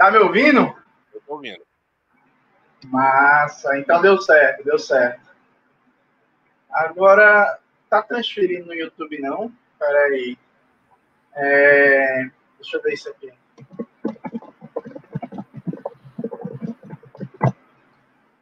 Tá 0.00 0.10
me 0.10 0.16
ouvindo? 0.16 0.74
Eu 1.12 1.20
tô 1.26 1.34
ouvindo. 1.34 1.62
Massa, 2.86 3.76
então 3.76 4.00
deu 4.00 4.18
certo, 4.18 4.64
deu 4.64 4.78
certo. 4.78 5.20
Agora, 6.70 7.58
tá 7.90 8.00
transferindo 8.00 8.68
no 8.68 8.72
YouTube 8.72 9.20
não? 9.20 9.52
Peraí. 9.78 10.38
É... 11.34 12.30
Deixa 12.58 12.78
eu 12.78 12.82
ver 12.82 12.94
isso 12.94 13.10
aqui. 13.10 13.30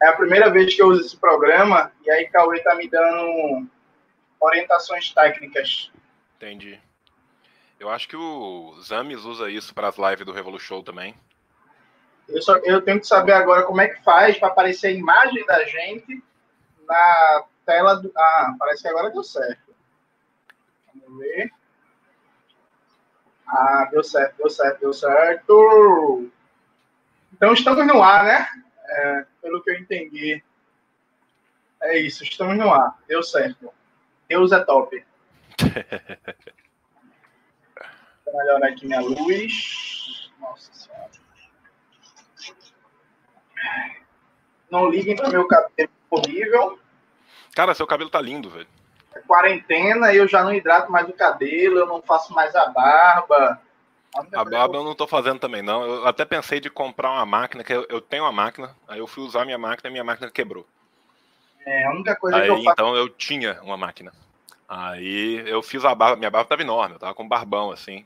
É 0.01 0.07
a 0.07 0.15
primeira 0.15 0.49
vez 0.49 0.73
que 0.73 0.81
eu 0.81 0.87
uso 0.87 1.01
esse 1.01 1.17
programa 1.17 1.91
e 2.05 2.09
aí 2.09 2.29
Cauê 2.29 2.63
tá 2.63 2.73
me 2.73 2.89
dando 2.89 3.67
orientações 4.39 5.13
técnicas. 5.13 5.91
Entendi. 6.37 6.79
Eu 7.77 7.89
acho 7.89 8.07
que 8.07 8.15
o 8.15 8.79
Zames 8.81 9.25
usa 9.25 9.51
isso 9.51 9.75
para 9.75 9.89
as 9.89 9.97
lives 9.97 10.25
do 10.25 10.31
Revolu 10.31 10.57
Show 10.57 10.81
também. 10.81 11.13
Eu, 12.29 12.41
só, 12.41 12.57
eu 12.57 12.81
tenho 12.81 12.99
que 12.99 13.07
saber 13.07 13.33
agora 13.33 13.63
como 13.63 13.81
é 13.81 13.87
que 13.87 14.03
faz 14.03 14.37
para 14.37 14.49
aparecer 14.49 14.87
a 14.87 14.91
imagem 14.91 15.45
da 15.45 15.63
gente 15.65 16.23
na 16.87 17.45
tela 17.65 17.95
do. 17.95 18.11
Ah, 18.15 18.55
parece 18.57 18.83
que 18.83 18.87
agora 18.87 19.09
deu 19.09 19.23
certo. 19.23 19.75
Vamos 20.93 21.19
ver. 21.19 21.51
Ah, 23.47 23.87
deu 23.91 24.03
certo, 24.03 24.37
deu 24.37 24.49
certo, 24.49 24.79
deu 24.79 24.93
certo. 24.93 26.31
Então 27.33 27.53
estamos 27.53 27.85
no 27.87 28.03
ar, 28.03 28.23
né? 28.23 28.47
É, 28.87 29.25
pelo 29.41 29.63
que 29.63 29.71
eu 29.71 29.79
entendi. 29.79 30.43
É 31.81 31.97
isso, 31.97 32.23
estamos 32.23 32.57
no 32.57 32.71
ar. 32.71 32.95
Deu 33.07 33.23
certo. 33.23 33.73
Deus 34.27 34.51
é 34.51 34.63
top. 34.63 35.03
Vou 38.25 38.37
melhorar 38.37 38.67
aqui 38.67 38.85
minha 38.85 39.01
luz. 39.01 40.31
Nossa 40.39 40.71
Senhora. 40.73 41.18
Não 44.69 44.89
liguem 44.89 45.15
para 45.15 45.29
meu 45.29 45.47
cabelo 45.47 45.89
horrível. 46.09 46.79
Cara, 47.55 47.73
seu 47.73 47.87
cabelo 47.87 48.09
tá 48.09 48.21
lindo, 48.21 48.49
velho. 48.49 48.67
É 49.15 49.19
quarentena, 49.19 50.13
eu 50.13 50.27
já 50.27 50.43
não 50.43 50.53
hidrato 50.53 50.91
mais 50.91 51.07
o 51.09 51.13
cabelo, 51.13 51.79
eu 51.79 51.85
não 51.85 52.01
faço 52.01 52.33
mais 52.33 52.55
a 52.55 52.67
barba. 52.67 53.59
A 54.15 54.43
barba 54.43 54.77
eu 54.77 54.83
não 54.83 54.95
tô 54.95 55.07
fazendo 55.07 55.39
também, 55.39 55.61
não. 55.61 55.83
Eu 55.83 56.07
até 56.07 56.25
pensei 56.25 56.59
de 56.59 56.69
comprar 56.69 57.11
uma 57.11 57.25
máquina, 57.25 57.63
que 57.63 57.73
eu, 57.73 57.85
eu 57.89 58.01
tenho 58.01 58.23
uma 58.23 58.31
máquina, 58.31 58.75
aí 58.87 58.99
eu 58.99 59.07
fui 59.07 59.23
usar 59.23 59.45
minha 59.45 59.57
máquina 59.57 59.89
e 59.89 59.91
minha 59.91 60.03
máquina 60.03 60.31
quebrou. 60.31 60.65
É, 61.65 61.85
a 61.85 61.91
única 61.91 62.15
coisa 62.15 62.37
aí, 62.37 62.43
que 62.43 62.49
eu 62.49 62.55
faço. 62.57 62.71
Então 62.71 62.95
eu 62.95 63.09
tinha 63.09 63.59
uma 63.61 63.77
máquina. 63.77 64.11
Aí 64.67 65.43
eu 65.47 65.61
fiz 65.61 65.83
a 65.83 65.93
barba, 65.95 66.15
minha 66.15 66.29
barba 66.29 66.49
tava 66.49 66.61
enorme, 66.61 66.95
eu 66.95 66.99
tava 66.99 67.13
com 67.13 67.23
um 67.23 67.27
barbão 67.27 67.71
assim. 67.71 68.05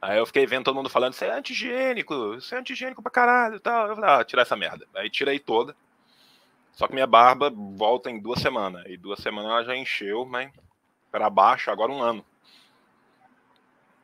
Aí 0.00 0.18
eu 0.18 0.24
fiquei 0.24 0.46
vendo 0.46 0.64
todo 0.64 0.74
mundo 0.74 0.88
falando, 0.88 1.12
isso 1.12 1.24
é 1.24 1.30
antigênico, 1.30 2.34
isso 2.34 2.54
é 2.54 2.58
antigênico 2.58 3.02
pra 3.02 3.12
caralho 3.12 3.56
e 3.56 3.60
tal. 3.60 3.88
Eu 3.88 3.94
falei, 3.96 4.10
ah, 4.10 4.24
tirar 4.24 4.42
essa 4.42 4.56
merda. 4.56 4.86
Aí 4.94 5.10
tirei 5.10 5.38
toda. 5.38 5.76
Só 6.72 6.86
que 6.86 6.94
minha 6.94 7.06
barba 7.06 7.50
volta 7.50 8.10
em 8.10 8.18
duas 8.18 8.40
semanas. 8.40 8.84
E 8.86 8.96
duas 8.96 9.20
semanas 9.20 9.50
ela 9.50 9.64
já 9.64 9.76
encheu, 9.76 10.24
mas 10.24 10.50
para 11.10 11.28
baixo, 11.28 11.70
agora 11.70 11.92
um 11.92 12.00
ano. 12.00 12.24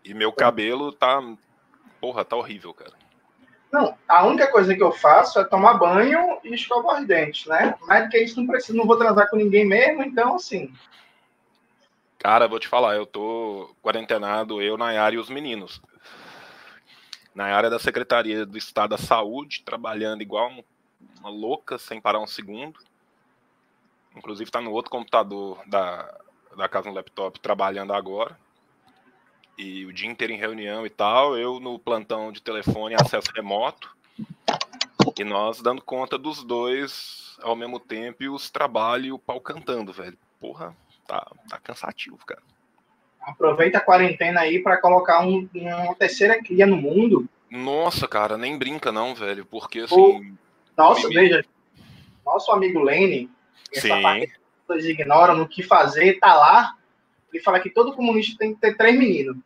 E 0.04 0.12
meu 0.12 0.32
cabelo 0.32 0.92
tá. 0.92 1.20
Porra, 2.00 2.24
tá 2.24 2.36
horrível, 2.36 2.74
cara. 2.74 2.92
Não, 3.72 3.96
a 4.06 4.24
única 4.26 4.50
coisa 4.50 4.74
que 4.74 4.82
eu 4.82 4.92
faço 4.92 5.40
é 5.40 5.44
tomar 5.44 5.74
banho 5.74 6.38
e 6.44 6.54
escovar 6.54 7.00
os 7.00 7.06
dentes, 7.06 7.46
né? 7.46 7.74
Mais 7.82 8.04
do 8.04 8.10
que 8.10 8.18
isso, 8.18 8.38
não 8.38 8.46
preciso, 8.46 8.76
não 8.76 8.86
vou 8.86 8.98
transar 8.98 9.28
com 9.28 9.36
ninguém 9.36 9.66
mesmo, 9.66 10.02
então 10.02 10.36
assim. 10.36 10.72
Cara, 12.26 12.48
vou 12.48 12.58
te 12.58 12.66
falar, 12.66 12.96
eu 12.96 13.06
tô 13.06 13.72
quarentenado, 13.80 14.60
eu, 14.60 14.76
Nayara 14.76 15.14
e 15.14 15.18
os 15.18 15.30
meninos. 15.30 15.80
Na 17.32 17.44
área 17.44 17.70
da 17.70 17.78
Secretaria 17.78 18.44
do 18.44 18.58
Estado 18.58 18.90
da 18.90 18.98
Saúde, 18.98 19.62
trabalhando 19.64 20.22
igual 20.22 20.50
uma 21.20 21.30
louca, 21.30 21.78
sem 21.78 22.00
parar 22.00 22.18
um 22.18 22.26
segundo. 22.26 22.80
Inclusive 24.16 24.50
tá 24.50 24.60
no 24.60 24.72
outro 24.72 24.90
computador 24.90 25.62
da, 25.68 26.18
da 26.56 26.68
casa 26.68 26.88
no 26.88 26.96
laptop 26.96 27.38
trabalhando 27.38 27.92
agora. 27.92 28.36
E 29.56 29.86
o 29.86 29.92
dia 29.92 30.10
inteiro 30.10 30.32
em 30.32 30.36
reunião 30.36 30.84
e 30.84 30.90
tal, 30.90 31.38
eu 31.38 31.60
no 31.60 31.78
plantão 31.78 32.32
de 32.32 32.42
telefone, 32.42 32.96
acesso 32.96 33.30
remoto. 33.36 33.96
E 35.16 35.22
nós 35.22 35.62
dando 35.62 35.80
conta 35.80 36.18
dos 36.18 36.42
dois 36.42 37.38
ao 37.40 37.54
mesmo 37.54 37.78
tempo 37.78 38.24
e 38.24 38.28
os 38.28 38.50
trabalhos 38.50 39.06
e 39.06 39.12
o 39.12 39.18
pau 39.18 39.40
cantando, 39.40 39.92
velho. 39.92 40.18
Porra, 40.40 40.74
tá, 41.06 41.26
tá 41.48 41.58
cansativo, 41.58 42.18
cara. 42.26 42.42
Aproveita 43.20 43.78
a 43.78 43.80
quarentena 43.80 44.40
aí 44.40 44.62
para 44.62 44.76
colocar 44.76 45.26
um, 45.26 45.48
uma 45.52 45.94
terceira 45.94 46.40
cria 46.42 46.66
no 46.66 46.76
mundo. 46.76 47.28
Nossa, 47.50 48.06
cara, 48.06 48.36
nem 48.38 48.58
brinca 48.58 48.92
não, 48.92 49.14
velho, 49.14 49.44
porque 49.44 49.80
assim. 49.80 50.36
nossa, 50.76 51.08
veja, 51.08 51.44
nosso 52.24 52.52
amigo 52.52 52.80
Lene, 52.80 53.30
essa 53.72 53.94
Sim. 53.94 54.02
parte 54.02 54.26
que 54.26 54.32
as 54.32 54.66
pessoas 54.66 54.84
ignoram 54.84 55.36
no 55.36 55.48
que 55.48 55.62
fazer, 55.62 56.18
tá 56.18 56.34
lá. 56.34 56.74
Ele 57.32 57.42
fala 57.42 57.60
que 57.60 57.70
todo 57.70 57.94
comunista 57.94 58.36
tem 58.38 58.54
que 58.54 58.60
ter 58.60 58.76
três 58.76 58.96
meninos. 58.96 59.36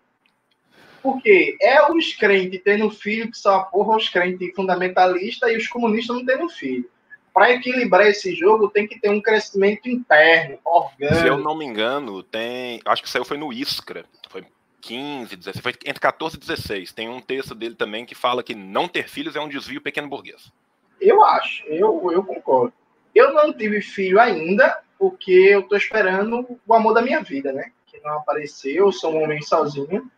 Porque 1.02 1.56
é 1.62 1.90
os 1.90 2.12
crentes 2.12 2.60
tendo 2.62 2.90
filho 2.90 3.30
que 3.30 3.38
são 3.38 3.54
a 3.54 3.64
porra, 3.64 3.96
os 3.96 4.08
crentes 4.08 4.54
fundamentalistas 4.54 5.50
e 5.50 5.56
os 5.56 5.66
comunistas 5.66 6.14
não 6.14 6.26
tendo 6.26 6.48
filho 6.48 6.90
para 7.32 7.52
equilibrar 7.52 8.06
esse 8.06 8.34
jogo, 8.34 8.68
tem 8.68 8.86
que 8.86 8.98
ter 8.98 9.08
um 9.08 9.20
crescimento 9.20 9.88
interno, 9.88 10.58
orgânico. 10.64 11.20
Se 11.20 11.26
eu 11.26 11.38
não 11.38 11.56
me 11.56 11.64
engano, 11.64 12.22
tem. 12.22 12.80
Acho 12.84 13.02
que 13.02 13.10
saiu 13.10 13.24
foi 13.24 13.36
no 13.36 13.52
Iskra. 13.52 14.04
Foi 14.28 14.44
15, 14.80 15.36
16, 15.36 15.62
foi 15.62 15.72
entre 15.84 16.00
14 16.00 16.36
e 16.36 16.40
16. 16.40 16.92
Tem 16.92 17.08
um 17.08 17.20
texto 17.20 17.54
dele 17.54 17.74
também 17.74 18.04
que 18.04 18.14
fala 18.14 18.42
que 18.42 18.54
não 18.54 18.88
ter 18.88 19.08
filhos 19.08 19.36
é 19.36 19.40
um 19.40 19.48
desvio 19.48 19.80
pequeno 19.80 20.08
burguês. 20.08 20.52
Eu 21.00 21.24
acho, 21.24 21.64
eu, 21.66 22.10
eu 22.12 22.22
concordo. 22.24 22.72
Eu 23.14 23.32
não 23.32 23.52
tive 23.52 23.80
filho 23.80 24.20
ainda, 24.20 24.82
porque 24.98 25.32
eu 25.32 25.62
tô 25.62 25.76
esperando 25.76 26.58
o 26.66 26.74
amor 26.74 26.94
da 26.94 27.02
minha 27.02 27.22
vida, 27.22 27.52
né? 27.52 27.72
Que 27.86 27.98
não 28.00 28.18
apareceu, 28.18 28.86
eu 28.86 28.92
sou 28.92 29.14
um 29.14 29.22
homem 29.22 29.42
sozinho, 29.42 30.10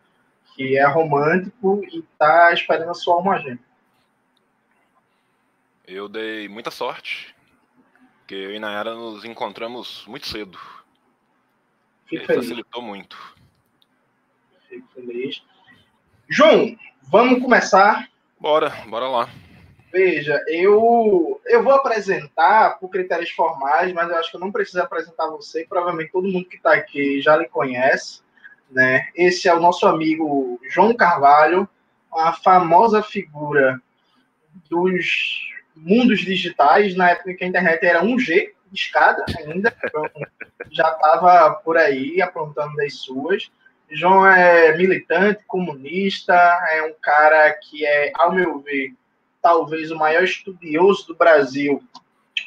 que 0.55 0.77
é 0.77 0.85
romântico 0.85 1.83
e 1.91 2.03
tá 2.17 2.53
esperando 2.53 2.91
a 2.91 2.93
sua 2.93 3.15
alma 3.15 3.39
gêmea. 3.39 3.59
Eu 5.85 6.07
dei 6.07 6.47
muita 6.47 6.71
sorte, 6.71 7.35
porque 8.19 8.35
eu 8.35 8.53
e 8.53 8.59
Nayara 8.59 8.95
nos 8.95 9.25
encontramos 9.25 10.05
muito 10.07 10.27
cedo. 10.27 10.57
Fico 12.05 12.25
feliz. 12.25 12.41
facilitou 12.41 12.81
muito. 12.81 13.17
Fico 14.69 14.87
feliz. 14.93 15.43
João, 16.29 16.77
vamos 17.01 17.41
começar. 17.41 18.09
Bora, 18.39 18.69
bora 18.87 19.09
lá. 19.09 19.29
Veja, 19.91 20.41
eu, 20.47 21.41
eu 21.45 21.61
vou 21.61 21.73
apresentar 21.73 22.79
por 22.79 22.89
critérios 22.89 23.31
formais, 23.31 23.91
mas 23.91 24.09
eu 24.09 24.15
acho 24.15 24.31
que 24.31 24.37
eu 24.37 24.41
não 24.41 24.53
preciso 24.53 24.81
apresentar 24.81 25.27
você, 25.27 25.65
provavelmente 25.67 26.13
todo 26.13 26.29
mundo 26.29 26.47
que 26.47 26.55
está 26.55 26.73
aqui 26.73 27.21
já 27.21 27.35
lhe 27.35 27.47
conhece. 27.49 28.21
Né? 28.71 29.09
Esse 29.13 29.49
é 29.49 29.53
o 29.53 29.59
nosso 29.59 29.85
amigo 29.85 30.59
João 30.69 30.95
Carvalho, 30.95 31.67
a 32.11 32.31
famosa 32.31 33.03
figura 33.03 33.81
dos 34.69 35.51
mundos 35.75 36.21
digitais, 36.21 36.95
na 36.95 37.11
época 37.11 37.33
que 37.33 37.43
a 37.43 37.47
internet 37.47 37.83
era 37.85 38.03
1G, 38.03 38.51
de 38.71 38.79
escada 38.79 39.23
ainda, 39.37 39.75
então 39.83 40.03
já 40.71 40.89
estava 40.89 41.51
por 41.55 41.77
aí 41.77 42.21
aprontando 42.21 42.75
das 42.75 42.95
suas. 42.95 43.51
João 43.89 44.25
é 44.25 44.75
militante, 44.75 45.43
comunista, 45.45 46.33
é 46.71 46.81
um 46.83 46.93
cara 46.99 47.51
que 47.53 47.85
é, 47.85 48.11
ao 48.15 48.33
meu 48.33 48.59
ver, 48.59 48.93
talvez 49.41 49.91
o 49.91 49.97
maior 49.97 50.23
estudioso 50.23 51.07
do 51.07 51.15
Brasil, 51.15 51.83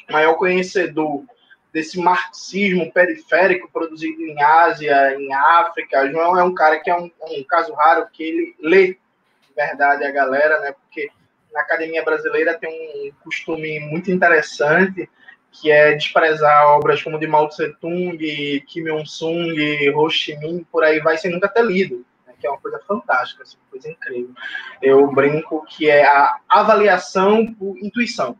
maior 0.09 0.33
conhecedor 0.33 1.23
desse 1.71 1.99
marxismo 1.99 2.91
periférico 2.91 3.69
produzido 3.71 4.21
em 4.21 4.41
Ásia, 4.41 5.15
em 5.15 5.31
África. 5.33 6.09
João 6.11 6.37
é 6.37 6.43
um 6.43 6.53
cara 6.53 6.79
que 6.79 6.89
é 6.89 6.95
um, 6.95 7.09
um 7.29 7.43
caso 7.43 7.73
raro 7.73 8.07
que 8.11 8.23
ele 8.23 8.55
lê, 8.59 8.87
de 8.87 9.53
verdade, 9.55 10.03
a 10.03 10.11
galera, 10.11 10.59
né? 10.59 10.73
Porque 10.73 11.09
na 11.57 11.63
academia 11.63 12.05
brasileira 12.05 12.53
tem 12.53 12.69
um 12.69 13.11
costume 13.23 13.79
muito 13.79 14.11
interessante 14.11 15.09
que 15.51 15.71
é 15.71 15.95
desprezar 15.95 16.67
obras 16.67 17.01
como 17.01 17.17
de 17.17 17.25
Mao 17.25 17.49
Tse 17.49 17.73
Tung, 17.81 18.19
Kim 18.67 18.87
Il-sung, 18.87 19.89
Ho 19.95 20.07
Chi 20.07 20.37
Minh, 20.37 20.63
por 20.71 20.83
aí 20.83 20.99
vai 20.99 21.17
sem 21.17 21.31
nunca 21.31 21.47
ter 21.47 21.65
lido, 21.65 22.05
né? 22.27 22.33
que 22.39 22.45
é 22.45 22.49
uma 22.49 22.59
coisa 22.59 22.79
fantástica, 22.87 23.41
assim, 23.41 23.57
uma 23.57 23.71
coisa 23.71 23.89
incrível. 23.89 24.35
Eu 24.83 25.11
brinco 25.11 25.65
que 25.65 25.89
é 25.89 26.05
a 26.05 26.37
avaliação 26.47 27.51
por 27.53 27.75
intuição. 27.79 28.37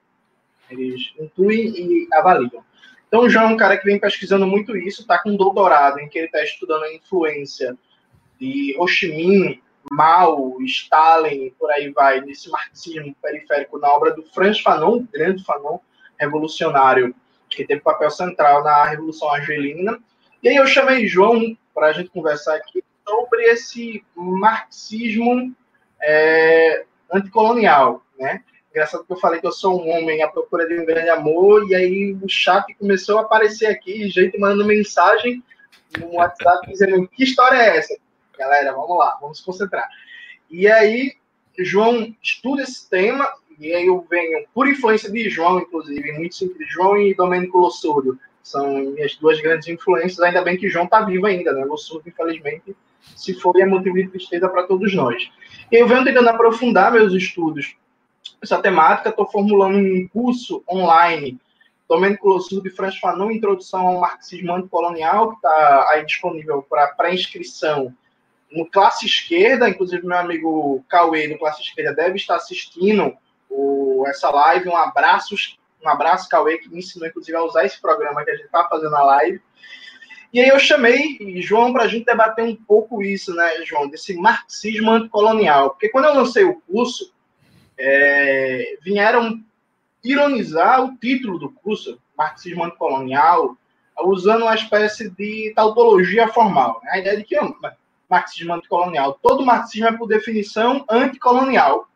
Eles 0.70 1.12
intuem 1.20 1.70
e 1.76 2.08
avaliam. 2.14 2.64
Então, 3.08 3.22
o 3.22 3.30
João 3.30 3.46
é 3.46 3.54
um 3.54 3.58
cara 3.58 3.78
que 3.78 3.86
vem 3.86 4.00
pesquisando 4.00 4.46
muito 4.46 4.78
isso, 4.78 5.02
está 5.02 5.18
com 5.18 5.32
um 5.32 5.38
doutorado 5.38 5.98
em 6.00 6.08
que 6.08 6.20
ele 6.20 6.28
está 6.28 6.44
estudando 6.44 6.84
a 6.84 6.94
influência 6.94 7.76
de 8.40 8.76
Ho 8.78 8.88
Chi 8.88 9.08
Minh, 9.08 9.60
Mao, 9.92 10.62
Stalin, 10.62 11.54
por 11.58 11.72
aí 11.72 11.90
vai, 11.92 12.22
nesse 12.22 12.50
marxismo 12.50 13.16
periférico 13.22 13.80
na 13.80 13.90
obra 13.90 14.14
do 14.14 14.24
Franz 14.24 14.60
Fanon, 14.60 15.06
grande 15.12 15.44
Fanon, 15.44 15.80
revolucionário, 16.20 17.16
que 17.50 17.66
teve 17.66 17.82
papel 17.82 18.10
central 18.10 18.64
na 18.64 18.86
Revolução 18.86 19.30
Argelina. 19.30 20.00
E 20.44 20.50
aí 20.50 20.56
eu 20.56 20.68
chamei 20.68 21.08
João 21.08 21.58
para 21.74 21.88
a 21.88 21.94
gente 21.94 22.10
conversar 22.10 22.56
aqui 22.56 22.84
sobre 23.08 23.44
esse 23.46 24.04
marxismo 24.16 25.56
é, 26.02 26.86
anticolonial, 27.12 28.04
né? 28.20 28.44
Engraçado 28.70 29.06
que 29.06 29.14
eu 29.14 29.18
falei 29.18 29.40
que 29.40 29.48
eu 29.48 29.52
sou 29.52 29.82
um 29.82 29.90
homem 29.90 30.22
à 30.22 30.28
procura 30.28 30.68
de 30.68 30.80
um 30.80 30.86
grande 30.86 31.10
amor, 31.10 31.68
e 31.68 31.74
aí 31.74 32.14
o 32.22 32.28
chat 32.28 32.72
começou 32.76 33.18
a 33.18 33.22
aparecer 33.22 33.68
aqui, 33.68 34.08
gente 34.10 34.38
mandando 34.38 34.66
mensagem 34.66 35.44
no 35.98 36.16
WhatsApp 36.16 36.68
dizendo 36.68 37.08
que 37.08 37.24
história 37.24 37.58
é 37.58 37.78
essa? 37.78 37.98
Galera, 38.38 38.74
vamos 38.74 38.98
lá, 38.98 39.18
vamos 39.22 39.40
se 39.40 39.46
concentrar. 39.46 39.88
E 40.50 40.68
aí, 40.68 41.14
João 41.60 42.16
estuda 42.22 42.64
esse 42.64 42.90
tema, 42.90 43.28
e 43.60 43.74
aí 43.74 43.88
eu 43.88 44.06
venho, 44.10 44.46
por 44.54 44.68
influência 44.68 45.12
de 45.12 45.30
João, 45.30 45.60
inclusive, 45.60 46.12
muito 46.14 46.36
simples, 46.36 46.70
João 46.72 46.98
e 46.98 47.14
Domênico 47.14 47.58
Lossúrio, 47.58 48.18
são 48.44 48.78
minhas 48.92 49.16
duas 49.16 49.42
grandes 49.42 49.68
influências, 49.68 50.20
ainda 50.22 50.42
bem 50.42 50.56
que 50.56 50.70
João 50.70 50.86
está 50.86 51.02
vivo 51.02 51.26
ainda, 51.26 51.52
né? 51.52 51.66
Lossúrio, 51.66 52.08
infelizmente, 52.08 52.76
se 53.16 53.34
foi, 53.34 53.62
é 53.62 53.66
motivo 53.66 53.96
de 53.96 54.08
tristeza 54.08 54.48
para 54.48 54.64
todos 54.64 54.94
nós. 54.96 55.30
Eu 55.72 55.88
venho 55.88 56.06
tentando 56.06 56.30
aprofundar 56.30 56.92
meus 56.92 57.14
estudos 57.14 57.76
essa 58.42 58.62
temática, 58.62 59.10
estou 59.10 59.26
formulando 59.26 59.78
um 59.78 60.08
curso 60.08 60.64
online, 60.70 61.40
Domênico 61.90 62.28
Lossuro 62.28 62.68
e 62.68 62.72
Franz 62.72 62.98
Fanon, 62.98 63.32
Introdução 63.32 63.88
ao 63.88 64.00
Marxismo 64.00 64.54
Anticolonial, 64.54 65.30
que 65.32 65.36
está 65.38 65.90
aí 65.92 66.06
disponível 66.06 66.62
para 66.62 66.88
pré-inscrição 66.88 67.94
no 68.52 68.66
Classe 68.66 69.06
Esquerda, 69.06 69.70
inclusive 69.70 70.06
meu 70.06 70.18
amigo 70.18 70.84
Cauê 70.90 71.28
do 71.28 71.38
Classe 71.38 71.62
Esquerda 71.62 71.94
deve 71.94 72.16
estar 72.16 72.36
assistindo 72.36 73.16
o, 73.50 74.04
essa 74.08 74.30
live, 74.30 74.70
um 74.70 74.78
abraço, 74.78 75.36
um 75.84 75.90
abraço, 75.90 76.30
Cauê, 76.30 76.58
que 76.58 76.70
me 76.70 76.80
ensinou, 76.80 77.08
inclusive, 77.08 77.38
a 77.38 77.44
usar 77.44 77.66
esse 77.66 77.80
programa 77.80 78.24
que 78.24 78.32
a 78.32 78.36
gente 78.36 78.46
está 78.46 78.68
fazendo 78.68 78.96
a 78.96 79.04
live. 79.04 79.42
E 80.34 80.42
aí 80.42 80.50
eu 80.50 80.60
chamei 80.60 81.18
João 81.42 81.72
para 81.72 81.84
a 81.84 81.88
gente 81.88 82.06
debater 82.06 82.44
um 82.44 82.56
pouco 82.56 83.02
isso, 83.02 83.34
né, 83.34 83.64
João, 83.66 83.88
desse 83.88 84.14
marxismo 84.16 84.92
anticolonial. 84.92 85.72
Porque 85.72 85.90
quando 85.90 86.06
eu 86.06 86.14
lancei 86.14 86.44
o 86.44 86.62
curso, 86.62 87.14
é, 87.78 88.78
vieram 88.84 89.42
ironizar 90.04 90.84
o 90.84 90.98
título 90.98 91.40
do 91.40 91.52
curso, 91.52 92.02
Marxismo 92.18 92.64
Anticolonial, 92.64 93.56
usando 94.02 94.44
uma 94.44 94.56
espécie 94.56 95.10
de 95.10 95.54
tautologia 95.56 96.28
formal. 96.28 96.82
Né? 96.84 96.92
A 96.94 97.00
ideia 97.00 97.18
de 97.18 97.24
que 97.24 97.36
marxismo 98.10 98.54
anticolonial. 98.54 99.20
Todo 99.22 99.46
marxismo 99.46 99.88
é, 99.88 99.92
por 99.92 100.08
definição, 100.08 100.86
anticolonial, 100.90 101.88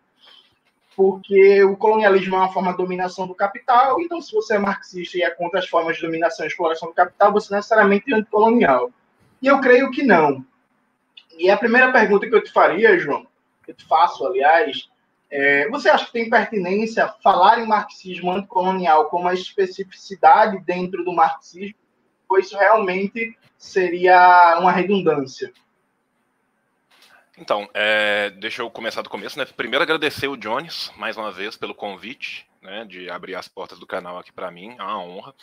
porque 0.96 1.64
o 1.64 1.78
colonialismo 1.78 2.36
é 2.36 2.40
uma 2.40 2.54
forma 2.54 2.72
de 2.72 2.78
dominação 2.78 3.26
do 3.26 3.34
capital, 3.34 4.00
então 4.02 4.22
se 4.22 4.34
você 4.34 4.56
é 4.56 4.60
marxista 4.60 5.18
e 5.18 5.24
é 5.24 5.30
contra 5.30 5.60
as 5.60 5.68
formas 5.68 5.96
de 5.96 6.02
dominação 6.02 6.46
e 6.46 6.50
exploração 6.50 6.90
do 6.90 6.96
capital, 6.96 7.32
você 7.32 7.54
necessariamente 7.54 8.12
é 8.12 8.18
anticolonial. 8.18 8.92
E 9.42 9.48
eu 9.48 9.60
creio 9.60 9.90
que 9.90 10.04
não. 10.04 10.46
E 11.38 11.50
a 11.50 11.58
primeira 11.58 11.92
pergunta 11.92 12.28
que 12.28 12.36
eu 12.36 12.44
te 12.44 12.52
faria, 12.52 13.00
João, 13.00 13.26
que 13.64 13.72
eu 13.72 13.76
te 13.76 13.86
faço, 13.86 14.26
aliás, 14.26 14.90
é, 15.32 15.70
você 15.70 15.90
acha 15.90 16.06
que 16.06 16.12
tem 16.12 16.30
pertinência 16.30 17.08
falar 17.24 17.60
em 17.60 17.66
marxismo 17.66 18.32
anticolonial 18.32 19.06
como 19.06 19.24
uma 19.24 19.34
especificidade 19.34 20.60
dentro 20.60 21.06
do 21.06 21.14
marxismo, 21.14 21.80
ou 22.28 22.38
isso 22.38 22.58
realmente 22.58 23.38
seria 23.58 24.58
uma 24.60 24.72
redundância? 24.72 25.52
Então, 27.42 27.68
é, 27.74 28.30
deixa 28.30 28.62
eu 28.62 28.70
começar 28.70 29.02
do 29.02 29.10
começo, 29.10 29.36
né? 29.36 29.46
Primeiro 29.46 29.82
agradecer 29.82 30.28
o 30.28 30.38
Jones, 30.38 30.92
mais 30.96 31.18
uma 31.18 31.32
vez, 31.32 31.58
pelo 31.58 31.74
convite, 31.74 32.48
né, 32.62 32.86
de 32.86 33.10
abrir 33.10 33.34
as 33.34 33.48
portas 33.48 33.80
do 33.80 33.88
canal 33.88 34.20
aqui 34.20 34.32
para 34.32 34.52
mim, 34.52 34.76
é 34.78 34.84
uma 34.84 35.04
honra. 35.04 35.34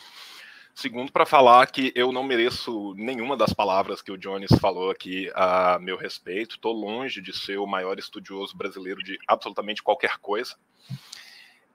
Segundo, 0.73 1.11
para 1.11 1.25
falar 1.25 1.67
que 1.67 1.91
eu 1.93 2.13
não 2.13 2.23
mereço 2.23 2.93
nenhuma 2.95 3.35
das 3.35 3.51
palavras 3.51 4.01
que 4.01 4.13
o 4.13 4.17
Jones 4.17 4.49
falou 4.61 4.89
aqui 4.89 5.29
a 5.35 5.77
meu 5.77 5.97
respeito. 5.97 6.55
Estou 6.55 6.71
longe 6.71 7.21
de 7.21 7.37
ser 7.37 7.57
o 7.57 7.67
maior 7.67 7.99
estudioso 7.99 8.55
brasileiro 8.55 9.03
de 9.03 9.19
absolutamente 9.27 9.83
qualquer 9.83 10.19
coisa. 10.19 10.55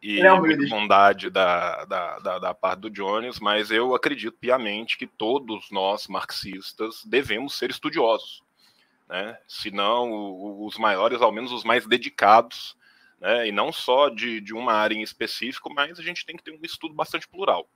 E 0.02 0.23
é 0.23 0.40
muita 0.40 0.66
bondade 0.71 1.28
da, 1.28 1.85
da, 1.85 2.19
da, 2.19 2.38
da 2.38 2.54
parte 2.54 2.81
do 2.81 2.90
Jones, 2.90 3.38
mas 3.38 3.71
eu 3.71 3.95
acredito 3.95 4.38
piamente 4.38 4.97
que 4.97 5.07
todos 5.07 5.71
nós 5.71 6.09
marxistas 6.09 7.04
devemos 7.04 7.59
ser 7.59 7.69
estudiosos. 7.69 8.43
Né? 9.08 9.38
Se 9.46 9.70
não 9.70 10.64
os 10.64 10.78
maiores, 10.78 11.20
ao 11.20 11.32
menos 11.32 11.52
os 11.52 11.64
mais 11.64 11.87
dedicados, 11.87 12.76
né? 13.20 13.49
e 13.49 13.52
não 13.52 13.73
só 13.73 14.08
de, 14.08 14.40
de 14.40 14.54
uma 14.54 14.73
área 14.73 14.94
em 14.94 15.02
específico, 15.02 15.73
mas 15.73 15.99
a 15.99 16.02
gente 16.02 16.25
tem 16.25 16.37
que 16.37 16.42
ter 16.42 16.52
um 16.52 16.58
estudo 16.62 16.94
bastante 16.94 17.28
plural. 17.28 17.68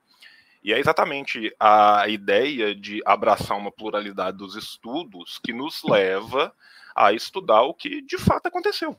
E 0.62 0.72
é 0.72 0.78
exatamente 0.78 1.54
a 1.58 2.08
ideia 2.08 2.74
de 2.74 3.00
abraçar 3.06 3.56
uma 3.56 3.70
pluralidade 3.70 4.36
dos 4.36 4.56
estudos 4.56 5.38
que 5.38 5.52
nos 5.52 5.82
leva 5.84 6.52
a 6.94 7.12
estudar 7.12 7.62
o 7.62 7.74
que 7.74 8.02
de 8.02 8.18
fato 8.18 8.46
aconteceu, 8.46 8.98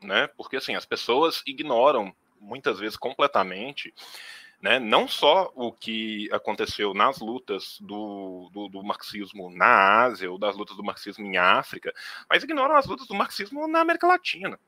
né? 0.00 0.28
Porque 0.36 0.56
assim, 0.56 0.76
as 0.76 0.86
pessoas 0.86 1.42
ignoram 1.44 2.14
muitas 2.40 2.78
vezes 2.78 2.96
completamente, 2.96 3.92
né, 4.60 4.78
não 4.78 5.08
só 5.08 5.50
o 5.54 5.72
que 5.72 6.28
aconteceu 6.32 6.92
nas 6.92 7.18
lutas 7.18 7.78
do, 7.80 8.50
do, 8.52 8.68
do, 8.68 8.82
marxismo 8.82 9.50
na 9.50 10.02
Ásia 10.02 10.30
ou 10.30 10.38
das 10.38 10.54
lutas 10.54 10.76
do 10.76 10.84
marxismo 10.84 11.24
em 11.24 11.38
África, 11.38 11.92
mas 12.28 12.42
ignoram 12.42 12.76
as 12.76 12.86
lutas 12.86 13.06
do 13.06 13.14
marxismo 13.14 13.66
na 13.66 13.80
América 13.80 14.06
Latina. 14.06 14.58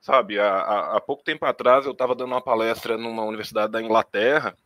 Sabe, 0.00 0.40
há, 0.40 0.96
há 0.96 1.00
pouco 1.00 1.22
tempo 1.22 1.44
atrás 1.44 1.86
eu 1.86 1.92
estava 1.92 2.14
dando 2.14 2.32
uma 2.32 2.40
palestra 2.40 2.96
numa 2.96 3.22
universidade 3.22 3.70
da 3.70 3.82
Inglaterra 3.82 4.56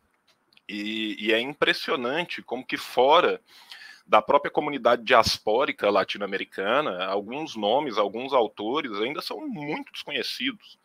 e, 0.68 1.16
e 1.18 1.32
é 1.32 1.40
impressionante 1.40 2.40
como 2.40 2.64
que 2.64 2.76
fora 2.76 3.40
da 4.06 4.22
própria 4.22 4.50
comunidade 4.50 5.02
diaspórica 5.02 5.90
latino-americana, 5.90 7.04
alguns 7.06 7.56
nomes, 7.56 7.98
alguns 7.98 8.32
autores 8.32 8.92
ainda 8.92 9.20
são 9.20 9.46
muito 9.46 9.92
desconhecidos. 9.92 10.78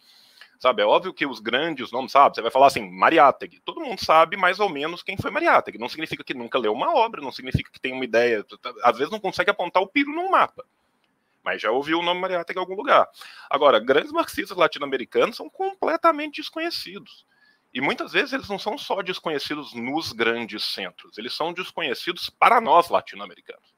Sabe, 0.59 0.81
é 0.81 0.85
óbvio 0.85 1.13
que 1.13 1.25
os 1.25 1.39
grandes 1.39 1.89
nomes, 1.89 2.11
sabe, 2.11 2.35
você 2.35 2.41
vai 2.41 2.51
falar 2.51 2.67
assim, 2.67 2.81
Mariátegui. 2.91 3.61
Todo 3.61 3.79
mundo 3.79 4.03
sabe 4.03 4.35
mais 4.35 4.59
ou 4.59 4.67
menos 4.67 5.01
quem 5.01 5.15
foi 5.15 5.31
Mariátegui. 5.31 5.77
Não 5.77 5.87
significa 5.87 6.21
que 6.21 6.33
nunca 6.33 6.59
leu 6.59 6.73
uma 6.73 6.93
obra, 6.93 7.21
não 7.21 7.31
significa 7.31 7.71
que 7.71 7.79
tem 7.79 7.93
uma 7.93 8.03
ideia. 8.03 8.45
Às 8.83 8.97
vezes 8.97 9.09
não 9.09 9.21
consegue 9.21 9.49
apontar 9.49 9.81
o 9.81 9.87
piro 9.87 10.11
num 10.11 10.29
mapa. 10.29 10.65
Mas 11.41 11.61
já 11.61 11.71
ouviu 11.71 11.99
o 11.99 12.03
nome 12.03 12.19
Mariátegui 12.19 12.59
em 12.59 12.61
algum 12.61 12.75
lugar. 12.75 13.07
Agora, 13.49 13.79
grandes 13.79 14.11
marxistas 14.11 14.57
latino-americanos 14.57 15.37
são 15.37 15.49
completamente 15.49 16.41
desconhecidos. 16.41 17.25
E 17.73 17.79
muitas 17.79 18.11
vezes 18.11 18.33
eles 18.33 18.49
não 18.49 18.59
são 18.59 18.77
só 18.77 19.01
desconhecidos 19.01 19.73
nos 19.73 20.11
grandes 20.11 20.63
centros, 20.63 21.17
eles 21.17 21.33
são 21.33 21.53
desconhecidos 21.53 22.29
para 22.29 22.59
nós 22.59 22.89
latino-americanos. 22.89 23.73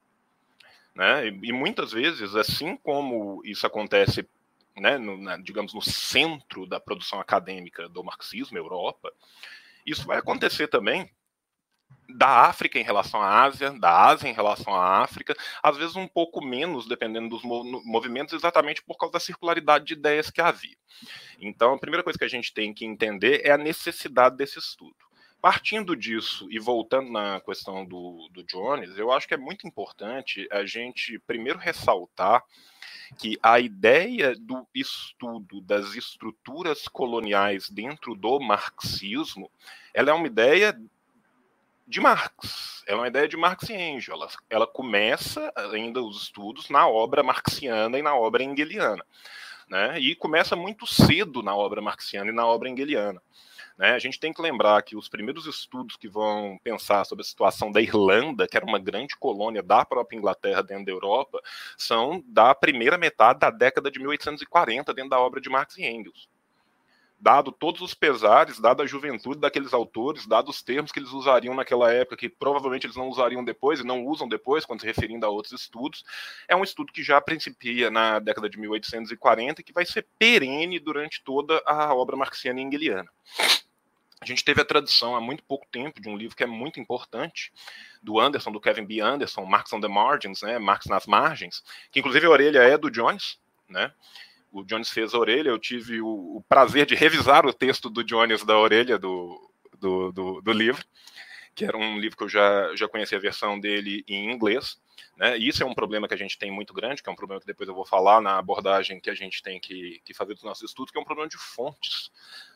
Né? 0.96 1.28
E, 1.28 1.50
e, 1.50 1.54
muitas 1.54 1.92
vezes, 1.92 2.36
assim 2.36 2.76
como 2.78 3.42
isso 3.46 3.68
acontece, 3.68 4.28
né, 4.76 4.98
no, 4.98 5.18
na, 5.18 5.38
digamos, 5.38 5.74
no 5.74 5.82
centro 5.82 6.66
da 6.66 6.80
produção 6.80 7.20
acadêmica 7.20 7.90
do 7.90 8.04
marxismo, 8.04 8.58
Europa, 8.58 9.12
isso 9.86 10.06
vai 10.06 10.18
acontecer 10.18 10.68
também 10.68 11.10
da 12.10 12.46
África 12.46 12.78
em 12.78 12.84
relação 12.84 13.22
à 13.22 13.44
Ásia, 13.44 13.72
da 13.72 14.06
Ásia 14.08 14.30
em 14.30 14.34
relação 14.34 14.74
à 14.76 15.02
África, 15.02 15.36
às 15.64 15.78
vezes 15.78 15.96
um 15.96 16.08
pouco 16.08 16.44
menos, 16.44 16.88
dependendo 16.88 17.30
dos 17.30 17.44
movimentos, 17.44 18.34
exatamente 18.34 18.84
por 18.84 18.98
causa 18.98 19.14
da 19.14 19.20
circularidade 19.20 19.86
de 19.86 19.94
ideias 19.94 20.30
que 20.30 20.42
havia. 20.42 20.76
Então, 21.40 21.74
a 21.74 21.80
primeira 21.80 22.04
coisa 22.04 22.20
que 22.20 22.26
a 22.26 22.30
gente 22.30 22.54
tem 22.54 22.74
que 22.74 22.86
entender 22.86 23.42
é 23.46 23.52
a 23.52 23.58
necessidade 23.58 24.36
desse 24.36 24.60
estudo. 24.60 24.96
Partindo 25.42 25.96
disso 25.96 26.48
e 26.52 26.60
voltando 26.60 27.12
na 27.12 27.42
questão 27.42 27.84
do, 27.84 28.30
do 28.32 28.44
Jones, 28.44 28.96
eu 28.98 29.12
acho 29.12 29.28
que 29.28 29.34
é 29.34 29.38
muito 29.38 29.66
importante 29.66 30.48
a 30.52 30.66
gente 30.66 31.18
primeiro 31.20 31.58
ressaltar 31.58 32.44
que 33.18 33.38
a 33.42 33.60
ideia 33.60 34.36
do 34.36 34.68
estudo 34.74 35.62
das 35.62 35.96
estruturas 35.96 36.88
coloniais 36.88 37.70
dentro 37.70 38.16
do 38.16 38.40
marxismo, 38.40 39.50
ela 39.94 40.12
é 40.12 40.14
uma 40.14 40.28
ideia 40.28 40.80
de 41.88 42.00
Marx. 42.00 42.84
Ela 42.88 42.98
é 42.98 43.02
uma 43.02 43.08
ideia 43.08 43.28
de 43.28 43.38
Marx 43.38 43.70
e 43.70 43.74
Engels. 43.74 44.10
Ela, 44.10 44.30
ela 44.50 44.68
começa 44.68 45.52
ainda 45.56 46.02
os 46.02 46.24
estudos 46.24 46.70
na 46.70 46.88
obra 46.88 47.22
marxiana 47.22 48.00
e 48.00 48.02
na 48.02 48.16
obra 48.16 48.44
engeliana. 48.44 49.06
Né? 49.70 50.00
E 50.00 50.16
começa 50.16 50.56
muito 50.56 50.88
cedo 50.88 51.44
na 51.44 51.56
obra 51.56 51.82
marxiana 51.82 52.32
e 52.32 52.34
na 52.34 52.46
obra 52.46 52.70
engeliana. 52.70 53.22
Né? 53.82 53.94
A 53.94 54.00
gente 54.00 54.20
tem 54.20 54.32
que 54.32 54.40
lembrar 54.40 54.80
que 54.84 54.96
os 54.96 55.10
primeiros 55.10 55.48
estudos 55.48 55.98
que 55.98 56.08
vão 56.08 56.60
pensar 56.64 57.04
sobre 57.04 57.24
a 57.24 57.26
situação 57.26 57.72
da 57.72 57.82
Irlanda, 57.82 58.48
que 58.48 58.56
era 58.56 58.64
uma 58.64 58.78
grande 58.78 59.16
colônia 59.18 59.64
da 59.64 59.84
própria 59.84 60.16
Inglaterra 60.16 60.62
dentro 60.62 60.86
da 60.86 60.92
Europa, 60.92 61.42
são 61.76 62.24
da 62.28 62.54
primeira 62.54 62.96
metade 62.96 63.40
da 63.40 63.50
década 63.50 63.90
de 63.90 63.98
1840, 63.98 64.94
dentro 64.94 65.10
da 65.10 65.20
obra 65.20 65.42
de 65.42 65.50
Marx 65.50 65.80
e 65.80 65.84
Engels 65.84 66.30
dado 67.24 67.52
todos 67.52 67.82
os 67.82 67.94
pesares, 67.94 68.60
dada 68.60 68.82
a 68.82 68.88
juventude 68.88 69.40
daqueles 69.40 69.76
autores, 69.76 70.26
dados 70.26 70.56
os 70.56 70.64
termos 70.64 70.92
que 70.92 70.98
eles 70.98 71.12
usariam 71.12 71.54
naquela 71.54 71.94
época, 71.94 72.18
que 72.18 72.28
provavelmente 72.28 72.88
eles 72.88 72.96
não 72.96 73.10
usariam 73.10 73.46
depois 73.46 73.80
e 73.80 73.86
não 73.86 74.04
usam 74.04 74.28
depois, 74.28 74.66
quando 74.66 74.82
se 74.82 74.88
referindo 74.88 75.24
a 75.24 75.30
outros 75.30 75.54
estudos, 75.54 76.04
é 76.48 76.56
um 76.56 76.64
estudo 76.64 76.92
que 76.92 77.04
já 77.04 77.22
principia 77.22 77.92
na 77.92 78.18
década 78.18 78.50
de 78.50 78.58
1840 78.58 79.62
e 79.62 79.64
que 79.64 79.72
vai 79.72 79.86
ser 79.86 80.08
perene 80.18 80.80
durante 80.80 81.24
toda 81.24 81.62
a 81.64 81.94
obra 81.94 82.18
marxiana 82.18 82.60
e 82.60 82.64
engeliana. 82.64 83.08
A 84.22 84.26
gente 84.26 84.46
teve 84.46 84.62
a 84.62 84.66
tradução 84.66 85.16
há 85.16 85.20
muito 85.20 85.44
pouco 85.44 85.66
tempo 85.72 86.00
de 86.00 86.08
um 86.08 86.16
livro 86.16 86.38
que 86.38 86.44
é 86.44 86.48
muito 86.48 86.80
importante, 86.80 87.52
do 88.04 88.20
Anderson, 88.20 88.52
do 88.52 88.62
Kevin 88.62 88.86
B. 88.86 89.02
Anderson, 89.02 89.44
Marx 89.46 89.74
on 89.74 89.82
the 89.82 89.88
Margins, 89.88 90.44
né, 90.44 90.60
Marx 90.60 90.86
nas 90.86 91.08
margens, 91.08 91.64
que 91.92 92.00
inclusive 92.00 92.28
a 92.28 92.30
orelha 92.30 92.60
é 92.60 92.78
do 92.78 92.92
Jones, 92.92 93.40
né, 93.68 93.92
o 94.52 94.64
Jones 94.64 94.92
fez 94.92 95.16
a 95.16 95.18
orelha, 95.18 95.50
eu 95.50 95.58
tive 95.58 96.02
o, 96.02 96.38
o, 96.38 96.46
prazer 96.48 96.86
de 96.86 96.94
revisar 96.94 97.48
o 97.48 97.54
texto 97.54 97.90
do 97.90 98.04
Jones 98.04 98.44
da 98.44 98.58
orelha 98.58 99.00
do, 99.00 99.52
do, 99.80 100.12
do, 100.12 100.42
do 100.42 100.52
livro, 100.52 100.86
que 101.56 101.66
era 101.66 101.76
um 101.76 102.00
livro 102.00 102.18
que 102.18 102.24
eu 102.24 102.30
já, 102.30 102.76
já 102.76 102.88
conhecia 102.88 103.18
a 103.18 103.22
versão 103.22 103.60
dele 103.60 104.04
em 104.08 104.32
inglês. 104.32 104.80
Né? 105.18 105.38
E 105.38 105.48
isso 105.48 105.64
é 105.64 105.66
um 105.66 105.74
problema 105.74 106.08
que 106.08 106.14
a 106.14 106.18
gente 106.18 106.38
tem 106.38 106.52
muito 106.52 106.74
grande, 106.74 107.02
que 107.02 107.10
é 107.10 107.12
um 107.12 107.16
problema 107.16 107.42
que 107.42 107.48
depois 107.48 107.68
eu 107.68 107.76
vou 107.76 107.86
falar 107.86 108.22
na 108.22 108.38
abordagem 108.38 109.00
que 109.00 109.10
a 109.10 109.16
gente 109.16 109.42
tem 109.42 109.60
que, 109.60 110.02
que 110.06 110.14
fazer 110.14 110.34
dos 110.34 110.44
nossos 110.44 110.70
estudos, 110.70 110.92
que 110.92 110.98
é 110.98 111.02
um 111.02 111.06
problema 111.06 111.30
de 111.30 111.38
fontes. 111.38 112.12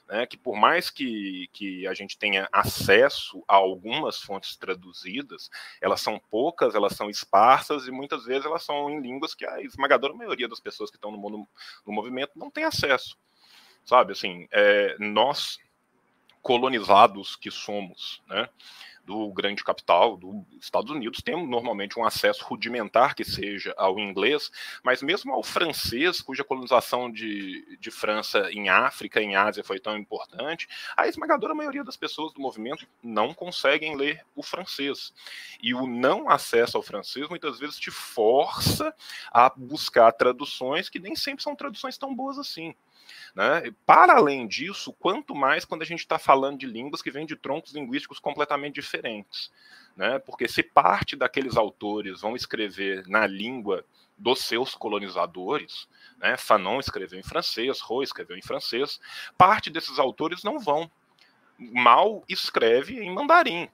Né? 0.08 0.26
Que 0.26 0.38
por 0.38 0.56
mais 0.56 0.90
que, 0.90 1.50
que 1.52 1.88
a 1.88 1.94
gente 1.94 2.18
tenha 2.18 2.48
acesso 2.52 3.44
a 3.48 3.56
algumas 3.56 4.22
fontes 4.22 4.56
traduzidas, 4.56 5.50
elas 5.82 6.02
são 6.02 6.20
poucas, 6.30 6.76
elas 6.76 6.94
são 6.94 7.10
esparsas 7.10 7.88
e 7.88 7.92
muitas 7.92 8.26
vezes 8.26 8.46
elas 8.46 8.64
são 8.64 8.90
em 8.90 9.02
línguas 9.02 9.34
que 9.34 9.46
a 9.46 9.62
esmagadora 9.62 10.14
maioria 10.14 10.48
das 10.48 10.60
pessoas 10.60 10.90
que 10.90 10.98
estão 10.98 11.12
no, 11.12 11.18
no, 11.18 11.48
no 11.86 11.94
movimento 11.94 12.32
não 12.36 12.52
tem 12.52 12.64
acesso. 12.64 13.18
Sabe, 13.84 14.14
assim, 14.14 14.48
é, 14.52 14.96
nós 15.00 15.60
colonizados 16.42 17.36
que 17.36 17.50
somos, 17.50 18.22
né? 18.28 18.48
Do 19.06 19.32
grande 19.32 19.64
capital, 19.64 20.18
dos 20.18 20.44
Estados 20.60 20.92
Unidos, 20.92 21.22
temos 21.22 21.48
normalmente 21.48 22.00
um 22.00 22.06
acesso 22.06 22.44
rudimentar 22.46 23.16
que 23.16 23.24
seja 23.24 23.74
ao 23.78 24.00
inglês, 24.00 24.52
mas 24.84 25.02
mesmo 25.02 25.34
ao 25.34 25.44
francês, 25.44 26.22
cuja 26.22 26.44
colonização 26.44 27.12
de, 27.12 27.78
de 27.80 27.92
França 27.92 28.50
em 28.52 28.70
África, 28.70 29.22
em 29.22 29.36
Ásia 29.36 29.64
foi 29.64 29.80
tão 29.80 29.96
importante, 29.98 30.68
a 30.98 31.08
esmagadora 31.08 31.54
maioria 31.54 31.84
das 31.84 31.96
pessoas 31.96 32.34
do 32.34 32.42
movimento 32.42 32.88
não 33.02 33.34
conseguem 33.34 33.96
ler 33.96 34.26
o 34.36 34.42
francês. 34.42 35.14
E 35.62 35.74
o 35.74 35.86
não 35.86 36.30
acesso 36.30 36.78
ao 36.78 36.84
francês 36.84 37.30
muitas 37.30 37.60
vezes 37.60 37.78
te 37.78 37.92
força 37.92 38.94
a 39.32 39.50
buscar 39.56 40.12
traduções 40.12 40.90
que 40.90 41.00
nem 41.00 41.16
sempre 41.16 41.44
são 41.44 41.56
traduções 41.56 41.98
tão 41.98 42.14
boas 42.14 42.38
assim. 42.38 42.76
Né? 43.34 43.74
Para 43.86 44.16
além 44.16 44.48
disso, 44.48 44.94
quanto 44.94 45.36
mais 45.36 45.66
quando 45.66 45.82
a 45.82 45.86
gente 45.86 46.00
está 46.00 46.18
falando 46.18 46.60
de 46.60 46.66
línguas 46.66 47.02
que 47.02 47.12
vêm 47.12 47.26
de 47.26 47.36
troncos 47.36 47.74
linguísticos 47.74 48.20
completamente 48.20 48.76
diferentes. 48.76 49.52
Né? 49.96 50.20
Porque 50.20 50.48
se 50.48 50.64
parte 50.64 51.16
daqueles 51.16 51.56
autores 51.56 52.22
vão 52.22 52.36
escrever 52.36 53.08
na 53.08 53.26
língua 53.26 53.86
dos 54.18 54.40
seus 54.40 54.76
colonizadores, 54.76 55.88
né? 56.18 56.38
Fanon 56.38 56.80
escreveu 56.80 57.20
em 57.20 57.24
francês, 57.24 57.82
Roy 57.82 58.04
escreveu 58.04 58.38
em 58.38 58.42
francês, 58.42 59.00
parte 59.38 59.70
desses 59.70 60.00
autores 60.00 60.44
não 60.44 60.60
vão. 60.60 60.90
Mal 61.58 62.24
escreve 62.28 63.00
em 63.00 63.14
mandarim, 63.14 63.70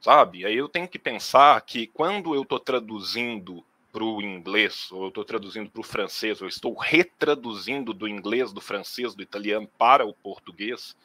sabe? 0.00 0.44
Aí 0.44 0.56
eu 0.56 0.68
tenho 0.68 0.88
que 0.88 0.98
pensar 0.98 1.60
que 1.62 1.86
quando 1.86 2.34
eu 2.34 2.42
estou 2.42 2.58
traduzindo 2.58 3.64
para 3.92 4.04
o 4.04 4.20
inglês, 4.22 4.90
ou 4.92 5.04
eu 5.04 5.08
estou 5.08 5.24
traduzindo 5.24 5.70
para 5.70 5.80
o 5.80 5.84
francês, 5.84 6.40
ou 6.40 6.48
estou 6.48 6.74
retraduzindo 6.76 7.92
do 7.92 8.08
inglês, 8.08 8.52
do 8.52 8.60
francês, 8.60 9.14
do 9.14 9.22
italiano 9.22 9.68
para 9.78 10.06
o 10.06 10.14
português, 10.14 10.96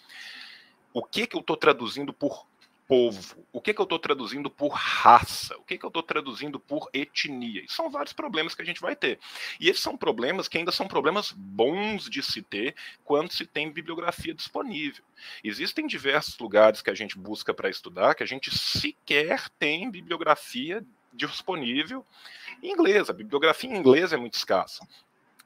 o 0.93 1.03
que, 1.03 1.27
que 1.27 1.35
eu 1.35 1.41
estou 1.41 1.57
traduzindo 1.57 2.13
por 2.13 2.45
povo? 2.87 3.45
O 3.51 3.59
que, 3.59 3.73
que 3.73 3.81
eu 3.81 3.83
estou 3.83 3.99
traduzindo 3.99 4.49
por 4.49 4.69
raça? 4.69 5.57
O 5.57 5.63
que, 5.63 5.77
que 5.77 5.85
eu 5.85 5.89
estou 5.89 6.03
traduzindo 6.03 6.59
por 6.59 6.89
etnia? 6.93 7.63
E 7.63 7.71
são 7.71 7.89
vários 7.89 8.13
problemas 8.13 8.55
que 8.55 8.61
a 8.61 8.65
gente 8.65 8.81
vai 8.81 8.95
ter. 8.95 9.19
E 9.59 9.69
esses 9.69 9.81
são 9.81 9.97
problemas 9.97 10.47
que 10.47 10.57
ainda 10.57 10.71
são 10.71 10.87
problemas 10.87 11.31
bons 11.31 12.09
de 12.09 12.21
se 12.21 12.41
ter 12.41 12.75
quando 13.03 13.31
se 13.31 13.45
tem 13.45 13.71
bibliografia 13.71 14.33
disponível. 14.33 15.03
Existem 15.43 15.87
diversos 15.87 16.37
lugares 16.37 16.81
que 16.81 16.89
a 16.89 16.95
gente 16.95 17.17
busca 17.17 17.53
para 17.53 17.69
estudar 17.69 18.15
que 18.15 18.23
a 18.23 18.27
gente 18.27 18.55
sequer 18.55 19.49
tem 19.59 19.89
bibliografia 19.89 20.85
disponível 21.15 22.05
em 22.61 22.71
inglês. 22.71 23.09
A 23.09 23.13
bibliografia 23.13 23.69
em 23.69 23.77
inglês 23.77 24.13
é 24.13 24.17
muito 24.17 24.35
escassa. 24.35 24.85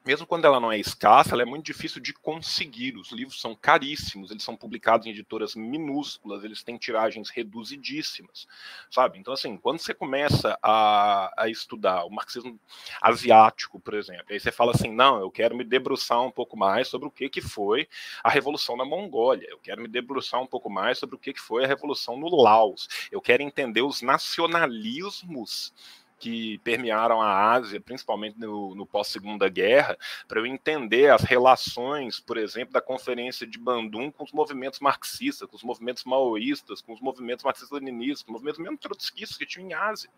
Mesmo 0.02 0.26
quando 0.26 0.46
ela 0.46 0.58
não 0.58 0.72
é 0.72 0.78
escassa, 0.78 1.34
ela 1.34 1.42
é 1.42 1.44
muito 1.44 1.66
difícil 1.66 2.00
de 2.00 2.14
conseguir. 2.14 2.96
Os 2.96 3.12
livros 3.12 3.38
são 3.38 3.54
caríssimos, 3.54 4.30
eles 4.30 4.42
são 4.42 4.56
publicados 4.56 5.06
em 5.06 5.10
editoras 5.10 5.54
minúsculas, 5.54 6.42
eles 6.42 6.62
têm 6.62 6.78
tiragens 6.78 7.28
reduzidíssimas, 7.28 8.46
sabe? 8.90 9.18
Então, 9.18 9.34
assim, 9.34 9.58
quando 9.58 9.78
você 9.78 9.92
começa 9.92 10.58
a, 10.62 11.30
a 11.36 11.50
estudar 11.50 12.04
o 12.06 12.10
marxismo 12.10 12.58
asiático, 13.02 13.78
por 13.78 13.92
exemplo, 13.92 14.26
aí 14.30 14.40
você 14.40 14.50
fala 14.50 14.72
assim, 14.72 14.90
não, 14.90 15.20
eu 15.20 15.30
quero 15.30 15.54
me 15.54 15.64
debruçar 15.64 16.22
um 16.22 16.30
pouco 16.30 16.56
mais 16.56 16.88
sobre 16.88 17.06
o 17.06 17.10
que, 17.10 17.28
que 17.28 17.42
foi 17.42 17.86
a 18.24 18.30
Revolução 18.30 18.78
na 18.78 18.86
Mongólia, 18.86 19.48
eu 19.50 19.58
quero 19.58 19.82
me 19.82 19.88
debruçar 19.88 20.40
um 20.40 20.46
pouco 20.46 20.70
mais 20.70 20.98
sobre 20.98 21.16
o 21.16 21.18
que, 21.18 21.34
que 21.34 21.40
foi 21.40 21.64
a 21.64 21.68
Revolução 21.68 22.16
no 22.16 22.42
Laos, 22.42 22.88
eu 23.12 23.20
quero 23.20 23.42
entender 23.42 23.82
os 23.82 24.00
nacionalismos 24.00 25.74
que 26.20 26.58
permearam 26.58 27.20
a 27.20 27.52
Ásia, 27.52 27.80
principalmente 27.80 28.38
no, 28.38 28.74
no 28.74 28.86
pós-segunda 28.86 29.48
guerra, 29.48 29.96
para 30.28 30.38
eu 30.38 30.46
entender 30.46 31.10
as 31.10 31.22
relações, 31.22 32.20
por 32.20 32.36
exemplo, 32.36 32.74
da 32.74 32.80
Conferência 32.80 33.46
de 33.46 33.58
Bandung 33.58 34.12
com 34.12 34.22
os 34.22 34.32
movimentos 34.32 34.78
marxistas, 34.80 35.48
com 35.48 35.56
os 35.56 35.62
movimentos 35.62 36.04
maoístas, 36.04 36.82
com 36.82 36.92
os 36.92 37.00
movimentos 37.00 37.44
marxistas-leninistas, 37.44 38.22
com 38.22 38.32
os 38.32 38.34
movimentos 38.34 38.60
mesmo 38.60 38.76
trotskistas 38.76 39.38
que 39.38 39.46
tinham 39.46 39.70
em 39.70 39.72
Ásia. 39.72 40.10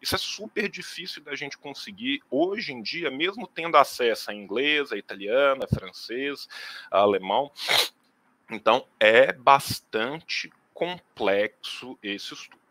Isso 0.00 0.14
é 0.14 0.18
super 0.18 0.68
difícil 0.68 1.22
da 1.22 1.34
gente 1.34 1.58
conseguir 1.58 2.22
hoje 2.30 2.72
em 2.72 2.82
dia, 2.82 3.10
mesmo 3.10 3.46
tendo 3.46 3.76
acesso 3.76 4.30
a 4.30 4.34
inglês, 4.34 4.92
a 4.92 4.96
italiano, 4.96 5.64
a 5.64 5.68
francês, 5.68 6.48
a 6.90 6.98
alemão. 6.98 7.50
Então, 8.50 8.86
é 8.98 9.32
bastante 9.32 10.52
complexo 10.72 11.98
esse 12.02 12.34
estudo. 12.34 12.61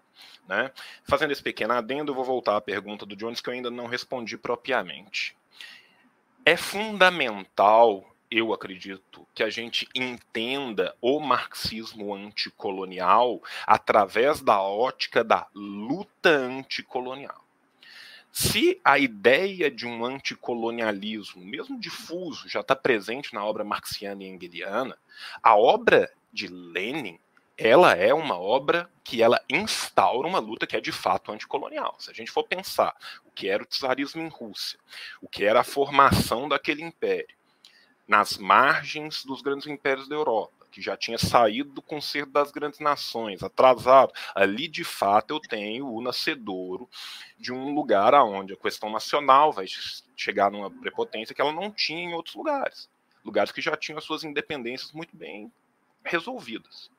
Né? 0.52 0.70
Fazendo 1.06 1.32
esse 1.32 1.42
pequeno 1.42 1.74
adendo, 1.74 2.14
vou 2.14 2.26
voltar 2.26 2.58
à 2.58 2.62
pergunta 2.62 3.06
do 3.06 3.16
Jones 3.16 3.40
que 3.40 3.48
eu 3.48 3.54
ainda 3.54 3.72
não 3.72 3.86
respondi 3.86 4.38
propriamente. 4.38 5.34
É 6.44 6.58
fundamental, 6.58 8.14
eu 8.30 8.52
acredito, 8.52 9.26
que 9.34 9.44
a 9.44 9.50
gente 9.50 9.88
entenda 9.96 10.94
o 11.00 11.22
marxismo 11.22 12.14
anticolonial 12.14 13.42
através 13.66 14.42
da 14.42 14.62
ótica 14.62 15.24
da 15.24 15.48
luta 15.56 16.30
anticolonial. 16.30 17.42
Se 18.30 18.78
a 18.84 19.00
ideia 19.00 19.72
de 19.72 19.88
um 19.88 20.04
anticolonialismo, 20.04 21.46
mesmo 21.46 21.80
difuso, 21.80 22.50
já 22.50 22.60
está 22.60 22.76
presente 22.76 23.34
na 23.34 23.46
obra 23.46 23.64
marxiana 23.64 24.22
e 24.22 24.28
engeliana, 24.28 24.98
a 25.42 25.56
obra 25.56 26.12
de 26.34 26.48
Lenin 26.48 27.18
ela 27.64 27.94
é 27.94 28.12
uma 28.12 28.40
obra 28.40 28.90
que 29.04 29.22
ela 29.22 29.40
instaura 29.48 30.28
uma 30.28 30.40
luta 30.40 30.66
que 30.66 30.76
é 30.76 30.82
de 30.82 30.92
fato 30.92 31.32
anticolonial. 31.32 31.96
Se 32.00 32.10
a 32.10 32.14
gente 32.14 32.32
for 32.32 32.44
pensar 32.44 32.96
o 33.24 33.32
que 33.32 33.48
era 33.48 33.62
o 33.62 33.66
czarismo 33.66 34.22
em 34.22 34.30
Rússia, 34.30 34.80
o 35.22 35.28
que 35.28 35.44
era 35.44 35.60
a 35.60 35.64
formação 35.64 36.50
daquele 36.50 36.82
império, 36.82 37.36
nas 38.08 38.38
margens 38.38 39.24
dos 39.24 39.42
grandes 39.42 39.68
impérios 39.68 40.08
da 40.08 40.16
Europa, 40.16 40.66
que 40.72 40.82
já 40.82 40.98
tinha 40.98 41.20
saído 41.20 41.72
do 41.72 41.82
concerto 41.84 42.32
das 42.32 42.52
grandes 42.52 42.80
nações, 42.80 43.44
atrasado. 43.44 44.12
Ali, 44.34 44.68
de 44.68 44.84
fato, 44.84 45.36
eu 45.36 45.40
tenho 45.40 45.88
o 45.88 46.02
nascedouro 46.02 46.90
de 47.38 47.54
um 47.54 47.76
lugar 47.76 48.16
aonde 48.16 48.54
a 48.54 48.58
questão 48.58 48.90
nacional 48.90 49.52
vai 49.52 49.66
chegar 50.16 50.50
numa 50.50 50.72
prepotência 50.72 51.36
que 51.36 51.42
ela 51.42 51.54
não 51.54 51.70
tinha 51.70 52.04
em 52.04 52.14
outros 52.14 52.36
lugares. 52.36 52.90
Lugares 53.24 53.52
que 53.52 53.62
já 53.62 53.78
tinham 53.78 54.00
as 54.00 54.04
suas 54.04 54.24
independências 54.24 54.92
muito 54.94 55.16
bem 55.16 55.52
resolvidas. 56.04 56.90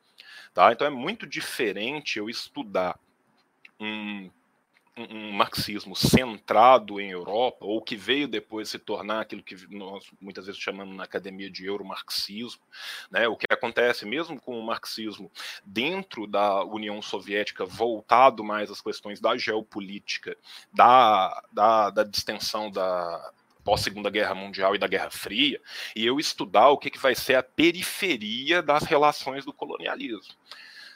Tá? 0.54 0.72
Então 0.72 0.86
é 0.86 0.90
muito 0.90 1.26
diferente 1.26 2.18
eu 2.18 2.28
estudar 2.28 2.98
um, 3.80 4.30
um, 4.96 5.32
marxismo 5.32 5.96
centrado 5.96 7.00
em 7.00 7.10
Europa, 7.10 7.64
ou 7.64 7.80
que 7.80 7.96
veio 7.96 8.28
depois 8.28 8.68
se 8.68 8.78
tornar 8.78 9.22
aquilo 9.22 9.42
que 9.42 9.56
nós 9.74 10.04
muitas 10.20 10.46
vezes 10.46 10.60
chamamos 10.60 10.94
na 10.94 11.04
academia 11.04 11.50
de 11.50 11.64
euromarxismo, 11.64 12.62
né? 13.10 13.26
o 13.26 13.36
que 13.36 13.46
acontece 13.50 14.04
mesmo 14.04 14.38
com 14.38 14.58
o 14.58 14.62
marxismo 14.62 15.30
dentro 15.64 16.26
da 16.26 16.62
União 16.64 17.00
Soviética, 17.00 17.64
voltado 17.64 18.44
mais 18.44 18.70
às 18.70 18.80
questões 18.80 19.20
da 19.20 19.36
geopolítica, 19.36 20.36
da, 20.72 21.42
da, 21.50 21.90
da 21.90 22.04
distensão 22.04 22.70
da, 22.70 23.32
pós-segunda 23.64 24.10
guerra 24.10 24.34
mundial 24.34 24.74
e 24.74 24.78
da 24.78 24.86
Guerra 24.86 25.10
Fria, 25.10 25.60
e 25.94 26.04
eu 26.04 26.18
estudar 26.18 26.68
o 26.68 26.78
que, 26.78 26.90
que 26.90 26.98
vai 26.98 27.14
ser 27.14 27.34
a 27.34 27.42
periferia 27.42 28.62
das 28.62 28.84
relações 28.84 29.44
do 29.44 29.52
colonialismo. 29.52 30.34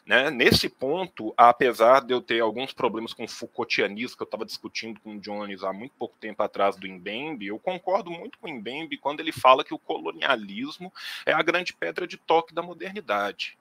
Né? 0.07 0.31
Nesse 0.31 0.68
ponto, 0.68 1.35
apesar 1.37 2.05
de 2.05 2.14
eu 2.14 2.20
ter 2.20 2.40
alguns 2.40 2.72
problemas 2.72 3.12
com 3.12 3.24
o 3.24 3.29
Foucaultianismo, 3.29 4.16
que 4.16 4.22
eu 4.22 4.26
estava 4.26 4.46
discutindo 4.46 5.00
com 5.00 5.16
o 5.16 5.20
Jones 5.20 5.64
há 5.64 5.72
muito 5.72 5.96
pouco 5.98 6.16
tempo 6.20 6.40
atrás 6.44 6.76
do 6.76 6.88
Mbembe, 6.88 7.48
eu 7.48 7.59
concordo 7.59 8.09
muito 8.09 8.38
com 8.38 8.48
o 8.48 8.55
Mbembe 8.55 8.98
quando 8.98 9.18
ele 9.18 9.33
fala 9.33 9.64
que 9.64 9.74
o 9.74 9.79
colonialismo 9.79 10.92
é 11.26 11.33
a 11.33 11.42
grande 11.42 11.72
pedra 11.72 12.07
de 12.07 12.16
toque 12.16 12.55
da 12.55 12.62
modernidade. 12.62 13.59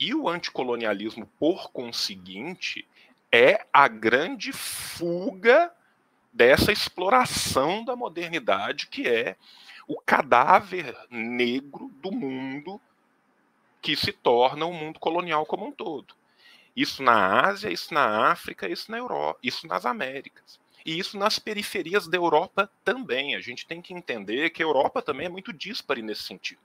E 0.00 0.12
o 0.14 0.28
anticolonialismo, 0.28 1.26
por 1.38 1.70
conseguinte, 1.70 2.86
é 3.30 3.64
a 3.72 3.86
grande 3.86 4.52
fuga 4.52 5.72
dessa 6.36 6.70
exploração 6.70 7.82
da 7.82 7.96
modernidade 7.96 8.88
que 8.88 9.08
é 9.08 9.36
o 9.88 9.98
cadáver 9.98 10.94
negro 11.08 11.90
do 12.02 12.12
mundo 12.12 12.78
que 13.80 13.96
se 13.96 14.12
torna 14.12 14.66
o 14.66 14.72
mundo 14.72 15.00
colonial 15.00 15.46
como 15.46 15.66
um 15.66 15.72
todo. 15.72 16.14
Isso 16.76 17.02
na 17.02 17.46
Ásia, 17.46 17.70
isso 17.70 17.94
na 17.94 18.30
África, 18.30 18.68
isso 18.68 18.90
na 18.90 18.98
Europa, 18.98 19.38
isso 19.42 19.66
nas 19.66 19.86
Américas. 19.86 20.60
E 20.84 20.98
isso 20.98 21.16
nas 21.18 21.38
periferias 21.38 22.06
da 22.06 22.18
Europa 22.18 22.70
também. 22.84 23.34
A 23.34 23.40
gente 23.40 23.66
tem 23.66 23.80
que 23.80 23.94
entender 23.94 24.50
que 24.50 24.62
a 24.62 24.66
Europa 24.66 25.00
também 25.00 25.26
é 25.26 25.30
muito 25.30 25.54
dispare 25.54 26.02
nesse 26.02 26.24
sentido. 26.24 26.60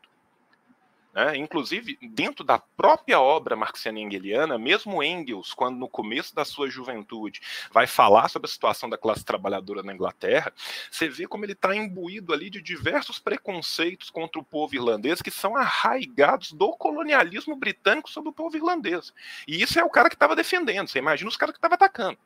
Né? 1.13 1.36
Inclusive, 1.36 1.97
dentro 2.02 2.43
da 2.43 2.58
própria 2.58 3.19
obra 3.19 3.56
marxiana 3.56 4.00
engeliana, 4.00 4.58
mesmo 4.58 5.04
Engels, 5.04 5.54
quando 5.54 5.78
no 5.78 5.89
começo 5.89 6.34
da 6.34 6.45
sua 6.45 6.69
juventude 6.69 7.41
vai 7.71 7.86
falar 7.86 8.30
sobre 8.30 8.47
a 8.47 8.52
situação 8.52 8.89
da 8.89 8.97
classe 8.97 9.26
trabalhadora 9.26 9.84
na 9.84 9.93
Inglaterra, 9.93 10.54
você 10.89 11.10
vê 11.10 11.28
como 11.28 11.43
ele 11.43 11.52
está 11.52 11.76
imbuído 11.76 12.34
ali 12.34 12.50
de 12.50 12.62
diversos 12.62 13.19
preconceitos 13.19 14.10
contra 14.10 14.39
o 14.39 14.43
povo 14.43 14.74
irlandês 14.74 15.21
que 15.21 15.32
são 15.32 15.56
arraigados 15.56 16.54
do 16.54 16.71
colonialismo 16.78 17.56
britânico 17.56 18.10
sobre 18.10 18.30
o 18.30 18.34
povo 18.34 18.56
irlandês. 18.56 19.13
E 19.47 19.62
isso 19.62 19.78
é 19.80 19.84
o 19.84 19.89
cara 19.89 20.10
que 20.10 20.15
estava 20.15 20.36
defendendo. 20.36 20.88
Você 20.88 21.00
imagina 21.00 21.30
os 21.30 21.38
caras 21.38 21.54
que 21.54 21.58
estavam 21.58 21.76
atacando. 21.76 22.17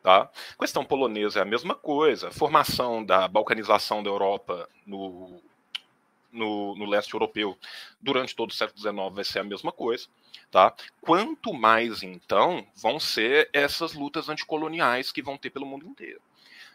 Tá? 0.00 0.30
Questão 0.60 0.84
polonesa 0.84 1.38
é 1.40 1.42
a 1.42 1.46
mesma 1.46 1.74
coisa. 1.74 2.30
Formação 2.30 3.02
da 3.02 3.26
balcanização 3.26 4.02
da 4.02 4.10
Europa 4.10 4.68
no 4.86 5.40
no, 6.34 6.76
no, 6.76 6.84
leste 6.84 7.14
europeu 7.14 7.56
durante 8.00 8.34
todo 8.34 8.50
o 8.50 8.54
século 8.54 8.78
XIX 8.78 9.14
vai 9.14 9.24
ser 9.24 9.38
a 9.38 9.44
mesma 9.44 9.72
coisa. 9.72 10.06
Tá? 10.50 10.74
Quanto 11.00 11.52
mais, 11.52 12.02
então, 12.02 12.66
vão 12.76 13.00
ser 13.00 13.48
essas 13.52 13.94
lutas 13.94 14.28
anticoloniais 14.28 15.10
que 15.10 15.22
vão 15.22 15.38
ter 15.38 15.50
pelo 15.50 15.66
mundo 15.66 15.86
inteiro. 15.86 16.20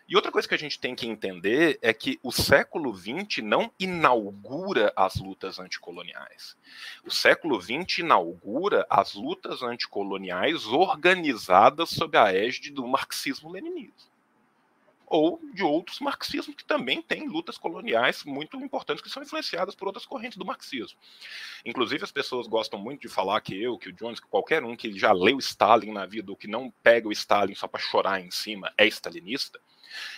E 0.07 0.15
outra 0.15 0.31
coisa 0.31 0.47
que 0.47 0.55
a 0.55 0.57
gente 0.57 0.79
tem 0.79 0.95
que 0.95 1.05
entender 1.05 1.77
é 1.83 1.93
que 1.93 2.19
o 2.23 2.31
século 2.31 2.91
XX 2.95 3.43
não 3.43 3.71
inaugura 3.79 4.91
as 4.95 5.17
lutas 5.17 5.59
anticoloniais. 5.59 6.57
O 7.05 7.11
século 7.11 7.61
XX 7.61 7.99
inaugura 7.99 8.87
as 8.89 9.13
lutas 9.13 9.61
anticoloniais 9.61 10.65
organizadas 10.65 11.91
sob 11.91 12.17
a 12.17 12.33
égide 12.33 12.71
do 12.71 12.87
marxismo-leninismo 12.87 14.09
ou 15.09 15.41
de 15.53 15.63
outros 15.63 15.99
marxismos 15.99 16.55
que 16.55 16.63
também 16.63 17.01
têm 17.01 17.27
lutas 17.27 17.57
coloniais 17.57 18.23
muito 18.23 18.57
importantes 18.57 19.01
que 19.01 19.09
são 19.09 19.23
influenciadas 19.23 19.75
por 19.75 19.87
outras 19.87 20.05
correntes 20.05 20.37
do 20.37 20.45
marxismo. 20.45 20.97
Inclusive 21.65 22.03
as 22.03 22.11
pessoas 22.11 22.47
gostam 22.47 22.79
muito 22.79 23.01
de 23.01 23.09
falar 23.09 23.41
que 23.41 23.59
eu, 23.59 23.77
que 23.77 23.89
o 23.89 23.93
Jones, 23.93 24.19
que 24.19 24.27
qualquer 24.27 24.63
um 24.63 24.75
que 24.75 24.97
já 24.97 25.11
leu 25.11 25.39
Stalin 25.39 25.91
na 25.91 26.05
vida 26.05 26.31
ou 26.31 26.37
que 26.37 26.47
não 26.47 26.71
pega 26.83 27.07
o 27.07 27.11
Stalin 27.11 27.55
só 27.55 27.67
para 27.67 27.81
chorar 27.81 28.21
em 28.21 28.29
cima 28.29 28.71
é 28.77 28.85
stalinista. 28.87 29.59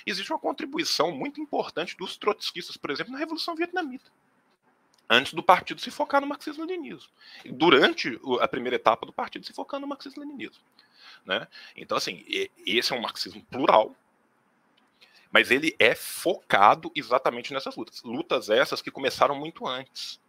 Existe 0.05 0.31
uma 0.31 0.39
contribuição 0.39 1.11
muito 1.11 1.39
importante 1.39 1.95
dos 1.97 2.17
trotskistas, 2.17 2.75
por 2.75 2.91
exemplo, 2.91 3.13
na 3.13 3.19
Revolução 3.19 3.55
Vietnamita 3.55 4.11
antes 5.09 5.33
do 5.33 5.43
partido 5.43 5.81
se 5.81 5.91
focar 5.91 6.21
no 6.21 6.27
marxismo-leninismo. 6.27 7.11
Durante 7.45 8.17
a 8.39 8.47
primeira 8.47 8.77
etapa 8.77 9.05
do 9.05 9.11
partido 9.11 9.45
se 9.45 9.51
focar 9.51 9.77
no 9.77 9.85
marxismo-leninismo. 9.85 10.63
Né? 11.25 11.45
Então, 11.75 11.97
assim, 11.97 12.23
esse 12.65 12.93
é 12.93 12.95
um 12.95 13.01
marxismo 13.01 13.43
plural, 13.51 13.93
mas 15.31 15.49
ele 15.49 15.75
é 15.79 15.95
focado 15.95 16.91
exatamente 16.95 17.53
nessas 17.53 17.75
lutas. 17.75 18.01
Lutas 18.03 18.49
essas 18.49 18.81
que 18.81 18.91
começaram 18.91 19.35
muito 19.35 19.65
antes. 19.65 20.19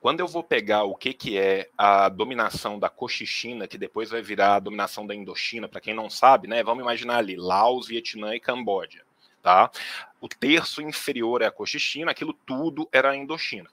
Quando 0.00 0.20
eu 0.20 0.26
vou 0.26 0.42
pegar 0.42 0.84
o 0.84 0.94
que, 0.94 1.12
que 1.12 1.38
é 1.38 1.68
a 1.76 2.08
dominação 2.08 2.78
da 2.78 2.88
Cochichina, 2.88 3.68
que 3.68 3.76
depois 3.76 4.10
vai 4.10 4.22
virar 4.22 4.56
a 4.56 4.60
dominação 4.60 5.06
da 5.06 5.14
Indochina, 5.14 5.68
para 5.68 5.80
quem 5.80 5.94
não 5.94 6.08
sabe, 6.08 6.48
né? 6.48 6.62
Vamos 6.62 6.82
imaginar 6.82 7.18
ali 7.18 7.36
Laos, 7.36 7.86
Vietnã 7.86 8.34
e 8.34 8.40
Camboja. 8.40 9.02
Tá? 9.42 9.70
O 10.20 10.28
terço 10.28 10.82
inferior 10.82 11.42
é 11.42 11.46
a 11.46 11.50
Cochichina, 11.50 12.10
aquilo 12.10 12.32
tudo 12.32 12.88
era 12.90 13.10
a 13.10 13.16
Indochina. 13.16 13.70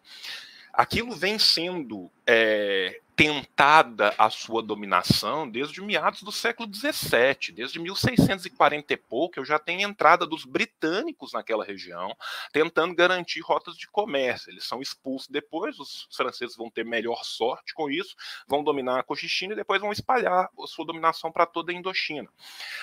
Aquilo 0.73 1.11
vem 1.11 1.39
sendo 1.39 2.11
é, 2.25 3.01
tentada 3.17 4.13
a 4.15 4.29
sua 4.29 4.61
dominação 4.61 5.49
desde 5.49 5.81
meados 5.81 6.21
do 6.21 6.31
século 6.31 6.69
XVII, 6.71 7.51
desde 7.51 7.79
1640 7.79 8.93
e 8.93 8.97
pouco, 8.97 9.39
eu 9.39 9.43
já 9.43 9.57
tenho 9.57 9.89
entrada 9.89 10.23
dos 10.23 10.45
britânicos 10.45 11.33
naquela 11.33 11.65
região, 11.65 12.15
tentando 12.53 12.93
garantir 12.93 13.41
rotas 13.41 13.75
de 13.75 13.87
comércio. 13.87 14.51
Eles 14.51 14.65
são 14.65 14.83
expulsos 14.83 15.27
depois, 15.29 15.79
os 15.79 16.07
franceses 16.15 16.55
vão 16.55 16.69
ter 16.69 16.85
melhor 16.85 17.23
sorte 17.23 17.73
com 17.73 17.89
isso, 17.89 18.15
vão 18.47 18.63
dominar 18.63 18.99
a 18.99 19.03
Cochichina 19.03 19.53
e 19.53 19.57
depois 19.57 19.81
vão 19.81 19.91
espalhar 19.91 20.47
a 20.55 20.67
sua 20.67 20.85
dominação 20.85 21.31
para 21.31 21.47
toda 21.47 21.71
a 21.71 21.75
Indochina. 21.75 22.29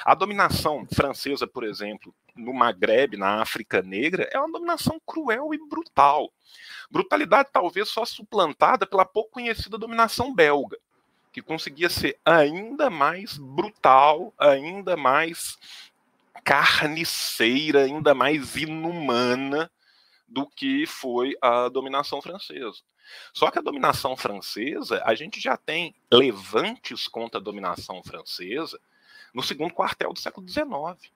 A 0.05 0.17
dominação 0.17 0.85
francesa, 0.93 1.47
por 1.47 1.63
exemplo, 1.63 2.13
no 2.37 2.53
Maghreb, 2.53 3.17
na 3.17 3.41
África 3.41 3.83
Negra, 3.83 4.29
é 4.33 4.39
uma 4.39 4.51
dominação 4.51 5.01
cruel 5.07 5.55
e 5.55 5.69
brutal. 5.69 6.33
Brutalidade 6.91 7.51
talvez 7.53 7.89
só 7.89 8.05
suplantada 8.05 8.87
pela 8.87 9.05
pouco 9.05 9.33
conhecida 9.33 9.79
dominação 9.79 10.35
belga, 10.35 10.77
que 11.33 11.43
conseguia 11.43 11.89
ser 11.89 12.19
ainda 12.25 12.91
mais 12.91 13.39
brutal, 13.39 14.33
ainda 14.39 14.97
mais 14.97 15.59
carniceira, 16.45 17.85
ainda 17.85 18.15
mais 18.15 18.57
inumana 18.57 19.71
do 20.29 20.47
que 20.47 20.87
foi 20.87 21.37
a 21.41 21.69
dominação 21.69 22.21
francesa. 22.21 22.83
Só 23.33 23.51
que 23.51 23.59
a 23.59 23.63
dominação 23.63 24.17
francesa, 24.17 25.03
a 25.05 25.15
gente 25.15 25.41
já 25.41 25.57
tem 25.57 25.95
levantes 26.13 27.07
contra 27.07 27.39
a 27.39 27.43
dominação 27.43 28.03
francesa 28.03 28.81
no 29.33 29.43
segundo 29.43 29.75
quartel 29.75 30.13
do 30.13 30.19
século 30.19 30.49
XIX. 30.49 31.13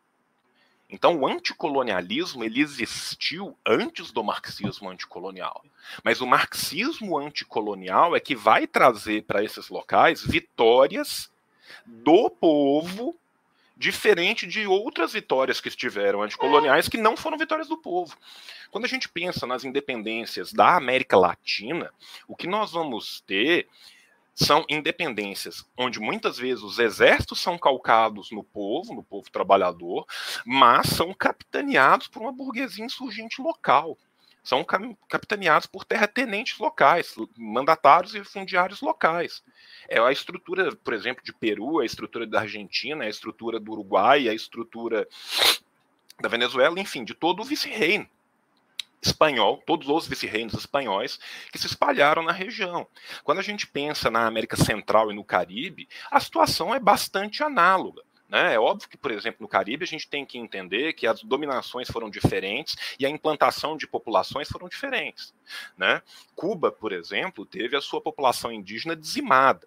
Então, 0.90 1.18
o 1.18 1.26
anticolonialismo 1.26 2.42
ele 2.42 2.60
existiu 2.60 3.56
antes 3.66 4.10
do 4.10 4.24
marxismo 4.24 4.88
anticolonial. 4.88 5.62
Mas 6.02 6.20
o 6.20 6.26
marxismo 6.26 7.18
anticolonial 7.18 8.16
é 8.16 8.20
que 8.20 8.34
vai 8.34 8.66
trazer 8.66 9.24
para 9.24 9.44
esses 9.44 9.68
locais 9.68 10.22
vitórias 10.24 11.30
do 11.84 12.30
povo, 12.30 13.14
diferente 13.76 14.46
de 14.46 14.66
outras 14.66 15.12
vitórias 15.12 15.60
que 15.60 15.68
estiveram 15.68 16.22
anticoloniais 16.22 16.88
que 16.88 16.96
não 16.96 17.16
foram 17.16 17.36
vitórias 17.36 17.68
do 17.68 17.76
povo. 17.76 18.16
Quando 18.70 18.86
a 18.86 18.88
gente 18.88 19.08
pensa 19.08 19.46
nas 19.46 19.64
independências 19.64 20.52
da 20.52 20.76
América 20.76 21.16
Latina, 21.16 21.92
o 22.26 22.34
que 22.34 22.46
nós 22.46 22.72
vamos 22.72 23.20
ter 23.26 23.68
são 24.38 24.64
independências 24.68 25.66
onde 25.76 25.98
muitas 25.98 26.38
vezes 26.38 26.62
os 26.62 26.78
exércitos 26.78 27.40
são 27.40 27.58
calcados 27.58 28.30
no 28.30 28.44
povo, 28.44 28.94
no 28.94 29.02
povo 29.02 29.28
trabalhador, 29.32 30.06
mas 30.46 30.90
são 30.90 31.12
capitaneados 31.12 32.06
por 32.06 32.22
uma 32.22 32.30
burguesia 32.30 32.84
insurgente 32.84 33.42
local. 33.42 33.98
São 34.44 34.64
capitaneados 35.08 35.66
por 35.66 35.84
terratenentes 35.84 36.56
locais, 36.58 37.16
mandatários 37.36 38.14
e 38.14 38.22
fundiários 38.22 38.80
locais. 38.80 39.42
É 39.88 39.98
a 39.98 40.12
estrutura, 40.12 40.74
por 40.76 40.94
exemplo, 40.94 41.22
de 41.24 41.32
Peru, 41.32 41.80
a 41.80 41.84
estrutura 41.84 42.24
da 42.24 42.40
Argentina, 42.40 43.04
a 43.04 43.08
estrutura 43.08 43.58
do 43.58 43.72
Uruguai, 43.72 44.28
a 44.28 44.32
estrutura 44.32 45.06
da 46.20 46.28
Venezuela, 46.28 46.78
enfim, 46.78 47.04
de 47.04 47.12
todo 47.12 47.40
o 47.40 47.44
vice-reino 47.44 48.08
espanhol, 49.02 49.62
todos 49.66 49.88
os 49.88 50.06
vice-reinos 50.06 50.54
espanhóis 50.54 51.18
que 51.52 51.58
se 51.58 51.66
espalharam 51.66 52.22
na 52.22 52.32
região. 52.32 52.86
Quando 53.24 53.38
a 53.38 53.42
gente 53.42 53.66
pensa 53.66 54.10
na 54.10 54.26
América 54.26 54.56
Central 54.56 55.10
e 55.10 55.14
no 55.14 55.24
Caribe, 55.24 55.88
a 56.10 56.20
situação 56.20 56.74
é 56.74 56.80
bastante 56.80 57.42
análoga. 57.42 58.02
Né? 58.28 58.54
É 58.54 58.60
óbvio 58.60 58.88
que, 58.88 58.96
por 58.96 59.10
exemplo, 59.10 59.38
no 59.40 59.48
Caribe, 59.48 59.84
a 59.84 59.86
gente 59.86 60.08
tem 60.08 60.26
que 60.26 60.38
entender 60.38 60.92
que 60.92 61.06
as 61.06 61.22
dominações 61.22 61.88
foram 61.88 62.10
diferentes 62.10 62.76
e 62.98 63.06
a 63.06 63.08
implantação 63.08 63.76
de 63.76 63.86
populações 63.86 64.48
foram 64.48 64.68
diferentes. 64.68 65.32
Né? 65.76 66.02
Cuba, 66.36 66.70
por 66.70 66.92
exemplo, 66.92 67.46
teve 67.46 67.76
a 67.76 67.80
sua 67.80 68.00
população 68.00 68.52
indígena 68.52 68.94
dizimada. 68.94 69.66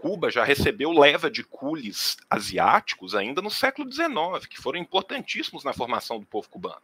Cuba 0.00 0.30
já 0.30 0.42
recebeu 0.42 0.92
leva 0.92 1.30
de 1.30 1.44
cules 1.44 2.16
asiáticos 2.28 3.14
ainda 3.14 3.42
no 3.42 3.50
século 3.50 3.90
XIX, 3.92 4.46
que 4.48 4.60
foram 4.60 4.78
importantíssimos 4.78 5.62
na 5.62 5.72
formação 5.72 6.18
do 6.18 6.26
povo 6.26 6.48
cubano. 6.48 6.80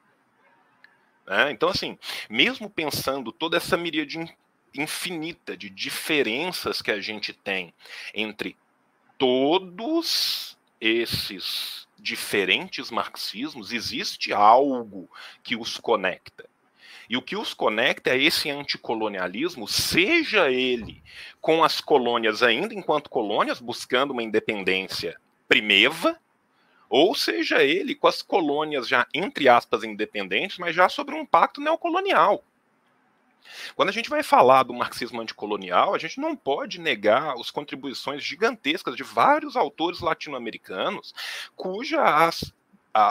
Né? 1.26 1.50
Então, 1.50 1.68
assim, 1.68 1.98
mesmo 2.30 2.70
pensando 2.70 3.32
toda 3.32 3.56
essa 3.56 3.76
miríade 3.76 4.18
infinita 4.74 5.56
de 5.56 5.70
diferenças 5.70 6.82
que 6.82 6.90
a 6.90 7.00
gente 7.00 7.32
tem 7.32 7.72
entre 8.14 8.56
todos 9.18 10.58
esses 10.80 11.88
diferentes 11.98 12.90
marxismos, 12.90 13.72
existe 13.72 14.32
algo 14.32 15.10
que 15.42 15.56
os 15.56 15.78
conecta. 15.78 16.46
E 17.08 17.16
o 17.16 17.22
que 17.22 17.36
os 17.36 17.54
conecta 17.54 18.10
é 18.10 18.20
esse 18.20 18.50
anticolonialismo, 18.50 19.66
seja 19.66 20.50
ele 20.50 21.02
com 21.40 21.62
as 21.62 21.80
colônias 21.80 22.42
ainda 22.42 22.74
enquanto 22.74 23.08
colônias, 23.08 23.60
buscando 23.60 24.10
uma 24.10 24.22
independência 24.22 25.16
primeva, 25.48 26.18
ou 26.88 27.14
seja 27.14 27.62
ele 27.62 27.94
com 27.94 28.06
as 28.06 28.22
colônias 28.22 28.88
já, 28.88 29.06
entre 29.14 29.48
aspas, 29.48 29.84
independentes, 29.84 30.58
mas 30.58 30.74
já 30.74 30.88
sobre 30.88 31.14
um 31.14 31.26
pacto 31.26 31.60
neocolonial. 31.60 32.42
Quando 33.76 33.90
a 33.90 33.92
gente 33.92 34.10
vai 34.10 34.22
falar 34.22 34.64
do 34.64 34.74
marxismo 34.74 35.20
anticolonial, 35.20 35.94
a 35.94 35.98
gente 35.98 36.20
não 36.20 36.34
pode 36.34 36.80
negar 36.80 37.34
as 37.34 37.50
contribuições 37.50 38.22
gigantescas 38.22 38.96
de 38.96 39.04
vários 39.04 39.56
autores 39.56 40.00
latino-americanos, 40.00 41.14
cujas 41.54 42.52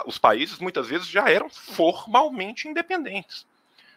os 0.04 0.18
países 0.18 0.58
muitas 0.58 0.88
vezes 0.88 1.06
já 1.06 1.30
eram 1.30 1.48
formalmente 1.48 2.68
independentes. 2.68 3.46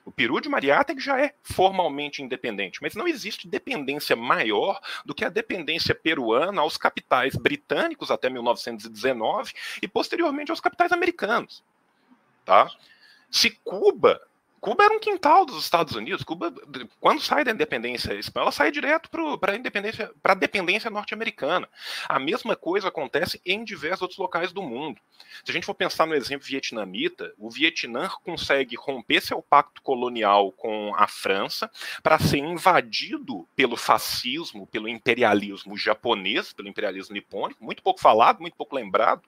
O 0.05 0.11
Peru 0.11 0.39
de 0.39 0.49
Mariátegui 0.49 1.01
já 1.01 1.19
é 1.19 1.33
formalmente 1.43 2.21
independente, 2.21 2.81
mas 2.81 2.95
não 2.95 3.07
existe 3.07 3.47
dependência 3.47 4.15
maior 4.15 4.79
do 5.05 5.13
que 5.13 5.25
a 5.25 5.29
dependência 5.29 5.93
peruana 5.93 6.61
aos 6.61 6.77
capitais 6.77 7.35
britânicos 7.35 8.09
até 8.09 8.29
1919 8.29 9.53
e 9.81 9.87
posteriormente 9.87 10.51
aos 10.51 10.61
capitais 10.61 10.91
americanos. 10.91 11.63
Tá? 12.45 12.71
Se 13.29 13.51
Cuba 13.63 14.19
Cuba 14.59 14.83
era 14.83 14.93
um 14.93 14.99
quintal 14.99 15.45
dos 15.45 15.63
Estados 15.63 15.95
Unidos. 15.95 16.23
Cuba, 16.23 16.53
quando 16.99 17.21
sai 17.21 17.43
da 17.43 17.51
independência 17.51 18.13
espanhola, 18.13 18.51
sai 18.51 18.71
direto 18.71 19.09
para 19.39 19.53
a 19.53 19.55
independência, 19.55 20.11
para 20.21 20.33
dependência 20.33 20.89
norte-americana. 20.89 21.67
A 22.07 22.19
mesma 22.19 22.55
coisa 22.55 22.89
acontece 22.89 23.41
em 23.45 23.63
diversos 23.63 24.01
outros 24.01 24.19
locais 24.19 24.51
do 24.51 24.61
mundo. 24.61 24.99
Se 25.43 25.51
a 25.51 25.53
gente 25.53 25.65
for 25.65 25.73
pensar 25.73 26.05
no 26.05 26.15
exemplo 26.15 26.47
vietnamita, 26.47 27.33
o 27.37 27.49
Vietnã 27.49 28.09
consegue 28.23 28.75
romper 28.75 29.21
seu 29.21 29.41
pacto 29.41 29.81
colonial 29.81 30.51
com 30.51 30.93
a 30.95 31.07
França 31.07 31.69
para 32.03 32.19
ser 32.19 32.37
invadido 32.37 33.47
pelo 33.55 33.77
fascismo, 33.77 34.67
pelo 34.67 34.87
imperialismo 34.87 35.77
japonês, 35.77 36.53
pelo 36.53 36.67
imperialismo 36.67 37.13
nipônico, 37.13 37.63
muito 37.63 37.81
pouco 37.81 37.99
falado, 37.99 38.41
muito 38.41 38.55
pouco 38.55 38.75
lembrado 38.75 39.23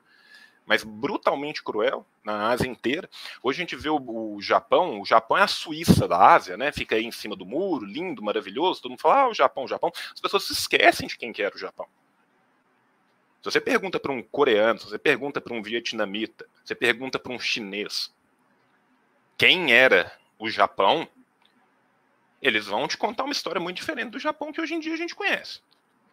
mas 0.72 0.86
brutalmente 0.86 1.62
cruel 1.62 2.08
na 2.24 2.48
Ásia 2.48 2.66
inteira. 2.66 3.10
Hoje 3.44 3.58
a 3.58 3.64
gente 3.64 3.76
vê 3.76 3.90
o, 3.90 3.98
o, 3.98 4.42
Japão, 4.42 5.02
o 5.02 5.06
Japão 5.06 5.38
é 5.38 5.42
a 5.42 5.48
Suíça 5.48 6.08
da 6.08 6.34
Ásia, 6.34 6.56
né? 6.56 6.72
Fica 6.72 6.96
aí 6.96 7.04
em 7.04 7.12
cima 7.12 7.36
do 7.36 7.46
muro, 7.46 7.84
lindo, 7.86 8.24
maravilhoso, 8.24 8.82
todo 8.82 8.92
mundo 8.92 9.02
fala, 9.02 9.24
ah, 9.24 9.28
o 9.28 9.34
Japão, 9.34 9.66
o 9.66 9.68
Japão. 9.68 9.92
As 10.14 10.22
pessoas 10.22 10.46
se 10.46 10.54
esquecem 10.54 11.10
de 11.10 11.18
quem 11.18 11.34
que 11.34 11.44
era 11.44 11.54
o 11.54 11.60
Japão. 11.60 11.86
Se 13.42 13.52
você 13.52 13.60
pergunta 13.60 14.00
para 14.00 14.14
um 14.14 14.24
coreano, 14.24 14.80
se 14.80 14.86
você 14.86 14.98
pergunta 14.98 15.42
para 15.42 15.54
um 15.54 15.62
vietnamita, 15.62 16.46
se 16.64 16.68
você 16.68 16.76
pergunta 16.76 17.20
para 17.20 17.34
um 17.34 17.40
chinês 17.40 18.10
quem 19.38 19.74
era 19.74 20.10
o 20.40 20.50
Japão, 20.50 21.06
eles 22.42 22.68
vão 22.68 22.88
te 22.88 22.96
contar 22.96 23.26
uma 23.26 23.34
história 23.34 23.60
muito 23.60 23.76
diferente 23.76 24.12
do 24.12 24.20
Japão 24.20 24.54
que 24.54 24.62
hoje 24.62 24.74
em 24.76 24.80
dia 24.80 24.94
a 24.94 24.98
gente 24.98 25.16
conhece. 25.16 25.60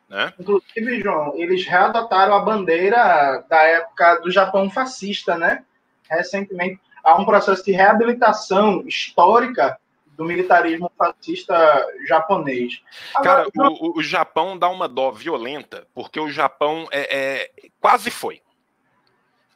Né? 0.09 0.33
Inclusive, 0.39 1.01
João, 1.03 1.35
eles 1.37 1.67
readotaram 1.67 2.35
a 2.35 2.41
bandeira 2.41 3.45
da 3.49 3.63
época 3.63 4.17
do 4.21 4.31
Japão 4.31 4.71
fascista, 4.71 5.37
né? 5.37 5.65
Recentemente, 6.09 6.81
há 7.05 7.21
um 7.21 7.27
processo 7.27 7.63
de 7.65 7.73
reabilitação 7.73 8.83
histórica 8.87 9.79
do 10.17 10.25
militarismo 10.25 10.91
fascista 10.97 11.55
japonês. 12.07 12.83
Agora, 13.15 13.49
Cara, 13.55 13.69
o, 13.71 13.99
o, 13.99 14.03
Japão 14.03 14.59
dá 14.59 14.69
uma 14.69 14.89
dó 14.89 15.13
violenta, 15.13 15.87
porque 15.95 16.19
o 16.19 16.31
Japão 16.31 16.89
é, 16.91 17.17
é 17.17 17.51
quase 17.81 18.11
foi. 18.11 18.41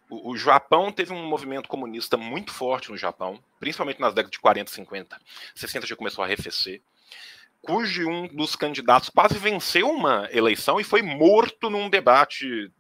O, 0.09 0.31
o, 0.31 0.37
Japão 0.37 0.93
teve 0.93 1.13
um 1.13 1.27
movimento 1.27 1.69
comunista 1.69 2.17
muito 2.17 2.53
forte 2.53 2.91
no 2.91 2.97
Japão, 2.97 3.43
principalmente 3.59 4.01
nas 4.01 4.15
décadas 4.15 4.33
de 4.33 4.39
40, 4.39 4.71
50. 4.71 5.21
60 5.55 5.87
já 5.87 5.97
começou 5.97 6.23
a 6.23 6.27
arrefecer 6.27 6.83
cujo 7.63 8.09
um 8.09 8.27
dos 8.27 8.57
candidatos 8.57 9.09
quase 9.09 9.39
venceu 9.39 9.89
uma 9.89 10.29
eleição 10.33 10.81
e 10.81 10.85
foi 10.85 11.01
morto 11.01 11.71
num 11.71 11.89
debate 11.89 12.71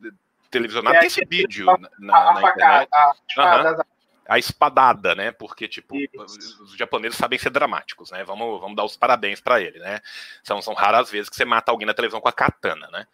televisionado. 0.51 0.97
É, 0.97 1.01
Tem 1.01 1.07
esse 1.07 1.25
vídeo 1.25 1.71
a, 1.71 1.79
na, 1.99 2.17
a, 2.17 2.35
na 2.35 2.51
internet. 2.51 2.89
A, 3.37 3.73
uhum. 3.73 3.83
a, 4.29 4.39
espadada, 4.39 5.15
né? 5.15 5.31
Porque, 5.33 5.67
tipo, 5.67 5.97
Isso. 5.97 6.65
os 6.65 6.77
japoneses 6.77 7.17
sabem 7.17 7.39
ser 7.39 7.51
dramáticos, 7.51 8.11
né? 8.11 8.25
Vamos, 8.25 8.61
vamos 8.61 8.77
dar 8.77 8.85
os 8.85 8.97
parabéns 8.97 9.41
para 9.41 9.61
ele, 9.61 9.79
né? 9.79 10.01
São, 10.43 10.61
são 10.61 10.75
raras 10.75 11.11
vezes 11.11 11.31
que 11.31 11.37
você 11.37 11.45
mata 11.45 11.71
alguém 11.71 11.87
na 11.87 11.95
televisão 11.95 12.21
com 12.21 12.29
a 12.29 12.33
katana, 12.33 12.89
né? 12.91 13.07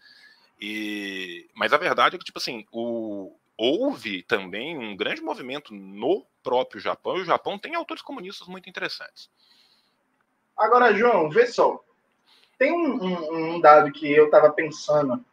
E... 0.61 1.49
Mas 1.55 1.73
a 1.73 1.77
verdade 1.77 2.17
é 2.17 2.19
que, 2.19 2.25
tipo 2.25 2.39
assim, 2.39 2.67
o... 2.73 3.37
houve 3.57 4.23
também 4.23 4.77
um 4.77 4.97
grande 4.97 5.21
movimento 5.21 5.73
no 5.73 6.27
próprio 6.43 6.81
Japão, 6.81 7.19
e 7.19 7.21
o 7.21 7.27
Japão 7.27 7.59
tem 7.59 7.75
autores 7.75 8.03
comunistas 8.03 8.49
muito 8.49 8.69
interessantes. 8.69 9.31
Agora, 10.59 10.93
João, 10.95 11.31
vê 11.31 11.47
só. 11.47 11.81
Tem 12.59 12.73
um, 12.73 13.05
um, 13.05 13.55
um 13.55 13.61
dado 13.61 13.93
que 13.93 14.11
eu 14.11 14.25
estava 14.27 14.51
pensando. 14.51 15.25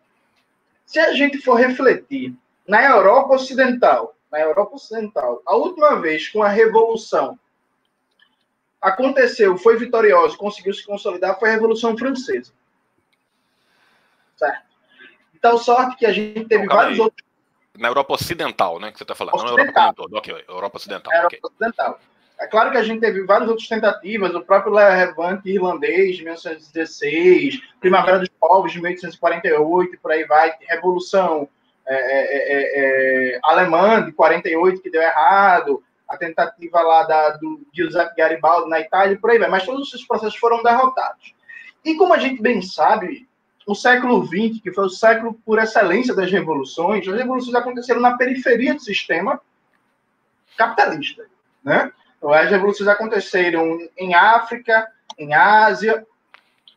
Se 0.85 0.99
a 0.99 1.13
gente 1.13 1.39
for 1.39 1.55
refletir 1.55 2.35
na 2.67 2.83
Europa 2.83 3.33
Ocidental, 3.33 4.15
na 4.31 4.39
Europa 4.39 4.75
Ocidental, 4.75 5.41
a 5.45 5.55
última 5.55 5.99
vez 5.99 6.29
com 6.29 6.43
a 6.43 6.47
Revolução 6.47 7.39
aconteceu, 8.79 9.57
foi 9.57 9.77
vitoriosa, 9.77 10.38
conseguiu 10.38 10.73
se 10.73 10.85
consolidar, 10.85 11.39
foi 11.39 11.49
a 11.49 11.53
Revolução 11.53 11.97
Francesa. 11.97 12.53
Certo? 14.38 14.65
Então, 15.33 15.57
sorte 15.57 15.97
que 15.97 16.05
a 16.05 16.13
gente 16.13 16.45
teve 16.45 16.67
vários 16.67 16.99
aí. 16.99 16.99
outros. 16.99 17.25
Na 17.77 17.88
Europa 17.88 18.13
Ocidental, 18.13 18.79
né? 18.79 18.91
Que 18.91 18.97
você 18.97 19.03
está 19.03 19.15
falando, 19.15 19.35
ocidental. 19.35 19.57
não 19.57 19.65
na 19.65 19.71
Europa 19.71 19.95
como 19.95 20.09
todo. 20.09 20.17
Ok, 20.17 20.45
Europa 20.47 20.77
Ocidental. 20.77 21.13
Europa 21.13 21.27
okay. 21.27 21.39
Ocidental. 21.43 21.99
É 22.39 22.47
claro 22.47 22.71
que 22.71 22.77
a 22.77 22.83
gente 22.83 22.99
teve 22.99 23.23
várias 23.23 23.49
outras 23.49 23.67
tentativas, 23.67 24.35
o 24.35 24.41
próprio 24.41 24.73
Levante 24.73 25.49
irlandês 25.49 26.17
de 26.17 26.23
1916, 26.23 27.61
Primavera 27.79 28.19
dos 28.19 28.27
Povos 28.27 28.71
de 28.71 28.81
1848, 28.81 29.97
por 30.01 30.11
aí 30.11 30.25
vai, 30.25 30.53
Revolução 30.67 31.47
é, 31.87 31.95
é, 31.95 32.27
é, 32.53 33.35
é, 33.35 33.39
Alemã 33.43 34.03
de 34.03 34.11
48 34.11 34.81
que 34.81 34.89
deu 34.89 35.01
errado, 35.01 35.81
a 36.07 36.17
tentativa 36.17 36.81
lá 36.81 37.03
da, 37.03 37.29
do 37.31 37.65
Giuseppe 37.73 38.17
Garibaldi 38.17 38.69
na 38.69 38.79
Itália, 38.79 39.17
por 39.19 39.29
aí 39.29 39.39
vai, 39.39 39.49
mas 39.49 39.65
todos 39.65 39.87
esses 39.87 40.05
processos 40.05 40.37
foram 40.37 40.61
derrotados. 40.61 41.33
E 41.83 41.95
como 41.95 42.13
a 42.13 42.17
gente 42.17 42.41
bem 42.41 42.61
sabe, 42.61 43.27
o 43.65 43.73
século 43.73 44.25
XX, 44.25 44.61
que 44.61 44.73
foi 44.73 44.85
o 44.85 44.89
século 44.89 45.33
por 45.45 45.57
excelência 45.57 46.13
das 46.13 46.31
revoluções, 46.31 47.07
as 47.07 47.15
revoluções 47.15 47.55
aconteceram 47.55 48.01
na 48.01 48.17
periferia 48.17 48.73
do 48.73 48.81
sistema 48.81 49.39
capitalista, 50.57 51.25
né? 51.63 51.91
As 52.23 52.49
revoluções 52.49 52.88
aconteceram 52.88 53.78
em 53.97 54.13
África, 54.13 54.88
em 55.17 55.34
Ásia, 55.34 56.06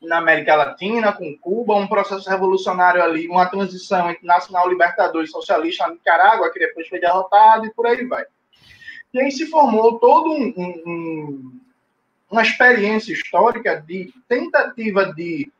na 0.00 0.18
América 0.18 0.54
Latina, 0.54 1.12
com 1.12 1.36
Cuba, 1.38 1.74
um 1.74 1.86
processo 1.86 2.28
revolucionário 2.28 3.02
ali, 3.02 3.28
uma 3.28 3.46
transição 3.46 4.10
entre 4.10 4.26
nacional 4.26 4.68
libertador 4.68 5.24
e 5.24 5.28
socialista 5.28 5.86
na 5.86 5.94
Nicarágua, 5.94 6.50
que 6.52 6.58
depois 6.58 6.88
foi 6.88 7.00
derrotado, 7.00 7.66
e 7.66 7.70
por 7.70 7.86
aí 7.86 8.04
vai. 8.04 8.24
E 9.12 9.20
aí 9.20 9.30
se 9.30 9.46
formou 9.46 9.98
todo 9.98 10.30
um, 10.30 10.54
um, 10.56 11.60
uma 12.30 12.42
experiência 12.42 13.12
histórica 13.12 13.82
de 13.86 14.12
tentativa 14.28 15.12
de 15.12 15.50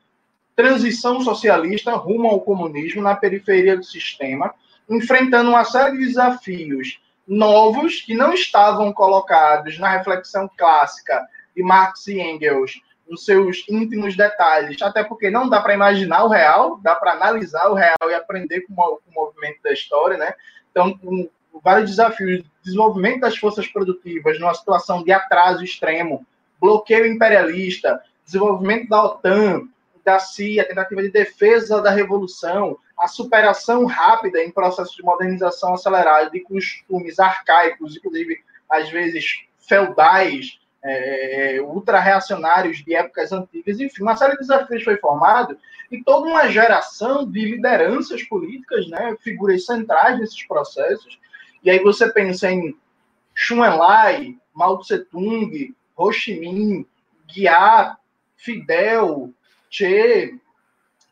transição 0.54 1.20
socialista 1.20 1.94
rumo 1.94 2.28
ao 2.28 2.40
comunismo 2.40 3.00
na 3.00 3.16
periferia 3.16 3.76
do 3.76 3.84
sistema, 3.84 4.54
enfrentando 4.88 5.50
uma 5.50 5.64
série 5.64 5.96
de 5.96 6.06
desafios 6.06 7.00
novos 7.28 8.00
que 8.00 8.14
não 8.14 8.32
estavam 8.32 8.92
colocados 8.92 9.78
na 9.78 9.90
reflexão 9.90 10.50
clássica 10.56 11.22
de 11.54 11.62
Marx 11.62 12.06
e 12.06 12.18
Engels 12.18 12.80
nos 13.08 13.24
seus 13.24 13.64
íntimos 13.68 14.16
detalhes, 14.16 14.80
até 14.82 15.04
porque 15.04 15.30
não 15.30 15.48
dá 15.48 15.60
para 15.60 15.74
imaginar 15.74 16.24
o 16.24 16.28
real, 16.28 16.78
dá 16.82 16.94
para 16.94 17.12
analisar 17.12 17.68
o 17.68 17.74
real 17.74 17.96
e 18.08 18.14
aprender 18.14 18.62
com 18.62 18.74
o, 18.74 19.00
movimento 19.14 19.62
da 19.62 19.72
história, 19.72 20.16
né? 20.16 20.32
Então, 20.70 20.98
um, 21.02 21.28
vários 21.62 21.90
desafios, 21.90 22.44
desenvolvimento 22.62 23.20
das 23.20 23.36
forças 23.36 23.66
produtivas 23.66 24.38
numa 24.38 24.54
situação 24.54 25.02
de 25.02 25.10
atraso 25.10 25.64
extremo, 25.64 26.26
bloqueio 26.60 27.06
imperialista, 27.06 28.00
desenvolvimento 28.24 28.88
da 28.88 29.04
OTAN, 29.04 29.68
da 30.04 30.18
CIA, 30.18 30.66
tentativa 30.66 31.02
de 31.02 31.10
defesa 31.10 31.80
da 31.80 31.90
revolução, 31.90 32.78
a 32.98 33.06
superação 33.06 33.86
rápida 33.86 34.42
em 34.42 34.50
processos 34.50 34.94
de 34.94 35.02
modernização 35.02 35.74
acelerada 35.74 36.30
de 36.30 36.40
costumes 36.40 37.18
arcaicos, 37.18 37.96
inclusive 37.96 38.40
às 38.68 38.88
vezes 38.90 39.44
feudais, 39.58 40.58
é, 40.82 41.58
ultra-reacionários 41.62 42.78
de 42.78 42.94
épocas 42.94 43.32
antigas, 43.32 43.80
enfim, 43.80 44.02
uma 44.02 44.16
série 44.16 44.32
de 44.32 44.38
desafios 44.38 44.84
foi 44.84 44.96
formado 44.96 45.58
e 45.90 46.02
toda 46.02 46.28
uma 46.28 46.48
geração 46.48 47.28
de 47.28 47.40
lideranças 47.44 48.22
políticas, 48.22 48.88
né, 48.88 49.16
figuras 49.20 49.64
centrais 49.64 50.18
nesses 50.18 50.46
processos. 50.46 51.18
E 51.62 51.70
aí 51.70 51.78
você 51.80 52.10
pensa 52.10 52.50
em 52.50 52.76
Enlai, 53.50 54.36
Mao 54.54 54.78
Tse-tung, 54.78 55.74
Ho 55.96 56.12
Chi 56.12 56.38
Minh, 56.38 56.86
Guiá, 57.26 57.96
Fidel, 58.36 59.32
Che, 59.70 60.34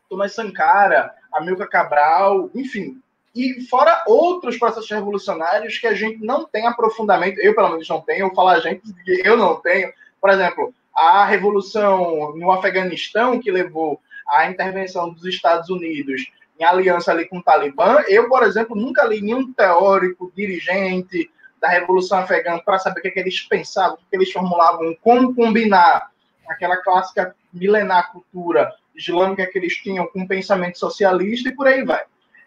Thomas 0.09 0.33
Sankara, 0.33 1.13
Amilcar 1.33 1.69
Cabral, 1.69 2.49
enfim. 2.55 2.99
E 3.35 3.61
fora 3.67 4.03
outros 4.07 4.57
processos 4.57 4.89
revolucionários 4.89 5.77
que 5.77 5.85
a 5.85 5.93
gente 5.93 6.25
não 6.25 6.45
tem 6.45 6.65
aprofundamento, 6.65 7.39
eu 7.39 7.53
pelo 7.53 7.69
menos 7.69 7.87
não 7.87 8.01
tenho, 8.01 8.25
eu 8.25 8.33
falo 8.33 8.49
a 8.49 8.59
gente, 8.59 8.81
eu 9.23 9.37
não 9.37 9.55
tenho. 9.61 9.93
Por 10.19 10.31
exemplo, 10.31 10.73
a 10.95 11.23
revolução 11.25 12.35
no 12.35 12.51
Afeganistão, 12.51 13.39
que 13.39 13.51
levou 13.51 14.01
à 14.27 14.47
intervenção 14.47 15.11
dos 15.11 15.25
Estados 15.25 15.69
Unidos 15.69 16.31
em 16.59 16.63
aliança 16.63 17.11
ali 17.11 17.27
com 17.27 17.37
o 17.37 17.43
Talibã, 17.43 18.03
eu, 18.07 18.27
por 18.27 18.41
exemplo, 18.41 18.75
nunca 18.75 19.05
li 19.05 19.21
nenhum 19.21 19.53
teórico, 19.53 20.31
dirigente 20.35 21.29
da 21.61 21.69
Revolução 21.69 22.19
Afegã 22.19 22.57
para 22.57 22.79
saber 22.79 22.99
o 22.99 23.03
que, 23.03 23.09
é 23.09 23.11
que 23.11 23.19
eles 23.19 23.41
pensavam, 23.41 23.93
o 23.93 23.97
que, 23.97 24.03
é 24.03 24.09
que 24.09 24.15
eles 24.15 24.31
formulavam, 24.31 24.95
como 25.01 25.35
combinar 25.35 26.09
aquela 26.47 26.77
clássica 26.77 27.35
milenar 27.53 28.11
cultura 28.11 28.73
islâmica 28.97 29.45
que 29.45 29.57
eles 29.57 29.75
tinham 29.75 30.07
com 30.07 30.23
o 30.23 30.27
pensamento 30.27 30.79
socialista 30.79 31.49
e 31.49 31.55
por 31.55 31.67
aí 31.67 31.83
vai. 31.83 32.03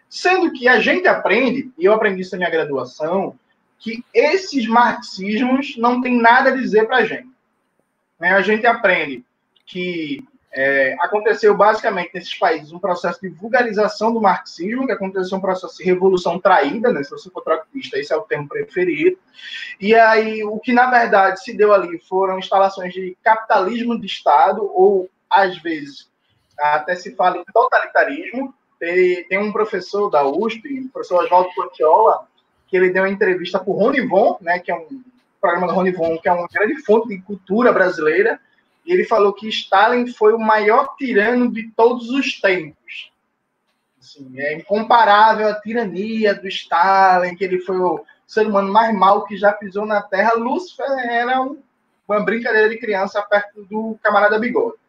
Sendo 0.09 0.51
que 0.51 0.67
a 0.67 0.79
gente 0.79 1.07
aprende, 1.07 1.71
e 1.77 1.85
eu 1.85 1.93
aprendi 1.93 2.21
isso 2.21 2.31
na 2.31 2.39
minha 2.39 2.49
graduação, 2.49 3.39
que 3.79 4.03
esses 4.13 4.67
marxismos 4.67 5.77
não 5.77 6.01
têm 6.01 6.21
nada 6.21 6.49
a 6.49 6.55
dizer 6.55 6.85
para 6.85 6.97
a 6.97 7.05
gente. 7.05 7.29
né, 8.19 8.33
a 8.33 8.41
gente 8.41 8.67
aprende 8.67 9.23
que 9.65 10.23
é, 10.53 10.95
aconteceu 10.99 11.55
basicamente 11.55 12.11
nesses 12.13 12.35
países 12.35 12.73
um 12.73 12.79
processo 12.79 13.21
de 13.21 13.29
vulgarização 13.29 14.13
do 14.13 14.19
marxismo, 14.19 14.85
que 14.85 14.91
aconteceu 14.91 15.37
um 15.37 15.41
processo 15.41 15.77
de 15.77 15.85
revolução 15.85 16.37
traída, 16.39 16.91
né? 16.91 17.01
Se 17.03 17.11
você 17.11 17.29
for 17.29 17.41
trocadista, 17.41 17.97
esse 17.97 18.11
é 18.13 18.17
o 18.17 18.23
termo 18.23 18.49
preferido. 18.49 19.17
E 19.79 19.95
aí, 19.95 20.43
o 20.43 20.59
que 20.59 20.73
na 20.73 20.91
verdade 20.91 21.41
se 21.41 21.55
deu 21.55 21.73
ali 21.73 21.97
foram 21.99 22.37
instalações 22.37 22.93
de 22.93 23.17
capitalismo 23.23 23.97
de 23.97 24.05
Estado, 24.05 24.61
ou 24.61 25.09
às 25.29 25.57
vezes 25.57 26.10
até 26.61 26.95
se 26.95 27.15
fala 27.15 27.37
em 27.37 27.43
totalitarismo. 27.51 28.53
Tem, 28.79 29.23
tem 29.25 29.37
um 29.37 29.51
professor 29.51 30.09
da 30.09 30.25
USP, 30.25 30.81
o 30.81 30.89
professor 30.89 31.23
Oswaldo 31.23 31.49
Portiola, 31.55 32.27
que 32.67 32.77
ele 32.77 32.89
deu 32.89 33.03
uma 33.03 33.09
entrevista 33.09 33.59
para 33.59 33.69
o 33.69 33.73
Rony 33.73 34.07
Von, 34.07 34.37
né, 34.41 34.59
que 34.59 34.71
é 34.71 34.75
um 34.75 35.03
programa 35.39 35.67
do 35.67 35.73
Rony 35.73 35.91
Von, 35.91 36.17
que 36.17 36.29
é 36.29 36.31
uma 36.31 36.47
grande 36.47 36.81
fonte 36.83 37.09
de 37.09 37.21
cultura 37.21 37.71
brasileira, 37.71 38.39
e 38.85 38.93
ele 38.93 39.03
falou 39.03 39.33
que 39.33 39.47
Stalin 39.49 40.07
foi 40.07 40.33
o 40.33 40.39
maior 40.39 40.95
tirano 40.97 41.51
de 41.51 41.69
todos 41.71 42.09
os 42.09 42.39
tempos. 42.39 43.11
Assim, 43.99 44.39
é 44.39 44.55
incomparável 44.55 45.47
a 45.47 45.61
tirania 45.61 46.33
do 46.33 46.47
Stalin, 46.47 47.35
que 47.35 47.43
ele 47.43 47.59
foi 47.59 47.77
o 47.77 48.03
ser 48.25 48.47
humano 48.47 48.71
mais 48.71 48.95
mau 48.95 49.25
que 49.25 49.37
já 49.37 49.51
pisou 49.51 49.85
na 49.85 50.01
Terra. 50.01 50.33
Lúcifer 50.33 50.89
era 50.89 51.41
um, 51.41 51.61
uma 52.07 52.21
brincadeira 52.21 52.69
de 52.69 52.77
criança 52.77 53.21
perto 53.21 53.63
do 53.65 53.99
camarada 54.01 54.39
Bigode. 54.39 54.80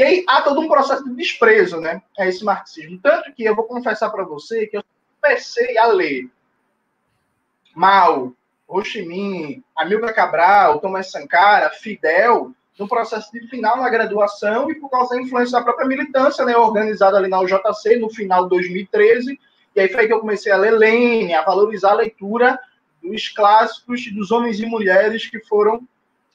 E 0.00 0.02
aí 0.02 0.24
há 0.26 0.40
todo 0.40 0.62
um 0.62 0.66
processo 0.66 1.04
de 1.04 1.14
desprezo 1.14 1.78
né, 1.78 2.00
a 2.18 2.26
esse 2.26 2.42
marxismo. 2.42 2.98
Tanto 3.02 3.34
que 3.34 3.44
eu 3.44 3.54
vou 3.54 3.66
confessar 3.66 4.08
para 4.08 4.24
você 4.24 4.66
que 4.66 4.78
eu 4.78 4.82
comecei 5.20 5.76
a 5.76 5.88
ler 5.88 6.26
Mao, 7.76 8.32
Ho 8.66 8.82
Chi 8.82 9.02
Minh, 9.02 9.62
Amilcar 9.76 10.14
Cabral, 10.14 10.80
Thomas 10.80 11.10
Sankara, 11.10 11.68
Fidel, 11.68 12.50
no 12.78 12.88
processo 12.88 13.30
de 13.30 13.46
final 13.48 13.76
na 13.76 13.90
graduação 13.90 14.70
e 14.70 14.74
por 14.74 14.88
causa 14.88 15.14
da 15.14 15.20
influência 15.20 15.58
da 15.58 15.62
própria 15.62 15.86
militância, 15.86 16.46
né, 16.46 16.56
organizada 16.56 17.18
ali 17.18 17.28
na 17.28 17.40
UJC 17.40 17.96
no 17.96 18.08
final 18.08 18.44
de 18.44 18.48
2013. 18.48 19.38
E 19.76 19.80
aí 19.80 19.88
foi 19.90 20.06
que 20.06 20.14
eu 20.14 20.20
comecei 20.20 20.50
a 20.50 20.56
ler 20.56 20.70
Lênin, 20.70 21.34
a 21.34 21.42
valorizar 21.42 21.90
a 21.90 21.96
leitura 21.96 22.58
dos 23.02 23.28
clássicos 23.28 24.10
dos 24.14 24.30
homens 24.30 24.60
e 24.60 24.64
mulheres 24.64 25.28
que 25.28 25.40
foram 25.40 25.86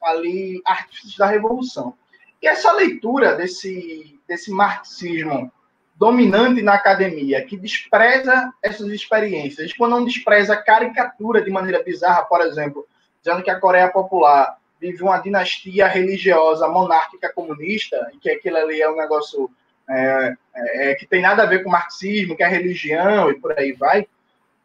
ali 0.04 0.62
artistas 0.64 1.18
da 1.18 1.26
revolução. 1.26 1.96
E 2.42 2.48
essa 2.48 2.72
leitura 2.74 3.36
desse, 3.36 4.20
desse 4.28 4.52
marxismo 4.52 5.52
dominante 5.96 6.62
na 6.62 6.74
academia, 6.74 7.44
que 7.46 7.56
despreza 7.58 8.54
essas 8.62 8.88
experiências, 8.88 9.74
quando 9.74 9.92
não 9.92 10.06
despreza 10.06 10.54
a 10.54 10.62
caricatura 10.62 11.42
de 11.42 11.50
maneira 11.50 11.82
bizarra, 11.82 12.24
por 12.24 12.42
exemplo, 12.42 12.86
dizendo 13.24 13.42
que 13.42 13.50
a 13.50 13.60
Coreia 13.60 13.90
Popular 13.90 14.58
vive 14.80 15.02
uma 15.02 15.18
dinastia 15.18 15.88
religiosa 15.88 16.68
monárquica 16.68 17.32
comunista, 17.34 18.12
e 18.14 18.18
que 18.18 18.30
aquilo 18.30 18.58
ali 18.58 18.82
é 18.82 18.90
um 18.90 18.98
negócio 18.98 19.50
é, 19.90 20.36
é, 20.54 20.92
é, 20.92 20.96
que 20.96 21.08
tem 21.08 21.22
nada 21.22 21.44
a 21.44 21.46
ver 21.46 21.64
com 21.64 21.70
marxismo, 21.70 22.36
que 22.36 22.44
é 22.44 22.48
religião 22.48 23.32
e 23.32 23.40
por 23.40 23.58
aí 23.58 23.72
vai, 23.72 24.06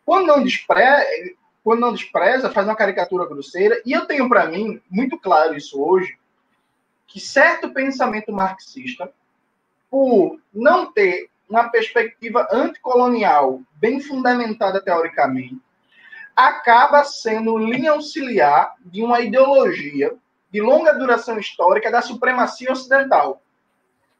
quando 0.04 0.26
não, 0.26 0.42
despreza, 0.42 1.06
quando 1.62 1.80
não 1.80 1.92
despreza, 1.92 2.50
faz 2.50 2.66
uma 2.66 2.74
caricatura 2.74 3.26
grosseira, 3.26 3.80
e 3.86 3.92
eu 3.92 4.04
tenho 4.06 4.28
para 4.28 4.46
mim, 4.46 4.80
muito 4.90 5.16
claro 5.16 5.56
isso 5.56 5.80
hoje, 5.80 6.18
que 7.10 7.20
certo 7.20 7.70
pensamento 7.70 8.32
marxista, 8.32 9.12
por 9.90 10.40
não 10.54 10.92
ter 10.92 11.28
uma 11.48 11.68
perspectiva 11.68 12.46
anticolonial 12.52 13.60
bem 13.74 14.00
fundamentada 14.00 14.80
teoricamente, 14.80 15.58
acaba 16.36 17.02
sendo 17.02 17.58
linha 17.58 17.90
auxiliar 17.90 18.74
de 18.84 19.02
uma 19.02 19.20
ideologia 19.20 20.14
de 20.52 20.60
longa 20.60 20.92
duração 20.92 21.38
histórica 21.38 21.90
da 21.90 22.00
supremacia 22.00 22.70
ocidental. 22.70 23.42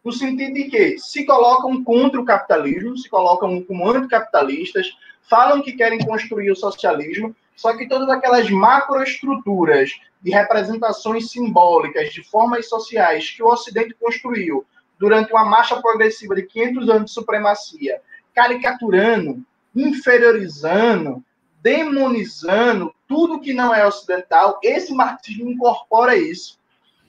No 0.04 0.12
sentido 0.12 0.54
de 0.54 0.64
que 0.64 0.98
se 0.98 1.24
colocam 1.24 1.84
contra 1.84 2.20
o 2.20 2.24
capitalismo, 2.24 2.98
se 2.98 3.08
colocam 3.08 3.62
como 3.62 3.88
anticapitalistas, 3.88 4.96
falam 5.22 5.62
que 5.62 5.74
querem 5.74 6.04
construir 6.04 6.50
o 6.50 6.56
socialismo, 6.56 7.34
só 7.60 7.76
que 7.76 7.86
todas 7.86 8.08
aquelas 8.08 8.48
macroestruturas 8.48 10.00
de 10.22 10.30
representações 10.30 11.30
simbólicas 11.30 12.10
de 12.10 12.22
formas 12.22 12.70
sociais 12.70 13.30
que 13.30 13.42
o 13.42 13.48
Ocidente 13.48 13.94
construiu 14.00 14.64
durante 14.98 15.30
uma 15.30 15.44
marcha 15.44 15.78
progressiva 15.78 16.34
de 16.34 16.44
500 16.44 16.88
anos 16.88 17.04
de 17.04 17.10
supremacia, 17.10 18.00
caricaturando, 18.34 19.44
inferiorizando, 19.76 21.22
demonizando 21.62 22.94
tudo 23.06 23.42
que 23.42 23.52
não 23.52 23.74
é 23.74 23.86
ocidental, 23.86 24.58
esse 24.62 24.94
marxismo 24.94 25.50
incorpora 25.50 26.16
isso. 26.16 26.58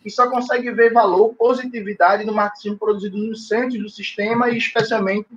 E 0.04 0.12
só 0.12 0.30
consegue 0.30 0.70
ver 0.72 0.92
valor, 0.92 1.34
positividade 1.36 2.26
no 2.26 2.34
marxismo 2.34 2.78
produzido 2.78 3.18
no 3.18 3.38
centro 3.38 3.80
do 3.80 3.90
sistema 3.90 4.50
e 4.50 4.58
especialmente 4.58 5.30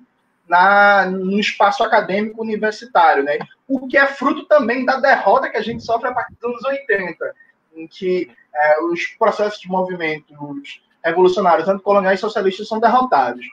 na, 0.49 1.07
no 1.07 1.39
espaço 1.39 1.85
acadêmico 1.85 2.43
universitário, 2.43 3.23
né? 3.23 3.39
O 3.67 3.87
que 3.89 3.97
é 3.97 4.07
fruto 4.07 4.45
também 4.47 4.85
da 4.85 4.97
derrota 4.97 5.49
que 5.49 5.57
a 5.57 5.63
gente 5.63 5.85
sofre 5.85 6.09
a 6.09 6.13
partir 6.13 6.35
dos 6.35 6.45
anos 6.45 6.65
80, 6.65 7.35
em 7.77 7.87
que 7.87 8.31
é, 8.55 8.83
os 8.83 9.07
processos 9.19 9.61
de 9.61 9.69
movimentos 9.69 10.83
revolucionários, 11.05 11.69
anticoloniais 11.69 12.19
e 12.19 12.21
socialistas 12.21 12.69
são 12.69 12.79
derrotados. 12.81 13.47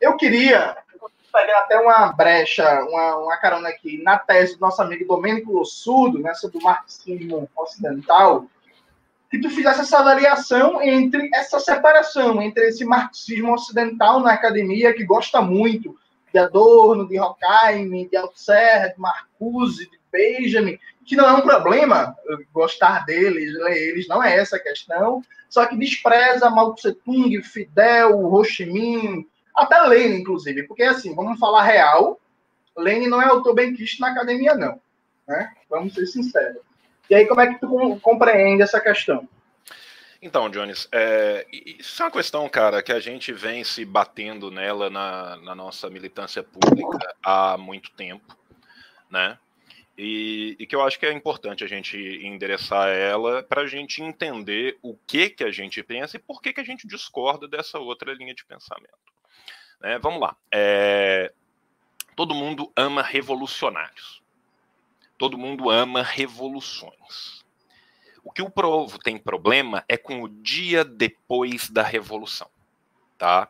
Eu 0.00 0.16
queria 0.16 0.76
pegar 1.32 1.60
até 1.60 1.78
uma 1.78 2.12
brecha, 2.12 2.64
uma, 2.84 3.16
uma 3.16 3.36
carona 3.36 3.68
aqui, 3.68 4.02
na 4.02 4.18
tese 4.18 4.54
do 4.54 4.60
nosso 4.60 4.80
amigo 4.82 5.06
Domênico 5.06 5.52
Lossudo, 5.52 6.18
nessa 6.18 6.46
né, 6.46 6.52
do 6.52 6.60
marxismo 6.60 7.48
ocidental, 7.56 8.46
que 9.30 9.38
tu 9.40 9.50
fizesse 9.50 9.80
essa 9.80 9.98
avaliação 9.98 10.82
entre 10.82 11.28
essa 11.34 11.60
separação 11.60 12.40
entre 12.40 12.68
esse 12.68 12.84
marxismo 12.84 13.52
ocidental 13.52 14.20
na 14.20 14.32
academia, 14.32 14.94
que 14.94 15.04
gosta 15.04 15.40
muito 15.42 15.96
de 16.32 16.38
Adorno, 16.38 17.08
de 17.08 17.18
Horkheim, 17.18 18.08
de 18.08 18.16
Althusser, 18.16 18.94
de 18.94 19.00
Marcuse, 19.00 19.90
de 19.90 19.98
Benjamin, 20.12 20.78
que 21.04 21.16
não 21.16 21.28
é 21.28 21.32
um 21.32 21.40
problema 21.40 22.14
gostar 22.52 23.04
deles, 23.04 23.52
ler 23.54 23.76
eles, 23.76 24.08
não 24.08 24.22
é 24.22 24.36
essa 24.36 24.56
a 24.56 24.62
questão, 24.62 25.22
só 25.48 25.66
que 25.66 25.76
despreza 25.76 26.50
Mao 26.50 26.74
Tse 26.74 26.92
Tung, 26.92 27.42
Fidel, 27.42 28.18
Ho 28.18 28.44
Chi 28.44 28.66
Minh, 28.66 29.26
até 29.54 29.80
Lenin, 29.80 30.20
inclusive, 30.20 30.64
porque 30.64 30.82
assim, 30.82 31.14
vamos 31.14 31.38
falar 31.38 31.62
real, 31.62 32.20
Lenin 32.76 33.08
não 33.08 33.20
é 33.20 33.26
autor 33.26 33.54
benquista 33.54 34.06
na 34.06 34.12
academia, 34.12 34.54
não. 34.54 34.80
Né? 35.26 35.52
Vamos 35.68 35.94
ser 35.94 36.06
sinceros. 36.06 36.62
E 37.10 37.14
aí, 37.14 37.26
como 37.26 37.40
é 37.40 37.46
que 37.46 37.60
tu 37.60 37.98
compreende 38.02 38.62
essa 38.62 38.80
questão? 38.80 39.26
Então, 40.20 40.50
Jones, 40.50 40.88
é, 40.90 41.46
isso 41.52 42.02
é 42.02 42.06
uma 42.06 42.10
questão, 42.10 42.48
cara, 42.48 42.82
que 42.82 42.92
a 42.92 42.98
gente 42.98 43.32
vem 43.32 43.62
se 43.62 43.84
batendo 43.84 44.50
nela 44.50 44.90
na, 44.90 45.36
na 45.36 45.54
nossa 45.54 45.88
militância 45.88 46.42
pública 46.42 47.14
há 47.22 47.56
muito 47.56 47.92
tempo, 47.92 48.36
né? 49.08 49.38
E, 49.96 50.56
e, 50.60 50.66
que 50.66 50.76
eu 50.76 50.82
acho 50.82 50.98
que 50.98 51.06
é 51.06 51.12
importante 51.12 51.64
a 51.64 51.66
gente 51.66 51.96
endereçar 51.96 52.88
ela 52.88 53.42
para 53.42 53.62
a 53.62 53.66
gente 53.66 54.00
entender 54.00 54.78
o 54.80 54.96
que 54.96 55.28
que 55.28 55.42
a 55.42 55.50
gente 55.50 55.82
pensa 55.82 56.16
e 56.16 56.20
por 56.20 56.40
que 56.40 56.52
que 56.52 56.60
a 56.60 56.64
gente 56.64 56.86
discorda 56.86 57.48
dessa 57.48 57.80
outra 57.80 58.12
linha 58.14 58.32
de 58.32 58.44
pensamento. 58.44 58.94
Né? 59.80 59.98
Vamos 59.98 60.20
lá. 60.20 60.36
É, 60.52 61.32
todo 62.14 62.34
mundo 62.34 62.72
ama 62.76 63.02
revolucionários. 63.02 64.22
Todo 65.16 65.36
mundo 65.36 65.68
ama 65.68 66.00
revoluções. 66.00 67.37
O 68.28 68.30
que 68.30 68.42
o 68.42 68.50
Provo 68.50 68.98
tem 68.98 69.16
problema 69.16 69.82
é 69.88 69.96
com 69.96 70.22
o 70.22 70.28
dia 70.28 70.84
depois 70.84 71.70
da 71.70 71.82
revolução, 71.82 72.46
tá? 73.16 73.48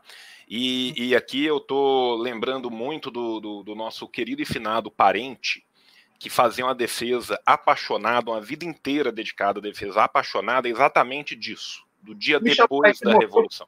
E, 0.48 1.08
e 1.08 1.16
aqui 1.16 1.44
eu 1.44 1.58
tô 1.58 2.14
lembrando 2.14 2.70
muito 2.70 3.10
do, 3.10 3.40
do, 3.40 3.62
do 3.64 3.74
nosso 3.74 4.06
querido 4.06 4.40
e 4.40 4.44
finado 4.44 4.88
parente, 4.88 5.66
que 6.16 6.30
fazia 6.30 6.64
uma 6.64 6.76
defesa 6.76 7.40
apaixonada, 7.44 8.30
uma 8.30 8.40
vida 8.40 8.64
inteira 8.64 9.10
dedicada 9.10 9.58
à 9.58 9.62
defesa 9.62 10.04
apaixonada 10.04 10.68
exatamente 10.68 11.34
disso, 11.34 11.84
do 12.00 12.14
dia 12.14 12.38
depois 12.38 13.00
da 13.00 13.18
Revolução. 13.18 13.66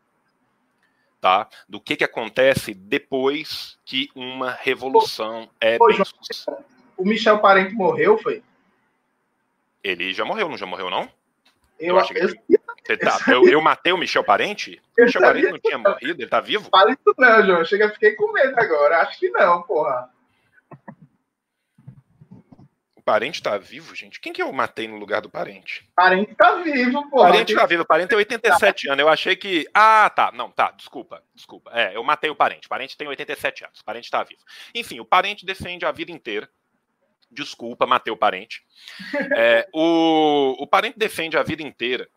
Tá? 1.21 1.49
Do 1.69 1.81
que, 1.81 1.97
que 1.97 2.05
acontece 2.05 2.73
depois 2.73 3.81
que 3.85 4.09
uma 4.15 4.53
revolução 4.53 5.51
é 5.61 5.77
bem 5.77 6.05
sucedida. 6.05 6.65
O 6.97 7.05
Michel 7.05 7.41
Parente 7.41 7.75
morreu, 7.75 8.17
foi? 8.17 8.45
Ele 9.83 10.13
já 10.13 10.25
morreu, 10.25 10.49
não 10.49 10.59
já 10.59 10.67
morreu, 10.67 10.91
não? 10.91 11.11
Eu, 11.79 11.95
eu 11.95 11.99
acho 11.99 12.13
que. 12.13 12.21
Eu, 12.21 12.99
tá, 12.99 13.19
eu, 13.29 13.49
eu, 13.49 13.61
matei 13.61 13.93
o 13.93 13.97
Michel 13.97 14.23
Parente? 14.23 14.81
O 14.99 15.05
Michel 15.05 15.23
Parente 15.23 15.51
não 15.51 15.59
tinha 15.59 15.79
morrido? 15.79 16.23
Ele 16.23 16.29
tá 16.29 16.41
vivo? 16.41 16.69
Fala 16.71 16.91
isso 16.91 17.15
não, 17.17 17.47
João. 17.47 17.65
Chega, 17.65 17.91
fiquei 17.91 18.13
com 18.13 18.33
medo 18.33 18.59
agora. 18.59 19.01
Acho 19.01 19.19
que 19.19 19.31
não, 19.31 19.63
porra. 19.63 20.11
O 22.95 23.03
parente 23.03 23.43
tá 23.43 23.57
vivo, 23.57 23.95
gente? 23.95 24.21
Quem 24.21 24.33
que 24.33 24.43
eu 24.43 24.53
matei 24.53 24.87
no 24.87 24.99
lugar 24.99 25.23
do 25.23 25.31
parente? 25.31 25.89
Parente 25.97 26.35
tá 26.35 26.57
vivo, 26.57 27.09
pô. 27.09 27.23
Parente 27.23 27.55
tá 27.55 27.65
vivo. 27.65 27.85
Parente 27.87 28.11
tem 28.11 28.19
87 28.19 28.87
tá. 28.87 28.93
anos. 28.93 29.03
Eu 29.03 29.09
achei 29.09 29.35
que. 29.35 29.67
Ah, 29.73 30.11
tá. 30.15 30.31
Não, 30.33 30.51
tá. 30.51 30.71
Desculpa. 30.73 31.23
Desculpa. 31.35 31.71
É, 31.73 31.97
eu 31.97 32.05
matei 32.05 32.29
o 32.29 32.37
parente. 32.37 32.69
Parente 32.69 32.99
tem 32.99 33.09
87 33.09 33.65
anos. 33.65 33.83
Parente 33.83 34.11
tá 34.11 34.23
vivo. 34.23 34.43
Enfim, 34.75 35.01
o 35.01 35.05
parente 35.05 35.47
defende 35.47 35.87
a 35.87 35.93
vida 35.93 36.13
inteira. 36.13 36.49
Desculpa, 37.31 37.87
matei 37.87 38.13
o 38.13 38.17
parente. 38.17 38.63
É, 39.37 39.69
o, 39.73 40.57
o 40.59 40.67
parente 40.67 40.99
defende 40.99 41.37
a 41.37 41.43
vida 41.43 41.63
inteira 41.63 42.09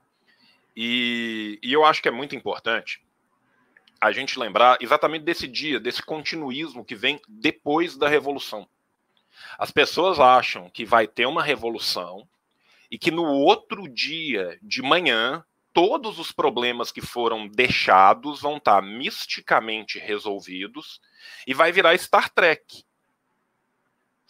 E, 0.76 1.60
e 1.62 1.72
eu 1.72 1.86
acho 1.86 2.02
que 2.02 2.08
é 2.08 2.12
muito 2.12 2.36
importante 2.36 3.02
a 4.02 4.12
gente 4.12 4.38
lembrar 4.38 4.78
exatamente 4.82 5.24
desse 5.24 5.48
dia, 5.48 5.80
desse 5.80 6.02
continuismo 6.02 6.84
que 6.84 6.96
vem 6.96 7.22
depois 7.28 7.96
da 7.96 8.10
revolução. 8.10 8.68
As 9.58 9.72
pessoas 9.72 10.20
acham 10.20 10.70
que 10.70 10.84
vai 10.84 11.08
ter 11.08 11.26
uma 11.26 11.42
revolução 11.42 12.28
e 12.92 12.98
que 12.98 13.12
no 13.12 13.24
outro 13.24 13.88
dia 13.88 14.58
de 14.62 14.82
manhã 14.82 15.44
todos 15.74 16.20
os 16.20 16.32
problemas 16.32 16.92
que 16.92 17.02
foram 17.02 17.48
deixados 17.48 18.42
vão 18.42 18.58
estar 18.58 18.82
misticamente 18.82 19.98
resolvidos 20.00 21.02
e 21.48 21.54
vai 21.54 21.72
virar 21.72 21.98
Star 21.98 22.30
Trek. 22.30 22.84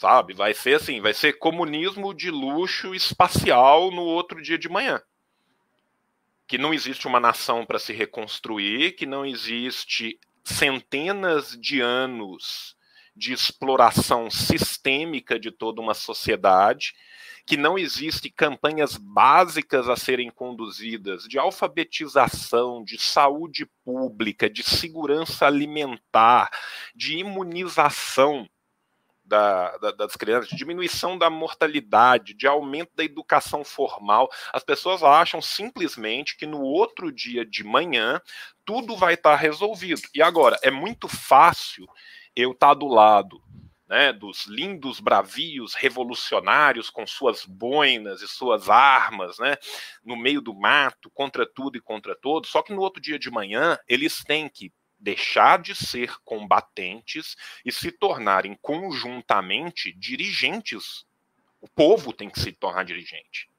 Sabe? 0.04 0.34
Vai 0.34 0.54
ser 0.54 0.76
assim, 0.76 1.00
vai 1.00 1.14
ser 1.14 1.40
comunismo 1.40 2.14
de 2.14 2.30
luxo 2.30 2.94
espacial 2.94 3.90
no 3.90 4.02
outro 4.02 4.42
dia 4.42 4.58
de 4.58 4.68
manhã. 4.68 5.02
Que 6.46 6.58
não 6.58 6.74
existe 6.74 7.08
uma 7.08 7.22
nação 7.22 7.66
para 7.66 7.80
se 7.80 7.94
reconstruir, 7.94 8.98
que 8.98 9.06
não 9.06 9.26
existe 9.26 10.20
centenas 10.44 11.58
de 11.58 11.80
anos 11.80 12.76
de 13.16 13.32
exploração 13.32 14.30
sistêmica 14.30 15.40
de 15.40 15.52
toda 15.52 15.80
uma 15.80 15.94
sociedade, 15.94 16.94
que 17.46 17.56
não 17.56 17.78
existe 17.78 18.30
campanhas 18.30 18.98
básicas 18.98 19.88
a 19.88 19.96
serem 19.96 20.30
conduzidas 20.30 21.24
de 21.30 21.40
alfabetização, 21.40 22.84
de 22.84 23.02
saúde 23.02 23.66
pública, 23.86 24.50
de 24.50 24.64
segurança 24.64 25.48
alimentar, 25.48 26.50
de 26.94 27.20
imunização 27.20 28.50
da, 29.26 29.78
da, 29.78 29.92
das 29.92 30.16
crianças, 30.16 30.50
de 30.50 30.56
diminuição 30.56 31.18
da 31.18 31.30
mortalidade, 31.30 32.34
de 32.34 32.48
aumento 32.48 32.92
da 32.96 33.04
educação 33.04 33.64
formal. 33.64 34.30
As 34.52 34.64
pessoas 34.64 35.04
acham 35.04 35.42
simplesmente 35.42 36.38
que 36.38 36.46
no 36.46 36.62
outro 36.62 37.12
dia 37.12 37.46
de 37.46 37.64
manhã 37.64 38.22
tudo 38.66 38.96
vai 38.96 39.14
estar 39.14 39.36
resolvido. 39.36 40.02
E 40.14 40.22
agora, 40.22 40.58
é 40.62 40.72
muito 40.72 41.08
fácil 41.08 41.88
eu 42.36 42.52
estar 42.52 42.70
tá 42.70 42.74
do 42.74 42.88
lado 42.88 43.42
né, 43.94 44.12
dos 44.12 44.46
lindos 44.48 45.00
bravios 45.00 45.76
revolucionários 45.76 46.90
com 46.90 47.06
suas 47.06 47.46
boinas 47.46 48.24
e 48.24 48.28
suas 48.28 48.68
armas, 48.68 49.38
né, 49.38 49.56
no 50.04 50.16
meio 50.16 50.42
do 50.42 50.54
mato, 50.54 51.12
contra 51.12 51.46
tudo 51.46 51.78
e 51.78 51.82
contra 51.82 52.16
todos. 52.16 52.50
Só 52.50 52.64
que 52.64 52.74
no 52.74 52.82
outro 52.82 53.02
dia 53.02 53.20
de 53.20 53.30
manhã, 53.30 53.78
eles 53.88 54.24
têm 54.24 54.50
que 54.50 54.74
deixar 55.04 55.62
de 55.62 55.76
ser 55.76 56.18
combatentes 56.24 57.36
e 57.66 57.72
se 57.72 57.92
tornarem 57.92 58.58
conjuntamente 58.62 59.92
dirigentes. 59.92 61.06
O 61.60 61.68
povo 61.68 62.14
tem 62.14 62.30
que 62.30 62.40
se 62.40 62.54
tornar 62.54 62.86
dirigente. 62.86 63.50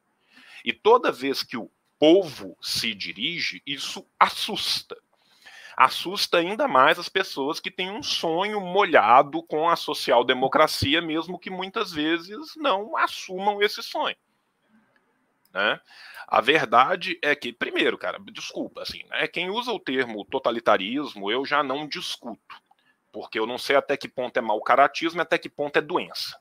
E 0.64 0.72
toda 0.72 1.12
vez 1.12 1.42
que 1.42 1.58
o 1.58 1.70
povo 1.98 2.56
se 2.62 2.94
dirige, 2.94 3.62
isso 3.66 4.06
assusta 4.18 4.96
assusta 5.76 6.38
ainda 6.38 6.68
mais 6.68 7.00
as 7.00 7.08
pessoas 7.08 7.58
que 7.58 7.68
têm 7.70 7.90
um 7.90 8.02
sonho 8.02 8.60
molhado 8.60 9.42
com 9.42 9.68
a 9.68 9.74
social-democracia, 9.74 11.02
mesmo 11.02 11.36
que 11.36 11.50
muitas 11.50 11.92
vezes 11.92 12.54
não 12.56 12.96
assumam 12.96 13.60
esse 13.60 13.82
sonho. 13.82 14.16
Né? 15.54 15.80
A 16.26 16.40
verdade 16.40 17.18
é 17.22 17.34
que, 17.34 17.52
primeiro, 17.52 17.96
cara, 17.96 18.18
desculpa, 18.32 18.82
assim, 18.82 19.04
né, 19.08 19.26
quem 19.28 19.48
usa 19.48 19.72
o 19.72 19.78
termo 19.78 20.24
totalitarismo, 20.24 21.30
eu 21.30 21.46
já 21.46 21.62
não 21.62 21.86
discuto, 21.86 22.60
porque 23.12 23.38
eu 23.38 23.46
não 23.46 23.56
sei 23.56 23.76
até 23.76 23.96
que 23.96 24.08
ponto 24.08 24.36
é 24.36 24.40
mau 24.40 24.60
caratismo 24.60 25.20
e 25.20 25.22
até 25.22 25.38
que 25.38 25.48
ponto 25.48 25.78
é 25.78 25.80
doença. 25.80 26.36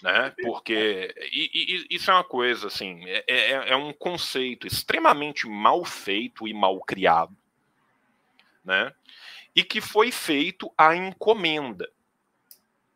Né? 0.00 0.32
Porque 0.42 1.12
e, 1.32 1.50
e, 1.52 1.96
isso 1.96 2.10
é 2.10 2.14
uma 2.14 2.24
coisa 2.24 2.68
assim, 2.68 3.02
é, 3.04 3.24
é, 3.26 3.70
é 3.70 3.76
um 3.76 3.92
conceito 3.92 4.66
extremamente 4.66 5.46
mal 5.48 5.84
feito 5.84 6.46
e 6.46 6.54
mal 6.54 6.80
criado 6.80 7.36
né? 8.64 8.92
E 9.54 9.64
que 9.64 9.80
foi 9.80 10.12
feito 10.12 10.72
a 10.78 10.94
encomenda. 10.94 11.90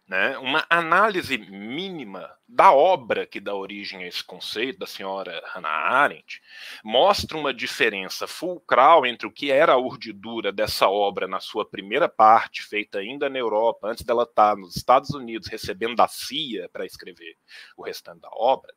Né, 0.06 0.36
uma 0.36 0.66
análise 0.68 1.38
mínima 1.38 2.30
da 2.46 2.70
obra 2.70 3.26
que 3.26 3.40
dá 3.40 3.54
origem 3.54 4.04
a 4.04 4.06
esse 4.06 4.22
conceito, 4.22 4.80
da 4.80 4.86
senhora 4.86 5.42
Hannah 5.46 5.70
Arendt, 5.70 6.42
mostra 6.84 7.38
uma 7.38 7.54
diferença 7.54 8.26
fulcral 8.26 9.06
entre 9.06 9.26
o 9.26 9.32
que 9.32 9.50
era 9.50 9.72
a 9.72 9.78
urdidura 9.78 10.52
dessa 10.52 10.90
obra 10.90 11.26
na 11.26 11.40
sua 11.40 11.64
primeira 11.64 12.06
parte, 12.06 12.62
feita 12.62 12.98
ainda 12.98 13.30
na 13.30 13.38
Europa, 13.38 13.88
antes 13.88 14.04
dela 14.04 14.24
estar 14.24 14.54
nos 14.58 14.76
Estados 14.76 15.08
Unidos 15.08 15.48
recebendo 15.48 15.96
da 15.96 16.06
CIA 16.06 16.68
para 16.70 16.84
escrever 16.84 17.38
o 17.74 17.82
restante 17.82 18.20
da 18.20 18.28
obra, 18.30 18.74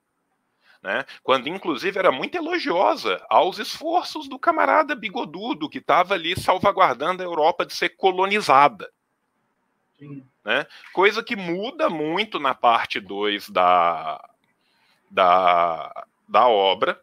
né? 0.81 1.03
quando 1.23 1.49
inclusive 1.49 1.99
era 1.99 2.11
muito 2.11 2.37
elogiosa 2.37 3.21
aos 3.29 3.59
esforços 3.59 4.29
do 4.29 4.39
camarada 4.39 4.95
bigodudo 4.95 5.69
que 5.69 5.79
estava 5.79 6.13
ali 6.13 6.39
salvaguardando 6.39 7.21
a 7.21 7.25
Europa 7.25 7.65
de 7.65 7.75
ser 7.75 7.89
colonizada. 7.89 8.89
Né? 10.45 10.65
Coisa 10.93 11.23
que 11.23 11.35
muda 11.35 11.89
muito 11.89 12.39
na 12.39 12.53
parte 12.53 12.99
2 12.99 13.49
da, 13.49 14.29
da, 15.09 16.05
da 16.27 16.47
obra, 16.47 17.01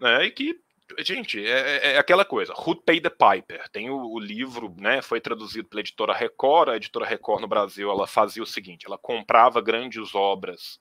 né? 0.00 0.26
e 0.26 0.30
que 0.30 0.60
gente, 0.98 1.44
é, 1.44 1.50
é, 1.50 1.92
é, 1.92 1.98
aquela 1.98 2.24
coisa. 2.24 2.54
Who 2.54 2.76
Paid 2.76 3.02
the 3.02 3.10
Piper? 3.10 3.68
Tem 3.70 3.90
o, 3.90 4.12
o, 4.12 4.18
livro, 4.18 4.74
né? 4.78 5.02
Foi 5.02 5.20
traduzido 5.20 5.68
pela 5.68 5.80
editora 5.80 6.14
Record. 6.14 6.70
A 6.70 6.76
editora 6.76 7.06
Record 7.06 7.42
no 7.42 7.48
Brasil, 7.48 7.90
ela 7.90 8.06
fazia 8.06 8.42
o 8.42 8.46
seguinte: 8.46 8.86
ela 8.86 8.96
comprava 8.96 9.60
grandes 9.60 10.14
obras 10.14 10.80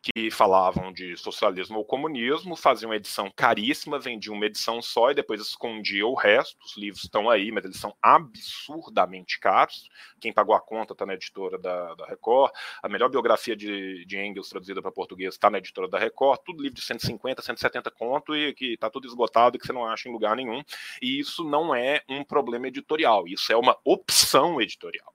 que 0.00 0.30
falavam 0.30 0.92
de 0.92 1.16
socialismo 1.16 1.78
ou 1.78 1.84
comunismo, 1.84 2.54
faziam 2.56 2.90
uma 2.90 2.96
edição 2.96 3.30
caríssima, 3.34 3.98
vendiam 3.98 4.34
uma 4.34 4.46
edição 4.46 4.80
só 4.80 5.10
e 5.10 5.14
depois 5.14 5.40
escondiam 5.40 6.10
o 6.10 6.14
resto. 6.14 6.56
Os 6.64 6.76
livros 6.76 7.04
estão 7.04 7.28
aí, 7.28 7.50
mas 7.50 7.64
eles 7.64 7.78
são 7.78 7.94
absurdamente 8.00 9.40
caros. 9.40 9.88
Quem 10.20 10.32
pagou 10.32 10.54
a 10.54 10.60
conta 10.60 10.92
está 10.92 11.04
na 11.04 11.14
editora 11.14 11.58
da, 11.58 11.94
da, 11.94 12.06
Record. 12.06 12.52
A 12.82 12.88
melhor 12.88 13.08
biografia 13.08 13.56
de, 13.56 14.04
de 14.06 14.18
Engels 14.18 14.48
traduzida 14.48 14.80
para 14.80 14.92
português 14.92 15.34
está 15.34 15.50
na 15.50 15.58
editora 15.58 15.88
da 15.88 15.98
Record. 15.98 16.40
Tudo 16.44 16.62
livro 16.62 16.76
de 16.76 16.84
150, 16.84 17.42
170 17.42 17.90
conto 17.90 18.36
e 18.36 18.54
que 18.54 18.74
está 18.74 18.88
tudo 18.88 19.06
esgotado 19.06 19.56
e 19.56 19.60
que 19.60 19.66
você 19.66 19.72
não 19.72 19.84
acha 19.84 20.08
em 20.08 20.12
lugar 20.12 20.36
nenhum. 20.36 20.62
E 21.02 21.18
isso 21.18 21.42
não 21.42 21.74
é 21.74 22.02
um 22.08 22.22
problema 22.22 22.68
editorial, 22.68 23.26
isso 23.26 23.52
é 23.52 23.56
uma 23.56 23.76
opção 23.84 24.60
editorial. 24.60 25.12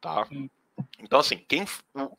Tá? 0.00 0.26
Então, 1.02 1.20
assim, 1.20 1.38
quem, 1.38 1.64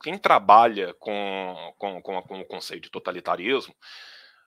quem 0.04 0.18
trabalha 0.18 0.93
com, 0.95 1.74
com, 1.78 2.02
com, 2.02 2.20
com 2.22 2.41
o 2.41 2.45
conceito 2.45 2.84
de 2.84 2.89
totalitarismo, 2.89 3.74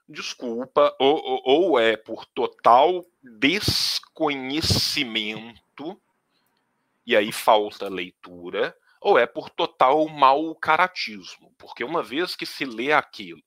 desculpa, 0.09 0.95
ou, 0.99 1.43
ou, 1.45 1.79
é 1.79 1.97
por 1.97 2.27
total 2.27 3.05
desconhecimento, 3.23 6.01
e 7.07 7.17
aí 7.17 7.31
falta 7.33 7.89
leitura, 7.89 8.77
ou 9.01 9.19
é 9.19 9.27
por 9.27 9.51
total 9.51 10.09
mau 10.09 10.55
caratismo, 10.55 11.53
porque 11.59 11.85
uma 11.85 12.03
vez 12.03 12.35
que 12.35 12.47
se 12.47 12.65
lê 12.65 12.93
aquilo, 12.93 13.43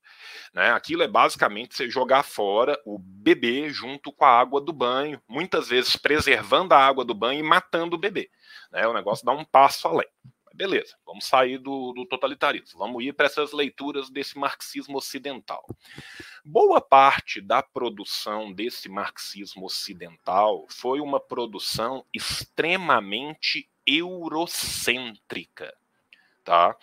né, 0.54 0.72
aquilo 0.72 1.04
é 1.04 1.08
basicamente 1.08 1.76
você 1.76 1.90
jogar 1.90 2.24
fora 2.24 2.80
o 2.86 3.00
bebê 3.00 3.70
junto 3.70 4.12
com 4.12 4.24
a 4.24 4.40
água 4.40 4.62
do 4.62 4.72
banho, 4.72 5.22
muitas 5.28 5.70
vezes 5.70 5.96
preservando 5.96 6.74
a 6.74 6.80
água 6.80 7.04
do 7.04 7.16
banho 7.16 7.40
e 7.40 7.44
matando 7.44 7.96
o 7.96 8.00
bebê. 8.00 8.30
Né, 8.72 8.88
o 8.88 8.94
negócio 8.94 9.26
dá 9.26 9.32
um 9.32 9.44
passo 9.44 9.88
além 9.88 10.08
beleza, 10.58 10.98
vamos 11.06 11.26
sair 11.26 11.60
do, 11.60 11.94
do 11.94 12.04
totalitarismo, 12.04 12.80
vamos 12.80 13.04
ir 13.04 13.14
para 13.14 13.28
essas 13.28 13.54
leituras 13.54 14.10
desse 14.10 14.40
marxismo 14.40 14.98
ocidental. 14.98 15.64
Boa 16.44 16.82
parte 16.82 17.40
da 17.40 17.62
produção 17.62 18.52
desse 18.52 18.90
marxismo 18.90 19.66
ocidental 19.66 20.66
foi 20.68 21.00
uma 21.00 21.20
produção 21.20 22.04
extremamente 22.12 23.70
eurocêntrica, 23.86 25.78
tá? 26.44 26.76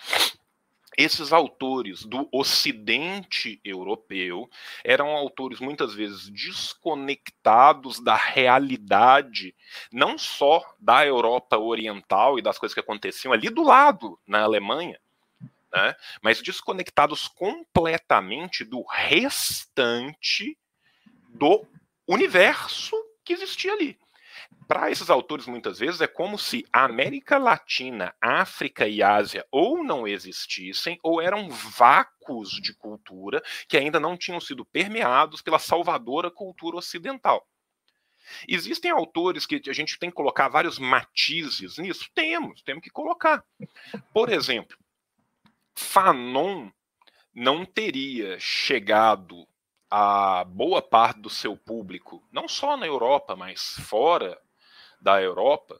Esses 0.96 1.32
autores 1.32 2.04
do 2.04 2.28
Ocidente 2.32 3.60
europeu 3.64 4.48
eram 4.82 5.08
autores 5.10 5.60
muitas 5.60 5.94
vezes 5.94 6.28
desconectados 6.28 8.00
da 8.00 8.14
realidade, 8.14 9.54
não 9.92 10.16
só 10.16 10.62
da 10.78 11.04
Europa 11.06 11.58
Oriental 11.58 12.38
e 12.38 12.42
das 12.42 12.58
coisas 12.58 12.74
que 12.74 12.80
aconteciam 12.80 13.32
ali 13.32 13.50
do 13.50 13.62
lado, 13.62 14.18
na 14.26 14.42
Alemanha, 14.42 15.00
né, 15.72 15.96
mas 16.22 16.40
desconectados 16.40 17.28
completamente 17.28 18.64
do 18.64 18.84
restante 18.88 20.56
do 21.28 21.66
universo 22.06 22.94
que 23.24 23.32
existia 23.32 23.72
ali 23.72 23.98
para 24.66 24.90
esses 24.90 25.10
autores, 25.10 25.46
muitas 25.46 25.78
vezes, 25.78 26.00
é 26.00 26.06
como 26.06 26.38
se 26.38 26.66
a 26.72 26.84
América 26.84 27.38
Latina, 27.38 28.14
África 28.20 28.86
e 28.86 29.02
Ásia 29.02 29.46
ou 29.50 29.82
não 29.84 30.06
existissem, 30.06 30.98
ou 31.02 31.20
eram 31.20 31.48
vácuos 31.50 32.50
de 32.50 32.74
cultura 32.74 33.42
que 33.68 33.76
ainda 33.76 34.00
não 34.00 34.16
tinham 34.16 34.40
sido 34.40 34.64
permeados 34.64 35.42
pela 35.42 35.58
salvadora 35.58 36.30
cultura 36.30 36.76
ocidental. 36.76 37.46
Existem 38.48 38.90
autores 38.90 39.44
que 39.44 39.60
a 39.68 39.72
gente 39.72 39.98
tem 39.98 40.08
que 40.08 40.16
colocar 40.16 40.48
vários 40.48 40.78
matizes 40.78 41.76
nisso? 41.78 42.08
Temos, 42.14 42.62
temos 42.62 42.82
que 42.82 42.90
colocar. 42.90 43.44
Por 44.12 44.30
exemplo, 44.32 44.76
Fanon 45.74 46.70
não 47.34 47.64
teria 47.64 48.38
chegado 48.38 49.46
a 49.90 50.44
boa 50.44 50.80
parte 50.80 51.20
do 51.20 51.30
seu 51.30 51.56
público, 51.56 52.26
não 52.32 52.48
só 52.48 52.76
na 52.76 52.86
Europa, 52.86 53.36
mas 53.36 53.76
fora 53.80 54.40
da 55.04 55.20
Europa, 55.20 55.78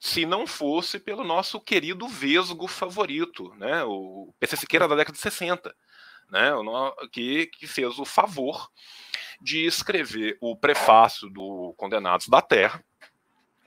se 0.00 0.24
não 0.24 0.46
fosse 0.46 0.98
pelo 0.98 1.22
nosso 1.22 1.60
querido 1.60 2.08
Vesgo 2.08 2.66
favorito, 2.66 3.54
né, 3.56 3.84
o 3.84 4.32
PC 4.40 4.56
Siqueira 4.56 4.88
da 4.88 4.96
década 4.96 5.14
de 5.14 5.20
60, 5.20 5.76
né, 6.30 6.50
que, 7.12 7.46
que 7.48 7.66
fez 7.66 7.98
o 7.98 8.06
favor 8.06 8.70
de 9.38 9.66
escrever 9.66 10.38
o 10.40 10.56
prefácio 10.56 11.28
do 11.28 11.74
Condenados 11.76 12.26
da 12.26 12.40
Terra, 12.40 12.82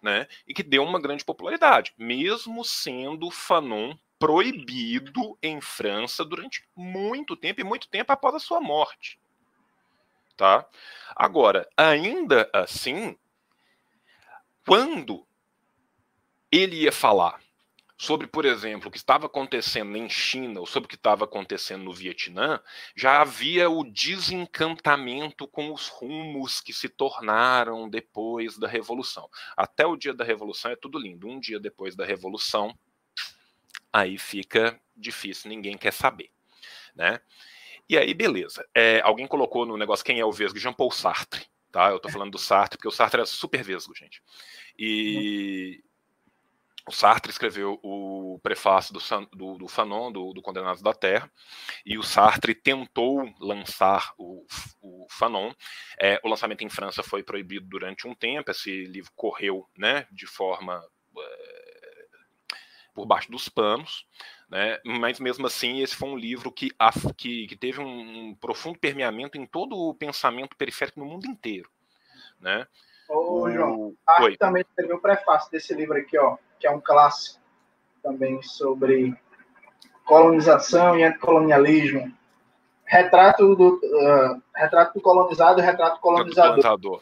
né, 0.01 0.27
e 0.47 0.53
que 0.53 0.63
deu 0.63 0.83
uma 0.83 0.99
grande 0.99 1.23
popularidade, 1.23 1.93
mesmo 1.95 2.65
sendo 2.65 3.29
Fanon 3.29 3.93
proibido 4.17 5.37
em 5.43 5.61
França 5.61 6.25
durante 6.25 6.67
muito 6.75 7.35
tempo 7.35 7.61
e 7.61 7.63
muito 7.63 7.87
tempo 7.87 8.11
após 8.11 8.33
a 8.33 8.39
sua 8.39 8.59
morte. 8.59 9.19
Tá? 10.35 10.65
Agora, 11.15 11.69
ainda 11.77 12.49
assim, 12.51 13.15
quando 14.65 15.25
ele 16.51 16.83
ia 16.83 16.91
falar 16.91 17.41
sobre, 18.01 18.25
por 18.25 18.45
exemplo, 18.45 18.87
o 18.87 18.91
que 18.91 18.97
estava 18.97 19.27
acontecendo 19.27 19.95
em 19.95 20.09
China 20.09 20.59
ou 20.59 20.65
sobre 20.65 20.87
o 20.87 20.89
que 20.89 20.95
estava 20.95 21.25
acontecendo 21.25 21.83
no 21.83 21.93
Vietnã, 21.93 22.59
já 22.95 23.21
havia 23.21 23.69
o 23.69 23.83
desencantamento 23.83 25.47
com 25.47 25.71
os 25.71 25.87
rumos 25.87 26.61
que 26.61 26.73
se 26.73 26.89
tornaram 26.89 27.87
depois 27.87 28.57
da 28.57 28.67
Revolução. 28.67 29.29
Até 29.55 29.85
o 29.85 29.95
dia 29.95 30.15
da 30.15 30.23
Revolução 30.23 30.71
é 30.71 30.75
tudo 30.75 30.97
lindo. 30.97 31.27
Um 31.27 31.39
dia 31.39 31.59
depois 31.59 31.95
da 31.95 32.03
Revolução, 32.03 32.75
aí 33.93 34.17
fica 34.17 34.81
difícil, 34.97 35.49
ninguém 35.49 35.77
quer 35.77 35.93
saber. 35.93 36.31
Né? 36.95 37.21
E 37.87 37.95
aí, 37.95 38.15
beleza. 38.15 38.67
É, 38.73 38.99
alguém 39.01 39.27
colocou 39.27 39.63
no 39.63 39.77
negócio 39.77 40.03
quem 40.03 40.19
é 40.19 40.25
o 40.25 40.31
Vesgo? 40.31 40.57
Jean 40.57 40.73
Paul 40.73 40.89
Sartre. 40.89 41.45
Tá? 41.71 41.89
Eu 41.89 41.99
tô 41.99 42.09
falando 42.09 42.31
do 42.31 42.37
Sartre, 42.37 42.77
porque 42.77 42.87
o 42.87 42.91
Sartre 42.91 43.21
é 43.21 43.25
super 43.25 43.63
vesgo, 43.63 43.95
gente. 43.95 44.21
E, 44.77 45.81
o 46.87 46.91
Sartre 46.91 47.31
escreveu 47.31 47.79
o 47.83 48.39
prefácio 48.41 48.93
do, 48.93 48.99
do, 49.35 49.57
do 49.59 49.67
Fanon, 49.67 50.11
do, 50.11 50.33
do 50.33 50.41
Condenados 50.41 50.81
da 50.81 50.93
Terra, 50.93 51.31
e 51.85 51.97
o 51.97 52.03
Sartre 52.03 52.55
tentou 52.55 53.31
lançar 53.39 54.13
o, 54.17 54.45
o 54.81 55.05
Fanon. 55.09 55.53
É, 55.99 56.19
o 56.23 56.27
lançamento 56.27 56.63
em 56.63 56.69
França 56.69 57.03
foi 57.03 57.23
proibido 57.23 57.67
durante 57.67 58.07
um 58.07 58.15
tempo, 58.15 58.49
esse 58.49 58.85
livro 58.85 59.11
correu 59.15 59.69
né, 59.77 60.07
de 60.11 60.25
forma 60.25 60.83
é, 61.17 62.05
por 62.93 63.05
baixo 63.05 63.31
dos 63.31 63.47
panos, 63.47 64.07
né, 64.51 64.79
mas 64.85 65.19
mesmo 65.19 65.47
assim 65.47 65.81
esse 65.81 65.95
foi 65.95 66.09
um 66.09 66.17
livro 66.17 66.51
que, 66.51 66.71
que, 67.17 67.47
que 67.47 67.55
teve 67.55 67.79
um, 67.79 68.35
profundo 68.35 68.77
permeamento 68.77 69.37
em 69.37 69.45
todo 69.45 69.75
o 69.75 69.95
pensamento 69.95 70.55
periférico 70.55 70.99
no 70.99 71.05
mundo 71.07 71.25
inteiro. 71.25 71.69
Né? 72.39 72.67
Ô, 73.09 73.49
João, 73.49 73.95
o... 73.95 74.37
também 74.37 74.61
escreveu 74.61 74.97
o 74.97 75.01
prefácio 75.01 75.49
desse 75.49 75.73
livro 75.73 75.97
aqui, 75.97 76.17
ó 76.17 76.37
que 76.61 76.67
é 76.67 76.71
um 76.71 76.79
clássico 76.79 77.41
também 78.03 78.41
sobre 78.43 79.17
colonização 80.05 80.97
e 80.97 81.03
anticolonialismo. 81.03 82.15
Retrato 82.85 83.55
do, 83.55 83.81
uh, 83.83 84.41
retrato 84.55 84.93
do 84.93 85.01
colonizado 85.01 85.59
e 85.59 85.63
retrato 85.63 85.95
do 85.95 86.01
colonizador. 86.01 86.49
colonizador. 86.49 87.01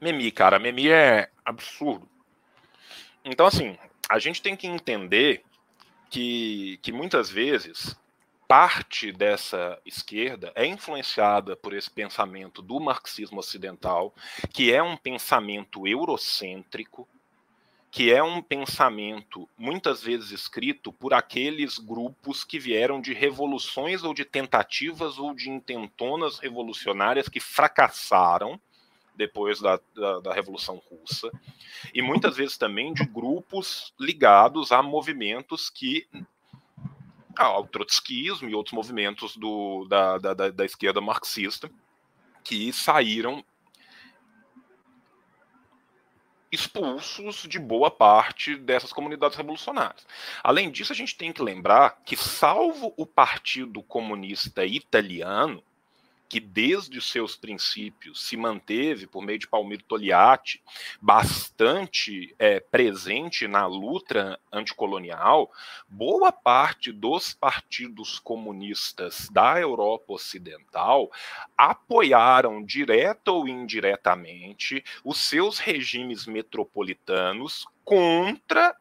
Memi, 0.00 0.30
cara, 0.30 0.58
Memi 0.58 0.88
é 0.88 1.28
absurdo. 1.44 2.08
Então, 3.24 3.46
assim, 3.46 3.76
a 4.08 4.18
gente 4.18 4.40
tem 4.40 4.56
que 4.56 4.66
entender 4.66 5.44
que, 6.12 6.78
que 6.82 6.92
muitas 6.92 7.30
vezes 7.30 7.96
parte 8.46 9.10
dessa 9.10 9.80
esquerda 9.86 10.52
é 10.54 10.66
influenciada 10.66 11.56
por 11.56 11.72
esse 11.72 11.90
pensamento 11.90 12.60
do 12.60 12.78
marxismo 12.78 13.40
ocidental, 13.40 14.14
que 14.52 14.70
é 14.70 14.82
um 14.82 14.94
pensamento 14.94 15.88
eurocêntrico, 15.88 17.08
que 17.90 18.12
é 18.12 18.22
um 18.22 18.42
pensamento 18.42 19.48
muitas 19.56 20.02
vezes 20.02 20.32
escrito 20.32 20.92
por 20.92 21.14
aqueles 21.14 21.78
grupos 21.78 22.44
que 22.44 22.58
vieram 22.58 23.00
de 23.00 23.14
revoluções 23.14 24.04
ou 24.04 24.12
de 24.12 24.26
tentativas 24.26 25.18
ou 25.18 25.34
de 25.34 25.48
intentonas 25.48 26.38
revolucionárias 26.38 27.26
que 27.26 27.40
fracassaram 27.40 28.60
depois 29.26 29.60
da, 29.60 29.78
da, 29.94 30.20
da 30.20 30.34
Revolução 30.34 30.82
Russa, 30.90 31.30
e 31.94 32.02
muitas 32.02 32.36
vezes 32.36 32.56
também 32.56 32.92
de 32.92 33.04
grupos 33.04 33.94
ligados 33.98 34.72
a 34.72 34.82
movimentos 34.82 35.70
que 35.70 36.06
ao 37.36 37.66
trotskismo 37.66 38.48
e 38.48 38.54
outros 38.54 38.74
movimentos 38.74 39.36
do, 39.36 39.86
da, 39.88 40.18
da, 40.18 40.34
da 40.50 40.64
esquerda 40.64 41.00
marxista 41.00 41.70
que 42.44 42.72
saíram 42.72 43.44
expulsos 46.50 47.46
de 47.48 47.58
boa 47.58 47.90
parte 47.90 48.56
dessas 48.56 48.92
comunidades 48.92 49.36
revolucionárias. 49.36 50.06
Além 50.42 50.70
disso, 50.70 50.92
a 50.92 50.96
gente 50.96 51.16
tem 51.16 51.32
que 51.32 51.42
lembrar 51.42 52.02
que, 52.04 52.14
salvo 52.14 52.92
o 52.96 53.06
Partido 53.06 53.82
Comunista 53.82 54.66
Italiano, 54.66 55.62
que 56.32 56.40
desde 56.40 56.96
os 56.96 57.10
seus 57.10 57.36
princípios 57.36 58.26
se 58.26 58.38
manteve, 58.38 59.06
por 59.06 59.22
meio 59.22 59.38
de 59.38 59.46
Palmiro 59.46 59.82
Togliatti, 59.82 60.62
bastante 60.98 62.34
é, 62.38 62.58
presente 62.58 63.46
na 63.46 63.66
luta 63.66 64.40
anticolonial, 64.50 65.52
boa 65.86 66.32
parte 66.32 66.90
dos 66.90 67.34
partidos 67.34 68.18
comunistas 68.18 69.28
da 69.28 69.60
Europa 69.60 70.14
Ocidental 70.14 71.12
apoiaram, 71.54 72.64
direta 72.64 73.30
ou 73.30 73.46
indiretamente, 73.46 74.82
os 75.04 75.18
seus 75.18 75.58
regimes 75.58 76.24
metropolitanos 76.24 77.66
contra 77.84 78.74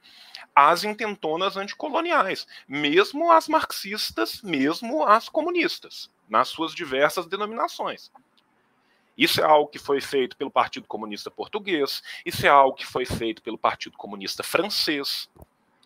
as 0.56 0.86
intentonas 0.86 1.58
anticoloniais, 1.58 2.48
mesmo 2.66 3.30
as 3.30 3.50
marxistas, 3.50 4.42
mesmo 4.42 5.04
as 5.06 5.28
comunistas 5.28 6.10
nas 6.32 6.48
suas 6.48 6.74
diversas 6.74 7.28
denominações. 7.28 8.10
Isso 9.18 9.42
é 9.42 9.44
algo 9.44 9.70
que 9.70 9.78
foi 9.78 10.00
feito 10.00 10.38
pelo 10.38 10.50
Partido 10.50 10.88
Comunista 10.88 11.30
Português, 11.30 12.02
isso 12.26 12.46
é 12.46 12.50
algo 12.50 12.76
que 12.76 12.86
foi 12.86 13.06
feito 13.06 13.42
pelo 13.44 13.58
Partido 13.58 13.98
Comunista 13.98 14.42
Francês, 14.42 15.30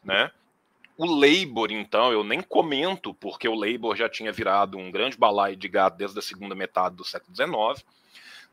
né? 0.03 0.31
O 0.97 1.05
Labour, 1.05 1.71
então, 1.71 2.13
eu 2.13 2.23
nem 2.23 2.41
comento, 2.41 3.13
porque 3.13 3.49
o 3.49 3.55
Labour 3.55 3.97
já 3.97 4.07
tinha 4.07 4.31
virado 4.31 4.77
um 4.77 4.89
grande 4.89 5.17
balaio 5.17 5.55
de 5.57 5.67
gado 5.67 5.97
desde 5.97 6.17
a 6.17 6.21
segunda 6.21 6.55
metade 6.55 6.95
do 6.95 7.03
século 7.03 7.35
XIX. 7.35 7.85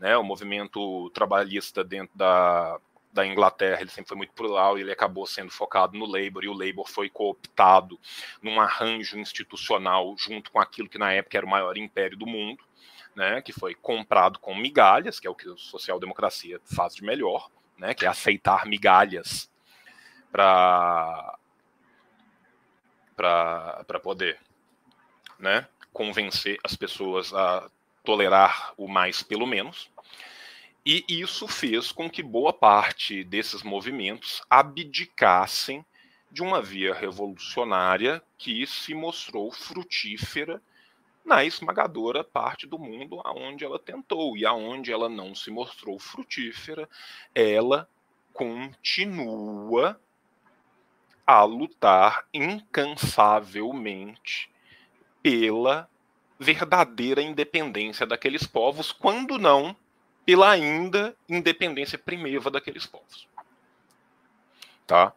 Né? 0.00 0.16
O 0.16 0.24
movimento 0.24 1.08
trabalhista 1.10 1.84
dentro 1.84 2.18
da, 2.18 2.80
da 3.12 3.26
Inglaterra, 3.26 3.82
ele 3.82 3.90
sempre 3.90 4.08
foi 4.08 4.16
muito 4.16 4.32
plural 4.32 4.78
e 4.78 4.80
ele 4.80 4.90
acabou 4.90 5.26
sendo 5.26 5.50
focado 5.50 5.98
no 5.98 6.06
Labour, 6.06 6.44
e 6.44 6.48
o 6.48 6.54
Labour 6.54 6.88
foi 6.88 7.10
cooptado 7.10 8.00
num 8.40 8.58
arranjo 8.58 9.18
institucional 9.18 10.14
junto 10.16 10.50
com 10.50 10.58
aquilo 10.58 10.88
que 10.88 10.98
na 10.98 11.12
época 11.12 11.36
era 11.36 11.46
o 11.46 11.50
maior 11.50 11.76
império 11.76 12.16
do 12.16 12.26
mundo, 12.26 12.64
né, 13.14 13.42
que 13.42 13.52
foi 13.52 13.74
comprado 13.74 14.38
com 14.38 14.54
migalhas, 14.54 15.20
que 15.20 15.26
é 15.26 15.30
o 15.30 15.34
que 15.34 15.48
a 15.48 15.56
social-democracia 15.56 16.58
faz 16.64 16.94
de 16.94 17.04
melhor, 17.04 17.50
né, 17.76 17.92
que 17.92 18.06
é 18.06 18.08
aceitar 18.08 18.64
migalhas 18.66 19.50
para 20.30 21.38
para 23.14 24.00
poder 24.02 24.40
né, 25.38 25.68
convencer 25.92 26.58
as 26.64 26.74
pessoas 26.74 27.32
a 27.32 27.70
tolerar 28.02 28.72
o 28.76 28.88
mais 28.88 29.22
pelo 29.22 29.46
menos. 29.46 29.91
E 30.84 31.04
isso 31.08 31.46
fez 31.46 31.92
com 31.92 32.10
que 32.10 32.22
boa 32.22 32.52
parte 32.52 33.22
desses 33.22 33.62
movimentos 33.62 34.42
abdicassem 34.50 35.86
de 36.30 36.42
uma 36.42 36.60
via 36.60 36.92
revolucionária 36.92 38.20
que 38.36 38.66
se 38.66 38.92
mostrou 38.94 39.52
frutífera 39.52 40.60
na 41.24 41.44
esmagadora 41.44 42.24
parte 42.24 42.66
do 42.66 42.80
mundo 42.80 43.20
aonde 43.22 43.64
ela 43.64 43.78
tentou. 43.78 44.36
E 44.36 44.44
aonde 44.44 44.90
ela 44.90 45.08
não 45.08 45.36
se 45.36 45.52
mostrou 45.52 46.00
frutífera, 46.00 46.88
ela 47.32 47.88
continua 48.32 50.00
a 51.24 51.44
lutar 51.44 52.26
incansavelmente 52.34 54.50
pela 55.22 55.88
verdadeira 56.40 57.22
independência 57.22 58.04
daqueles 58.04 58.44
povos, 58.44 58.90
quando 58.90 59.38
não 59.38 59.76
pela 60.24 60.50
ainda 60.50 61.16
independência 61.28 61.98
primeva 61.98 62.50
daqueles 62.50 62.86
povos. 62.86 63.26
Tá? 64.86 65.12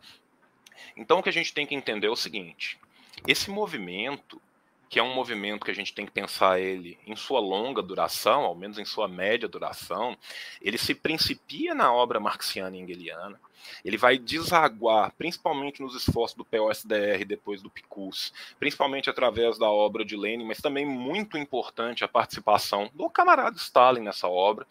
Então 0.96 1.20
o 1.20 1.24
que 1.24 1.30
a 1.30 1.34
gente 1.34 1.54
tem 1.54 1.66
que 1.66 1.76
entender 1.76 2.08
é 2.08 2.12
o 2.12 2.16
seguinte: 2.16 2.80
esse 3.28 3.50
movimento 3.50 4.42
que 4.90 5.00
é 5.00 5.04
um 5.04 5.14
movimento 5.14 5.66
que 5.66 5.72
a 5.72 5.76
gente 5.76 5.94
tem 5.94 6.06
que 6.06 6.12
pensar 6.12 6.60
ele 6.60 6.98
em 7.06 7.16
sua 7.16 7.40
longa 7.40 7.82
duração, 7.82 8.42
ao 8.42 8.56
menos 8.56 8.78
em 8.78 8.86
sua 8.86 9.08
média 9.08 9.48
duração, 9.48 10.18
ele 10.62 10.78
se 10.78 10.94
principia 10.94 11.74
na 11.74 11.94
obra 11.94 12.20
marxiana 12.20 12.78
e 12.78 12.82
hegeliana, 12.82 13.40
ele 13.84 13.98
vai 13.98 14.18
desaguar, 14.18 15.12
principalmente 15.18 15.82
nos 15.82 15.96
esforços 15.96 16.38
do 16.38 16.46
POSDR 16.46 17.26
depois 17.26 17.62
do 17.62 17.70
PICUS, 17.70 18.34
principalmente 18.60 19.10
através 19.10 19.58
da 19.58 19.70
obra 19.70 20.06
de 20.06 20.16
Lenin, 20.16 20.46
mas 20.46 20.62
também 20.62 20.86
muito 20.86 21.38
importante 21.38 22.04
a 22.04 22.08
participação 22.08 22.90
do 22.94 23.10
camarada 23.10 23.58
Stalin 23.58 24.02
nessa 24.02 24.28
obra. 24.28 24.68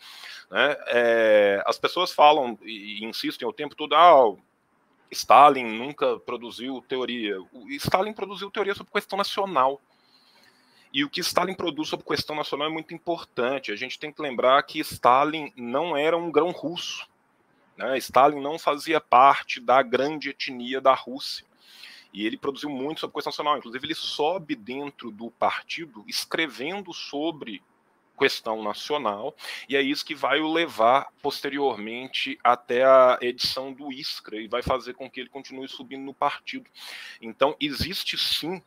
Né? 0.51 0.77
É, 0.87 1.63
as 1.67 1.79
pessoas 1.79 2.13
falam 2.13 2.59
e 2.63 3.05
insistem 3.05 3.47
o 3.47 3.53
tempo 3.53 3.75
todo, 3.75 3.95
ah, 3.95 4.35
Stalin 5.11 5.65
nunca 5.65 6.19
produziu 6.19 6.83
teoria. 6.89 7.41
O 7.53 7.69
Stalin 7.71 8.13
produziu 8.13 8.51
teoria 8.51 8.75
sobre 8.75 8.93
questão 8.93 9.17
nacional. 9.17 9.81
E 10.95 11.05
o 11.05 11.11
que 11.11 11.21
Stalin 11.21 11.55
produz 11.55 11.89
sobre 11.89 12.07
questão 12.07 12.37
nacional 12.37 12.69
é 12.69 12.71
muito 12.71 12.95
importante. 12.95 13.73
A 13.73 13.77
gente 13.77 13.99
tem 13.99 14.13
que 14.13 14.23
lembrar 14.23 14.63
que 14.63 14.79
Stalin 14.79 15.53
não 15.57 15.97
era 15.97 16.17
um 16.17 16.31
grão 16.31 16.53
russo. 16.53 17.05
Né? 17.77 17.99
Stalin 17.99 18.41
não 18.41 18.61
fazia 18.61 19.01
parte 19.01 19.59
da 19.59 19.83
grande 19.83 20.31
etnia 20.31 20.81
da 20.81 20.95
Rússia. 20.95 21.45
E 22.13 22.25
ele 22.25 22.37
produziu 22.37 22.71
muito 22.71 23.01
sobre 23.01 23.15
questão 23.15 23.33
nacional. 23.33 23.59
Inclusive, 23.59 23.85
ele 23.85 23.95
sobe 23.97 24.55
dentro 24.55 25.11
do 25.11 25.33
partido 25.33 26.05
escrevendo 26.07 26.93
sobre 26.95 27.61
questão 28.17 28.63
nacional, 28.63 29.35
e 29.69 29.77
é 29.77 29.83
isso 29.83 30.05
que 30.05 30.15
vai 30.15 30.39
o 30.39 30.53
levar 30.53 31.09
posteriormente 31.21 32.39
até 32.45 32.85
a 32.85 33.19
edição 33.21 33.73
do 33.73 33.93
Iskra 33.93 34.41
e 34.41 34.47
vai 34.47 34.63
fazer 34.63 34.95
com 34.95 35.11
que 35.11 35.19
ele 35.19 35.29
continue 35.29 35.69
subindo 35.69 36.05
no 36.05 36.15
partido. 36.15 36.71
Então, 37.21 37.57
existe 37.61 38.17
sim 38.17 38.63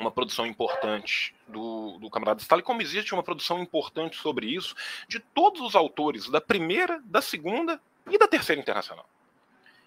uma 0.00 0.10
produção 0.10 0.46
importante 0.46 1.34
do, 1.46 1.98
do 1.98 2.10
camarada 2.10 2.40
Stalin, 2.40 2.62
como 2.62 2.80
existe 2.80 3.12
uma 3.12 3.22
produção 3.22 3.60
importante 3.60 4.16
sobre 4.16 4.46
isso 4.46 4.74
de 5.06 5.20
todos 5.20 5.60
os 5.60 5.76
autores 5.76 6.28
da 6.28 6.40
primeira, 6.40 7.00
da 7.04 7.20
segunda 7.20 7.80
e 8.10 8.18
da 8.18 8.26
terceira 8.26 8.60
internacional. 8.60 9.06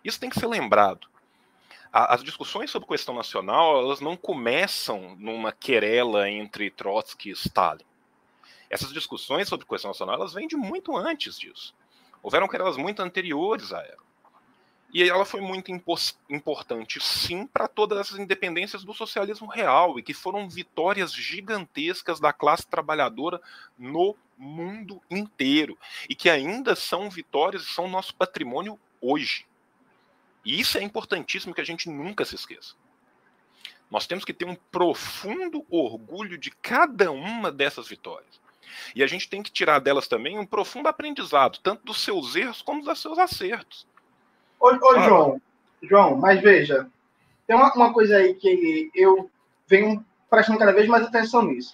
Isso 0.03 0.19
tem 0.19 0.29
que 0.29 0.39
ser 0.39 0.47
lembrado. 0.47 1.07
as 1.91 2.23
discussões 2.23 2.69
sobre 2.69 2.87
questão 2.87 3.15
nacional 3.15 3.79
elas 3.79 3.99
não 3.99 4.15
começam 4.15 5.15
numa 5.17 5.51
querela 5.51 6.29
entre 6.29 6.69
Trotsky 6.69 7.29
e 7.29 7.33
Stalin. 7.33 7.85
Essas 8.69 8.93
discussões 8.93 9.47
sobre 9.47 9.65
questão 9.65 9.89
nacional 9.89 10.15
elas 10.15 10.33
vêm 10.33 10.47
de 10.47 10.55
muito 10.55 10.95
antes 10.95 11.39
disso. 11.39 11.73
Houveram 12.21 12.47
querelas 12.47 12.77
muito 12.77 13.01
anteriores 13.01 13.73
a 13.73 13.81
ela. 13.81 14.03
E 14.93 15.01
ela 15.01 15.25
foi 15.25 15.41
muito 15.41 15.71
importante, 16.29 16.99
sim, 17.01 17.47
para 17.47 17.67
todas 17.67 17.97
essas 17.97 18.19
independências 18.19 18.83
do 18.83 18.93
socialismo 18.93 19.47
real 19.47 19.97
e 19.97 20.03
que 20.03 20.13
foram 20.13 20.47
vitórias 20.47 21.11
gigantescas 21.11 22.19
da 22.19 22.31
classe 22.31 22.67
trabalhadora 22.67 23.41
no 23.75 24.15
mundo 24.37 25.01
inteiro 25.09 25.75
e 26.07 26.13
que 26.13 26.29
ainda 26.29 26.75
são 26.75 27.09
vitórias 27.09 27.63
e 27.63 27.73
são 27.73 27.87
nosso 27.87 28.13
patrimônio 28.13 28.79
hoje. 29.01 29.47
E 30.45 30.59
isso 30.59 30.77
é 30.77 30.83
importantíssimo 30.83 31.55
que 31.55 31.61
a 31.61 31.65
gente 31.65 31.89
nunca 31.89 32.23
se 32.23 32.35
esqueça. 32.35 32.75
Nós 33.89 34.05
temos 34.05 34.23
que 34.23 34.33
ter 34.33 34.45
um 34.45 34.55
profundo 34.71 35.65
orgulho 35.71 36.37
de 36.37 36.51
cada 36.51 37.11
uma 37.11 37.51
dessas 37.51 37.87
vitórias. 37.87 38.39
E 38.95 39.01
a 39.01 39.07
gente 39.07 39.27
tem 39.27 39.41
que 39.41 39.51
tirar 39.51 39.79
delas 39.79 40.07
também 40.07 40.37
um 40.37 40.45
profundo 40.45 40.87
aprendizado, 40.87 41.59
tanto 41.63 41.83
dos 41.83 41.99
seus 42.01 42.35
erros 42.35 42.61
como 42.61 42.83
dos 42.83 42.99
seus 42.99 43.17
acertos. 43.17 43.87
Ô, 44.63 44.67
ô 44.67 45.01
João, 45.01 45.41
João, 45.81 46.15
mas 46.15 46.39
veja, 46.39 46.87
tem 47.45 47.53
uma, 47.53 47.73
uma 47.73 47.91
coisa 47.91 48.15
aí 48.15 48.33
que 48.33 48.89
eu 48.95 49.29
venho 49.67 50.05
prestando 50.29 50.57
cada 50.57 50.71
vez 50.71 50.87
mais 50.87 51.03
atenção 51.03 51.41
nisso. 51.43 51.73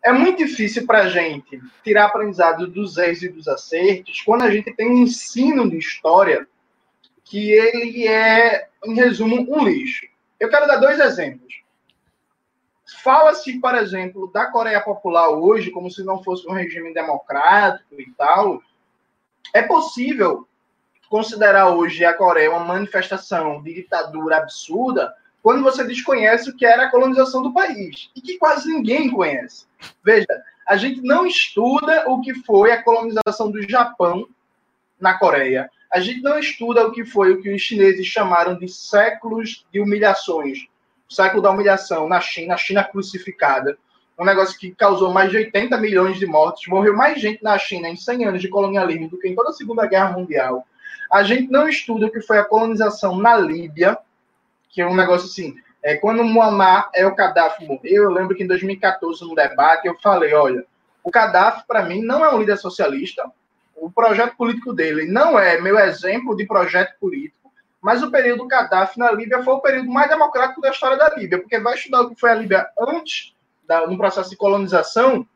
É 0.00 0.12
muito 0.12 0.38
difícil 0.38 0.86
para 0.86 1.02
a 1.02 1.08
gente 1.08 1.60
tirar 1.82 2.04
aprendizado 2.04 2.68
dos 2.68 2.98
erros 2.98 3.24
e 3.24 3.28
dos 3.28 3.48
acertos 3.48 4.20
quando 4.20 4.42
a 4.42 4.50
gente 4.50 4.72
tem 4.74 4.88
um 4.88 5.02
ensino 5.02 5.68
de 5.68 5.76
história 5.76 6.46
que 7.24 7.50
ele 7.50 8.06
é, 8.06 8.68
em 8.84 8.94
resumo, 8.94 9.44
um 9.52 9.64
lixo. 9.64 10.06
Eu 10.38 10.48
quero 10.48 10.68
dar 10.68 10.76
dois 10.76 11.00
exemplos. 11.00 11.64
Fala-se, 13.02 13.58
por 13.58 13.74
exemplo, 13.74 14.30
da 14.32 14.46
Coreia 14.46 14.80
Popular 14.80 15.30
hoje 15.30 15.72
como 15.72 15.90
se 15.90 16.04
não 16.04 16.22
fosse 16.22 16.46
um 16.46 16.52
regime 16.52 16.94
democrático 16.94 18.00
e 18.00 18.08
tal. 18.12 18.62
É 19.52 19.62
possível 19.62 20.46
considerar 21.08 21.68
hoje 21.68 22.04
a 22.04 22.14
Coreia 22.14 22.50
uma 22.50 22.64
manifestação 22.64 23.62
de 23.62 23.74
ditadura 23.74 24.38
absurda 24.38 25.14
quando 25.42 25.62
você 25.62 25.84
desconhece 25.84 26.48
o 26.48 26.56
que 26.56 26.64
era 26.64 26.84
a 26.84 26.90
colonização 26.90 27.42
do 27.42 27.52
país 27.52 28.10
e 28.16 28.20
que 28.20 28.38
quase 28.38 28.66
ninguém 28.66 29.10
conhece. 29.10 29.66
Veja, 30.02 30.26
a 30.66 30.76
gente 30.76 31.02
não 31.02 31.26
estuda 31.26 32.08
o 32.08 32.20
que 32.20 32.32
foi 32.32 32.72
a 32.72 32.82
colonização 32.82 33.50
do 33.50 33.62
Japão 33.68 34.26
na 34.98 35.18
Coreia. 35.18 35.70
A 35.92 36.00
gente 36.00 36.22
não 36.22 36.38
estuda 36.38 36.86
o 36.86 36.92
que 36.92 37.04
foi 37.04 37.32
o 37.32 37.42
que 37.42 37.54
os 37.54 37.60
chineses 37.60 38.06
chamaram 38.06 38.58
de 38.58 38.68
séculos 38.68 39.66
de 39.70 39.80
humilhações. 39.80 40.66
O 41.08 41.12
século 41.12 41.42
da 41.42 41.50
humilhação 41.50 42.08
na 42.08 42.20
China, 42.20 42.54
a 42.54 42.56
China 42.56 42.82
crucificada. 42.82 43.76
Um 44.18 44.24
negócio 44.24 44.58
que 44.58 44.74
causou 44.74 45.12
mais 45.12 45.30
de 45.30 45.36
80 45.36 45.76
milhões 45.76 46.18
de 46.18 46.26
mortes. 46.26 46.66
Morreu 46.68 46.96
mais 46.96 47.20
gente 47.20 47.42
na 47.42 47.58
China 47.58 47.88
em 47.88 47.96
100 47.96 48.24
anos 48.24 48.40
de 48.40 48.48
colonialismo 48.48 49.10
do 49.10 49.18
que 49.18 49.28
em 49.28 49.34
toda 49.34 49.50
a 49.50 49.52
Segunda 49.52 49.86
Guerra 49.86 50.12
Mundial. 50.12 50.66
A 51.12 51.22
gente 51.22 51.50
não 51.50 51.68
estuda 51.68 52.06
o 52.06 52.10
que 52.10 52.20
foi 52.20 52.38
a 52.38 52.44
colonização 52.44 53.16
na 53.16 53.36
Líbia, 53.36 53.98
que 54.70 54.80
é 54.80 54.86
um 54.86 54.96
negócio 54.96 55.26
assim. 55.26 55.56
É, 55.82 55.96
quando 55.96 56.24
Muammar 56.24 56.90
é 56.94 57.06
o 57.06 57.14
Gaddafi 57.14 57.66
morreu, 57.66 58.04
eu 58.04 58.10
lembro 58.10 58.34
que 58.34 58.42
em 58.42 58.46
2014, 58.46 59.22
no 59.22 59.34
debate, 59.34 59.86
eu 59.86 59.94
falei: 60.02 60.32
olha, 60.34 60.64
o 61.02 61.10
Gaddafi, 61.10 61.64
para 61.66 61.82
mim, 61.82 62.02
não 62.02 62.24
é 62.24 62.34
um 62.34 62.40
líder 62.40 62.56
socialista. 62.56 63.30
O 63.76 63.90
projeto 63.90 64.34
político 64.36 64.72
dele 64.72 65.04
não 65.06 65.38
é 65.38 65.60
meu 65.60 65.78
exemplo 65.78 66.34
de 66.34 66.46
projeto 66.46 66.98
político, 66.98 67.52
mas 67.82 68.02
o 68.02 68.10
período 68.10 68.46
Gaddafi 68.46 68.98
na 68.98 69.12
Líbia 69.12 69.42
foi 69.42 69.54
o 69.54 69.60
período 69.60 69.90
mais 69.90 70.08
democrático 70.08 70.60
da 70.60 70.70
história 70.70 70.96
da 70.96 71.14
Líbia, 71.14 71.38
porque 71.38 71.58
vai 71.58 71.74
estudar 71.74 72.00
o 72.00 72.08
que 72.08 72.18
foi 72.18 72.30
a 72.30 72.34
Líbia 72.34 72.66
antes, 72.78 73.34
da, 73.66 73.86
no 73.86 73.98
processo 73.98 74.30
de 74.30 74.36
colonização, 74.36 75.26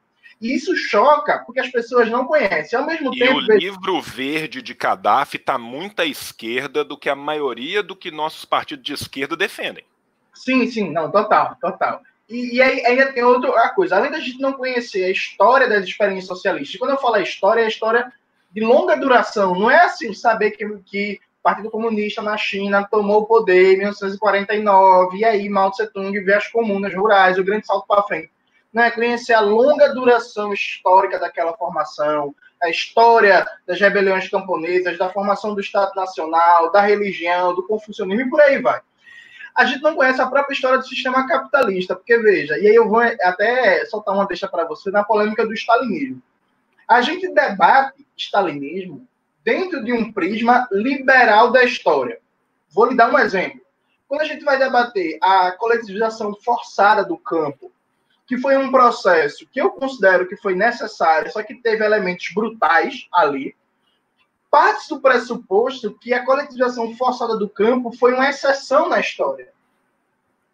e 0.41 0.55
isso 0.55 0.76
choca, 0.76 1.43
porque 1.45 1.61
as 1.61 1.70
pessoas 1.70 2.09
não 2.09 2.24
conhecem. 2.24 2.78
Ao 2.78 2.86
mesmo 2.86 3.12
e 3.12 3.18
tempo. 3.18 3.34
o 3.34 3.41
livro 3.41 4.01
verde 4.01 4.62
de 4.62 4.72
Gaddafi 4.72 5.36
está 5.36 5.59
muito 5.59 6.01
à 6.01 6.07
esquerda 6.07 6.84
do 6.84 6.97
que 6.97 7.09
a 7.09 7.16
maioria 7.16 7.82
do 7.82 7.97
que 7.97 8.11
nossos 8.11 8.45
partidos 8.45 8.84
de 8.84 8.93
esquerda 8.93 9.36
defendem. 9.36 9.84
Sim, 10.32 10.68
sim, 10.68 10.91
não, 10.91 11.11
total, 11.11 11.57
total. 11.61 12.01
E, 12.28 12.57
e 12.57 12.62
aí 12.62 12.86
ainda 12.86 13.12
tem 13.12 13.24
outra 13.24 13.70
coisa. 13.70 13.97
Além 13.97 14.12
da 14.12 14.20
gente 14.20 14.41
não 14.41 14.53
conhecer 14.53 15.05
a 15.05 15.11
história 15.11 15.68
das 15.68 15.84
experiências 15.84 16.28
socialistas, 16.28 16.78
quando 16.78 16.93
eu 16.93 16.99
falo 16.99 17.16
a 17.16 17.22
história, 17.22 17.62
é 17.62 17.64
a 17.64 17.68
história 17.68 18.12
de 18.53 18.61
longa 18.61 18.97
duração. 18.97 19.55
Não 19.55 19.68
é 19.68 19.84
assim 19.84 20.14
saber 20.14 20.53
que, 20.53 20.64
que 20.86 21.14
o 21.41 21.43
Partido 21.43 21.70
Comunista 21.70 22.22
na 22.22 22.36
China 22.36 22.86
tomou 22.89 23.22
o 23.22 23.26
poder 23.26 23.74
em 23.74 23.78
1949, 23.78 25.16
e 25.16 25.24
aí 25.24 25.49
Mao 25.49 25.72
Tse 25.72 25.93
Tung 25.93 26.12
vê 26.20 26.34
as 26.34 26.47
comunas 26.47 26.95
rurais, 26.95 27.39
o 27.39 27.45
grande 27.45 27.66
salto 27.66 27.86
para 27.89 28.05
frente 28.05 28.30
né, 28.79 28.93
conhecer 28.93 29.35
a 29.35 29.41
longa 29.41 29.93
duração 29.93 30.53
histórica 30.53 31.18
daquela 31.18 31.53
formação, 31.57 32.33
a 32.62 32.70
história 32.70 33.45
das 33.66 33.81
rebeliões 33.81 34.29
camponesas, 34.29 34.97
da 34.97 35.11
formação 35.11 35.53
do 35.53 35.61
Estado 35.61 35.93
Nacional, 35.97 36.70
da 36.70 36.81
religião, 36.81 37.55
do 37.55 37.66
confucionismo 37.66 38.22
e 38.22 38.31
por 38.31 38.41
aí 38.41 38.62
vai. 38.62 38.81
A 39.53 39.64
gente 39.64 39.83
não 39.83 39.97
conhece 39.97 40.20
a 40.20 40.26
própria 40.29 40.55
história 40.55 40.79
do 40.79 40.87
sistema 40.87 41.26
capitalista, 41.26 41.97
porque 41.97 42.16
veja, 42.18 42.57
e 42.57 42.68
aí 42.68 42.74
eu 42.76 42.89
vou 42.89 43.01
até 43.01 43.85
soltar 43.87 44.14
uma 44.14 44.26
deixa 44.26 44.47
para 44.47 44.64
você 44.64 44.93
na 44.93 45.03
polêmica 45.03 45.45
do 45.45 45.53
stalinismo. 45.53 46.22
A 46.87 47.03
gente 47.03 47.29
debate 47.35 48.07
stalinismo 48.16 49.05
dentro 49.45 49.85
de 49.85 49.93
um 49.93 50.12
prisma 50.12 50.68
liberal 50.70 51.51
da 51.51 51.64
história. 51.64 52.20
Vou 52.70 52.87
lhe 52.87 52.97
dar 52.97 53.12
um 53.12 53.18
exemplo. 53.18 53.61
Quando 54.07 54.20
a 54.20 54.24
gente 54.24 54.45
vai 54.45 54.57
debater 54.57 55.18
a 55.20 55.51
coletivização 55.51 56.33
forçada 56.37 57.05
do 57.05 57.18
campo, 57.18 57.72
que 58.29 58.37
foi 58.37 58.59
um 58.59 58.70
processo 58.70 59.49
que 59.51 59.59
eu 59.59 59.70
considero 59.70 60.29
que 60.29 60.37
foi 60.37 60.55
necessário, 60.55 61.33
só 61.33 61.43
que 61.43 61.55
teve 61.55 61.83
elementos 61.83 62.29
brutais 62.35 63.09
ali. 63.11 63.57
Parte 64.51 64.87
do 64.91 65.01
pressuposto 65.01 65.95
que 65.99 66.12
a 66.12 66.24
coletivização 66.24 66.95
forçada 66.95 67.39
do 67.39 67.49
campo 67.49 67.91
foi 67.91 68.12
uma 68.12 68.29
exceção 68.29 68.87
na 68.91 69.01
história. 69.01 69.51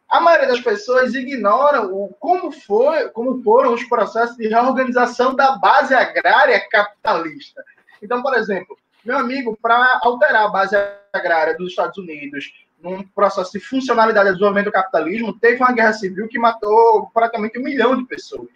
A 0.09 0.21
maioria 0.21 0.47
das 0.47 0.61
pessoas 0.61 1.15
ignora 1.15 1.85
o, 1.85 2.15
como, 2.21 2.53
foi, 2.53 3.09
como 3.09 3.43
foram 3.43 3.75
os 3.75 3.83
processos 3.85 4.37
de 4.37 4.47
reorganização 4.47 5.35
da 5.35 5.59
base 5.59 5.93
agrária 5.93 6.65
capitalista. 6.69 7.65
Então, 8.01 8.23
por 8.23 8.35
exemplo, 8.35 8.79
meu 9.05 9.19
amigo, 9.19 9.59
para 9.61 9.99
alterar 10.03 10.45
a 10.45 10.49
base 10.49 10.77
agrária 11.13 11.57
dos 11.57 11.71
Estados 11.71 11.99
Unidos 11.99 12.53
num 12.85 13.03
processo 13.03 13.53
de 13.53 13.61
funcionalidade 13.61 14.29
do 14.29 14.33
desenvolvimento 14.35 14.67
do 14.67 14.73
capitalismo, 14.73 15.33
teve 15.33 15.57
uma 15.57 15.73
guerra 15.73 15.95
civil 15.95 16.29
que 16.29 16.39
matou 16.39 17.11
praticamente 17.15 17.59
um 17.59 17.63
milhão 17.63 17.97
de 17.97 18.05
pessoas. 18.05 18.51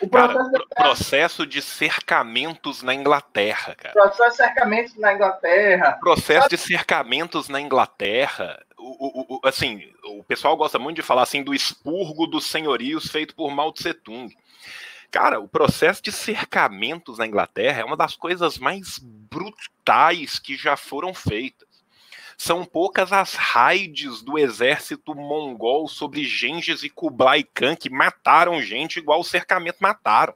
O 0.00 0.08
processo, 0.08 0.50
cara, 0.50 0.64
de... 0.64 0.74
processo 0.74 1.46
de 1.46 1.62
cercamentos 1.62 2.82
na 2.82 2.94
Inglaterra, 2.94 3.74
cara. 3.74 3.94
Processo 3.94 4.30
de 4.30 4.36
cercamentos 4.36 4.96
na 4.96 5.14
Inglaterra. 5.14 5.92
Processo 5.98 6.48
de 6.48 6.58
cercamentos 6.58 7.48
na 7.48 7.60
Inglaterra. 7.60 8.62
o, 8.76 9.36
o, 9.36 9.40
assim, 9.44 9.82
o 10.04 10.22
pessoal 10.22 10.56
gosta 10.56 10.78
muito 10.78 10.96
de 10.96 11.02
falar 11.02 11.22
assim 11.22 11.42
do 11.42 11.54
expurgo 11.54 12.26
dos 12.26 12.44
senhorios 12.44 13.10
feito 13.10 13.34
por 13.34 13.50
Mao 13.50 13.72
Tse 13.72 13.94
Tung. 13.94 14.34
Cara, 15.10 15.38
o 15.38 15.48
processo 15.48 16.02
de 16.02 16.12
cercamentos 16.12 17.18
na 17.18 17.26
Inglaterra 17.26 17.80
é 17.80 17.84
uma 17.84 17.96
das 17.96 18.16
coisas 18.16 18.58
mais 18.58 18.98
brutais 18.98 20.38
que 20.38 20.56
já 20.56 20.76
foram 20.76 21.14
feitas. 21.14 21.73
São 22.36 22.64
poucas 22.64 23.12
as 23.12 23.34
raids 23.34 24.22
do 24.22 24.38
exército 24.38 25.14
mongol 25.14 25.88
sobre 25.88 26.24
Gengis 26.24 26.82
e 26.82 26.90
Kublai 26.90 27.44
Khan 27.44 27.76
que 27.76 27.90
mataram 27.90 28.60
gente 28.60 28.98
igual 28.98 29.20
o 29.20 29.24
cercamento 29.24 29.78
mataram. 29.80 30.34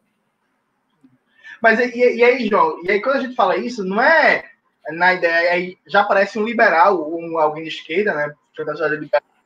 Mas 1.61 1.81
e, 1.81 2.17
e 2.17 2.23
aí, 2.23 2.47
João, 2.47 2.81
e 2.85 2.91
aí 2.91 3.01
quando 3.01 3.17
a 3.17 3.21
gente 3.21 3.35
fala 3.35 3.57
isso, 3.57 3.85
não 3.85 4.01
é 4.01 4.45
na 4.91 5.15
ideia, 5.15 5.53
aí 5.53 5.77
já 5.87 6.05
parece 6.05 6.39
um 6.39 6.45
liberal, 6.45 7.13
um, 7.13 7.39
alguém 7.39 7.65
de 7.65 7.69
esquerda, 7.69 8.15
né? 8.15 8.35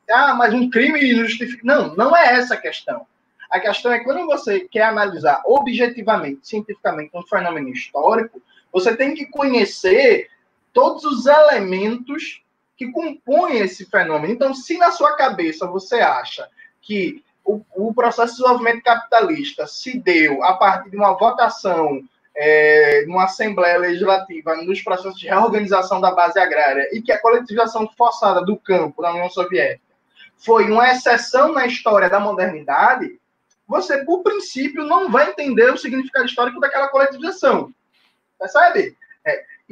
Ah, 0.09 0.33
mas 0.33 0.53
um 0.53 0.69
crime 0.69 1.15
justifica. 1.15 1.61
Não, 1.63 1.95
não 1.95 2.15
é 2.15 2.33
essa 2.33 2.55
a 2.55 2.57
questão. 2.57 3.05
A 3.49 3.59
questão 3.59 3.91
é 3.91 4.03
quando 4.03 4.25
você 4.25 4.61
quer 4.61 4.83
analisar 4.83 5.41
objetivamente, 5.45 6.47
cientificamente, 6.47 7.15
um 7.15 7.23
fenômeno 7.23 7.69
histórico, 7.69 8.41
você 8.71 8.95
tem 8.95 9.13
que 9.13 9.27
conhecer 9.27 10.27
todos 10.73 11.03
os 11.05 11.25
elementos 11.25 12.43
que 12.75 12.91
compõem 12.91 13.59
esse 13.59 13.85
fenômeno. 13.85 14.33
Então, 14.33 14.53
se 14.53 14.77
na 14.77 14.91
sua 14.91 15.15
cabeça 15.15 15.67
você 15.67 16.01
acha 16.01 16.49
que 16.81 17.23
o, 17.45 17.61
o 17.75 17.93
processo 17.93 18.33
de 18.33 18.39
desenvolvimento 18.39 18.83
capitalista 18.83 19.67
se 19.67 19.99
deu 19.99 20.43
a 20.43 20.53
partir 20.53 20.89
de 20.89 20.97
uma 20.97 21.13
votação 21.13 22.01
é, 22.35 23.05
numa 23.05 23.25
Assembleia 23.25 23.77
Legislativa 23.77 24.55
nos 24.57 24.81
processos 24.81 25.19
de 25.19 25.27
reorganização 25.27 26.01
da 26.01 26.11
base 26.11 26.39
agrária 26.39 26.89
e 26.91 27.01
que 27.01 27.11
a 27.11 27.21
coletivização 27.21 27.87
forçada 27.95 28.41
do 28.43 28.57
campo 28.57 29.01
da 29.01 29.11
União 29.11 29.29
Soviética 29.29 29.81
foi 30.37 30.69
uma 30.69 30.91
exceção 30.91 31.53
na 31.53 31.65
história 31.65 32.09
da 32.09 32.19
modernidade, 32.19 33.19
você, 33.67 34.03
por 34.03 34.23
princípio, 34.23 34.83
não 34.83 35.09
vai 35.09 35.29
entender 35.29 35.71
o 35.71 35.77
significado 35.77 36.25
histórico 36.25 36.59
daquela 36.59 36.89
coletivização. 36.89 37.73
Percebe? 38.37 38.97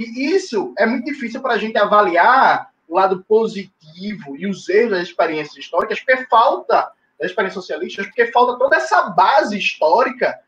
E 0.03 0.33
isso 0.33 0.73
é 0.77 0.85
muito 0.85 1.05
difícil 1.05 1.41
para 1.41 1.53
a 1.53 1.57
gente 1.57 1.77
avaliar 1.77 2.71
o 2.87 2.95
lado 2.95 3.23
positivo 3.23 4.35
e 4.35 4.47
os 4.47 4.67
erros 4.67 4.91
das 4.91 5.07
experiências 5.07 5.57
históricas, 5.57 5.99
porque 5.99 6.25
falta, 6.25 6.91
das 7.19 7.29
experiências 7.29 7.63
socialistas, 7.63 8.05
porque 8.07 8.27
falta 8.27 8.57
toda 8.57 8.75
essa 8.75 9.09
base 9.09 9.57
histórica 9.57 10.39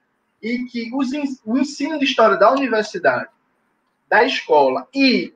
e 0.41 0.65
que 0.65 0.91
os, 0.93 1.09
o 1.45 1.57
ensino 1.57 1.97
de 1.97 2.05
história 2.05 2.35
da 2.35 2.51
universidade, 2.51 3.29
da 4.09 4.23
escola 4.23 4.87
e, 4.93 5.33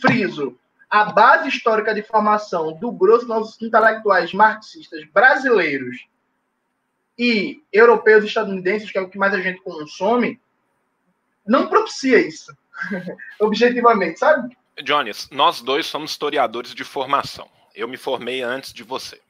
friso, 0.00 0.58
a 0.90 1.04
base 1.04 1.48
histórica 1.48 1.94
de 1.94 2.02
formação 2.02 2.72
do 2.72 2.90
grosso 2.90 3.26
dos 3.26 3.28
nossos 3.28 3.62
intelectuais 3.62 4.32
marxistas 4.32 5.04
brasileiros 5.12 6.08
e 7.18 7.62
europeus 7.72 8.24
e 8.24 8.26
estadunidenses, 8.28 8.90
que 8.90 8.98
é 8.98 9.00
o 9.00 9.08
que 9.08 9.18
mais 9.18 9.34
a 9.34 9.40
gente 9.40 9.60
consome, 9.60 10.40
não 11.46 11.68
propicia 11.68 12.18
isso. 12.18 12.56
Objetivamente, 13.40 14.18
sabe? 14.18 14.56
Jones, 14.82 15.28
nós 15.30 15.60
dois 15.60 15.86
somos 15.86 16.12
historiadores 16.12 16.74
de 16.74 16.84
formação. 16.84 17.48
Eu 17.74 17.88
me 17.88 17.96
formei 17.96 18.42
antes 18.42 18.72
de 18.72 18.82
você. 18.82 19.20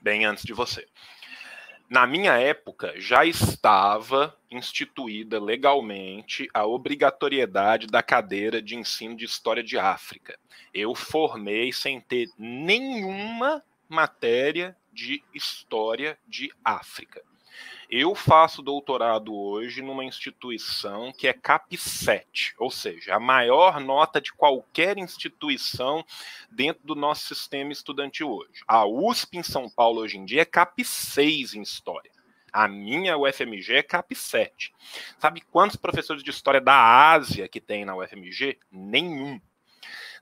Bem 0.00 0.24
antes 0.24 0.44
de 0.44 0.52
você. 0.52 0.86
Na 1.88 2.06
minha 2.06 2.34
época, 2.38 2.94
já 2.96 3.24
estava 3.24 4.36
instituída 4.48 5.42
legalmente 5.42 6.48
a 6.54 6.64
obrigatoriedade 6.64 7.88
da 7.88 8.00
cadeira 8.00 8.62
de 8.62 8.76
ensino 8.76 9.16
de 9.16 9.24
História 9.24 9.62
de 9.62 9.76
África. 9.76 10.38
Eu 10.72 10.94
formei 10.94 11.72
sem 11.72 12.00
ter 12.00 12.28
nenhuma 12.38 13.60
matéria 13.88 14.76
de 14.92 15.20
História 15.34 16.16
de 16.28 16.52
África. 16.64 17.24
Eu 17.92 18.14
faço 18.14 18.62
doutorado 18.62 19.34
hoje 19.34 19.82
numa 19.82 20.04
instituição 20.04 21.12
que 21.12 21.26
é 21.26 21.32
CAP7, 21.32 22.54
ou 22.56 22.70
seja, 22.70 23.16
a 23.16 23.18
maior 23.18 23.80
nota 23.80 24.20
de 24.20 24.32
qualquer 24.32 24.96
instituição 24.96 26.04
dentro 26.48 26.86
do 26.86 26.94
nosso 26.94 27.34
sistema 27.34 27.72
estudantil 27.72 28.30
hoje. 28.30 28.62
A 28.68 28.86
USP 28.86 29.38
em 29.38 29.42
São 29.42 29.68
Paulo 29.68 30.02
hoje 30.02 30.18
em 30.18 30.24
dia 30.24 30.42
é 30.42 30.44
CAP6 30.44 31.54
em 31.54 31.62
História. 31.62 32.12
A 32.52 32.68
minha 32.68 33.18
UFMG 33.18 33.78
é 33.78 33.82
CAP7. 33.82 34.70
Sabe 35.18 35.40
quantos 35.50 35.74
professores 35.74 36.22
de 36.22 36.30
História 36.30 36.60
da 36.60 37.10
Ásia 37.10 37.48
que 37.48 37.60
tem 37.60 37.84
na 37.84 37.96
UFMG? 37.96 38.56
Nenhum. 38.70 39.40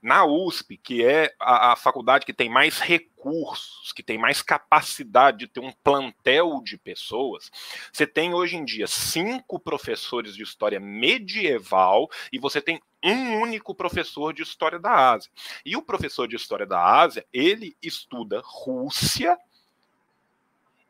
Na 0.01 0.25
USP, 0.25 0.77
que 0.77 1.03
é 1.03 1.33
a, 1.39 1.73
a, 1.73 1.75
faculdade 1.75 2.25
que 2.25 2.33
tem 2.33 2.49
mais 2.49 2.79
recursos, 2.79 3.91
que 3.91 4.01
tem 4.01 4.17
mais 4.17 4.41
capacidade 4.41 5.39
de 5.39 5.47
ter 5.47 5.59
um 5.59 5.71
plantel 5.83 6.61
de 6.63 6.77
pessoas, 6.77 7.51
você 7.91 8.07
tem 8.07 8.33
hoje 8.33 8.55
em 8.55 8.63
dia 8.63 8.87
cinco 8.87 9.59
professores 9.59 10.35
de 10.35 10.43
história 10.43 10.79
medieval 10.79 12.09
e 12.31 12.39
você 12.39 12.61
tem 12.61 12.81
um 13.03 13.41
único 13.41 13.75
professor 13.75 14.33
de 14.33 14.41
história 14.41 14.79
da 14.79 15.11
Ásia. 15.11 15.31
E 15.65 15.75
o 15.75 15.81
professor 15.81 16.27
de 16.27 16.35
história 16.35 16.65
da 16.65 16.81
Ásia, 16.81 17.25
ele 17.33 17.75
estuda 17.81 18.41
Rússia 18.43 19.37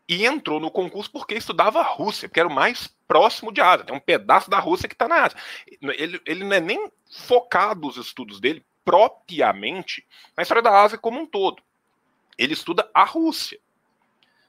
e 0.08 0.26
entrou 0.26 0.60
no 0.60 0.72
concurso 0.72 1.12
porque 1.12 1.36
estudava 1.36 1.84
Rússia, 1.84 2.28
porque 2.28 2.40
era 2.40 2.50
o 2.50 2.54
mais 2.54 2.88
próximo 3.08 3.52
de 3.52 3.62
Ásia. 3.62 3.86
Tem 3.86 3.96
um 3.96 4.00
pedaço 4.00 4.50
da 4.50 4.60
Rússia 4.60 4.88
que 4.88 4.96
está 4.96 5.08
na 5.08 5.26
Ásia. 5.26 5.38
Ele, 5.82 6.20
ele 6.26 6.44
não 6.44 6.56
é 6.56 6.60
nem 6.60 6.92
focado 7.12 7.88
os 7.88 7.96
estudos 7.96 8.40
dele 8.40 8.66
propriamente 8.90 10.04
na 10.36 10.42
história 10.42 10.64
da 10.64 10.82
Ásia 10.82 10.98
como 10.98 11.20
um 11.20 11.28
todo. 11.28 11.62
Ele 12.36 12.54
estuda 12.54 12.90
a 12.92 13.04
Rússia. 13.04 13.60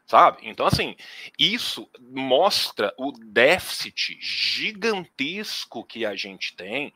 Sabe? 0.06 0.38
Então, 0.44 0.64
assim, 0.64 0.96
isso 1.38 1.86
mostra 2.00 2.94
o 2.96 3.12
déficit 3.12 4.18
gigantesco 4.18 5.84
que 5.84 6.06
a 6.06 6.16
gente 6.16 6.56
tem 6.56 6.92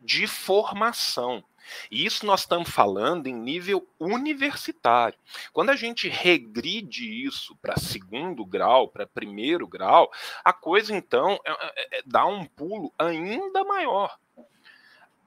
de 0.00 0.26
formação. 0.26 1.44
E 1.88 2.04
isso 2.04 2.26
nós 2.26 2.40
estamos 2.40 2.68
falando 2.68 3.28
em 3.28 3.32
nível 3.32 3.88
universitário. 4.00 5.16
Quando 5.52 5.70
a 5.70 5.76
gente 5.76 6.08
regride 6.08 7.24
isso 7.24 7.54
para 7.62 7.78
segundo 7.78 8.44
grau, 8.44 8.88
para 8.88 9.06
primeiro 9.06 9.68
grau, 9.68 10.12
a 10.44 10.52
coisa 10.52 10.94
então 10.96 11.38
é, 11.44 11.52
é, 11.52 11.98
é, 11.98 12.02
dá 12.04 12.26
um 12.26 12.44
pulo 12.44 12.92
ainda 12.98 13.62
maior. 13.62 14.18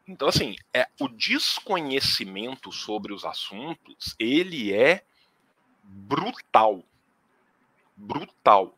Então, 0.08 0.28
assim, 0.28 0.56
é, 0.74 0.88
o 1.00 1.08
desconhecimento 1.08 2.72
sobre 2.72 3.12
os 3.14 3.26
assuntos, 3.26 4.16
ele 4.20 4.74
é 4.74 5.04
brutal. 5.84 6.84
Brutal. 7.96 8.78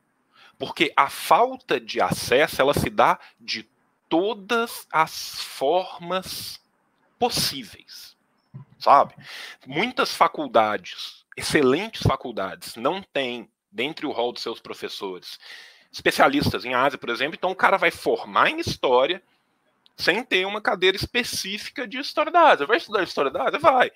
Porque 0.57 0.91
a 0.95 1.09
falta 1.09 1.80
de 1.80 2.01
acesso, 2.01 2.61
ela 2.61 2.73
se 2.73 2.89
dá 2.89 3.19
de 3.39 3.67
todas 4.09 4.88
as 4.91 5.41
formas 5.41 6.61
possíveis. 7.19 8.15
Sabe? 8.80 9.15
Muitas 9.65 10.13
faculdades, 10.13 11.25
excelentes 11.36 12.03
faculdades, 12.03 12.75
não 12.75 13.01
têm, 13.01 13.49
dentre 13.71 14.05
o 14.05 14.11
rol 14.11 14.32
de 14.32 14.39
seus 14.39 14.59
professores, 14.59 15.39
especialistas 15.91 16.63
em 16.63 16.73
Ásia, 16.73 16.97
por 16.97 17.09
exemplo, 17.09 17.36
então 17.36 17.51
o 17.51 17.55
cara 17.55 17.78
vai 17.78 17.91
formar 17.91 18.49
em 18.49 18.59
história, 18.59 19.21
sem 19.97 20.23
ter 20.23 20.45
uma 20.45 20.61
cadeira 20.61 20.95
específica 20.95 21.87
de 21.87 21.97
História 21.97 22.31
da 22.31 22.51
Ásia. 22.51 22.67
Vai 22.67 22.77
estudar 22.77 23.03
História 23.03 23.31
da 23.31 23.47
Ásia? 23.47 23.57
Vai. 23.57 23.91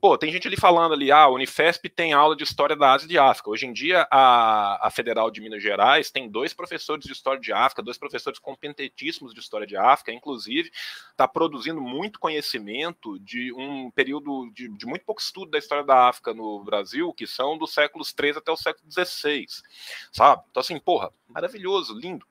Pô, 0.00 0.16
tem 0.16 0.32
gente 0.32 0.48
ali 0.48 0.56
falando 0.56 0.94
ali, 0.94 1.12
ah, 1.12 1.24
a 1.24 1.28
Unifesp 1.28 1.90
tem 1.90 2.14
aula 2.14 2.34
de 2.34 2.42
História 2.42 2.74
da 2.74 2.92
Ásia 2.92 3.04
e 3.04 3.08
de 3.10 3.18
África. 3.18 3.50
Hoje 3.50 3.66
em 3.66 3.72
dia, 3.72 4.06
a, 4.10 4.86
a 4.86 4.90
Federal 4.90 5.30
de 5.30 5.42
Minas 5.42 5.62
Gerais 5.62 6.10
tem 6.10 6.28
dois 6.28 6.54
professores 6.54 7.04
de 7.04 7.12
História 7.12 7.38
de 7.38 7.52
África, 7.52 7.82
dois 7.82 7.98
professores 7.98 8.38
competentíssimos 8.38 9.34
de 9.34 9.40
História 9.40 9.66
de 9.66 9.76
África, 9.76 10.10
inclusive 10.10 10.70
está 11.10 11.28
produzindo 11.28 11.82
muito 11.82 12.18
conhecimento 12.18 13.18
de 13.20 13.52
um 13.52 13.90
período 13.90 14.50
de, 14.54 14.68
de, 14.70 14.86
muito 14.86 15.04
pouco 15.04 15.20
estudo 15.20 15.50
da 15.50 15.58
História 15.58 15.84
da 15.84 16.08
África 16.08 16.32
no 16.32 16.64
Brasil, 16.64 17.12
que 17.12 17.26
são 17.26 17.58
dos 17.58 17.74
séculos 17.74 18.12
13 18.14 18.38
até 18.38 18.50
o 18.50 18.56
século 18.56 18.88
16, 18.88 19.62
sabe? 20.10 20.42
Então, 20.50 20.62
assim, 20.62 20.78
porra, 20.78 21.12
maravilhoso, 21.28 21.94
lindo 21.94 22.26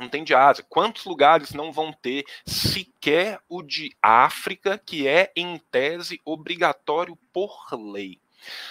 não 0.00 0.08
tem 0.08 0.24
de 0.24 0.34
Ásia. 0.34 0.64
Quantos 0.68 1.04
lugares 1.04 1.52
não 1.52 1.70
vão 1.70 1.92
ter 1.92 2.24
sequer 2.46 3.40
o 3.48 3.62
de 3.62 3.94
África, 4.02 4.78
que 4.78 5.06
é, 5.06 5.30
em 5.36 5.58
tese, 5.70 6.20
obrigatório 6.24 7.16
por 7.32 7.68
lei? 7.72 8.18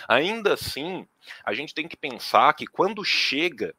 Ainda 0.07 0.53
assim, 0.55 1.07
a 1.45 1.53
gente 1.53 1.75
tem 1.75 1.88
que 1.88 1.95
pensar 1.95 2.53
que 2.53 2.65
quando 2.65 3.03
chega 3.03 3.75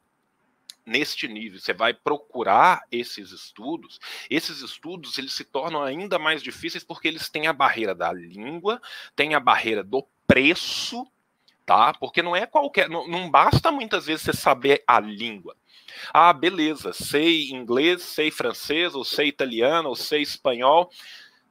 neste 0.85 1.27
nível, 1.27 1.59
você 1.59 1.73
vai 1.73 1.93
procurar 1.93 2.81
esses 2.91 3.31
estudos, 3.31 3.99
esses 4.29 4.61
estudos 4.61 5.17
eles 5.17 5.33
se 5.33 5.43
tornam 5.43 5.83
ainda 5.83 6.17
mais 6.17 6.41
difíceis 6.41 6.83
porque 6.83 7.07
eles 7.07 7.29
têm 7.29 7.47
a 7.47 7.53
barreira 7.53 7.93
da 7.93 8.11
língua, 8.11 8.81
tem 9.15 9.35
a 9.35 9.39
barreira 9.39 9.83
do 9.83 10.05
preço, 10.25 11.05
tá? 11.71 11.93
Porque 11.93 12.21
não 12.21 12.35
é 12.35 12.45
qualquer, 12.45 12.89
não, 12.89 13.07
não 13.07 13.31
basta 13.31 13.71
muitas 13.71 14.05
vezes 14.05 14.23
você 14.23 14.33
saber 14.33 14.83
a 14.85 14.99
língua. 14.99 15.55
Ah, 16.13 16.33
beleza, 16.33 16.91
sei 16.91 17.49
inglês, 17.49 18.01
sei 18.01 18.29
francês, 18.29 18.93
ou 18.93 19.05
sei 19.05 19.29
italiano, 19.29 19.87
ou 19.87 19.95
sei 19.95 20.21
espanhol. 20.21 20.91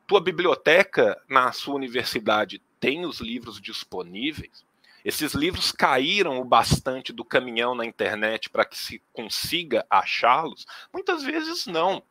Tua 0.07 0.21
biblioteca 0.21 1.19
na 1.27 1.53
sua 1.53 1.75
universidade 1.75 2.61
tem 2.79 3.07
os 3.07 3.19
livros 3.19 3.59
disponíveis, 3.59 4.63
esses 5.03 5.33
livros 5.33 5.73
caíram 5.73 6.39
o 6.39 6.45
bastante 6.45 7.11
do 7.11 7.25
caminhão 7.25 7.75
na 7.75 7.87
internet 7.87 8.51
para 8.51 8.67
que 8.67 8.77
se 8.77 9.03
consiga 9.15 9.87
achá-los? 9.89 10.67
Muitas 10.93 11.23
vezes 11.23 11.67
não. 11.67 12.03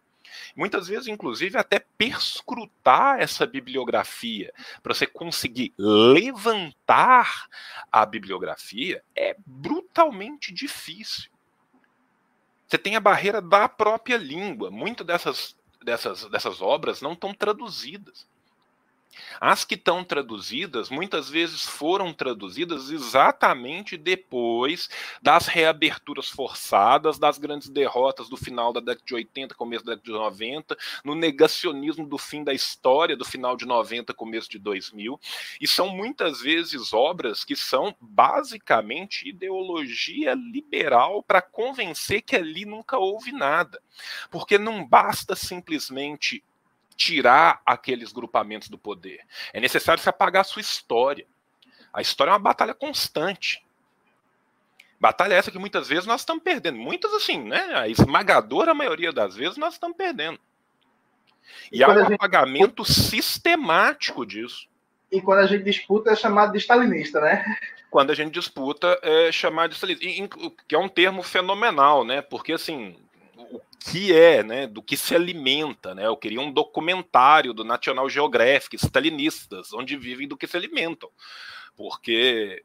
Muitas 0.56 0.88
vezes, 0.88 1.08
inclusive, 1.08 1.58
até 1.58 1.80
perscrutar 1.98 3.20
essa 3.20 3.46
bibliografia 3.46 4.54
para 4.84 4.94
você 4.94 5.08
conseguir 5.08 5.74
levantar 5.78 7.48
a 7.92 8.06
bibliografia 8.06 9.04
é 9.16 9.36
brutalmente 9.46 10.54
difícil. 10.54 11.30
Você 12.68 12.78
tem 12.78 12.96
a 12.96 13.00
barreira 13.00 13.42
da 13.42 13.68
própria 13.68 14.18
língua. 14.18 14.70
Muitas 14.70 15.06
dessas, 15.06 15.58
dessas, 15.84 16.26
dessas 16.30 16.62
obras 16.62 17.02
não 17.02 17.14
estão 17.14 17.34
traduzidas. 17.34 18.29
As 19.40 19.66
que 19.66 19.76
estão 19.76 20.04
traduzidas, 20.04 20.90
muitas 20.90 21.30
vezes 21.30 21.66
foram 21.66 22.14
traduzidas 22.14 22.90
exatamente 22.90 23.98
depois 23.98 24.90
das 25.22 25.48
reaberturas 25.48 26.30
forçadas, 26.30 27.18
das 27.18 27.38
grandes 27.38 27.70
derrotas 27.70 28.30
do 28.30 28.38
final 28.38 28.72
da 28.72 28.80
década 28.80 29.06
de 29.06 29.14
80, 29.16 29.56
começo 29.56 29.86
da 29.86 29.94
década 29.94 30.12
de 30.12 30.18
90, 30.18 30.78
no 31.04 31.16
negacionismo 31.16 32.08
do 32.08 32.18
fim 32.18 32.44
da 32.44 32.54
história, 32.54 33.16
do 33.16 33.26
final 33.26 33.56
de 33.56 33.66
90, 33.66 34.14
começo 34.14 34.50
de 34.50 34.60
2000. 34.60 35.20
E 35.60 35.68
são 35.68 35.90
muitas 35.90 36.42
vezes 36.42 36.94
obras 36.94 37.44
que 37.44 37.56
são 37.56 37.96
basicamente 38.00 39.28
ideologia 39.28 40.34
liberal 40.34 41.24
para 41.24 41.42
convencer 41.42 42.22
que 42.22 42.36
ali 42.36 42.66
nunca 42.66 42.98
houve 42.98 43.32
nada. 43.32 43.82
Porque 44.30 44.58
não 44.58 44.86
basta 44.86 45.36
simplesmente 45.36 46.44
tirar 47.00 47.62
aqueles 47.66 48.12
grupamentos 48.12 48.68
do 48.68 48.78
poder. 48.78 49.22
É 49.54 49.60
necessário 49.62 50.04
se 50.04 50.10
apagar 50.10 50.42
a 50.42 50.44
sua 50.44 50.60
história. 50.60 51.26
A 51.94 52.02
história 52.02 52.30
é 52.30 52.34
uma 52.34 52.40
batalha 52.40 52.74
constante. 52.74 53.66
Batalha 55.00 55.34
essa 55.34 55.50
que 55.50 55.58
muitas 55.58 55.88
vezes 55.88 56.06
nós 56.06 56.22
estamos 56.22 56.44
perdendo. 56.44 56.78
Muitas, 56.78 57.14
assim, 57.14 57.42
né? 57.42 57.74
A 57.74 57.88
esmagadora 57.88 58.74
maioria 58.74 59.14
das 59.14 59.34
vezes 59.34 59.58
nós 59.58 59.76
estamos 59.76 59.96
perdendo. 59.96 60.38
E, 61.72 61.80
e 61.80 61.84
há 61.84 61.88
um 61.88 62.00
gente... 62.02 62.16
apagamento 62.16 62.84
sistemático 62.84 64.26
disso. 64.26 64.68
E 65.10 65.22
quando 65.22 65.40
a 65.40 65.48
gente 65.48 65.64
disputa 65.64 66.12
é 66.12 66.16
chamado 66.18 66.52
de 66.52 66.58
stalinista, 66.58 67.22
né? 67.22 67.46
Quando 67.90 68.12
a 68.12 68.14
gente 68.14 68.34
disputa 68.34 69.00
é 69.02 69.32
chamado 69.32 69.70
de 69.70 69.78
stalinista. 69.78 70.38
Que 70.68 70.76
é 70.76 70.78
um 70.78 70.90
termo 70.90 71.24
fenomenal, 71.24 72.04
né? 72.04 72.22
Porque, 72.22 72.52
assim, 72.52 72.98
o 73.52 73.62
que 73.80 74.14
é, 74.14 74.44
né, 74.44 74.68
do 74.68 74.82
que 74.82 74.98
se 74.98 75.16
alimenta, 75.16 75.96
né? 75.96 76.06
Eu 76.06 76.18
queria 76.18 76.42
um 76.42 76.52
documentário 76.52 77.54
do 77.54 77.64
National 77.64 78.10
Geographic, 78.10 78.76
stalinistas, 78.76 79.74
onde 79.74 79.98
vivem 79.98 80.28
do 80.28 80.38
que 80.38 80.48
se 80.48 80.58
alimentam. 80.58 81.10
Porque, 81.76 82.64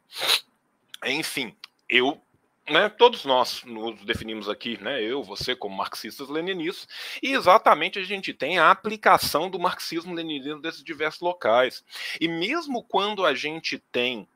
enfim, 1.04 1.54
eu 1.88 2.20
né, 2.68 2.88
todos 2.88 3.24
nós 3.24 3.62
nos 3.64 4.02
definimos 4.04 4.48
aqui, 4.48 4.82
né, 4.82 5.02
eu, 5.02 5.22
você, 5.22 5.54
como 5.54 5.76
marxistas 5.76 6.28
leninistas, 6.30 6.88
e 7.22 7.32
exatamente 7.34 7.98
a 7.98 8.02
gente 8.02 8.32
tem 8.32 8.58
a 8.58 8.70
aplicação 8.70 9.50
do 9.50 9.58
marxismo-leninismo 9.58 10.62
desses 10.62 10.82
diversos 10.82 11.20
locais. 11.20 11.84
E 12.18 12.26
mesmo 12.26 12.82
quando 12.82 13.26
a 13.26 13.34
gente 13.34 13.78
tem 13.78 14.26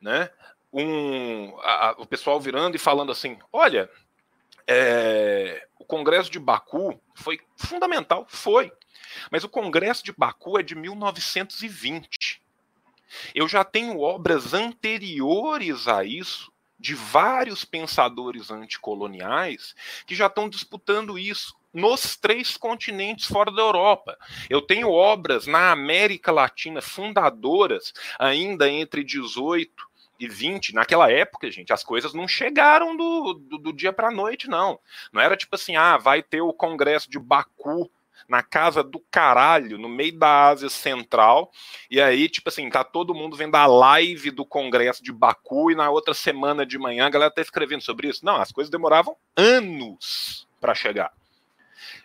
né, 0.00 0.30
um, 0.72 1.56
a, 1.60 1.94
o 1.98 2.06
pessoal 2.06 2.40
virando 2.40 2.76
e 2.76 2.78
falando 2.78 3.10
assim: 3.10 3.38
olha, 3.52 3.90
é, 4.66 5.66
o 5.78 5.84
Congresso 5.84 6.30
de 6.30 6.38
Baku 6.38 7.00
foi 7.14 7.40
fundamental, 7.56 8.26
foi. 8.28 8.72
Mas 9.30 9.44
o 9.44 9.48
Congresso 9.48 10.04
de 10.04 10.12
Baku 10.12 10.58
é 10.58 10.62
de 10.62 10.74
1920. 10.74 12.42
Eu 13.34 13.46
já 13.46 13.62
tenho 13.64 14.00
obras 14.00 14.54
anteriores 14.54 15.86
a 15.86 16.04
isso, 16.04 16.52
de 16.78 16.94
vários 16.94 17.64
pensadores 17.64 18.50
anticoloniais, 18.50 19.74
que 20.06 20.14
já 20.14 20.26
estão 20.26 20.48
disputando 20.48 21.18
isso 21.18 21.54
nos 21.72 22.16
três 22.16 22.56
continentes 22.56 23.26
fora 23.26 23.50
da 23.50 23.62
Europa. 23.62 24.18
Eu 24.50 24.60
tenho 24.60 24.90
obras 24.90 25.46
na 25.46 25.70
América 25.70 26.30
Latina 26.30 26.80
fundadoras, 26.80 27.92
ainda 28.18 28.68
entre 28.68 29.02
18 29.04 29.93
e 30.18 30.28
20, 30.28 30.74
naquela 30.74 31.10
época, 31.10 31.50
gente, 31.50 31.72
as 31.72 31.82
coisas 31.82 32.14
não 32.14 32.28
chegaram 32.28 32.96
do, 32.96 33.34
do, 33.34 33.58
do 33.58 33.72
dia 33.72 33.92
para 33.92 34.08
a 34.08 34.12
noite, 34.12 34.48
não. 34.48 34.78
Não 35.12 35.20
era 35.20 35.36
tipo 35.36 35.54
assim, 35.54 35.76
ah, 35.76 35.96
vai 35.96 36.22
ter 36.22 36.40
o 36.40 36.52
congresso 36.52 37.10
de 37.10 37.18
Baku 37.18 37.90
na 38.28 38.42
casa 38.42 38.82
do 38.82 39.00
caralho, 39.10 39.78
no 39.78 39.88
meio 39.88 40.18
da 40.18 40.48
Ásia 40.48 40.70
Central, 40.70 41.50
e 41.90 42.00
aí, 42.00 42.28
tipo 42.28 42.48
assim, 42.48 42.70
tá 42.70 42.82
todo 42.82 43.14
mundo 43.14 43.36
vendo 43.36 43.54
a 43.54 43.66
live 43.66 44.30
do 44.30 44.46
congresso 44.46 45.02
de 45.02 45.12
Baku, 45.12 45.70
e 45.70 45.74
na 45.74 45.90
outra 45.90 46.14
semana 46.14 46.64
de 46.64 46.78
manhã 46.78 47.06
a 47.06 47.10
galera 47.10 47.30
tá 47.30 47.42
escrevendo 47.42 47.82
sobre 47.82 48.08
isso. 48.08 48.24
Não, 48.24 48.36
as 48.36 48.50
coisas 48.50 48.70
demoravam 48.70 49.16
anos 49.36 50.48
para 50.60 50.74
chegar. 50.74 51.12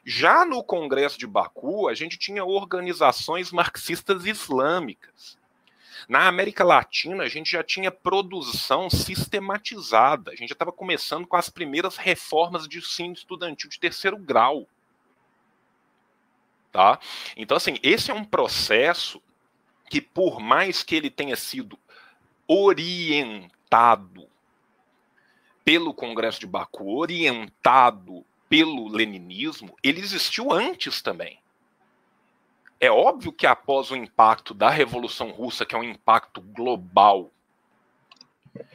Já 0.04 0.44
no 0.44 0.64
congresso 0.64 1.18
de 1.18 1.28
Baku, 1.28 1.88
a 1.88 1.94
gente 1.94 2.18
tinha 2.18 2.44
organizações 2.44 3.52
marxistas 3.52 4.26
islâmicas 4.26 5.39
na 6.08 6.28
América 6.28 6.64
Latina, 6.64 7.24
a 7.24 7.28
gente 7.28 7.52
já 7.52 7.64
tinha 7.64 7.92
produção 7.92 8.90
sistematizada. 8.90 10.32
A 10.32 10.36
gente 10.36 10.50
já 10.50 10.54
estava 10.54 10.72
começando 10.72 11.28
com 11.28 11.36
as 11.36 11.50
primeiras 11.50 11.98
reformas 11.98 12.68
de 12.68 12.78
ensino 12.78 13.14
estudantil 13.14 13.70
de 13.70 13.80
terceiro 13.80 14.18
grau. 14.18 14.68
Tá? 16.72 17.00
Então, 17.36 17.58
assim, 17.58 17.78
esse 17.82 18.12
é 18.12 18.14
um 18.14 18.24
processo 18.24 19.22
que, 19.90 20.00
por 20.00 20.40
mais 20.40 20.84
que 20.84 20.96
ele 20.96 21.10
tenha 21.10 21.36
sido 21.36 21.78
orientado 22.48 24.28
pelo 25.66 25.94
Congresso 25.94 26.40
de 26.40 26.48
Baku, 26.48 26.98
orientado 26.98 28.26
pelo 28.48 28.88
leninismo, 28.88 29.76
ele 29.84 30.00
existiu 30.00 30.52
antes 30.52 31.02
também. 31.02 31.40
É 32.80 32.90
óbvio 32.90 33.34
que 33.34 33.46
após 33.46 33.92
o 33.92 33.96
impacto 33.96 34.54
da 34.54 34.70
Revolução 34.70 35.32
Russa, 35.32 35.66
que 35.66 35.76
é 35.76 35.78
um 35.78 35.84
impacto 35.84 36.42
global, 36.42 37.32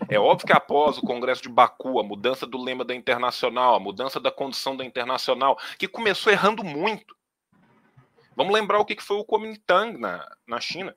é 0.08 0.18
óbvio 0.18 0.46
que 0.46 0.52
após 0.52 0.98
o 0.98 1.02
Congresso 1.02 1.42
de 1.42 1.48
Baku, 1.48 1.98
a 1.98 2.04
mudança 2.04 2.46
do 2.46 2.62
lema 2.62 2.84
da 2.84 2.94
Internacional, 2.94 3.74
a 3.74 3.80
mudança 3.80 4.20
da 4.20 4.30
condição 4.30 4.76
da 4.76 4.84
Internacional, 4.84 5.58
que 5.78 5.88
começou 5.88 6.32
errando 6.32 6.62
muito. 6.62 7.16
Vamos 8.36 8.52
lembrar 8.52 8.78
o 8.78 8.84
que 8.84 9.00
foi 9.00 9.16
o 9.16 9.24
Kuomintang 9.24 9.98
na, 9.98 10.28
na 10.46 10.60
China. 10.60 10.94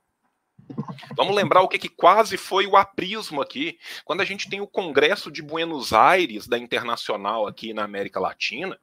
Vamos 1.16 1.36
lembrar 1.36 1.62
o 1.62 1.68
que, 1.68 1.78
que 1.78 1.90
quase 1.90 2.36
foi 2.36 2.68
o 2.68 2.76
aprismo 2.76 3.42
aqui. 3.42 3.80
Quando 4.04 4.22
a 4.22 4.26
gente 4.26 4.50
tem 4.50 4.60
o 4.60 4.68
Congresso 4.68 5.32
de 5.32 5.42
Buenos 5.42 5.94
Aires 5.94 6.48
da 6.48 6.58
Internacional 6.58 7.48
aqui 7.48 7.74
na 7.74 7.84
América 7.84 8.20
Latina, 8.20 8.78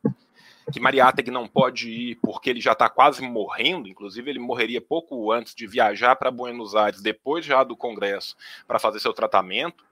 que 0.73 0.81
Mariátegui 0.81 1.31
não 1.31 1.47
pode 1.47 1.91
ir 1.91 2.17
porque 2.17 2.49
ele 2.51 2.61
já 2.61 2.73
está 2.73 2.89
quase 2.89 3.23
morrendo, 3.23 3.89
inclusive 3.89 4.31
ele 4.31 4.39
morreria 4.39 4.81
pouco 4.81 5.31
antes 5.31 5.55
de 5.55 5.67
viajar 5.67 6.17
para 6.17 6.31
Buenos 6.31 6.75
Aires, 6.75 7.03
depois 7.03 7.45
já 7.45 7.63
do 7.63 7.77
Congresso, 7.77 8.37
para 8.67 8.79
fazer 8.79 9.01
seu 9.01 9.13
tratamento, 9.13 9.85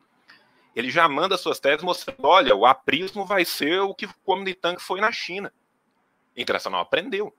ele 0.75 0.91
já 0.91 1.07
manda 1.09 1.37
suas 1.37 1.61
teses 1.61 1.83
mostrando, 1.83 2.25
olha, 2.25 2.57
o 2.57 2.64
aprismo 2.64 3.27
vai 3.27 3.45
ser 3.45 3.81
o 3.81 3.95
que 3.95 4.07
o 4.07 4.14
Kuomintang 4.25 4.81
foi 4.81 5.01
na 5.01 5.12
China. 5.12 5.53
Internacional 6.35 6.81
aprendeu. 6.81 7.35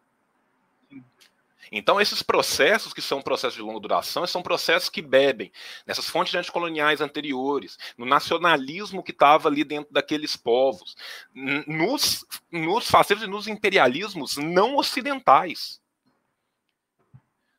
Então, 1.72 2.00
esses 2.00 2.22
processos, 2.22 2.94
que 2.94 3.02
são 3.02 3.22
processos 3.22 3.56
de 3.56 3.62
longa 3.62 3.80
duração, 3.80 4.26
são 4.28 4.42
processos 4.42 4.90
que 4.90 5.02
bebem 5.02 5.52
nessas 5.86 6.08
fontes 6.10 6.36
anticoloniais 6.36 7.02
anteriores, 7.02 7.78
no 7.98 8.06
nacionalismo 8.06 9.04
que 9.04 9.12
estava 9.12 9.50
ali 9.50 9.64
dentro 9.64 9.94
daqueles 9.94 10.36
povos, 10.36 10.96
nos, 11.34 12.26
nos 12.52 12.90
e 13.22 13.28
nos 13.28 13.48
imperialismos 13.48 14.38
não 14.38 14.76
ocidentais. 14.76 15.82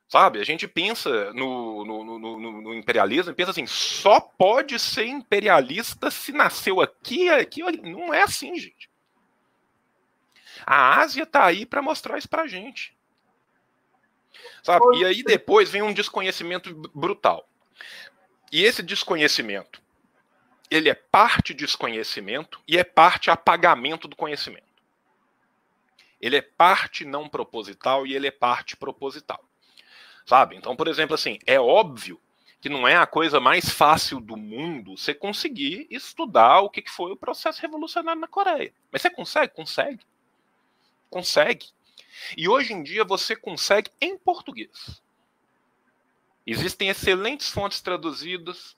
Sabe, 0.07 0.39
a 0.39 0.45
gente 0.45 0.69
pensa 0.69 1.33
no, 1.33 1.85
no, 1.85 2.19
no, 2.19 2.63
no, 2.63 2.75
imperialismo 2.75 3.33
e 3.33 3.35
pensa 3.35 3.51
assim, 3.51 3.67
só 3.67 4.21
pode 4.21 4.79
ser 4.79 5.07
imperialista 5.07 6.09
se 6.09 6.31
nasceu 6.31 6.81
aqui, 6.81 7.29
aqui, 7.31 7.63
não 7.83 8.15
é 8.15 8.23
assim, 8.23 8.57
gente. 8.57 8.89
A 10.65 11.01
Ásia 11.01 11.25
está 11.25 11.45
aí 11.45 11.67
para 11.67 11.83
mostrar 11.83 12.17
isso 12.17 12.29
para 12.29 12.43
a 12.43 12.47
gente. 12.47 12.94
Sabe? 14.65 14.97
E 14.97 15.05
aí 15.05 15.23
depois 15.23 15.69
vem 15.69 15.83
um 15.83 15.93
desconhecimento 15.93 16.75
brutal. 16.95 17.47
E 18.51 18.65
esse 18.65 18.83
desconhecimento, 18.83 19.83
ele 20.71 20.89
é 20.89 20.95
parte 20.95 21.53
desconhecimento 21.53 22.59
e 22.67 22.79
é 22.79 22.83
parte 22.83 23.31
apagamento 23.31 24.09
do 24.09 24.17
conhecimento. 24.17 24.65
Ele 26.19 26.37
é 26.37 26.41
parte 26.41 27.05
não 27.05 27.29
proposital 27.29 28.07
e 28.07 28.15
ele 28.15 28.27
é 28.27 28.31
parte 28.31 28.75
proposital. 28.75 29.45
Sabe? 30.25 30.57
Então, 30.57 30.75
por 30.75 30.89
exemplo, 30.89 31.15
assim, 31.15 31.39
é 31.47 31.61
óbvio 31.61 32.19
que 32.59 32.71
não 32.71 32.89
é 32.89 32.97
a 32.97 33.07
coisa 33.07 33.39
mais 33.39 33.69
fácil 33.69 34.19
do 34.19 34.35
mundo 34.35 34.97
você 34.97 35.13
conseguir 35.13 35.87
estudar 35.91 36.61
o 36.61 36.71
que 36.71 36.83
foi 36.89 37.13
o 37.13 37.17
processo 37.17 37.61
revolucionário 37.61 38.19
na 38.19 38.29
Coreia. 38.29 38.73
Mas 38.91 39.03
você 39.03 39.11
consegue? 39.11 39.53
Consegue. 39.53 40.01
Consegue. 41.11 41.74
E 42.37 42.49
hoje 42.49 42.73
em 42.73 42.83
dia 42.83 43.05
você 43.05 43.35
consegue 43.35 43.91
em 44.01 44.17
português. 44.17 45.03
Existem 46.47 46.89
excelentes 46.89 47.51
fontes 47.51 47.81
traduzidas. 47.81 48.77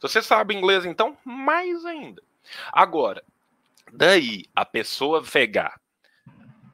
Se 0.00 0.02
você 0.02 0.22
sabe 0.22 0.54
inglês, 0.54 0.84
então, 0.84 1.16
mais 1.24 1.84
ainda. 1.84 2.22
Agora, 2.72 3.24
daí 3.92 4.44
a 4.54 4.64
pessoa 4.64 5.22
pegar 5.22 5.80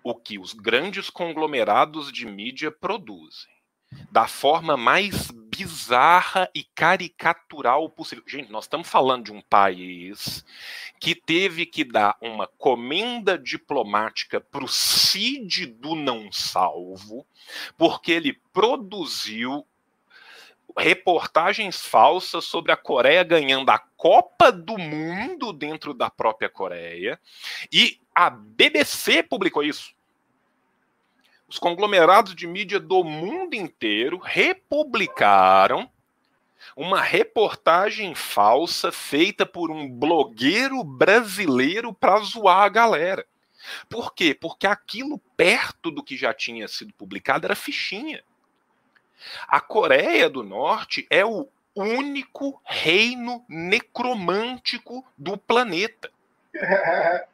o 0.02 0.14
que 0.14 0.38
os 0.38 0.52
grandes 0.52 1.10
conglomerados 1.10 2.10
de 2.10 2.26
mídia 2.26 2.70
produzem 2.72 3.59
da 4.10 4.26
forma 4.26 4.76
mais 4.76 5.30
bizarra 5.30 6.48
e 6.54 6.62
caricatural 6.62 7.88
possível. 7.90 8.24
Gente, 8.26 8.50
nós 8.50 8.64
estamos 8.64 8.88
falando 8.88 9.24
de 9.24 9.32
um 9.32 9.42
país 9.42 10.44
que 10.98 11.14
teve 11.14 11.66
que 11.66 11.84
dar 11.84 12.16
uma 12.20 12.46
comenda 12.46 13.38
diplomática 13.38 14.40
para 14.40 14.64
o 14.64 14.68
CID 14.68 15.66
do 15.66 15.94
não 15.94 16.30
salvo, 16.32 17.26
porque 17.76 18.12
ele 18.12 18.40
produziu 18.52 19.66
reportagens 20.76 21.84
falsas 21.84 22.44
sobre 22.44 22.70
a 22.72 22.76
Coreia 22.76 23.24
ganhando 23.24 23.70
a 23.70 23.78
Copa 23.78 24.52
do 24.52 24.78
Mundo 24.78 25.52
dentro 25.52 25.92
da 25.92 26.08
própria 26.08 26.48
Coreia, 26.48 27.20
e 27.72 28.00
a 28.14 28.30
BBC 28.30 29.22
publicou 29.22 29.62
isso 29.62 29.94
os 31.50 31.58
conglomerados 31.58 32.36
de 32.36 32.46
mídia 32.46 32.78
do 32.78 33.02
mundo 33.02 33.54
inteiro 33.54 34.18
republicaram 34.18 35.90
uma 36.76 37.02
reportagem 37.02 38.14
falsa 38.14 38.92
feita 38.92 39.44
por 39.44 39.68
um 39.68 39.90
blogueiro 39.90 40.84
brasileiro 40.84 41.92
para 41.92 42.20
zoar 42.20 42.62
a 42.62 42.68
galera. 42.68 43.26
Por 43.88 44.14
quê? 44.14 44.32
Porque 44.32 44.64
aquilo 44.64 45.18
perto 45.36 45.90
do 45.90 46.04
que 46.04 46.16
já 46.16 46.32
tinha 46.32 46.68
sido 46.68 46.94
publicado 46.94 47.46
era 47.46 47.56
fichinha. 47.56 48.22
A 49.48 49.60
Coreia 49.60 50.30
do 50.30 50.44
Norte 50.44 51.04
é 51.10 51.26
o 51.26 51.48
único 51.74 52.62
reino 52.64 53.44
necromântico 53.48 55.04
do 55.18 55.36
planeta. 55.36 56.12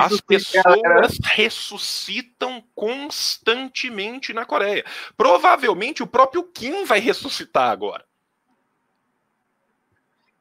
As 0.00 0.20
pessoas 0.20 1.18
ressuscitam 1.22 2.62
constantemente 2.74 4.32
na 4.32 4.44
Coreia. 4.44 4.84
Provavelmente 5.16 6.02
o 6.02 6.06
próprio 6.06 6.42
Kim 6.44 6.84
vai 6.84 7.00
ressuscitar 7.00 7.70
agora. 7.70 8.04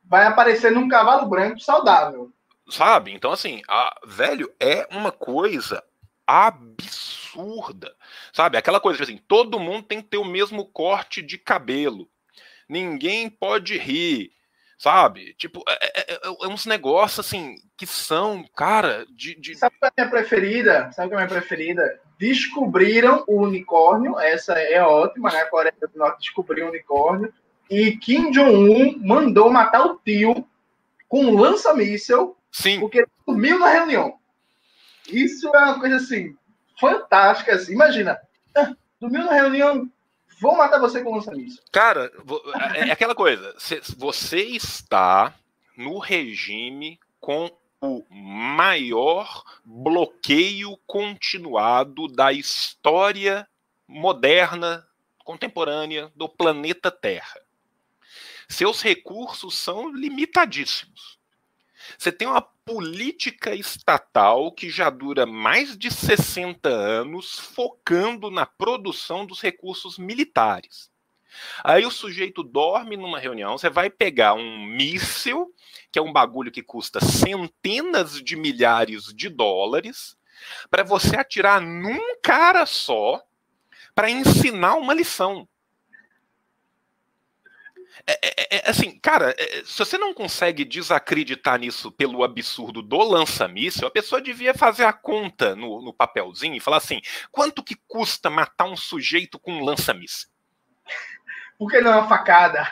Vai 0.05 0.25
aparecer 0.25 0.71
num 0.71 0.87
cavalo 0.87 1.27
branco 1.27 1.59
saudável. 1.59 2.31
Sabe? 2.69 3.11
Então, 3.11 3.31
assim, 3.31 3.61
a, 3.67 3.99
velho, 4.05 4.53
é 4.59 4.87
uma 4.91 5.11
coisa 5.11 5.83
absurda. 6.25 7.93
Sabe? 8.31 8.57
Aquela 8.57 8.79
coisa 8.79 9.03
assim, 9.03 9.17
todo 9.27 9.59
mundo 9.59 9.83
tem 9.83 10.01
que 10.01 10.07
ter 10.09 10.17
o 10.17 10.25
mesmo 10.25 10.65
corte 10.65 11.21
de 11.21 11.37
cabelo. 11.37 12.09
Ninguém 12.67 13.29
pode 13.29 13.77
rir 13.77 14.31
Sabe? 14.83 15.33
Tipo, 15.35 15.63
é, 15.65 16.01
é, 16.01 16.13
é, 16.13 16.19
é 16.25 16.47
uns 16.49 16.65
negócios 16.65 17.25
assim 17.25 17.55
que 17.77 17.87
são, 17.87 18.43
cara, 18.53 19.05
de. 19.11 19.33
de... 19.39 19.55
Sabe 19.55 19.77
qual 19.79 19.89
é 19.95 20.01
a 20.01 20.03
minha 20.03 20.11
preferida? 20.11 20.91
Sabe 20.91 21.07
qual 21.07 21.21
é 21.21 21.23
a 21.23 21.25
minha 21.25 21.39
preferida? 21.39 22.01
Descobriram 22.19 23.23
o 23.25 23.43
unicórnio, 23.43 24.19
essa 24.19 24.51
é 24.59 24.83
ótima, 24.83 25.31
né? 25.31 25.39
A 25.39 25.49
Coreia 25.49 25.73
do 25.79 25.97
Norte 25.97 26.19
descobriu 26.19 26.65
o 26.65 26.69
unicórnio. 26.69 27.33
E 27.69 27.95
Kim 27.95 28.29
Jong-un 28.31 28.99
mandou 28.99 29.49
matar 29.49 29.85
o 29.85 30.01
tio 30.03 30.45
com 31.07 31.27
um 31.27 31.39
lança-míssel. 31.39 32.35
Sim. 32.51 32.81
Porque 32.81 33.07
sumiu 33.23 33.57
na 33.59 33.69
reunião. 33.69 34.19
Isso 35.07 35.47
é 35.47 35.59
uma 35.59 35.79
coisa 35.79 35.95
assim, 35.95 36.35
fantástica. 36.77 37.55
Assim. 37.55 37.71
Imagina, 37.71 38.19
sumiu 38.99 39.23
na 39.23 39.31
reunião, 39.31 39.89
Vou 40.43 40.57
matar 40.57 40.77
você 40.77 41.01
com 41.01 41.15
lança-míssil. 41.15 41.63
Cara, 41.71 42.11
é, 42.75 42.89
é 42.89 42.91
aquela 42.91 43.15
coisa. 43.15 43.55
Você 43.95 44.41
está 44.41 45.33
no 45.77 45.99
regime 45.99 46.99
com 47.17 47.49
o 47.79 48.03
maior 48.11 49.41
bloqueio 49.63 50.77
continuado 50.85 52.09
da 52.09 52.33
história 52.33 53.47
moderna, 53.87 54.85
contemporânea 55.19 56.11
do 56.13 56.27
planeta 56.27 56.91
Terra. 56.91 57.39
Seus 58.49 58.81
recursos 58.81 59.57
são 59.57 59.95
limitadíssimos. 59.95 61.17
Você 61.97 62.11
tem 62.11 62.27
uma 62.27 62.41
política 62.65 63.53
estatal 63.53 64.51
que 64.51 64.69
já 64.69 64.89
dura 64.89 65.25
mais 65.25 65.77
de 65.77 65.91
60 65.91 66.69
anos 66.69 67.37
focando 67.37 68.31
na 68.31 68.45
produção 68.45 69.25
dos 69.25 69.41
recursos 69.41 69.97
militares. 69.97 70.91
Aí 71.63 71.85
o 71.85 71.91
sujeito 71.91 72.43
dorme 72.43 72.95
numa 72.95 73.19
reunião, 73.19 73.57
você 73.57 73.69
vai 73.69 73.89
pegar 73.89 74.33
um 74.35 74.65
míssil, 74.65 75.53
que 75.91 75.97
é 75.97 76.01
um 76.01 76.13
bagulho 76.13 76.51
que 76.51 76.61
custa 76.61 77.03
centenas 77.03 78.21
de 78.21 78.35
milhares 78.35 79.05
de 79.13 79.29
dólares, 79.29 80.15
para 80.69 80.83
você 80.83 81.17
atirar 81.17 81.59
num 81.59 82.17
cara 82.21 82.65
só 82.65 83.21
para 83.95 84.09
ensinar 84.09 84.75
uma 84.75 84.93
lição. 84.93 85.47
É, 88.05 88.19
é, 88.21 88.57
é, 88.57 88.69
assim, 88.69 88.99
cara, 88.99 89.33
é, 89.37 89.63
se 89.63 89.79
você 89.79 89.97
não 89.97 90.13
consegue 90.13 90.65
desacreditar 90.65 91.57
nisso 91.57 91.89
pelo 91.91 92.23
absurdo 92.23 92.81
do 92.81 92.97
lança-míssel, 92.97 93.87
a 93.87 93.91
pessoa 93.91 94.21
devia 94.21 94.53
fazer 94.53 94.83
a 94.83 94.91
conta 94.91 95.55
no, 95.55 95.81
no, 95.81 95.93
papelzinho 95.93 96.55
e 96.55 96.59
falar 96.59 96.77
assim: 96.77 97.01
quanto 97.31 97.63
que 97.63 97.75
custa 97.87 98.29
matar 98.29 98.65
um 98.65 98.75
sujeito 98.75 99.39
com 99.39 99.53
um 99.53 99.63
lança-míssel? 99.63 100.29
Por 101.57 101.71
que 101.71 101.79
não 101.79 101.93
é 101.93 101.95
uma 101.95 102.09
facada? 102.09 102.69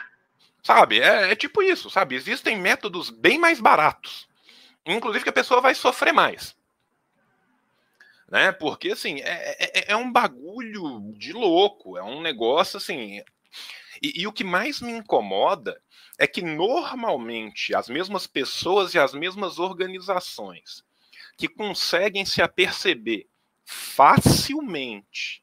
Sabe, 0.62 1.00
é, 1.00 1.32
é 1.32 1.36
tipo 1.36 1.62
isso, 1.62 1.88
sabe? 1.88 2.14
Existem 2.14 2.56
métodos 2.58 3.08
bem 3.08 3.38
mais 3.38 3.58
baratos. 3.58 4.28
Inclusive 4.84 5.24
que 5.24 5.30
a 5.30 5.34
pessoa 5.34 5.60
vai 5.60 5.74
sofrer 5.74 6.12
mais. 6.12 6.54
Né? 8.28 8.52
Porque, 8.52 8.90
assim, 8.90 9.20
é, 9.20 9.80
é, 9.80 9.92
é 9.92 9.96
um 9.96 10.10
bagulho 10.10 11.12
de 11.16 11.32
louco, 11.32 11.96
é 11.96 12.02
um 12.02 12.20
negócio, 12.20 12.76
assim, 12.76 13.22
e, 14.02 14.22
e, 14.22 14.26
o 14.26 14.32
que 14.32 14.44
mais 14.44 14.80
me 14.80 14.92
incomoda 14.92 15.80
é 16.18 16.26
que 16.26 16.42
normalmente 16.42 17.74
as 17.74 17.88
mesmas 17.88 18.26
pessoas 18.26 18.94
e 18.94 18.98
as 18.98 19.14
mesmas 19.14 19.58
organizações 19.58 20.84
que 21.36 21.48
conseguem 21.48 22.24
se 22.24 22.42
aperceber 22.42 23.26
facilmente 23.64 25.42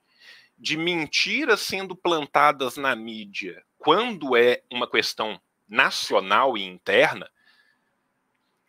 de 0.57 0.77
mentiras 0.77 1.61
sendo 1.61 1.95
plantadas 1.95 2.75
na 2.75 2.95
mídia 2.95 3.63
quando 3.77 4.35
é 4.35 4.61
uma 4.69 4.89
questão 4.89 5.39
nacional 5.67 6.57
e 6.57 6.63
interna, 6.63 7.29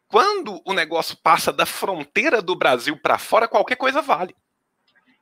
quando 0.07 0.61
o 0.64 0.72
negócio 0.72 1.16
passa 1.16 1.53
da 1.53 1.66
fronteira 1.66 2.41
do 2.41 2.55
Brasil 2.55 2.97
para 2.97 3.18
fora, 3.18 3.49
qualquer 3.49 3.76
coisa 3.76 4.01
vale. 4.01 4.34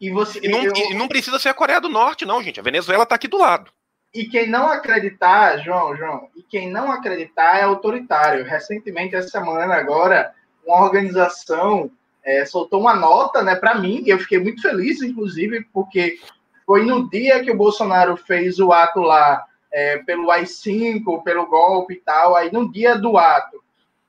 E, 0.01 0.11
você, 0.11 0.41
e, 0.43 0.49
não, 0.49 0.62
eu... 0.62 0.75
e 0.75 0.95
não 0.95 1.09
precisa 1.09 1.39
ser 1.39 1.49
a 1.49 1.55
Coreia 1.55 1.81
do 1.81 1.89
Norte, 1.89 2.25
não, 2.25 2.43
gente. 2.43 2.61
A 2.61 2.62
Venezuela 2.62 3.03
está 3.03 3.14
aqui 3.14 3.27
do 3.27 3.39
lado. 3.39 3.73
E 4.15 4.25
quem 4.25 4.49
não 4.49 4.69
acreditar, 4.69 5.59
João, 5.59 5.97
João, 5.97 6.29
e 6.35 6.43
quem 6.43 6.71
não 6.71 6.91
acreditar 6.91 7.59
é 7.59 7.63
autoritário. 7.63 8.45
Recentemente, 8.45 9.15
essa 9.15 9.29
semana 9.29 9.75
agora, 9.75 10.33
uma 10.67 10.83
organização 10.83 11.91
é, 12.25 12.45
soltou 12.45 12.81
uma 12.81 12.95
nota, 12.95 13.43
né, 13.43 13.55
para 13.55 13.75
mim, 13.75 14.03
e 14.05 14.11
eu 14.11 14.19
fiquei 14.19 14.39
muito 14.39 14.63
feliz, 14.63 15.03
inclusive, 15.03 15.65
porque 15.73 16.19
foi 16.67 16.85
no 16.85 17.09
dia 17.09 17.43
que 17.43 17.51
o 17.51 17.57
Bolsonaro 17.57 18.17
fez 18.17 18.59
o 18.59 18.73
ato 18.73 19.01
lá 19.01 19.45
é, 19.73 19.99
pelo 19.99 20.31
AI-5, 20.31 21.23
pelo 21.23 21.47
golpe 21.47 21.95
e 21.95 22.01
tal, 22.01 22.37
aí 22.37 22.53
no 22.53 22.71
dia 22.71 22.97
do 22.97 23.17
ato, 23.17 23.63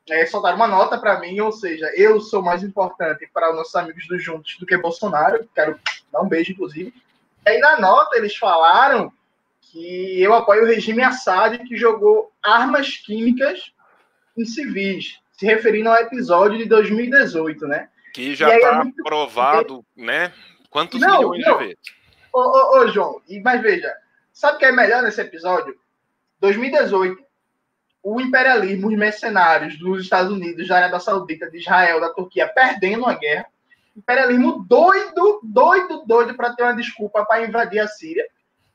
é, 0.09 0.25
soltaram 0.25 0.55
uma 0.55 0.67
nota 0.67 0.97
para 0.97 1.19
mim, 1.19 1.39
ou 1.39 1.51
seja, 1.51 1.91
eu 1.95 2.19
sou 2.19 2.41
mais 2.41 2.63
importante 2.63 3.29
para 3.33 3.51
os 3.51 3.55
nossos 3.55 3.75
amigos 3.75 4.07
do 4.07 4.17
Juntos 4.17 4.57
do 4.59 4.65
que 4.65 4.77
Bolsonaro, 4.77 5.47
quero 5.53 5.79
dar 6.11 6.21
um 6.21 6.27
beijo, 6.27 6.51
inclusive. 6.51 6.93
Aí 7.45 7.59
na 7.59 7.79
nota 7.79 8.17
eles 8.17 8.35
falaram 8.35 9.11
que 9.71 10.21
eu 10.21 10.33
apoio 10.33 10.63
o 10.63 10.67
regime 10.67 11.03
Assad 11.03 11.57
que 11.59 11.77
jogou 11.77 12.31
armas 12.43 12.97
químicas 12.97 13.71
em 14.37 14.45
civis, 14.45 15.19
se 15.31 15.45
referindo 15.45 15.89
ao 15.89 15.97
episódio 15.97 16.57
de 16.57 16.65
2018, 16.65 17.67
né? 17.67 17.89
Que 18.13 18.35
já 18.35 18.55
está 18.55 18.69
é 18.69 18.83
muito... 18.83 19.03
provado, 19.03 19.85
né? 19.95 20.33
Quantos 20.69 20.99
não, 20.99 21.19
milhões 21.19 21.45
não. 21.45 21.57
de 21.57 21.63
vezes? 21.63 21.79
Ô, 22.33 22.39
ô, 22.39 22.79
ô, 22.79 22.87
João, 22.87 23.21
mas 23.43 23.61
veja, 23.61 23.93
sabe 24.33 24.55
o 24.55 24.59
que 24.59 24.65
é 24.65 24.71
melhor 24.71 25.03
nesse 25.03 25.21
episódio? 25.21 25.75
2018, 26.39 27.21
o 28.01 28.21
imperialismo, 28.21 28.87
os 28.87 28.97
mercenários 28.97 29.77
dos 29.77 30.03
Estados 30.03 30.31
Unidos, 30.31 30.67
da 30.67 30.77
Arábia 30.77 30.99
Saudita, 30.99 31.49
de 31.49 31.57
Israel, 31.57 31.99
da 31.99 32.13
Turquia, 32.13 32.47
perdendo 32.47 33.05
a 33.05 33.13
guerra. 33.13 33.45
Imperialismo 33.95 34.63
doido, 34.67 35.41
doido, 35.43 36.03
doido 36.05 36.33
para 36.35 36.55
ter 36.55 36.63
uma 36.63 36.75
desculpa 36.75 37.25
para 37.25 37.43
invadir 37.45 37.79
a 37.79 37.87
Síria 37.87 38.25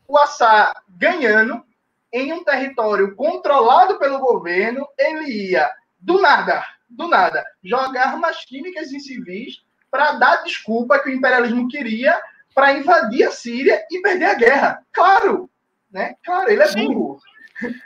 o 0.06 0.18
Assad 0.18 0.72
ganhando 0.88 1.64
em 2.12 2.32
um 2.32 2.44
território 2.44 3.14
controlado 3.16 3.98
pelo 3.98 4.20
governo, 4.20 4.86
ele 4.96 5.50
ia, 5.50 5.70
do 5.98 6.20
nada, 6.20 6.64
do 6.88 7.08
nada, 7.08 7.44
jogar 7.62 8.08
armas 8.08 8.44
químicas 8.44 8.92
em 8.92 9.00
civis 9.00 9.62
para 9.90 10.12
dar 10.12 10.42
desculpa 10.44 10.98
que 10.98 11.08
o 11.08 11.12
imperialismo 11.12 11.68
queria 11.68 12.20
para 12.54 12.72
invadir 12.72 13.24
a 13.24 13.30
Síria 13.30 13.84
e 13.90 14.00
perder 14.00 14.26
a 14.26 14.34
guerra. 14.34 14.82
Claro, 14.92 15.50
né? 15.90 16.14
Claro, 16.24 16.50
ele 16.50 16.62
é 16.62 16.66
Sim. 16.68 16.86
burro. 16.86 17.20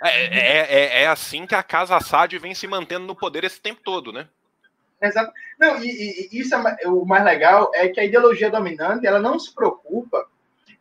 É, 0.03 0.25
é, 0.25 0.57
é, 0.59 1.03
é, 1.03 1.07
assim 1.07 1.47
que 1.47 1.55
a 1.55 1.63
Casa 1.63 1.97
Assad 1.97 2.39
vem 2.39 2.55
se 2.55 2.67
mantendo 2.67 3.07
no 3.07 3.15
poder 3.15 3.45
esse 3.45 3.61
tempo 3.61 3.81
todo, 3.83 4.13
né? 4.13 4.29
Exato. 5.01 5.33
Não, 5.59 5.83
e, 5.83 6.29
e 6.33 6.41
isso 6.41 6.55
é 6.55 6.89
o 6.89 7.05
mais 7.05 7.25
legal 7.25 7.71
é 7.75 7.89
que 7.89 8.01
a 8.01 8.05
ideologia 8.05 8.51
dominante 8.51 9.07
ela 9.07 9.21
não 9.21 9.39
se 9.39 9.55
preocupa 9.55 10.27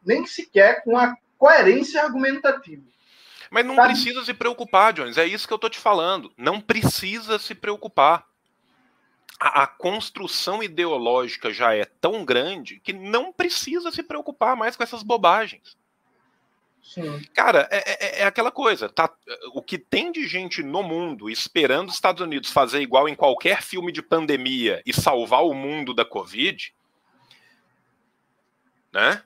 nem 0.05 0.25
sequer 0.25 0.83
com 0.83 0.97
a 0.97 1.15
coerência 1.37 2.01
argumentativa. 2.03 2.83
Mas 3.49 3.65
não 3.65 3.75
Sabe? 3.75 3.89
precisa 3.89 4.25
se 4.25 4.33
preocupar, 4.33 4.93
Jones. 4.93 5.17
É 5.17 5.25
isso 5.25 5.47
que 5.47 5.53
eu 5.53 5.59
tô 5.59 5.69
te 5.69 5.79
falando. 5.79 6.31
Não 6.37 6.59
precisa 6.59 7.39
se 7.39 7.55
preocupar. 7.55 8.25
A, 9.39 9.63
a, 9.63 9.67
construção 9.67 10.63
ideológica 10.63 11.53
já 11.53 11.73
é 11.75 11.85
tão 11.85 12.25
grande 12.25 12.79
que 12.79 12.91
não 12.91 13.31
precisa 13.31 13.91
se 13.91 14.01
preocupar 14.01 14.55
mais 14.55 14.75
com 14.75 14.83
essas 14.83 15.03
bobagens. 15.03 15.77
Sim. 16.81 17.21
Cara, 17.33 17.67
é, 17.69 17.77
é, 17.77 18.21
é, 18.21 18.25
aquela 18.25 18.51
coisa. 18.51 18.89
Tá, 18.89 19.13
o 19.53 19.61
que 19.61 19.77
tem 19.77 20.11
de 20.11 20.25
gente 20.25 20.63
no 20.63 20.81
mundo 20.81 21.29
esperando 21.29 21.89
os 21.89 21.95
Estados 21.95 22.21
Unidos 22.21 22.49
fazer 22.49 22.81
igual 22.81 23.07
em 23.07 23.15
qualquer 23.15 23.61
filme 23.61 23.91
de 23.91 24.01
pandemia 24.01 24.81
e 24.85 24.93
salvar 24.93 25.43
o 25.43 25.53
mundo 25.53 25.93
da 25.93 26.05
Covid, 26.05 26.73
né? 28.91 29.21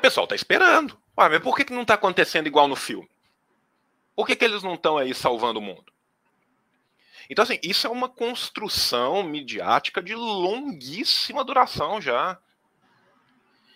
O 0.00 0.02
pessoal 0.02 0.26
tá 0.26 0.34
esperando. 0.34 0.98
Ah, 1.16 1.28
mas 1.28 1.42
por 1.42 1.54
que, 1.54 1.66
que 1.66 1.74
não 1.74 1.84
tá 1.84 1.94
acontecendo 1.94 2.46
igual 2.46 2.66
no 2.66 2.74
filme? 2.74 3.08
Por 4.16 4.26
que, 4.26 4.34
que 4.34 4.44
eles 4.44 4.62
não 4.62 4.74
estão 4.74 4.96
aí 4.96 5.14
salvando 5.14 5.58
o 5.58 5.62
mundo? 5.62 5.92
Então, 7.28 7.42
assim, 7.42 7.58
isso 7.62 7.86
é 7.86 7.90
uma 7.90 8.08
construção 8.08 9.22
midiática 9.22 10.02
de 10.02 10.14
longuíssima 10.14 11.44
duração 11.44 12.00
já. 12.00 12.38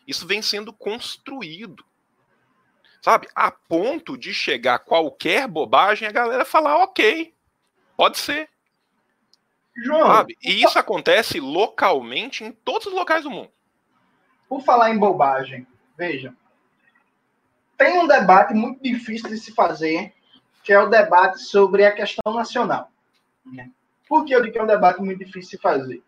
Isso 0.07 0.27
vem 0.27 0.41
sendo 0.43 0.72
construído 0.72 1.85
sabe? 3.05 3.29
A 3.35 3.51
ponto 3.51 4.16
de 4.16 4.33
chegar 4.33 4.79
qualquer 4.79 5.47
bobagem, 5.47 6.09
a 6.09 6.11
galera 6.11 6.43
falar, 6.43 6.79
ok, 6.79 7.35
pode 7.99 8.16
ser. 8.16 8.49
João, 9.77 10.07
sabe? 10.07 10.39
E 10.43 10.64
isso 10.64 10.79
acontece 10.79 11.39
localmente 11.39 12.43
em 12.43 12.51
todos 12.51 12.87
os 12.87 12.95
locais 12.95 13.25
do 13.25 13.31
mundo. 13.31 13.51
Por 14.49 14.62
falar 14.62 14.89
em 14.89 14.99
bobagem, 14.99 15.66
veja, 15.97 16.34
tem 17.76 17.99
um 17.99 18.07
debate 18.07 18.55
muito 18.55 18.82
difícil 18.82 19.28
de 19.28 19.38
se 19.38 19.53
fazer, 19.53 20.12
que 20.62 20.72
é 20.72 20.80
o 20.80 20.88
debate 20.88 21.40
sobre 21.40 21.84
a 21.84 21.92
questão 21.92 22.32
nacional. 22.32 22.90
Por 24.09 24.24
que 24.24 24.34
eu 24.34 24.40
digo 24.40 24.53
que 24.53 24.59
é 24.59 24.62
um 24.62 24.66
debate 24.66 25.01
muito 25.01 25.18
difícil 25.18 25.40
de 25.40 25.47
se 25.49 25.59
fazer? 25.59 26.03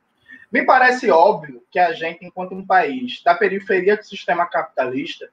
Me 0.51 0.65
parece 0.65 1.11
óbvio 1.11 1.63
que 1.71 1.79
a 1.79 1.93
gente, 1.93 2.25
enquanto 2.25 2.55
um 2.55 2.65
país 2.65 3.23
da 3.23 3.35
periferia 3.35 3.97
do 3.97 4.05
sistema 4.05 4.47
capitalista, 4.47 5.29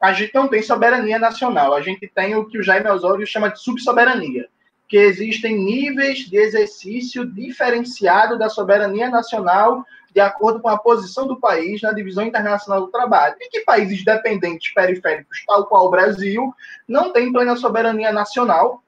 a 0.00 0.12
gente 0.12 0.34
não 0.34 0.46
tem 0.46 0.62
soberania 0.62 1.18
nacional. 1.18 1.74
A 1.74 1.80
gente 1.80 2.06
tem 2.06 2.36
o 2.36 2.44
que 2.44 2.58
o 2.58 2.62
Jaime 2.62 2.88
Osório 2.88 3.26
chama 3.26 3.50
de 3.50 3.60
subsoberania, 3.60 4.48
que 4.88 4.96
existem 4.96 5.56
níveis 5.56 6.20
de 6.20 6.36
exercício 6.36 7.26
diferenciado 7.26 8.38
da 8.38 8.48
soberania 8.48 9.10
nacional 9.10 9.84
de 10.12 10.20
acordo 10.20 10.60
com 10.60 10.68
a 10.68 10.78
posição 10.78 11.26
do 11.26 11.38
país 11.38 11.82
na 11.82 11.92
divisão 11.92 12.24
internacional 12.24 12.80
do 12.80 12.90
trabalho. 12.90 13.36
E 13.40 13.50
que 13.50 13.60
países 13.60 14.02
dependentes 14.02 14.72
periféricos, 14.72 15.44
tal 15.46 15.66
qual 15.66 15.86
o 15.86 15.90
Brasil, 15.90 16.54
não 16.88 17.12
têm 17.12 17.30
plena 17.30 17.54
soberania 17.54 18.10
nacional, 18.10 18.82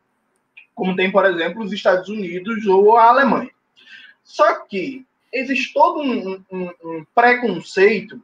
como 0.74 0.96
tem, 0.96 1.12
por 1.12 1.26
exemplo, 1.26 1.62
os 1.62 1.72
Estados 1.72 2.08
Unidos 2.08 2.66
ou 2.66 2.96
a 2.96 3.08
Alemanha. 3.10 3.50
Só 4.24 4.60
que 4.60 5.04
existe 5.30 5.74
todo 5.74 6.00
um, 6.00 6.42
um, 6.50 6.70
um 6.82 7.04
preconceito 7.14 8.20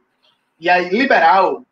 e 0.59 0.69
aí 0.69 0.89
liberal 0.89 1.63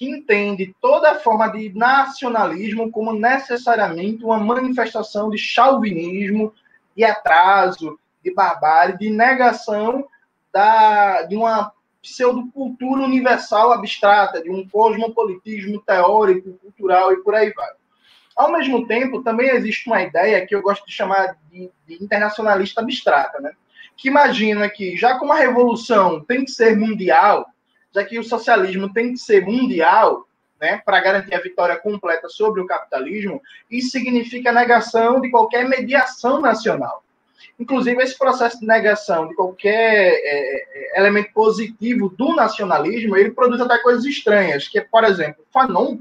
que 0.00 0.08
entende 0.08 0.74
toda 0.80 1.20
forma 1.20 1.48
de 1.48 1.76
nacionalismo 1.76 2.90
como 2.90 3.12
necessariamente 3.12 4.24
uma 4.24 4.38
manifestação 4.38 5.28
de 5.28 5.36
chauvinismo, 5.36 6.54
de 6.96 7.04
atraso, 7.04 8.00
de 8.24 8.32
barbárie, 8.32 8.96
de 8.96 9.10
negação 9.10 10.08
da, 10.50 11.20
de 11.24 11.36
uma 11.36 11.70
pseudocultura 12.00 13.02
universal 13.02 13.72
abstrata, 13.72 14.42
de 14.42 14.48
um 14.48 14.66
cosmopolitismo 14.66 15.82
teórico, 15.82 16.54
cultural 16.54 17.12
e 17.12 17.22
por 17.22 17.34
aí 17.34 17.52
vai. 17.52 17.68
Ao 18.34 18.50
mesmo 18.50 18.86
tempo, 18.86 19.22
também 19.22 19.50
existe 19.50 19.86
uma 19.86 20.00
ideia 20.00 20.46
que 20.46 20.54
eu 20.54 20.62
gosto 20.62 20.86
de 20.86 20.92
chamar 20.94 21.36
de, 21.50 21.70
de 21.86 22.02
internacionalista 22.02 22.80
abstrata, 22.80 23.38
né? 23.38 23.52
que 23.98 24.08
imagina 24.08 24.66
que, 24.70 24.96
já 24.96 25.18
como 25.18 25.34
a 25.34 25.36
revolução 25.36 26.24
tem 26.24 26.42
que 26.42 26.52
ser 26.52 26.74
mundial, 26.74 27.46
já 27.94 28.04
que 28.04 28.18
o 28.18 28.24
socialismo 28.24 28.92
tem 28.92 29.12
que 29.12 29.18
ser 29.18 29.44
mundial, 29.44 30.26
né, 30.60 30.82
para 30.84 31.00
garantir 31.00 31.34
a 31.34 31.40
vitória 31.40 31.76
completa 31.76 32.28
sobre 32.28 32.60
o 32.60 32.66
capitalismo, 32.66 33.40
isso 33.70 33.90
significa 33.90 34.52
negação 34.52 35.20
de 35.20 35.30
qualquer 35.30 35.66
mediação 35.66 36.40
nacional. 36.40 37.02
Inclusive, 37.58 38.02
esse 38.02 38.16
processo 38.16 38.60
de 38.60 38.66
negação 38.66 39.28
de 39.28 39.34
qualquer 39.34 40.12
é, 40.12 40.94
é 40.94 40.98
elemento 40.98 41.32
positivo 41.32 42.08
do 42.10 42.34
nacionalismo, 42.34 43.16
ele 43.16 43.30
produz 43.30 43.60
até 43.60 43.78
coisas 43.78 44.04
estranhas, 44.04 44.68
que 44.68 44.78
é, 44.78 44.82
por 44.82 45.04
exemplo, 45.04 45.44
Fanon, 45.52 45.98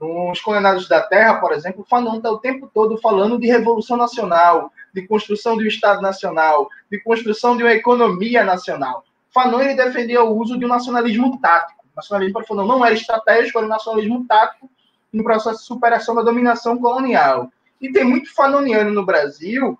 nos 0.00 0.40
Condenados 0.40 0.88
da 0.88 1.02
Terra, 1.02 1.34
por 1.34 1.52
exemplo, 1.52 1.86
Fanon 1.88 2.16
está 2.16 2.30
o 2.30 2.38
tempo 2.38 2.70
todo 2.72 2.96
falando 2.98 3.38
de 3.38 3.46
revolução 3.46 3.96
nacional, 3.96 4.72
de 4.94 5.06
construção 5.06 5.56
de 5.56 5.64
um 5.64 5.68
Estado 5.68 6.00
nacional, 6.00 6.68
de 6.90 6.98
construção 7.00 7.56
de 7.56 7.62
uma 7.62 7.72
economia 7.72 8.42
nacional. 8.42 9.04
Fanon 9.32 9.60
ele 9.60 9.74
defendia 9.74 10.22
o 10.22 10.36
uso 10.36 10.58
de 10.58 10.64
um 10.64 10.68
nacionalismo 10.68 11.40
tático. 11.40 11.84
O 11.92 11.96
nacionalismo 11.96 12.34
para 12.34 12.46
Fanon 12.46 12.66
não 12.66 12.84
era 12.84 12.94
estratégico, 12.94 13.58
era 13.58 13.66
um 13.66 13.70
nacionalismo 13.70 14.26
tático 14.26 14.70
no 15.12 15.24
processo 15.24 15.60
de 15.60 15.66
superação 15.66 16.14
da 16.14 16.22
dominação 16.22 16.78
colonial. 16.78 17.50
E 17.80 17.90
tem 17.92 18.04
muito 18.04 18.32
fanoniano 18.34 18.90
no 18.90 19.04
Brasil 19.04 19.78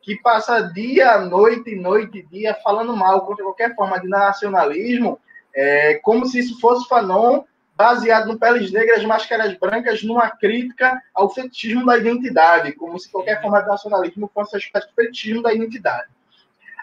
que 0.00 0.16
passa 0.16 0.60
dia, 0.60 1.18
noite, 1.18 1.74
noite, 1.74 2.26
dia 2.30 2.54
falando 2.62 2.94
mal 2.94 3.22
contra 3.22 3.42
qualquer 3.42 3.74
forma 3.74 3.98
de 3.98 4.06
nacionalismo, 4.06 5.18
é, 5.54 5.94
como 5.94 6.26
se 6.26 6.38
isso 6.38 6.60
fosse 6.60 6.86
Fanon 6.86 7.42
baseado 7.76 8.26
no 8.26 8.38
peles 8.38 8.70
negras, 8.70 9.04
máscaras 9.04 9.58
brancas, 9.58 10.02
numa 10.02 10.30
crítica 10.30 11.02
ao 11.14 11.30
fetichismo 11.30 11.84
da 11.86 11.96
identidade, 11.96 12.72
como 12.72 12.98
se 12.98 13.10
qualquer 13.10 13.40
forma 13.40 13.62
de 13.62 13.68
nacionalismo 13.68 14.30
fosse 14.32 14.56
aspecto 14.56 14.90
do 14.90 14.94
fetichismo 14.94 15.42
da 15.42 15.52
identidade. 15.52 16.08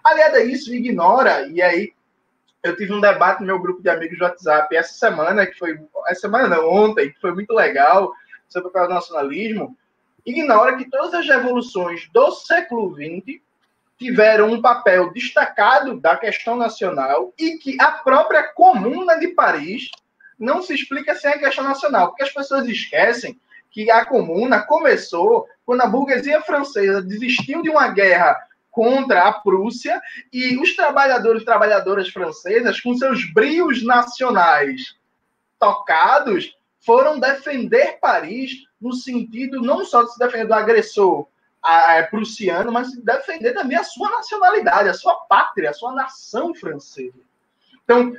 Aliado 0.03 0.37
a 0.37 0.43
isso, 0.43 0.73
ignora, 0.73 1.47
e 1.47 1.61
aí 1.61 1.93
eu 2.63 2.75
tive 2.75 2.93
um 2.93 3.01
debate 3.01 3.39
no 3.41 3.47
meu 3.47 3.59
grupo 3.59 3.81
de 3.81 3.89
amigos 3.89 4.17
do 4.17 4.23
WhatsApp 4.23 4.75
essa 4.75 4.93
semana, 4.93 5.45
que 5.45 5.57
foi. 5.57 5.79
Essa 6.07 6.21
semana 6.21 6.47
não, 6.47 6.69
ontem, 6.69 7.11
que 7.11 7.19
foi 7.19 7.33
muito 7.33 7.53
legal, 7.53 8.11
sobre 8.47 8.69
o 8.69 8.87
nacionalismo. 8.87 9.75
Ignora 10.25 10.77
que 10.77 10.89
todas 10.89 11.13
as 11.13 11.27
revoluções 11.27 12.07
do 12.13 12.31
século 12.31 12.93
XX 12.93 13.41
tiveram 13.97 14.51
um 14.51 14.61
papel 14.61 15.11
destacado 15.11 15.99
da 15.99 16.15
questão 16.15 16.55
nacional 16.55 17.33
e 17.37 17.57
que 17.57 17.79
a 17.79 17.91
própria 17.91 18.43
Comuna 18.43 19.19
de 19.19 19.29
Paris 19.29 19.89
não 20.37 20.61
se 20.61 20.73
explica 20.73 21.15
sem 21.15 21.31
a 21.31 21.39
questão 21.39 21.63
nacional, 21.63 22.09
porque 22.09 22.23
as 22.23 22.33
pessoas 22.33 22.67
esquecem 22.67 23.39
que 23.69 23.89
a 23.89 24.05
Comuna 24.05 24.61
começou 24.61 25.47
quando 25.65 25.81
a 25.81 25.87
burguesia 25.87 26.41
francesa 26.41 27.01
desistiu 27.01 27.61
de 27.61 27.69
uma 27.69 27.87
guerra 27.87 28.37
contra 28.71 29.27
a 29.27 29.33
Prússia 29.33 30.01
e 30.31 30.57
os 30.57 30.75
trabalhadores 30.75 31.41
e 31.41 31.45
trabalhadoras 31.45 32.09
francesas, 32.09 32.79
com 32.79 32.95
seus 32.95 33.31
brios 33.31 33.83
nacionais 33.83 34.95
tocados, 35.59 36.57
foram 36.79 37.19
defender 37.19 37.99
Paris 37.99 38.63
no 38.81 38.93
sentido 38.93 39.61
não 39.61 39.85
só 39.85 40.03
de 40.03 40.13
se 40.13 40.19
defender 40.19 40.47
do 40.47 40.53
agressor 40.53 41.27
a, 41.61 42.01
prussiano, 42.09 42.71
mas 42.71 42.91
de 42.91 43.01
defender 43.01 43.53
também 43.53 43.77
a 43.77 43.83
sua 43.83 44.09
nacionalidade, 44.09 44.89
a 44.89 44.93
sua 44.93 45.13
pátria, 45.29 45.69
a 45.69 45.73
sua 45.73 45.93
nação 45.93 46.55
francesa. 46.55 47.19
Então, 47.83 48.15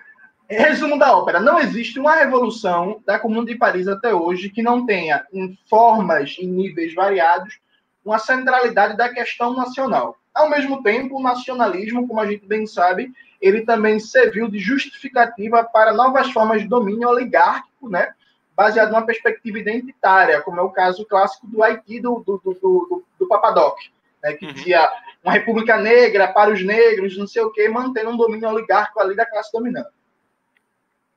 resumo 0.48 0.98
da 0.98 1.16
ópera: 1.16 1.40
não 1.40 1.58
existe 1.58 1.98
uma 1.98 2.14
revolução 2.14 3.02
da 3.04 3.18
Comuna 3.18 3.46
de 3.46 3.56
Paris 3.56 3.88
até 3.88 4.14
hoje 4.14 4.50
que 4.50 4.62
não 4.62 4.86
tenha, 4.86 5.26
em 5.32 5.58
formas 5.68 6.36
e 6.38 6.46
níveis 6.46 6.94
variados, 6.94 7.58
uma 8.04 8.18
centralidade 8.18 8.96
da 8.96 9.08
questão 9.08 9.54
nacional. 9.54 10.16
Ao 10.34 10.48
mesmo 10.48 10.82
tempo, 10.82 11.18
o 11.18 11.22
nacionalismo, 11.22 12.08
como 12.08 12.20
a 12.20 12.26
gente 12.26 12.46
bem 12.46 12.66
sabe, 12.66 13.12
ele 13.40 13.62
também 13.62 13.98
serviu 13.98 14.48
de 14.48 14.58
justificativa 14.58 15.64
para 15.64 15.92
novas 15.92 16.30
formas 16.30 16.62
de 16.62 16.68
domínio 16.68 17.08
oligárquico, 17.08 17.88
né? 17.88 18.14
baseado 18.54 18.90
numa 18.90 19.04
perspectiva 19.04 19.58
identitária, 19.58 20.40
como 20.42 20.60
é 20.60 20.62
o 20.62 20.70
caso 20.70 21.04
clássico 21.06 21.46
do 21.46 21.62
Haiti 21.62 22.00
do, 22.00 22.20
do, 22.20 22.40
do, 22.44 22.54
do, 22.54 23.04
do 23.18 23.28
Papadoc, 23.28 23.76
né? 24.22 24.34
que 24.34 24.46
uhum. 24.46 24.52
dizia 24.52 24.90
uma 25.22 25.32
república 25.32 25.76
negra 25.76 26.28
para 26.28 26.52
os 26.52 26.64
negros, 26.64 27.16
não 27.16 27.26
sei 27.26 27.42
o 27.42 27.50
quê, 27.50 27.68
mantendo 27.68 28.10
um 28.10 28.16
domínio 28.16 28.48
oligárquico 28.48 29.00
ali 29.00 29.16
da 29.16 29.26
classe 29.26 29.52
dominante. 29.52 29.90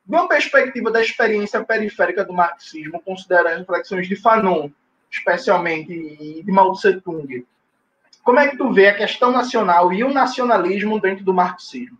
De 0.06 0.16
uma 0.16 0.28
perspectiva 0.28 0.92
da 0.92 1.02
experiência 1.02 1.64
periférica 1.64 2.24
do 2.24 2.34
marxismo, 2.34 3.02
considerando 3.02 3.48
as 3.48 3.60
reflexões 3.60 4.08
de 4.08 4.16
Fanon, 4.16 4.70
especialmente, 5.12 5.92
e 5.92 6.44
de 6.44 6.52
Mao 6.52 6.74
Tse 6.74 7.02
Tung, 7.02 7.46
como 8.26 8.40
é 8.40 8.50
que 8.50 8.58
tu 8.58 8.74
vê 8.74 8.88
a 8.88 8.98
questão 8.98 9.32
nacional 9.32 9.94
e 9.94 10.04
o 10.04 10.12
nacionalismo 10.12 11.00
dentro 11.00 11.24
do 11.24 11.32
marxismo? 11.32 12.00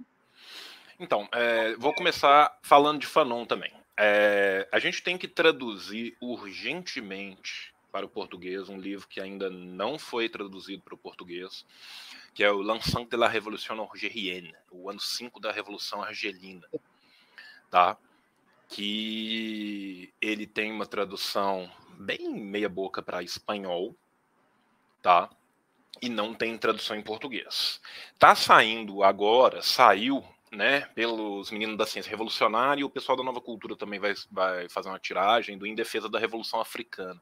Então, 1.00 1.30
é, 1.32 1.76
vou 1.76 1.94
começar 1.94 2.58
falando 2.64 3.00
de 3.00 3.06
Fanon 3.06 3.46
também. 3.46 3.72
é, 3.96 4.68
a 4.72 4.80
gente 4.80 5.04
tem 5.04 5.18
que 5.18 5.28
traduzir 5.28 6.18
urgentemente 6.20 7.74
para 7.92 8.08
o 8.08 8.10
português 8.10 8.68
um 8.68 8.78
livro 8.78 9.08
que 9.08 9.22
ainda 9.22 9.50
não 9.50 10.00
foi 10.00 10.28
traduzido 10.28 10.82
para 10.82 10.96
o 10.96 10.98
português, 10.98 11.64
que 12.34 12.44
é 12.44 12.52
o 12.52 12.62
L'Ensemble 12.62 13.10
de 13.10 13.16
la 13.16 13.28
Révolution 13.28 13.80
Algérienne, 13.80 14.54
o 14.72 14.90
ano 14.90 15.00
5 15.00 15.40
da 15.40 15.52
Revolução 15.52 16.02
Argelina, 16.02 16.68
tá? 17.70 17.96
Que 18.68 20.12
ele 20.20 20.48
tem 20.48 20.72
uma 20.72 20.88
tradução 20.88 21.72
bem 21.98 22.34
meia 22.34 22.68
boca 22.68 23.02
para 23.02 23.24
espanhol, 23.24 23.96
tá? 25.02 25.30
E 26.02 26.10
não 26.10 26.34
tem 26.34 26.58
tradução 26.58 26.96
em 26.96 27.02
português. 27.02 27.80
Tá 28.20 28.36
saindo 28.36 29.04
agora, 29.04 29.62
saiu 29.62 30.24
né, 30.52 30.82
pelos 30.96 31.52
meninos 31.52 31.78
da 31.78 31.86
ciência 31.86 32.10
revolucionária, 32.10 32.82
e 32.82 32.84
o 32.84 32.90
pessoal 32.90 33.18
da 33.18 33.24
nova 33.24 33.42
cultura 33.42 33.76
também 33.76 34.00
vai, 34.00 34.14
vai 34.32 34.70
fazer 34.70 34.90
uma 34.90 35.00
tiragem 35.00 35.58
do 35.58 35.66
Em 35.68 35.76
Defesa 35.76 36.10
da 36.10 36.20
Revolução 36.20 36.60
Africana, 36.60 37.22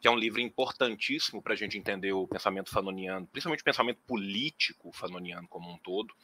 que 0.00 0.08
é 0.08 0.10
um 0.10 0.16
livro 0.16 0.40
importantíssimo 0.40 1.42
para 1.42 1.54
a 1.54 1.56
gente 1.56 1.76
entender 1.76 2.12
o 2.12 2.26
pensamento 2.26 2.70
fanoniano, 2.70 3.26
principalmente 3.26 3.60
o 3.60 3.64
pensamento 3.64 4.00
político 4.06 4.92
fanoniano 4.92 5.46
como 5.48 5.70
um 5.70 5.78
todo 5.78 6.14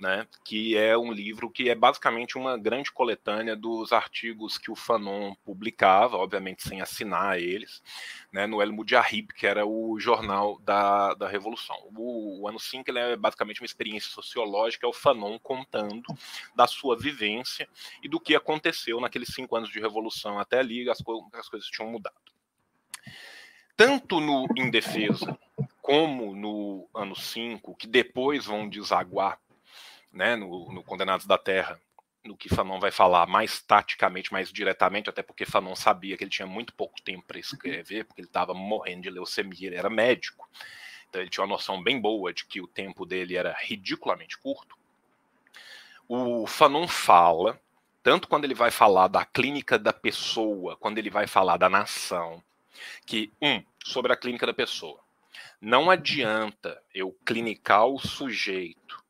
né, 0.00 0.26
que 0.42 0.76
é 0.76 0.96
um 0.96 1.12
livro 1.12 1.50
que 1.50 1.68
é 1.68 1.74
basicamente 1.74 2.38
uma 2.38 2.56
grande 2.56 2.90
coletânea 2.90 3.54
dos 3.54 3.92
artigos 3.92 4.56
que 4.56 4.70
o 4.70 4.74
Fanon 4.74 5.34
publicava, 5.44 6.16
obviamente 6.16 6.66
sem 6.66 6.80
assinar 6.80 7.38
eles, 7.38 7.82
né, 8.32 8.46
no 8.46 8.62
El 8.62 8.72
Mujahid, 8.72 9.28
que 9.34 9.46
era 9.46 9.66
o 9.66 10.00
jornal 10.00 10.58
da, 10.60 11.12
da 11.12 11.28
Revolução. 11.28 11.76
O, 11.94 12.40
o 12.42 12.48
Ano 12.48 12.58
5 12.58 12.90
é 12.96 13.14
basicamente 13.14 13.60
uma 13.60 13.66
experiência 13.66 14.10
sociológica, 14.10 14.86
é 14.86 14.88
o 14.88 14.92
Fanon 14.94 15.38
contando 15.38 16.06
da 16.56 16.66
sua 16.66 16.96
vivência 16.96 17.68
e 18.02 18.08
do 18.08 18.18
que 18.18 18.34
aconteceu 18.34 19.00
naqueles 19.00 19.28
cinco 19.34 19.54
anos 19.54 19.68
de 19.68 19.78
Revolução 19.78 20.38
até 20.38 20.60
ali, 20.60 20.88
as, 20.88 21.02
co 21.02 21.28
as 21.34 21.48
coisas 21.48 21.68
tinham 21.68 21.90
mudado. 21.90 22.16
Tanto 23.76 24.18
no 24.18 24.46
Indefesa 24.56 25.38
como 25.82 26.34
no 26.34 26.88
ano 26.94 27.14
5, 27.14 27.74
que 27.76 27.86
depois 27.86 28.46
vão 28.46 28.68
desaguar 28.68 29.38
né, 30.12 30.36
no, 30.36 30.72
no 30.72 30.82
Condenados 30.82 31.26
da 31.26 31.38
Terra, 31.38 31.80
no 32.24 32.36
que 32.36 32.48
Fanon 32.48 32.78
vai 32.78 32.90
falar 32.90 33.26
mais 33.26 33.62
taticamente, 33.62 34.32
mais 34.32 34.52
diretamente, 34.52 35.08
até 35.08 35.22
porque 35.22 35.46
Fanon 35.46 35.74
sabia 35.74 36.16
que 36.16 36.24
ele 36.24 36.30
tinha 36.30 36.46
muito 36.46 36.74
pouco 36.74 37.00
tempo 37.00 37.24
para 37.26 37.38
escrever, 37.38 38.04
porque 38.04 38.20
ele 38.20 38.28
estava 38.28 38.52
morrendo 38.52 39.02
de 39.02 39.10
leucemia, 39.10 39.68
ele 39.68 39.76
era 39.76 39.88
médico. 39.88 40.48
Então 41.08 41.20
ele 41.20 41.30
tinha 41.30 41.42
uma 41.42 41.54
noção 41.54 41.82
bem 41.82 42.00
boa 42.00 42.32
de 42.32 42.44
que 42.44 42.60
o 42.60 42.66
tempo 42.66 43.06
dele 43.06 43.36
era 43.36 43.56
ridiculamente 43.58 44.38
curto. 44.38 44.76
O 46.06 46.46
Fanon 46.46 46.86
fala, 46.86 47.60
tanto 48.02 48.28
quando 48.28 48.44
ele 48.44 48.54
vai 48.54 48.70
falar 48.70 49.08
da 49.08 49.24
clínica 49.24 49.78
da 49.78 49.92
pessoa, 49.92 50.76
quando 50.76 50.98
ele 50.98 51.10
vai 51.10 51.26
falar 51.26 51.56
da 51.56 51.70
nação, 51.70 52.42
que, 53.06 53.32
um, 53.40 53.62
sobre 53.84 54.12
a 54.12 54.16
clínica 54.16 54.46
da 54.46 54.54
pessoa, 54.54 55.00
não 55.60 55.90
adianta 55.90 56.82
eu 56.94 57.16
clinicar 57.24 57.86
o 57.86 57.98
sujeito 57.98 59.02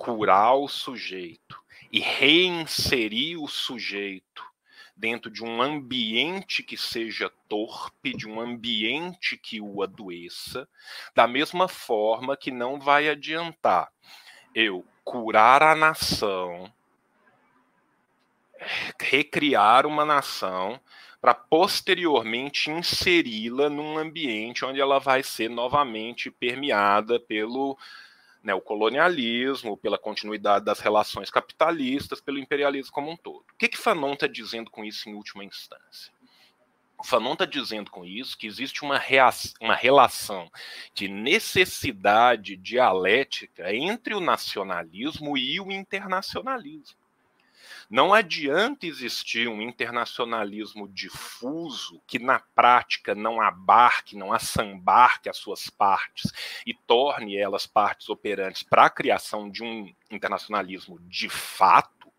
curar 0.00 0.54
o 0.54 0.66
sujeito 0.66 1.62
e 1.92 2.00
reinserir 2.00 3.38
o 3.38 3.46
sujeito 3.46 4.42
dentro 4.96 5.30
de 5.30 5.44
um 5.44 5.60
ambiente 5.60 6.62
que 6.62 6.74
seja 6.74 7.30
torpe, 7.46 8.16
de 8.16 8.26
um 8.26 8.40
ambiente 8.40 9.36
que 9.36 9.60
o 9.60 9.82
adoeça, 9.82 10.66
da 11.14 11.26
mesma 11.26 11.68
forma 11.68 12.34
que 12.34 12.50
não 12.50 12.80
vai 12.80 13.10
adiantar 13.10 13.92
eu 14.54 14.86
curar 15.04 15.62
a 15.62 15.74
nação, 15.74 16.72
recriar 18.98 19.84
uma 19.84 20.06
nação 20.06 20.80
para 21.20 21.34
posteriormente 21.34 22.70
inseri-la 22.70 23.68
num 23.68 23.98
ambiente 23.98 24.64
onde 24.64 24.80
ela 24.80 24.98
vai 24.98 25.22
ser 25.22 25.50
novamente 25.50 26.30
permeada 26.30 27.20
pelo 27.20 27.76
né, 28.42 28.54
o 28.54 28.60
colonialismo, 28.60 29.76
pela 29.76 29.98
continuidade 29.98 30.64
das 30.64 30.80
relações 30.80 31.30
capitalistas, 31.30 32.20
pelo 32.20 32.38
imperialismo 32.38 32.92
como 32.92 33.10
um 33.10 33.16
todo. 33.16 33.44
O 33.52 33.56
que, 33.58 33.68
que 33.68 33.78
Fanon 33.78 34.14
está 34.14 34.26
dizendo 34.26 34.70
com 34.70 34.84
isso 34.84 35.08
em 35.08 35.14
última 35.14 35.44
instância? 35.44 36.12
O 36.98 37.04
Fanon 37.04 37.32
está 37.32 37.46
dizendo 37.46 37.90
com 37.90 38.04
isso 38.04 38.36
que 38.36 38.46
existe 38.46 38.82
uma, 38.82 39.00
uma 39.60 39.74
relação 39.74 40.50
de 40.94 41.08
necessidade 41.08 42.56
dialética 42.56 43.74
entre 43.74 44.14
o 44.14 44.20
nacionalismo 44.20 45.36
e 45.36 45.58
o 45.60 45.72
internacionalismo. 45.72 46.99
Não 47.90 48.14
adianta 48.14 48.86
existir 48.86 49.48
um 49.48 49.60
internacionalismo 49.60 50.86
difuso 50.86 52.00
que, 52.06 52.20
na 52.20 52.38
prática, 52.38 53.16
não 53.16 53.40
abarque, 53.40 54.16
não 54.16 54.32
assambarque 54.32 55.28
as 55.28 55.36
suas 55.36 55.68
partes 55.68 56.32
e 56.64 56.72
torne 56.72 57.36
elas 57.36 57.66
partes 57.66 58.08
operantes 58.08 58.62
para 58.62 58.84
a 58.84 58.90
criação 58.90 59.50
de 59.50 59.64
um 59.64 59.92
internacionalismo 60.08 61.00
de 61.00 61.28
fato 61.28 62.09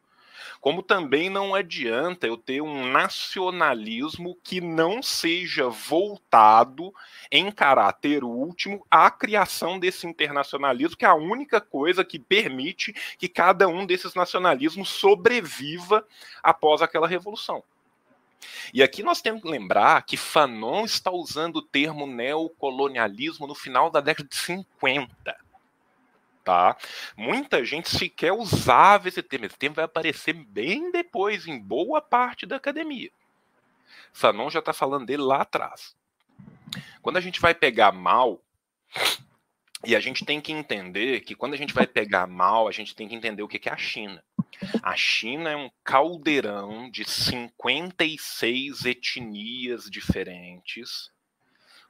como 0.62 0.84
também 0.84 1.28
não 1.28 1.56
adianta 1.56 2.28
eu 2.28 2.38
ter 2.38 2.62
um 2.62 2.86
nacionalismo 2.86 4.38
que 4.44 4.62
não 4.62 5.02
seja 5.02 5.68
voltado 5.68 6.94
em 7.32 7.52
caráter 7.52 8.24
último 8.24 8.86
à 8.90 9.10
criação 9.10 9.80
desse 9.80 10.06
internacionalismo, 10.06 10.96
que 10.96 11.04
é 11.04 11.08
a 11.08 11.16
única 11.16 11.60
coisa 11.60 12.06
que 12.06 12.20
permite 12.20 12.94
que 13.18 13.28
cada 13.28 13.68
um 13.68 13.88
desses 13.88 14.14
nacionalismos 14.14 14.90
sobreviva 14.90 16.06
após 16.44 16.84
aquela 16.84 17.08
revolução. 17.08 17.64
E 18.72 18.84
aqui 18.84 19.02
nós 19.02 19.20
temos 19.20 19.42
que 19.42 19.50
lembrar 19.50 20.04
que 20.04 20.16
Fanon 20.16 20.86
está 20.86 21.12
usando 21.12 21.58
o 21.58 21.62
termo 21.62 22.06
neocolonialismo 22.06 23.48
no 23.48 23.56
final 23.56 23.90
da 23.90 24.00
década 24.00 24.30
de 24.30 24.36
50 24.36 25.41
tá? 26.44 26.78
Muita 27.16 27.64
gente 27.64 27.90
sequer 27.90 28.32
usava 28.34 29.08
esse 29.08 29.22
termo. 29.22 29.46
Esse 29.46 29.58
termo 29.58 29.76
vai 29.76 29.86
aparecer 29.86 30.34
bem 30.34 30.92
depois, 30.92 31.48
em 31.48 31.60
boa 31.60 32.02
parte 32.02 32.46
da 32.46 32.56
academia. 32.56 33.12
Fanon 34.14 34.50
já 34.50 34.60
está 34.60 34.74
falando 34.74 35.06
dele 35.06 35.24
lá 35.24 35.42
atrás. 35.42 35.96
Quando 37.02 37.18
a 37.18 37.22
gente 37.22 37.40
vai 37.40 37.54
pegar 37.54 37.92
mal, 37.92 38.42
e 39.86 39.96
a 39.96 40.00
gente 40.00 40.24
tem 40.24 40.40
que 40.40 40.52
entender 40.52 41.22
que 41.22 41.34
quando 41.34 41.54
a 41.54 41.58
gente 41.58 41.74
vai 41.74 41.88
pegar 41.88 42.28
mal, 42.28 42.68
a 42.68 42.72
gente 42.72 42.96
tem 42.96 43.08
que 43.08 43.16
entender 43.16 43.42
o 43.42 43.48
que 43.48 43.68
é 43.68 43.72
a 43.72 43.78
China. 43.78 44.24
A 44.84 44.96
China 44.96 45.50
é 45.50 45.56
um 45.56 45.72
caldeirão 45.84 46.90
de 46.90 47.04
56 47.04 48.86
etnias 48.86 49.90
diferentes 49.90 51.10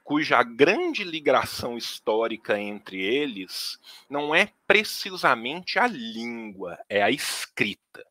cuja 0.04 0.42
grande 0.42 1.04
ligação 1.04 1.76
histórica 1.76 2.58
entre 2.58 3.00
eles 3.00 3.78
não 4.08 4.34
é 4.34 4.50
precisamente 4.66 5.78
a 5.78 5.86
língua, 5.86 6.78
é 6.88 7.02
a 7.02 7.10
escrita. 7.10 8.04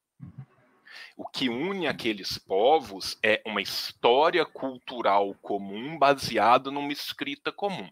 O 1.18 1.28
que 1.28 1.50
une 1.50 1.88
aqueles 1.88 2.38
povos 2.40 3.16
é 3.22 3.42
uma 3.46 3.62
história 3.62 4.44
cultural 4.44 5.36
comum 5.42 5.96
baseada 6.00 6.72
numa 6.72 6.92
escrita 6.92 7.52
comum. 7.52 7.88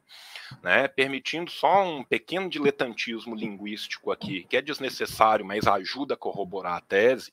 Né? 0.63 0.88
Permitindo 0.88 1.51
só 1.51 1.84
um 1.84 2.03
pequeno 2.03 2.49
diletantismo 2.49 3.35
linguístico 3.35 4.11
aqui, 4.11 4.45
que 4.45 4.57
é 4.57 4.61
desnecessário, 4.63 5.45
mas 5.45 5.67
ajuda 5.67 6.15
a 6.15 6.17
corroborar 6.17 6.77
a 6.77 6.81
tese 6.81 7.31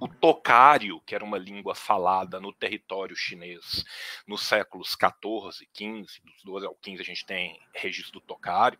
o 0.00 0.06
tocário, 0.06 1.00
que 1.06 1.14
era 1.14 1.24
uma 1.24 1.38
língua 1.38 1.74
falada 1.74 2.38
no 2.40 2.52
território 2.52 3.16
chinês 3.16 3.84
nos 4.26 4.42
séculos 4.42 4.94
14, 4.94 5.68
15, 5.72 6.20
dos 6.22 6.44
12 6.44 6.66
ao 6.66 6.74
15 6.74 7.02
a 7.02 7.04
gente 7.04 7.26
tem 7.26 7.60
registro 7.74 8.20
do 8.20 8.20
tocário, 8.20 8.78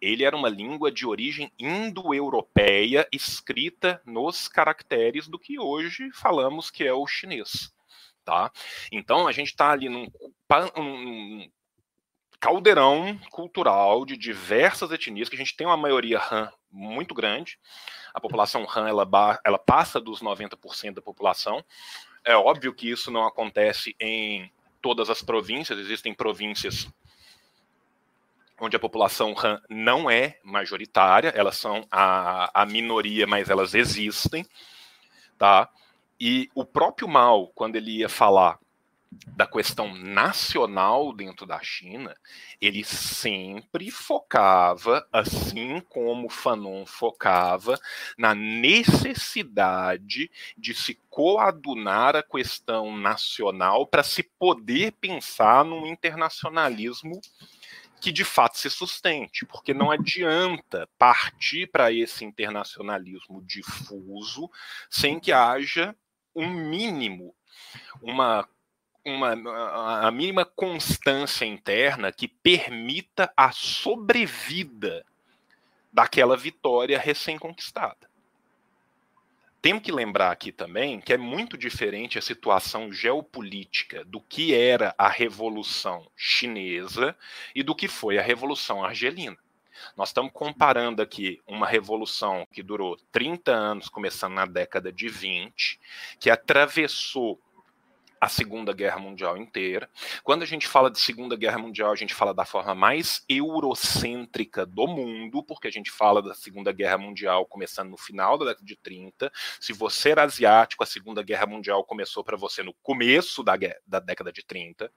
ele 0.00 0.24
era 0.24 0.36
uma 0.36 0.48
língua 0.48 0.92
de 0.92 1.06
origem 1.06 1.50
indo-europeia 1.58 3.08
escrita 3.10 4.00
nos 4.04 4.46
caracteres 4.48 5.28
do 5.28 5.38
que 5.38 5.58
hoje 5.58 6.10
falamos 6.12 6.70
que 6.70 6.84
é 6.84 6.92
o 6.92 7.06
chinês. 7.06 7.72
Tá? 8.24 8.50
Então 8.90 9.26
a 9.26 9.32
gente 9.32 9.48
está 9.48 9.70
ali 9.70 9.88
num, 9.88 10.06
num 10.76 11.50
caldeirão 12.44 13.18
cultural 13.30 14.04
de 14.04 14.18
diversas 14.18 14.92
etnias, 14.92 15.30
que 15.30 15.34
a 15.34 15.38
gente 15.38 15.56
tem 15.56 15.66
uma 15.66 15.78
maioria 15.78 16.20
Han 16.30 16.52
muito 16.70 17.14
grande, 17.14 17.58
a 18.12 18.20
população 18.20 18.66
Han 18.76 18.86
ela, 18.86 19.08
ela 19.42 19.58
passa 19.58 19.98
dos 19.98 20.20
90% 20.20 20.92
da 20.92 21.00
população. 21.00 21.64
É 22.22 22.36
óbvio 22.36 22.74
que 22.74 22.90
isso 22.90 23.10
não 23.10 23.26
acontece 23.26 23.96
em 23.98 24.52
todas 24.82 25.08
as 25.08 25.22
províncias, 25.22 25.78
existem 25.78 26.12
províncias 26.12 26.86
onde 28.60 28.76
a 28.76 28.80
população 28.80 29.34
Han 29.42 29.58
não 29.70 30.10
é 30.10 30.38
majoritária, 30.44 31.32
elas 31.34 31.56
são 31.56 31.86
a, 31.90 32.50
a 32.62 32.66
minoria, 32.66 33.26
mas 33.26 33.48
elas 33.48 33.72
existem, 33.72 34.46
tá? 35.38 35.70
E 36.20 36.50
o 36.54 36.62
próprio 36.62 37.08
Mao, 37.08 37.48
quando 37.54 37.76
ele 37.76 38.00
ia 38.00 38.08
falar 38.10 38.58
da 39.26 39.46
questão 39.46 39.94
nacional 39.94 41.12
dentro 41.12 41.46
da 41.46 41.60
China, 41.62 42.14
ele 42.60 42.84
sempre 42.84 43.90
focava, 43.90 45.06
assim 45.12 45.80
como 45.88 46.28
Fanon 46.28 46.86
focava, 46.86 47.78
na 48.16 48.34
necessidade 48.34 50.30
de 50.56 50.74
se 50.74 50.94
coadunar 51.08 52.16
a 52.16 52.22
questão 52.22 52.96
nacional 52.96 53.86
para 53.86 54.02
se 54.02 54.22
poder 54.22 54.92
pensar 54.92 55.64
num 55.64 55.86
internacionalismo 55.86 57.20
que 58.00 58.12
de 58.12 58.24
fato 58.24 58.58
se 58.58 58.68
sustente, 58.68 59.46
porque 59.46 59.72
não 59.72 59.90
adianta 59.90 60.86
partir 60.98 61.66
para 61.68 61.90
esse 61.90 62.24
internacionalismo 62.24 63.42
difuso 63.42 64.50
sem 64.90 65.18
que 65.18 65.32
haja 65.32 65.96
um 66.36 66.50
mínimo, 66.50 67.34
uma 68.02 68.46
uma, 69.04 69.32
a 70.06 70.10
mínima 70.10 70.44
constância 70.44 71.44
interna 71.44 72.10
que 72.10 72.26
permita 72.26 73.32
a 73.36 73.52
sobrevida 73.52 75.04
daquela 75.92 76.36
vitória 76.36 76.98
recém-conquistada. 76.98 78.08
Temos 79.60 79.82
que 79.82 79.92
lembrar 79.92 80.30
aqui 80.30 80.52
também 80.52 81.00
que 81.00 81.12
é 81.12 81.16
muito 81.16 81.56
diferente 81.56 82.18
a 82.18 82.22
situação 82.22 82.92
geopolítica 82.92 84.04
do 84.04 84.20
que 84.20 84.54
era 84.54 84.94
a 84.98 85.08
Revolução 85.08 86.06
Chinesa 86.14 87.16
e 87.54 87.62
do 87.62 87.74
que 87.74 87.88
foi 87.88 88.18
a 88.18 88.22
Revolução 88.22 88.84
Argelina. 88.84 89.38
Nós 89.96 90.10
estamos 90.10 90.32
comparando 90.32 91.00
aqui 91.00 91.40
uma 91.46 91.66
revolução 91.66 92.46
que 92.52 92.62
durou 92.62 92.96
30 93.10 93.52
anos, 93.52 93.88
começando 93.88 94.34
na 94.34 94.46
década 94.46 94.92
de 94.92 95.08
20, 95.08 95.80
que 96.18 96.30
atravessou 96.30 97.40
a 98.24 98.28
Segunda 98.28 98.72
Guerra 98.72 98.98
Mundial 98.98 99.36
inteira. 99.36 99.86
Quando 100.22 100.44
a 100.44 100.46
gente 100.46 100.66
fala 100.66 100.90
de 100.90 100.98
Segunda 100.98 101.36
Guerra 101.36 101.58
Mundial, 101.58 101.92
a 101.92 101.96
gente 101.96 102.14
fala 102.14 102.32
da 102.32 102.46
forma 102.46 102.74
mais 102.74 103.22
eurocêntrica 103.28 104.64
do 104.64 104.86
mundo, 104.86 105.42
porque 105.42 105.68
a 105.68 105.70
gente 105.70 105.90
fala 105.90 106.22
da 106.22 106.32
Segunda 106.32 106.72
Guerra 106.72 106.96
Mundial 106.96 107.44
começando 107.44 107.90
no 107.90 107.98
final 107.98 108.38
da 108.38 108.46
década 108.46 108.64
de 108.64 108.76
30. 108.76 109.30
Se 109.60 109.74
você 109.74 110.10
era 110.10 110.22
asiático, 110.22 110.82
a 110.82 110.86
Segunda 110.86 111.22
Guerra 111.22 111.44
Mundial 111.44 111.84
começou 111.84 112.24
para 112.24 112.34
você 112.34 112.62
no 112.62 112.72
começo 112.82 113.42
da, 113.42 113.56
da 113.86 114.00
década 114.00 114.32
de 114.32 114.42
30 114.42 114.90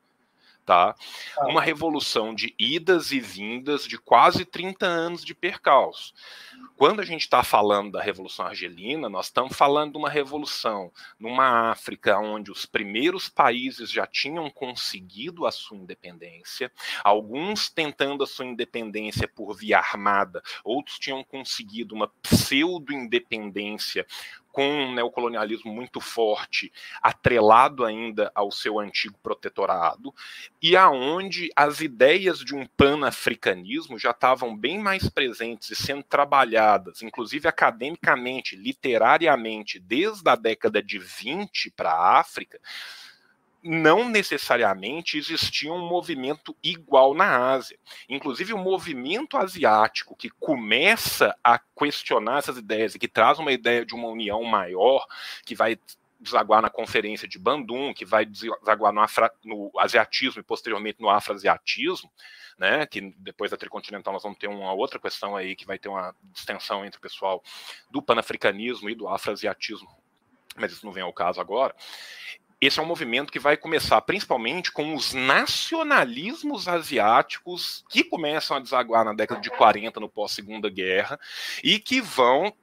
tá? 0.68 0.94
Ah. 1.38 1.48
Uma 1.48 1.62
revolução 1.62 2.36
de 2.36 2.54
idas 2.60 3.14
e 3.14 3.22
vindas 3.22 3.88
de 3.88 3.98
quase 3.98 4.44
30 4.44 4.86
anos 4.86 5.24
de 5.24 5.34
percalço. 5.34 6.14
Quando 6.76 7.00
a 7.00 7.06
gente 7.06 7.22
está 7.22 7.42
falando 7.42 7.94
da 7.94 8.02
Revolução 8.02 8.46
Argelina, 8.46 9.10
nós 9.10 9.28
estamos 9.28 9.56
falando 9.56 9.94
de 9.94 9.98
uma 9.98 10.10
revolução 10.10 10.92
numa 11.18 11.72
África 11.72 12.20
onde 12.20 12.52
os 12.52 12.66
primeiros 12.66 13.30
países 13.30 13.90
já 13.90 14.06
tinham 14.06 14.50
conseguido 14.50 15.46
a 15.46 15.52
sua 15.52 15.78
independência, 15.78 16.72
alguns 17.04 17.70
tentando 17.70 18.24
a 18.24 18.28
sua 18.28 18.46
independência 18.46 19.28
por 19.28 19.56
via 19.56 19.78
armada, 19.80 20.44
outros 20.64 21.00
tinham 21.00 21.24
conseguido 21.24 21.96
uma 21.96 22.10
pseudo-independência 22.22 24.06
com 24.58 24.68
um 24.68 24.92
neocolonialismo 24.92 25.72
muito 25.72 26.02
forte, 26.02 26.74
atrelado 27.00 27.86
ainda 27.86 28.32
ao 28.34 28.52
seu 28.52 28.80
antigo 28.80 29.16
protetorado, 29.22 30.12
e 30.60 30.76
aonde 30.76 31.52
as 31.56 31.80
ideias 31.80 32.40
de 32.40 32.56
um 32.56 32.66
panafricanismo 32.66 34.00
já 34.00 34.10
estavam 34.10 34.58
bem 34.58 34.80
mais 34.80 35.08
presentes 35.10 35.70
e 35.70 35.76
sendo 35.76 36.02
trabalhadas, 36.02 37.04
inclusive 37.04 37.48
academicamente, 37.48 38.56
literariamente, 38.56 39.80
desde 39.80 40.28
a 40.28 40.36
década 40.36 40.82
de 40.82 40.98
20 40.98 41.70
para 41.78 41.92
a 41.92 42.20
África, 42.20 42.60
não 43.64 44.08
necessariamente 44.08 45.18
existia 45.18 45.72
um 45.74 45.88
movimento 45.88 46.56
igual 46.64 47.14
na 47.14 47.52
Ásia. 47.52 47.78
Inclusive, 48.08 48.54
o 48.54 48.58
movimento 48.58 49.38
asiático 49.38 50.16
que 50.16 50.30
começa 50.30 51.36
a 51.44 51.60
questionar 51.60 52.40
essas 52.40 52.58
ideias 52.58 52.96
e 52.96 53.00
que 53.00 53.08
traz 53.08 53.40
uma 53.40 53.52
ideia 53.52 53.86
de 53.86 53.94
uma 53.94 54.08
união 54.08 54.44
maior, 54.44 55.06
que 55.46 55.56
vai 55.56 55.78
desaguar 56.20 56.62
na 56.62 56.70
conferência 56.70 57.28
de 57.28 57.38
Bandung, 57.38 57.94
que 57.94 58.06
vai 58.06 58.26
desaguar 58.26 58.92
no, 58.92 59.02
afra, 59.02 59.32
no 59.44 59.72
asiatismo 59.78 60.40
e 60.40 60.44
posteriormente 60.44 61.02
no 61.02 61.10
afroasiatismo, 61.10 62.12
né, 62.58 62.88
que 62.88 63.14
depois 63.20 63.52
da 63.52 63.58
tricontinental 63.58 64.14
nós 64.14 64.24
vamos 64.24 64.40
ter 64.40 64.48
uma 64.48 64.74
outra 64.74 65.00
questão 65.00 65.36
aí 65.36 65.56
que 65.56 65.66
vai 65.66 65.78
ter 65.78 65.90
uma 65.90 66.16
distensão 66.34 66.84
entre 66.84 66.98
o 66.98 67.02
pessoal 67.02 67.44
do 67.92 68.02
panafricanismo 68.02 68.90
e 68.90 68.96
do 68.96 69.08
afroasiatismo, 69.08 69.88
mas 70.56 70.72
isso 70.72 70.84
não 70.84 70.92
vem 70.92 71.04
ao 71.04 71.14
caso 71.14 71.40
agora 71.40 71.76
esse 72.60 72.80
é 72.80 72.84
um 72.84 72.88
movimento 72.88 73.32
que 73.32 73.40
vai 73.40 73.56
começar 73.56 74.02
principalmente 74.02 74.72
com 74.72 74.96
os 74.96 75.14
nacionalismos 75.14 76.68
asiáticos 76.68 77.86
que 77.90 78.04
começam 78.04 78.58
a 78.58 78.60
desaguar 78.60 79.06
na 79.06 79.14
década 79.14 79.40
de 79.40 79.50
40, 79.50 80.00
no 80.00 80.10
pós-segunda 80.10 80.70
guerra, 80.70 81.20
e 81.64 81.80
que 81.80 82.02
vão 82.02 82.54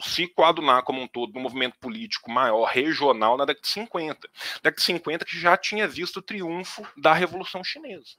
se 0.00 0.26
coadunar 0.28 0.82
como 0.82 1.00
um 1.00 1.08
todo 1.08 1.32
no 1.34 1.40
movimento 1.40 1.76
político 1.78 2.30
maior, 2.30 2.64
regional, 2.66 3.36
na 3.36 3.44
década 3.44 3.62
de 3.62 3.72
50. 3.72 4.28
Década 4.56 4.76
de 4.76 4.82
50 4.82 5.24
que 5.24 5.38
já 5.38 5.56
tinha 5.56 5.86
visto 5.86 6.18
o 6.18 6.22
triunfo 6.22 6.86
da 6.96 7.12
Revolução 7.12 7.62
Chinesa. 7.62 8.16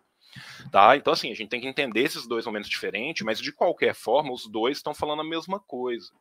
Tá? 0.72 0.95
Então, 0.95 1.14
assim, 1.14 1.31
a 1.31 1.35
gente 1.35 1.49
tem 1.49 1.60
que 1.60 1.68
entender 1.68 2.01
esses 2.01 2.27
dois 2.27 2.45
momentos 2.45 2.69
diferentes, 2.69 3.23
mas 3.26 3.39
de 3.39 3.51
qualquer 3.51 3.95
forma, 3.95 4.31
os 4.31 4.45
dois 4.45 4.77
estão 4.77 4.93
falando 4.93 5.22
a 5.22 5.26
mesma 5.26 5.60
coisa. 5.60 6.11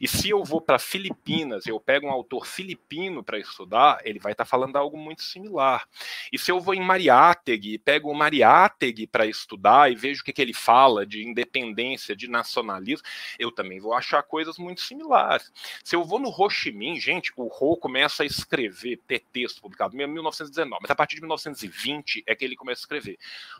E 0.00 0.06
se 0.06 0.28
eu 0.28 0.44
vou 0.44 0.60
para 0.60 0.78
Filipinas, 0.78 1.66
eu 1.66 1.80
pego 1.80 2.06
um 2.06 2.10
autor 2.10 2.46
filipino 2.46 3.22
para 3.22 3.38
estudar, 3.38 4.00
ele 4.04 4.18
vai 4.18 4.32
estar 4.32 4.44
tá 4.44 4.48
falando 4.48 4.76
algo 4.76 4.96
muito 4.96 5.22
similar. 5.22 5.86
E 6.32 6.38
se 6.38 6.50
eu 6.50 6.60
vou 6.60 6.74
em 6.74 6.80
Mariátegui 6.80 7.74
e 7.74 7.78
pego 7.78 8.10
o 8.10 8.14
Mariátegui 8.14 9.06
para 9.06 9.26
estudar 9.26 9.90
e 9.90 9.96
vejo 9.96 10.22
o 10.22 10.24
que, 10.24 10.32
que 10.32 10.42
ele 10.42 10.54
fala 10.54 11.04
de 11.04 11.26
independência, 11.26 12.14
de 12.14 12.28
nacionalismo, 12.28 13.06
eu 13.38 13.50
também 13.50 13.80
vou 13.80 13.94
achar 13.94 14.22
coisas 14.22 14.58
muito 14.58 14.80
similares. 14.80 15.52
Se 15.82 15.96
eu 15.96 16.04
vou 16.04 16.18
no 16.18 16.28
Ho 16.28 16.48
Chi 16.48 16.70
Minh, 16.70 17.00
gente, 17.00 17.32
o 17.36 17.46
Ho 17.46 17.76
começa 17.76 18.22
a 18.22 18.26
escrever, 18.26 19.00
ter 19.06 19.20
texto 19.32 19.60
publicado 19.60 19.94
em 19.94 20.06
1919, 20.06 20.80
mas 20.82 20.90
a 20.90 20.94
partir 20.94 21.16
de 21.16 21.22
1920 21.22 22.22
é 22.26 22.34
que 22.34 22.44
ele 22.44 22.56
começa 22.56 22.80
a 22.80 22.84
escrever. 22.84 23.18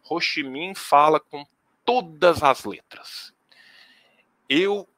Ho 0.08 0.20
Chi 0.20 0.42
Minh 0.42 0.74
fala 0.74 1.20
com 1.20 1.46
todas 1.84 2.42
as 2.42 2.64
letras. 2.64 3.32
Eu 4.48 4.88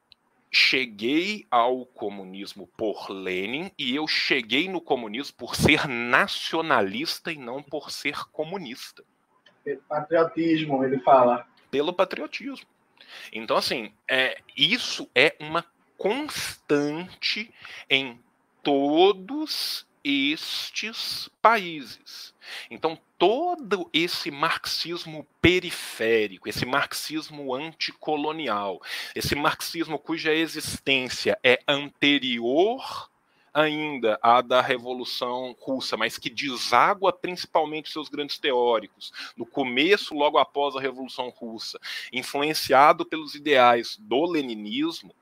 cheguei 0.50 1.46
ao 1.50 1.84
comunismo 1.84 2.66
por 2.76 3.10
Lenin 3.10 3.70
e 3.78 3.94
eu 3.94 4.06
cheguei 4.06 4.68
no 4.68 4.80
comunismo 4.80 5.36
por 5.36 5.54
ser 5.54 5.86
nacionalista 5.86 7.30
e 7.30 7.36
não 7.36 7.62
por 7.62 7.90
ser 7.90 8.24
comunista. 8.30 9.04
Patriotismo, 9.86 10.82
ele 10.82 10.98
fala. 11.00 11.46
Pelo 11.70 11.92
patriotismo. 11.92 12.66
Então, 13.32 13.56
assim, 13.56 13.92
é, 14.08 14.38
isso 14.56 15.08
é 15.14 15.36
uma 15.38 15.64
constante 15.96 17.52
em 17.90 18.18
todos 18.62 19.87
estes 20.04 21.28
países. 21.42 22.34
Então, 22.70 22.98
todo 23.18 23.90
esse 23.92 24.30
marxismo 24.30 25.26
periférico, 25.40 26.48
esse 26.48 26.64
marxismo 26.64 27.54
anticolonial, 27.54 28.80
esse 29.14 29.34
marxismo 29.34 29.98
cuja 29.98 30.32
existência 30.32 31.38
é 31.42 31.60
anterior 31.66 33.10
ainda 33.52 34.18
à 34.22 34.40
da 34.40 34.60
Revolução 34.60 35.56
Russa, 35.58 35.96
mas 35.96 36.16
que 36.16 36.30
deságua 36.30 37.12
principalmente 37.12 37.90
seus 37.90 38.08
grandes 38.08 38.38
teóricos, 38.38 39.12
no 39.36 39.44
começo, 39.44 40.14
logo 40.14 40.38
após 40.38 40.76
a 40.76 40.80
Revolução 40.80 41.28
Russa, 41.30 41.78
influenciado 42.12 43.04
pelos 43.04 43.34
ideais 43.34 43.96
do 43.98 44.24
leninismo, 44.30 45.14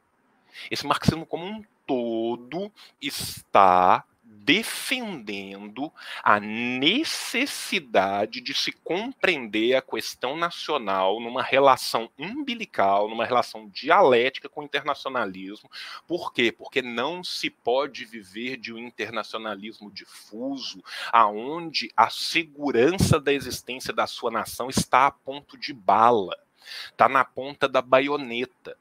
esse 0.71 0.87
marxismo 0.87 1.25
como 1.25 1.47
um 1.47 1.63
todo 1.87 2.73
está 3.01 4.05
defendendo 4.47 5.93
a 6.23 6.39
necessidade 6.39 8.41
de 8.41 8.55
se 8.55 8.71
compreender 8.71 9.75
a 9.75 9.83
questão 9.83 10.37
nacional 10.37 11.21
numa 11.21 11.43
relação 11.43 12.09
umbilical, 12.17 13.09
numa 13.09 13.25
relação 13.25 13.69
dialética 13.69 14.49
com 14.49 14.61
o 14.61 14.65
internacionalismo. 14.65 15.69
Por 16.07 16.33
quê? 16.33 16.53
Porque 16.53 16.81
não 16.81 17.25
se 17.25 17.51
pode 17.51 18.05
viver 18.05 18.57
de 18.57 18.73
um 18.73 18.79
internacionalismo 18.79 19.91
difuso, 19.91 20.81
aonde 21.11 21.91
a 21.97 22.09
segurança 22.09 23.19
da 23.19 23.33
existência 23.33 23.93
da 23.93 24.07
sua 24.07 24.31
nação 24.31 24.71
está 24.71 25.09
a 25.09 25.11
ponto 25.11 25.59
de 25.59 25.75
bala, 25.75 26.39
está 26.93 27.09
na 27.09 27.25
ponta 27.25 27.69
da 27.69 27.83
baioneta. 27.83 28.79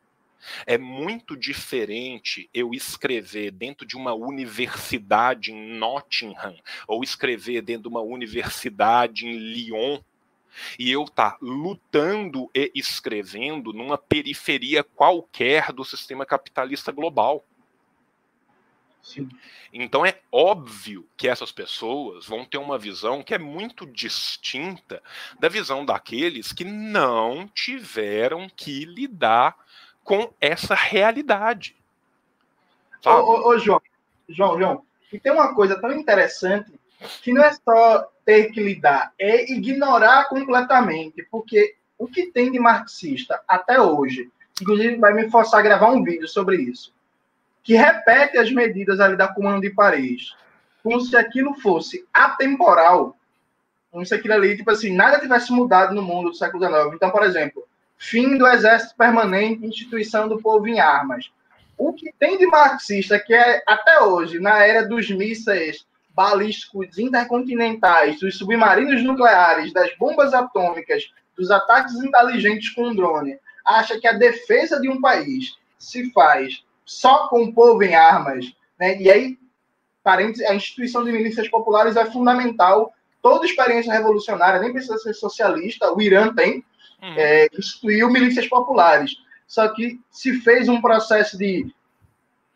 É 0.65 0.77
muito 0.77 1.35
diferente 1.35 2.49
eu 2.53 2.73
escrever 2.73 3.51
dentro 3.51 3.85
de 3.85 3.95
uma 3.95 4.13
universidade 4.13 5.51
em 5.51 5.77
Nottingham 5.77 6.55
ou 6.87 7.03
escrever 7.03 7.61
dentro 7.61 7.83
de 7.83 7.89
uma 7.89 8.01
universidade 8.01 9.25
em 9.25 9.37
Lyon 9.37 9.99
e 10.79 10.91
eu 10.91 11.03
estar 11.03 11.31
tá 11.31 11.37
lutando 11.41 12.49
e 12.53 12.71
escrevendo 12.75 13.73
numa 13.73 13.97
periferia 13.97 14.83
qualquer 14.83 15.71
do 15.71 15.83
sistema 15.83 16.25
capitalista 16.25 16.91
global. 16.91 17.43
Sim. 19.05 19.29
Então 19.71 20.03
é 20.03 20.19
óbvio 20.31 21.07
que 21.15 21.27
essas 21.27 21.51
pessoas 21.51 22.25
vão 22.25 22.43
ter 22.43 22.57
uma 22.57 22.77
visão 22.77 23.21
que 23.21 23.35
é 23.35 23.37
muito 23.37 23.85
distinta 23.85 25.01
da 25.39 25.47
visão 25.47 25.85
daqueles 25.85 26.51
que 26.51 26.63
não 26.63 27.47
tiveram 27.47 28.49
que 28.49 28.83
lidar 28.83 29.55
com 30.05 30.31
essa 30.39 30.75
realidade. 30.75 31.75
Ô, 33.03 33.09
ô, 33.09 33.49
ô, 33.49 33.59
João, 33.59 33.81
João, 34.29 34.57
João, 34.57 34.85
e 35.11 35.19
tem 35.19 35.31
uma 35.31 35.53
coisa 35.53 35.79
tão 35.81 35.91
interessante 35.91 36.71
que 37.21 37.33
não 37.33 37.43
é 37.43 37.51
só 37.53 38.07
ter 38.23 38.51
que 38.51 38.61
lidar, 38.61 39.11
é 39.19 39.51
ignorar 39.51 40.29
completamente, 40.29 41.23
porque 41.29 41.75
o 41.97 42.07
que 42.07 42.27
tem 42.27 42.51
de 42.51 42.59
marxista 42.59 43.41
até 43.47 43.81
hoje, 43.81 44.29
inclusive 44.61 44.95
vai 44.97 45.13
me 45.13 45.29
forçar 45.29 45.59
a 45.59 45.63
gravar 45.63 45.91
um 45.91 46.03
vídeo 46.03 46.27
sobre 46.27 46.57
isso, 46.57 46.93
que 47.63 47.75
repete 47.75 48.37
as 48.37 48.51
medidas 48.51 48.99
ali 48.99 49.17
da 49.17 49.27
Comuna 49.27 49.59
de 49.59 49.71
Paris, 49.71 50.35
como 50.83 51.01
se 51.01 51.17
aquilo 51.17 51.55
fosse 51.55 52.07
atemporal, 52.13 53.15
como 53.91 54.05
se 54.05 54.13
aquilo 54.13 54.35
ali, 54.35 54.55
tipo 54.55 54.69
assim, 54.69 54.95
nada 54.95 55.19
tivesse 55.19 55.51
mudado 55.51 55.95
no 55.95 56.01
mundo 56.01 56.29
do 56.29 56.35
século 56.35 56.63
XIX. 56.63 56.93
Então, 56.93 57.09
por 57.09 57.23
exemplo, 57.23 57.67
fim 57.97 58.37
do 58.37 58.47
exército 58.47 58.95
permanente, 58.95 59.65
instituição 59.65 60.27
do 60.27 60.41
povo 60.41 60.67
em 60.67 60.79
armas. 60.79 61.31
O 61.77 61.93
que 61.93 62.13
tem 62.17 62.37
de 62.37 62.45
marxista, 62.45 63.19
que 63.19 63.33
é 63.33 63.61
até 63.67 64.01
hoje, 64.01 64.39
na 64.39 64.63
era 64.63 64.87
dos 64.87 65.09
mísseis 65.09 65.85
balísticos 66.09 66.97
intercontinentais, 66.97 68.19
dos 68.19 68.37
submarinos 68.37 69.03
nucleares, 69.03 69.73
das 69.73 69.95
bombas 69.97 70.33
atômicas, 70.33 71.11
dos 71.35 71.51
ataques 71.51 71.93
inteligentes 71.95 72.69
com 72.69 72.95
drone, 72.95 73.37
acha 73.65 73.99
que 73.99 74.07
a 74.07 74.13
defesa 74.13 74.79
de 74.79 74.87
um 74.87 75.01
país 75.01 75.57
se 75.77 76.11
faz 76.11 76.63
só 76.85 77.27
com 77.27 77.43
o 77.43 77.53
povo 77.53 77.83
em 77.83 77.95
armas, 77.95 78.45
né? 78.79 78.97
E 79.01 79.11
aí, 79.11 79.37
a 80.05 80.53
instituição 80.53 81.03
de 81.03 81.11
milícias 81.11 81.49
populares 81.49 81.95
é 81.95 82.05
fundamental. 82.05 82.93
Toda 83.21 83.45
experiência 83.45 83.91
revolucionária, 83.91 84.59
nem 84.59 84.71
precisa 84.71 84.97
ser 84.99 85.13
socialista, 85.15 85.91
o 85.91 86.01
Irã 86.01 86.33
tem, 86.33 86.63
uhum. 87.01 87.13
é, 87.17 87.47
instituiu 87.57 88.09
milícias 88.09 88.47
populares. 88.47 89.11
Só 89.47 89.67
que 89.69 89.99
se 90.09 90.39
fez 90.41 90.67
um 90.67 90.81
processo 90.81 91.37
de 91.37 91.71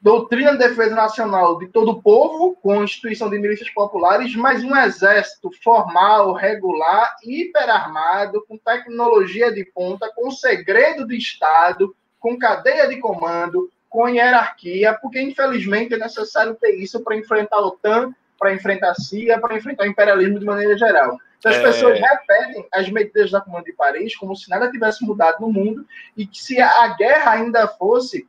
doutrina 0.02 0.54
de 0.54 0.60
defesa 0.60 0.96
nacional 0.96 1.60
de 1.60 1.68
todo 1.68 1.92
o 1.92 2.02
povo, 2.02 2.56
com 2.62 2.84
instituição 2.84 3.30
de 3.30 3.38
milícias 3.38 3.70
populares, 3.70 4.36
mas 4.36 4.64
um 4.64 4.76
exército 4.76 5.52
formal, 5.62 6.34
regular, 6.34 7.16
hiperarmado, 7.24 8.44
com 8.48 8.58
tecnologia 8.58 9.52
de 9.52 9.66
ponta, 9.66 10.12
com 10.16 10.32
segredo 10.32 11.06
de 11.06 11.18
Estado, 11.18 11.94
com 12.20 12.38
cadeia 12.38 12.88
de 12.88 12.98
comando, 12.98 13.70
com 13.90 14.08
hierarquia, 14.08 14.98
porque 15.02 15.22
infelizmente 15.22 15.94
é 15.94 15.98
necessário 15.98 16.56
ter 16.56 16.76
isso 16.76 17.04
para 17.04 17.18
enfrentar 17.18 17.58
a 17.58 17.68
OTAN, 17.68 18.14
para 18.38 18.54
enfrentar 18.54 18.92
a 18.92 18.96
CIA, 18.96 19.40
para 19.40 19.58
enfrentar 19.58 19.84
o 19.84 19.88
imperialismo 19.88 20.40
de 20.40 20.46
maneira 20.46 20.78
geral. 20.78 21.18
Então, 21.40 21.52
as 21.52 21.58
é... 21.58 21.64
pessoas 21.64 22.00
repetem 22.00 22.68
as 22.72 22.90
medidas 22.90 23.32
da 23.32 23.42
Comando 23.42 23.66
de 23.66 23.74
Paris 23.74 24.16
como 24.16 24.36
se 24.36 24.50
nada 24.50 24.70
tivesse 24.70 25.04
mudado 25.04 25.42
no 25.42 25.52
mundo 25.52 25.86
e 26.16 26.26
que 26.26 26.42
se 26.42 26.62
a 26.62 26.88
guerra 26.96 27.32
ainda 27.32 27.68
fosse 27.68 28.28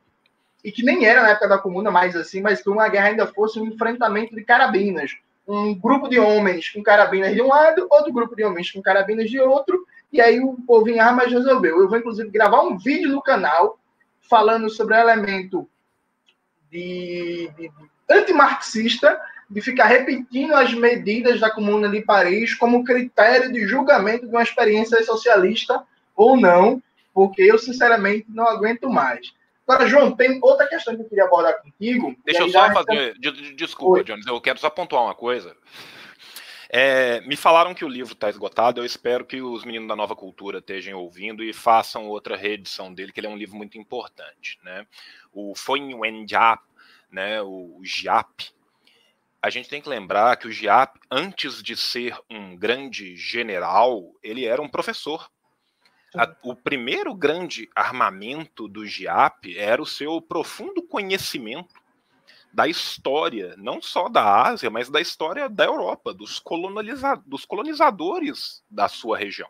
e 0.64 0.70
que 0.70 0.82
nem 0.82 1.06
era 1.06 1.22
na 1.22 1.30
época 1.30 1.48
da 1.48 1.58
comuna 1.58 1.90
mais 1.90 2.14
assim, 2.14 2.40
mas 2.40 2.62
que 2.62 2.68
uma 2.68 2.88
guerra 2.88 3.08
ainda 3.08 3.26
fosse 3.26 3.58
um 3.58 3.66
enfrentamento 3.66 4.34
de 4.34 4.44
carabinas. 4.44 5.16
Um 5.48 5.74
grupo 5.74 6.08
de 6.08 6.18
homens 6.18 6.68
com 6.68 6.82
carabinas 6.82 7.34
de 7.34 7.42
um 7.42 7.48
lado, 7.48 7.86
outro 7.90 8.12
grupo 8.12 8.36
de 8.36 8.44
homens 8.44 8.70
com 8.70 8.80
carabinas 8.82 9.28
de 9.28 9.40
outro, 9.40 9.84
e 10.12 10.20
aí 10.20 10.38
o 10.38 10.54
povo 10.66 10.88
em 10.88 11.00
armas 11.00 11.32
resolveu. 11.32 11.80
Eu 11.80 11.88
vou, 11.88 11.98
inclusive, 11.98 12.30
gravar 12.30 12.62
um 12.62 12.78
vídeo 12.78 13.10
no 13.10 13.22
canal 13.22 13.78
falando 14.20 14.68
sobre 14.68 14.94
o 14.94 14.98
elemento 14.98 15.68
de, 16.70 17.50
de, 17.56 17.68
de 17.68 17.72
antimarxista, 18.08 19.20
de 19.50 19.60
ficar 19.60 19.86
repetindo 19.86 20.54
as 20.54 20.72
medidas 20.72 21.40
da 21.40 21.50
Comuna 21.50 21.88
de 21.88 22.00
Paris 22.02 22.54
como 22.54 22.84
critério 22.84 23.52
de 23.52 23.66
julgamento 23.66 24.26
de 24.26 24.32
uma 24.32 24.42
experiência 24.42 25.02
socialista 25.02 25.82
ou 26.14 26.36
não, 26.36 26.80
porque 27.12 27.42
eu, 27.42 27.58
sinceramente, 27.58 28.26
não 28.28 28.46
aguento 28.46 28.88
mais. 28.88 29.32
Agora, 29.66 29.88
João, 29.88 30.12
tem 30.12 30.38
outra 30.42 30.68
questão 30.68 30.94
que 30.94 31.02
eu 31.02 31.08
queria 31.08 31.24
abordar 31.24 31.60
contigo. 31.62 32.14
Deixa 32.24 32.42
eu 32.42 32.48
só 32.48 32.72
fazer. 32.72 33.14
Desculpa, 33.56 33.98
Oi. 33.98 34.04
Jones, 34.04 34.26
eu 34.26 34.40
quero 34.40 34.58
só 34.58 34.70
pontuar 34.70 35.02
uma 35.02 35.14
coisa. 35.14 35.56
É, 36.72 37.20
me 37.22 37.36
falaram 37.36 37.74
que 37.74 37.84
o 37.84 37.88
livro 37.88 38.12
está 38.12 38.30
esgotado. 38.30 38.80
Eu 38.80 38.84
espero 38.84 39.24
que 39.24 39.42
os 39.42 39.64
meninos 39.64 39.88
da 39.88 39.96
Nova 39.96 40.14
Cultura 40.14 40.58
estejam 40.58 40.98
ouvindo 40.98 41.42
e 41.42 41.52
façam 41.52 42.06
outra 42.06 42.36
reedição 42.36 42.94
dele, 42.94 43.12
que 43.12 43.18
ele 43.18 43.26
é 43.26 43.30
um 43.30 43.36
livro 43.36 43.56
muito 43.56 43.76
importante. 43.76 44.58
Né? 44.62 44.86
O 45.32 45.54
Foi 45.56 45.80
Wenjap, 45.80 46.62
né, 47.10 47.42
o 47.42 47.80
Giap, 47.82 48.52
a 49.42 49.50
gente 49.50 49.68
tem 49.68 49.80
que 49.80 49.88
lembrar 49.88 50.36
que 50.36 50.46
o 50.46 50.52
Giap, 50.52 50.98
antes 51.10 51.62
de 51.62 51.76
ser 51.76 52.16
um 52.30 52.56
grande 52.56 53.16
general, 53.16 54.12
ele 54.22 54.44
era 54.44 54.60
um 54.60 54.68
professor 54.68 55.30
a, 56.14 56.34
o 56.42 56.54
primeiro 56.56 57.14
grande 57.14 57.68
armamento 57.74 58.66
do 58.66 58.84
GIAP 58.84 59.56
era 59.56 59.80
o 59.80 59.86
seu 59.86 60.20
profundo 60.20 60.82
conhecimento 60.82 61.74
da 62.52 62.66
história, 62.66 63.54
não 63.56 63.80
só 63.80 64.08
da 64.08 64.42
Ásia, 64.42 64.70
mas 64.70 64.90
da 64.90 65.00
história 65.00 65.48
da 65.48 65.64
Europa, 65.64 66.12
dos, 66.12 66.40
coloniza 66.40 67.14
dos 67.24 67.44
colonizadores 67.44 68.64
da 68.68 68.88
sua 68.88 69.16
região. 69.16 69.48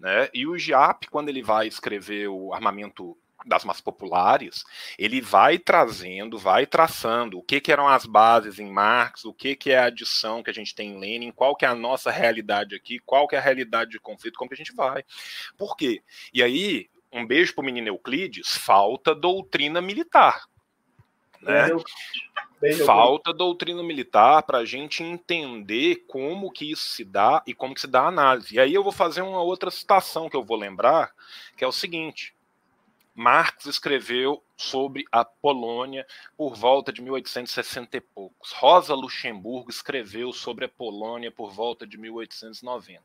Né? 0.00 0.30
E 0.32 0.46
o 0.46 0.56
GIAP, 0.56 1.08
quando 1.10 1.28
ele 1.28 1.42
vai 1.42 1.66
escrever 1.66 2.28
o 2.28 2.54
armamento 2.54 3.16
das 3.44 3.64
massas 3.64 3.82
populares, 3.82 4.64
ele 4.98 5.20
vai 5.20 5.58
trazendo, 5.58 6.38
vai 6.38 6.66
traçando 6.66 7.38
o 7.38 7.42
que, 7.42 7.60
que 7.60 7.72
eram 7.72 7.86
as 7.86 8.06
bases 8.06 8.58
em 8.58 8.70
Marx, 8.70 9.24
o 9.24 9.34
que, 9.34 9.54
que 9.54 9.70
é 9.70 9.78
a 9.78 9.86
adição 9.86 10.42
que 10.42 10.50
a 10.50 10.54
gente 10.54 10.74
tem 10.74 10.92
em 10.92 10.98
Lenin, 10.98 11.30
qual 11.30 11.54
que 11.54 11.64
é 11.64 11.68
a 11.68 11.74
nossa 11.74 12.10
realidade 12.10 12.74
aqui, 12.74 12.98
qual 13.00 13.28
que 13.28 13.36
é 13.36 13.38
a 13.38 13.42
realidade 13.42 13.90
de 13.90 14.00
conflito, 14.00 14.36
como 14.36 14.48
que 14.48 14.54
a 14.54 14.58
gente 14.58 14.74
vai. 14.74 15.04
Por 15.56 15.76
quê? 15.76 16.02
E 16.32 16.42
aí, 16.42 16.88
um 17.12 17.26
beijo 17.26 17.54
para 17.54 17.62
o 17.62 17.64
menino 17.64 17.88
Euclides, 17.88 18.56
falta 18.56 19.14
doutrina 19.14 19.80
militar. 19.80 20.46
Né? 21.40 21.68
Falta 22.86 23.32
doutrina 23.32 23.82
militar 23.82 24.42
para 24.42 24.58
a 24.58 24.64
gente 24.64 25.02
entender 25.02 26.04
como 26.08 26.50
que 26.50 26.70
isso 26.70 26.90
se 26.90 27.04
dá 27.04 27.42
e 27.46 27.52
como 27.52 27.74
que 27.74 27.80
se 27.82 27.86
dá 27.86 28.02
a 28.02 28.08
análise. 28.08 28.54
E 28.54 28.58
aí 28.58 28.72
eu 28.72 28.82
vou 28.82 28.92
fazer 28.92 29.20
uma 29.20 29.42
outra 29.42 29.70
citação 29.70 30.30
que 30.30 30.36
eu 30.36 30.42
vou 30.42 30.56
lembrar, 30.56 31.12
que 31.56 31.64
é 31.64 31.66
o 31.66 31.72
seguinte: 31.72 32.34
Marx 33.14 33.66
escreveu 33.66 34.42
sobre 34.56 35.04
a 35.12 35.24
Polônia 35.24 36.04
por 36.36 36.56
volta 36.56 36.92
de 36.92 37.00
1860 37.00 37.96
e 37.96 38.00
poucos. 38.00 38.50
Rosa 38.52 38.92
Luxemburgo 38.94 39.70
escreveu 39.70 40.32
sobre 40.32 40.64
a 40.64 40.68
Polônia 40.68 41.30
por 41.30 41.52
volta 41.52 41.86
de 41.86 41.96
1890. 41.96 43.00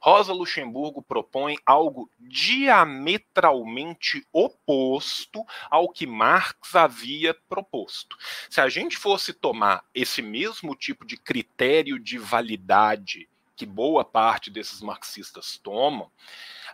Rosa 0.00 0.32
Luxemburgo 0.32 1.02
propõe 1.02 1.58
algo 1.66 2.10
diametralmente 2.18 4.26
oposto 4.32 5.44
ao 5.70 5.90
que 5.90 6.06
Marx 6.06 6.74
havia 6.74 7.36
proposto. 7.48 8.16
Se 8.48 8.58
a 8.60 8.70
gente 8.70 8.96
fosse 8.96 9.34
tomar 9.34 9.84
esse 9.94 10.22
mesmo 10.22 10.74
tipo 10.74 11.04
de 11.04 11.16
critério 11.16 11.98
de 11.98 12.18
validade 12.18 13.28
que 13.62 13.66
boa 13.66 14.04
parte 14.04 14.50
desses 14.50 14.80
marxistas 14.82 15.56
tomam, 15.56 16.10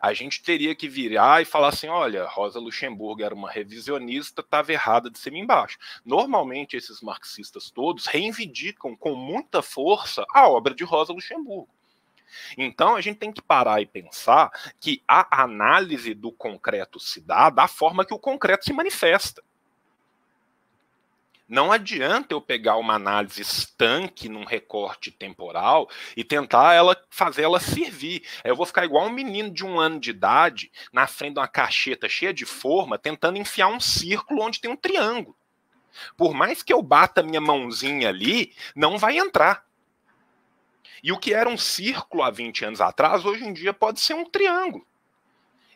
a 0.00 0.14
gente 0.14 0.42
teria 0.42 0.74
que 0.74 0.88
virar 0.88 1.42
e 1.42 1.44
falar 1.44 1.68
assim: 1.68 1.88
olha, 1.88 2.26
Rosa 2.26 2.58
Luxemburgo 2.58 3.22
era 3.22 3.34
uma 3.34 3.50
revisionista, 3.50 4.40
estava 4.40 4.72
errada 4.72 5.10
de 5.10 5.18
cima 5.18 5.36
embaixo. 5.36 5.76
Normalmente, 6.02 6.78
esses 6.78 7.02
marxistas 7.02 7.70
todos 7.70 8.06
reivindicam 8.06 8.96
com 8.96 9.14
muita 9.14 9.60
força 9.60 10.24
a 10.32 10.48
obra 10.48 10.74
de 10.74 10.82
Rosa 10.82 11.12
Luxemburgo. 11.12 11.68
Então 12.56 12.96
a 12.96 13.00
gente 13.02 13.18
tem 13.18 13.32
que 13.32 13.42
parar 13.42 13.82
e 13.82 13.86
pensar 13.86 14.50
que 14.80 15.02
a 15.06 15.42
análise 15.42 16.14
do 16.14 16.32
concreto 16.32 16.98
se 16.98 17.20
dá 17.20 17.50
da 17.50 17.68
forma 17.68 18.04
que 18.04 18.14
o 18.14 18.18
concreto 18.18 18.64
se 18.64 18.72
manifesta. 18.72 19.42
Não 21.48 21.72
adianta 21.72 22.34
eu 22.34 22.42
pegar 22.42 22.76
uma 22.76 22.94
análise 22.94 23.40
estanque 23.40 24.28
num 24.28 24.44
recorte 24.44 25.10
temporal 25.10 25.88
e 26.14 26.22
tentar 26.22 26.74
ela 26.74 26.94
fazer 27.08 27.42
ela 27.42 27.58
servir. 27.58 28.22
Eu 28.44 28.54
vou 28.54 28.66
ficar 28.66 28.84
igual 28.84 29.06
um 29.06 29.10
menino 29.10 29.50
de 29.50 29.64
um 29.64 29.80
ano 29.80 29.98
de 29.98 30.10
idade 30.10 30.70
na 30.92 31.06
frente 31.06 31.34
de 31.34 31.40
uma 31.40 31.48
cacheta 31.48 32.06
cheia 32.06 32.34
de 32.34 32.44
forma, 32.44 32.98
tentando 32.98 33.38
enfiar 33.38 33.68
um 33.68 33.80
círculo 33.80 34.42
onde 34.42 34.60
tem 34.60 34.70
um 34.70 34.76
triângulo. 34.76 35.34
Por 36.18 36.34
mais 36.34 36.62
que 36.62 36.72
eu 36.72 36.82
bata 36.82 37.22
minha 37.22 37.40
mãozinha 37.40 38.10
ali, 38.10 38.54
não 38.76 38.98
vai 38.98 39.16
entrar. 39.16 39.64
E 41.02 41.12
o 41.12 41.18
que 41.18 41.32
era 41.32 41.48
um 41.48 41.56
círculo 41.56 42.22
há 42.22 42.30
20 42.30 42.66
anos 42.66 42.80
atrás, 42.82 43.24
hoje 43.24 43.44
em 43.44 43.54
dia 43.54 43.72
pode 43.72 44.00
ser 44.00 44.12
um 44.12 44.24
triângulo. 44.28 44.86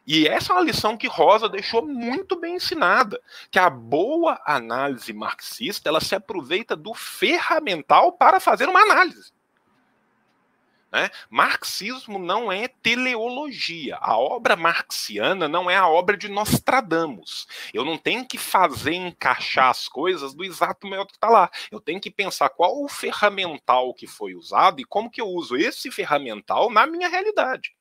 E 0.06 0.26
essa 0.26 0.52
é 0.52 0.56
uma 0.56 0.64
lição 0.64 0.96
que 0.96 1.06
Rosa 1.06 1.48
deixou 1.48 1.86
muito 1.86 2.38
bem 2.38 2.56
ensinada, 2.56 3.20
que 3.50 3.58
a 3.58 3.70
boa 3.70 4.40
análise 4.44 5.12
marxista, 5.12 5.88
ela 5.88 6.00
se 6.00 6.14
aproveita 6.14 6.74
do 6.74 6.92
ferramental 6.92 8.12
para 8.12 8.40
fazer 8.40 8.68
uma 8.68 8.80
análise. 8.80 9.32
Né? 10.92 11.08
Marxismo 11.30 12.18
não 12.18 12.52
é 12.52 12.68
teleologia. 12.68 13.96
A 13.96 14.18
obra 14.18 14.54
marxiana 14.56 15.48
não 15.48 15.70
é 15.70 15.76
a 15.76 15.88
obra 15.88 16.18
de 16.18 16.28
Nostradamus. 16.28 17.46
Eu 17.72 17.82
não 17.82 17.96
tenho 17.96 18.26
que 18.26 18.36
fazer 18.36 18.92
encaixar 18.92 19.70
as 19.70 19.88
coisas 19.88 20.34
do 20.34 20.44
exato 20.44 20.86
modo 20.86 21.06
que 21.06 21.14
está 21.14 21.30
lá. 21.30 21.50
Eu 21.70 21.80
tenho 21.80 21.98
que 21.98 22.10
pensar 22.10 22.50
qual 22.50 22.84
o 22.84 22.88
ferramental 22.88 23.94
que 23.94 24.06
foi 24.06 24.34
usado 24.34 24.80
e 24.82 24.84
como 24.84 25.10
que 25.10 25.20
eu 25.20 25.28
uso 25.28 25.56
esse 25.56 25.90
ferramental 25.90 26.68
na 26.68 26.86
minha 26.86 27.08
realidade. 27.08 27.74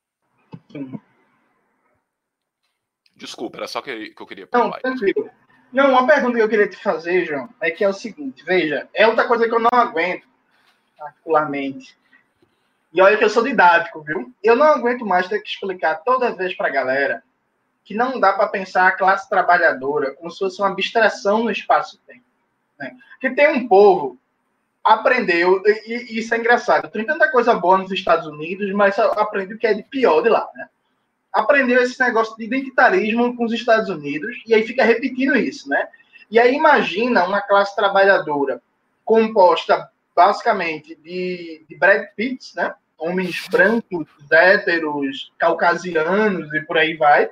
Desculpa, 3.21 3.57
era 3.57 3.67
só 3.67 3.81
que, 3.81 4.09
que 4.09 4.21
eu 4.21 4.25
queria 4.25 4.47
falar. 4.47 4.79
Não, 4.83 4.97
tranquilo. 4.97 5.29
Não, 5.71 5.91
uma 5.91 6.07
pergunta 6.07 6.35
que 6.35 6.43
eu 6.43 6.49
queria 6.49 6.67
te 6.67 6.75
fazer, 6.75 7.25
João, 7.25 7.47
é 7.61 7.71
que 7.71 7.83
é 7.83 7.87
o 7.87 7.93
seguinte, 7.93 8.43
veja, 8.43 8.89
é 8.93 9.07
outra 9.07 9.25
coisa 9.27 9.47
que 9.47 9.53
eu 9.53 9.59
não 9.59 9.69
aguento, 9.71 10.27
particularmente. 10.97 11.97
E 12.93 13.01
olha 13.01 13.17
que 13.17 13.23
eu 13.23 13.29
sou 13.29 13.43
didático, 13.43 14.01
viu? 14.01 14.33
Eu 14.43 14.55
não 14.55 14.65
aguento 14.65 15.05
mais 15.05 15.29
ter 15.29 15.39
que 15.39 15.49
explicar 15.49 15.95
toda 16.03 16.35
vez 16.35 16.53
para 16.55 16.67
a 16.67 16.71
galera 16.71 17.23
que 17.85 17.93
não 17.93 18.19
dá 18.19 18.33
para 18.33 18.47
pensar 18.47 18.87
a 18.87 18.91
classe 18.91 19.29
trabalhadora 19.29 20.13
como 20.15 20.29
se 20.29 20.39
fosse 20.39 20.61
uma 20.61 20.69
abstração 20.69 21.43
no 21.43 21.51
espaço-tempo. 21.51 22.25
Né? 22.77 22.97
Que 23.19 23.29
tem 23.29 23.47
um 23.49 23.67
povo 23.67 24.19
aprendeu, 24.83 25.61
e, 25.65 25.93
e, 25.93 26.19
isso 26.19 26.33
é 26.33 26.37
engraçado, 26.37 26.89
tem 26.89 27.05
tanta 27.05 27.29
coisa 27.31 27.53
boa 27.53 27.77
nos 27.77 27.91
Estados 27.91 28.25
Unidos, 28.25 28.71
mas 28.73 28.97
aprendeu 28.97 29.55
o 29.55 29.59
que 29.59 29.67
é 29.67 29.73
de 29.75 29.83
pior 29.83 30.21
de 30.21 30.29
lá, 30.29 30.49
né? 30.55 30.67
Aprendeu 31.31 31.81
esse 31.81 31.99
negócio 31.99 32.35
de 32.35 32.43
identitarismo 32.43 33.35
com 33.35 33.45
os 33.45 33.53
Estados 33.53 33.89
Unidos, 33.89 34.41
e 34.45 34.53
aí 34.53 34.63
fica 34.63 34.83
repetindo 34.83 35.35
isso, 35.35 35.69
né? 35.69 35.87
E 36.29 36.39
aí 36.39 36.53
imagina 36.55 37.25
uma 37.25 37.41
classe 37.41 37.75
trabalhadora 37.75 38.61
composta 39.03 39.89
basicamente 40.15 40.95
de, 40.95 41.65
de 41.67 41.75
Brad 41.77 42.05
Pitts, 42.15 42.53
né? 42.55 42.73
Homens 42.97 43.47
brancos, 43.49 44.07
héteros, 44.31 45.31
caucasianos 45.37 46.53
e 46.53 46.61
por 46.61 46.77
aí 46.77 46.95
vai. 46.95 47.29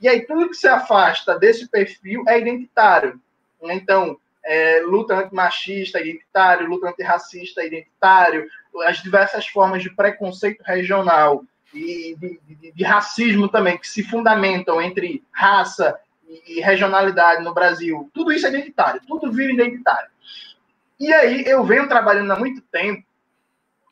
E 0.00 0.08
aí 0.08 0.26
tudo 0.26 0.48
que 0.48 0.56
se 0.56 0.68
afasta 0.68 1.38
desse 1.38 1.68
perfil 1.68 2.24
é 2.26 2.38
identitário. 2.40 3.20
Então, 3.62 4.18
é, 4.44 4.80
luta 4.80 5.14
antimachista 5.14 6.00
identitário, 6.00 6.68
luta 6.68 6.88
antirracista 6.88 7.64
identitário, 7.64 8.46
as 8.84 9.02
diversas 9.02 9.46
formas 9.46 9.82
de 9.82 9.90
preconceito 9.90 10.62
regional 10.62 11.44
e 11.74 12.16
de, 12.18 12.40
de, 12.46 12.72
de 12.72 12.84
racismo 12.84 13.48
também, 13.48 13.76
que 13.78 13.88
se 13.88 14.02
fundamentam 14.02 14.80
entre 14.80 15.22
raça 15.32 15.98
e 16.46 16.60
regionalidade 16.60 17.42
no 17.42 17.54
Brasil. 17.54 18.10
Tudo 18.12 18.32
isso 18.32 18.46
é 18.46 18.50
identitário, 18.50 19.00
tudo 19.06 19.30
vira 19.32 19.52
identitário. 19.52 20.10
E 20.98 21.12
aí 21.12 21.44
eu 21.46 21.62
venho 21.64 21.88
trabalhando 21.88 22.32
há 22.32 22.38
muito 22.38 22.62
tempo 22.62 23.04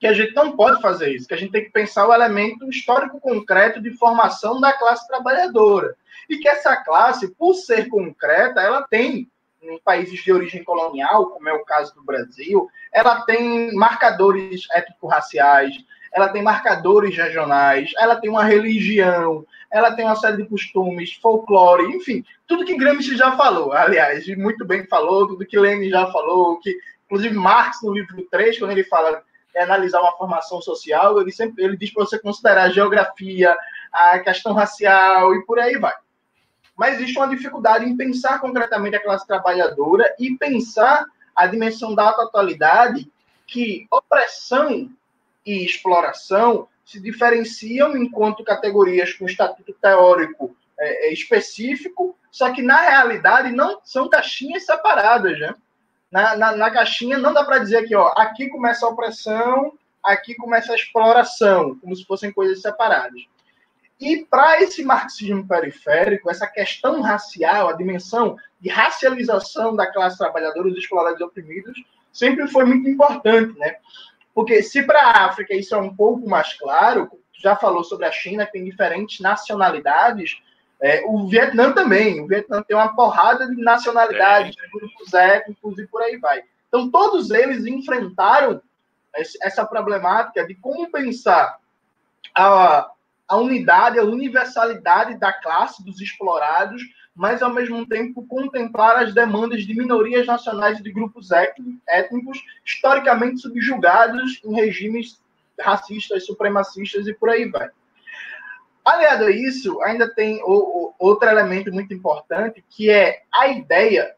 que 0.00 0.06
a 0.06 0.12
gente 0.12 0.34
não 0.34 0.56
pode 0.56 0.82
fazer 0.82 1.14
isso, 1.14 1.26
que 1.26 1.34
a 1.34 1.36
gente 1.36 1.52
tem 1.52 1.64
que 1.64 1.70
pensar 1.70 2.06
o 2.06 2.12
elemento 2.12 2.68
histórico 2.68 3.20
concreto 3.20 3.80
de 3.80 3.90
formação 3.92 4.60
da 4.60 4.72
classe 4.72 5.06
trabalhadora. 5.06 5.96
E 6.28 6.38
que 6.38 6.48
essa 6.48 6.76
classe, 6.76 7.28
por 7.34 7.54
ser 7.54 7.88
concreta, 7.88 8.60
ela 8.60 8.82
tem 8.82 9.30
em 9.62 9.80
países 9.80 10.22
de 10.22 10.32
origem 10.32 10.62
colonial, 10.62 11.30
como 11.30 11.48
é 11.48 11.52
o 11.52 11.64
caso 11.64 11.94
do 11.94 12.04
Brasil, 12.04 12.68
ela 12.92 13.22
tem 13.22 13.72
marcadores 13.74 14.66
étnico-raciais, 14.72 15.74
ela 16.14 16.28
tem 16.28 16.42
marcadores 16.42 17.16
regionais, 17.16 17.90
ela 17.98 18.16
tem 18.16 18.30
uma 18.30 18.44
religião, 18.44 19.44
ela 19.70 19.92
tem 19.92 20.04
uma 20.04 20.14
série 20.14 20.36
de 20.36 20.48
costumes, 20.48 21.14
folclore, 21.14 21.84
enfim, 21.96 22.24
tudo 22.46 22.64
que 22.64 22.76
Gramsci 22.76 23.16
já 23.16 23.36
falou, 23.36 23.72
aliás, 23.72 24.24
muito 24.36 24.64
bem 24.64 24.86
falou, 24.86 25.26
tudo 25.26 25.44
que 25.44 25.58
Lenin 25.58 25.90
já 25.90 26.06
falou, 26.12 26.60
que 26.60 26.78
inclusive 27.06 27.34
Marx 27.34 27.78
no 27.82 27.92
livro 27.92 28.24
3, 28.30 28.58
quando 28.58 28.70
ele 28.70 28.84
fala 28.84 29.22
é 29.54 29.62
analisar 29.62 30.00
uma 30.00 30.16
formação 30.16 30.60
social, 30.60 31.20
ele 31.20 31.30
sempre 31.30 31.64
ele 31.64 31.76
diz 31.76 31.92
para 31.92 32.04
você 32.04 32.18
considerar 32.18 32.64
a 32.64 32.70
geografia, 32.70 33.56
a 33.92 34.18
questão 34.18 34.52
racial 34.52 35.34
e 35.34 35.44
por 35.46 35.58
aí 35.60 35.78
vai. 35.78 35.94
Mas 36.76 36.96
existe 36.96 37.16
uma 37.16 37.28
dificuldade 37.28 37.84
em 37.84 37.96
pensar 37.96 38.40
concretamente 38.40 38.96
a 38.96 39.02
classe 39.02 39.26
trabalhadora 39.26 40.12
e 40.18 40.36
pensar 40.36 41.06
a 41.36 41.46
dimensão 41.46 41.94
da 41.94 42.08
atualidade 42.08 43.08
que 43.46 43.86
opressão 43.92 44.90
e 45.44 45.64
exploração 45.64 46.68
se 46.84 47.00
diferenciam 47.00 47.96
enquanto 47.96 48.44
categorias 48.44 49.12
com 49.14 49.26
estatuto 49.26 49.72
teórico 49.80 50.56
é, 50.78 51.08
é, 51.08 51.12
específico, 51.12 52.16
só 52.30 52.52
que 52.52 52.62
na 52.62 52.80
realidade 52.80 53.52
não 53.52 53.80
são 53.84 54.08
caixinhas 54.08 54.66
separadas, 54.66 55.38
né? 55.38 55.54
Na, 56.10 56.36
na, 56.36 56.56
na 56.56 56.70
caixinha 56.70 57.18
não 57.18 57.32
dá 57.32 57.44
para 57.44 57.58
dizer 57.58 57.86
que 57.86 57.96
ó, 57.96 58.12
aqui 58.16 58.48
começa 58.48 58.86
a 58.86 58.88
opressão, 58.88 59.72
aqui 60.02 60.34
começa 60.34 60.72
a 60.72 60.76
exploração, 60.76 61.78
como 61.78 61.94
se 61.96 62.04
fossem 62.04 62.32
coisas 62.32 62.60
separadas. 62.60 63.22
E 64.00 64.24
para 64.24 64.60
esse 64.60 64.82
marxismo 64.84 65.46
periférico, 65.46 66.30
essa 66.30 66.46
questão 66.46 67.00
racial, 67.00 67.68
a 67.68 67.72
dimensão 67.72 68.36
de 68.60 68.68
racialização 68.68 69.74
da 69.74 69.90
classe 69.90 70.18
trabalhadora, 70.18 70.68
dos 70.68 70.78
explorados 70.78 71.20
e 71.20 71.24
oprimidos, 71.24 71.82
sempre 72.12 72.46
foi 72.48 72.64
muito 72.64 72.88
importante, 72.88 73.58
né? 73.58 73.76
Porque 74.34 74.62
se 74.62 74.82
para 74.82 75.00
a 75.00 75.26
África 75.26 75.54
isso 75.54 75.74
é 75.74 75.78
um 75.78 75.94
pouco 75.94 76.28
mais 76.28 76.52
claro, 76.54 77.10
já 77.32 77.54
falou 77.54 77.84
sobre 77.84 78.06
a 78.06 78.12
China, 78.12 78.44
que 78.46 78.52
tem 78.52 78.64
diferentes 78.64 79.20
nacionalidades, 79.20 80.38
é, 80.80 81.02
o 81.06 81.26
Vietnã 81.28 81.72
também. 81.72 82.20
O 82.20 82.26
Vietnã 82.26 82.62
tem 82.62 82.76
uma 82.76 82.94
porrada 82.94 83.48
de 83.48 83.62
nacionalidades, 83.62 84.56
é. 84.58 84.68
grupos 84.78 85.14
étnicos 85.14 85.78
e 85.78 85.86
por 85.86 86.02
aí 86.02 86.16
vai. 86.18 86.42
Então, 86.68 86.90
todos 86.90 87.30
eles 87.30 87.64
enfrentaram 87.66 88.60
essa 89.42 89.64
problemática 89.64 90.44
de 90.44 90.56
como 90.56 90.90
pensar 90.90 91.58
a, 92.36 92.90
a 93.28 93.36
unidade, 93.36 93.98
a 93.98 94.04
universalidade 94.04 95.16
da 95.18 95.32
classe 95.32 95.84
dos 95.84 96.00
explorados, 96.00 96.82
mas 97.14 97.42
ao 97.42 97.52
mesmo 97.52 97.86
tempo 97.86 98.26
contemplar 98.26 98.96
as 98.96 99.14
demandas 99.14 99.62
de 99.62 99.74
minorias 99.74 100.26
nacionais 100.26 100.80
e 100.80 100.82
de 100.82 100.92
grupos 100.92 101.28
étnicos 101.30 102.42
historicamente 102.64 103.40
subjugados 103.40 104.40
em 104.44 104.52
regimes 104.52 105.22
racistas, 105.60 106.26
supremacistas 106.26 107.06
e 107.06 107.14
por 107.14 107.28
aí 107.30 107.48
vai. 107.48 107.70
Aliado 108.84 109.24
a 109.24 109.30
isso, 109.30 109.80
ainda 109.82 110.12
tem 110.12 110.42
outro 110.44 111.28
elemento 111.28 111.72
muito 111.72 111.94
importante, 111.94 112.62
que 112.68 112.90
é 112.90 113.22
a 113.32 113.48
ideia, 113.48 114.14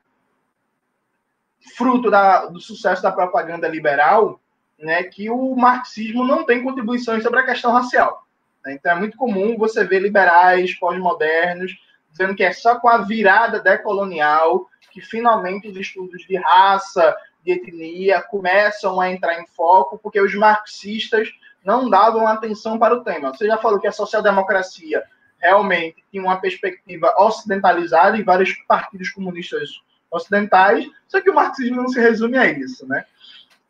fruto 1.77 2.11
da, 2.11 2.47
do 2.47 2.61
sucesso 2.61 3.03
da 3.03 3.13
propaganda 3.13 3.69
liberal, 3.69 4.41
né, 4.79 5.05
que 5.05 5.31
o 5.31 5.55
marxismo 5.55 6.25
não 6.25 6.45
tem 6.45 6.63
contribuições 6.65 7.23
sobre 7.23 7.41
a 7.41 7.47
questão 7.47 7.73
racial. 7.73 8.27
Então 8.67 8.93
é 8.93 8.95
muito 8.97 9.17
comum 9.17 9.57
você 9.57 9.85
ver 9.85 10.01
liberais 10.01 10.77
pós-modernos 10.77 11.73
dizendo 12.17 12.35
que 12.35 12.43
é 12.43 12.53
só 12.53 12.81
com 12.81 12.89
a 12.89 12.99
virada 12.99 13.61
decolonial 13.61 14.69
que 14.91 15.01
finalmente 15.03 15.69
os 15.69 15.77
estudos 15.77 16.23
de 16.23 16.37
raça, 16.37 17.15
de 17.45 17.53
etnia 17.53 18.23
começam 18.23 18.99
a 18.99 19.11
entrar 19.11 19.39
em 19.39 19.47
foco, 19.47 19.99
porque 19.99 20.19
os 20.19 20.35
marxistas 20.35 21.29
não 21.63 21.91
davam 21.91 22.27
atenção 22.27 22.79
para 22.79 22.95
o 22.95 23.05
tema. 23.05 23.35
Você 23.35 23.47
já 23.47 23.59
falou 23.59 23.79
que 23.79 23.87
a 23.87 23.93
social-democracia 23.93 25.03
realmente 25.39 26.03
tinha 26.11 26.23
uma 26.23 26.41
perspectiva 26.41 27.15
ocidentalizada 27.19 28.17
e 28.17 28.23
vários 28.23 28.53
partidos 28.67 29.11
comunistas 29.11 29.69
ocidentais, 30.11 30.87
só 31.07 31.21
que 31.21 31.29
o 31.29 31.35
marxismo 31.35 31.77
não 31.77 31.89
se 31.89 32.01
resume 32.01 32.39
a 32.39 32.47
isso, 32.47 32.89
né? 32.89 33.05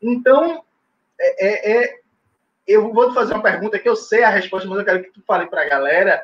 Então, 0.01 0.63
é, 1.19 1.45
é, 1.45 1.83
é 1.83 1.99
eu 2.65 2.93
vou 2.93 3.09
te 3.09 3.15
fazer 3.15 3.33
uma 3.33 3.43
pergunta 3.43 3.79
que 3.79 3.87
eu 3.87 3.95
sei 3.95 4.23
a 4.23 4.29
resposta, 4.29 4.67
mas 4.67 4.79
eu 4.79 4.85
quero 4.85 5.03
que 5.03 5.11
tu 5.11 5.21
fale 5.25 5.47
para 5.47 5.63
a 5.63 5.69
galera. 5.69 6.23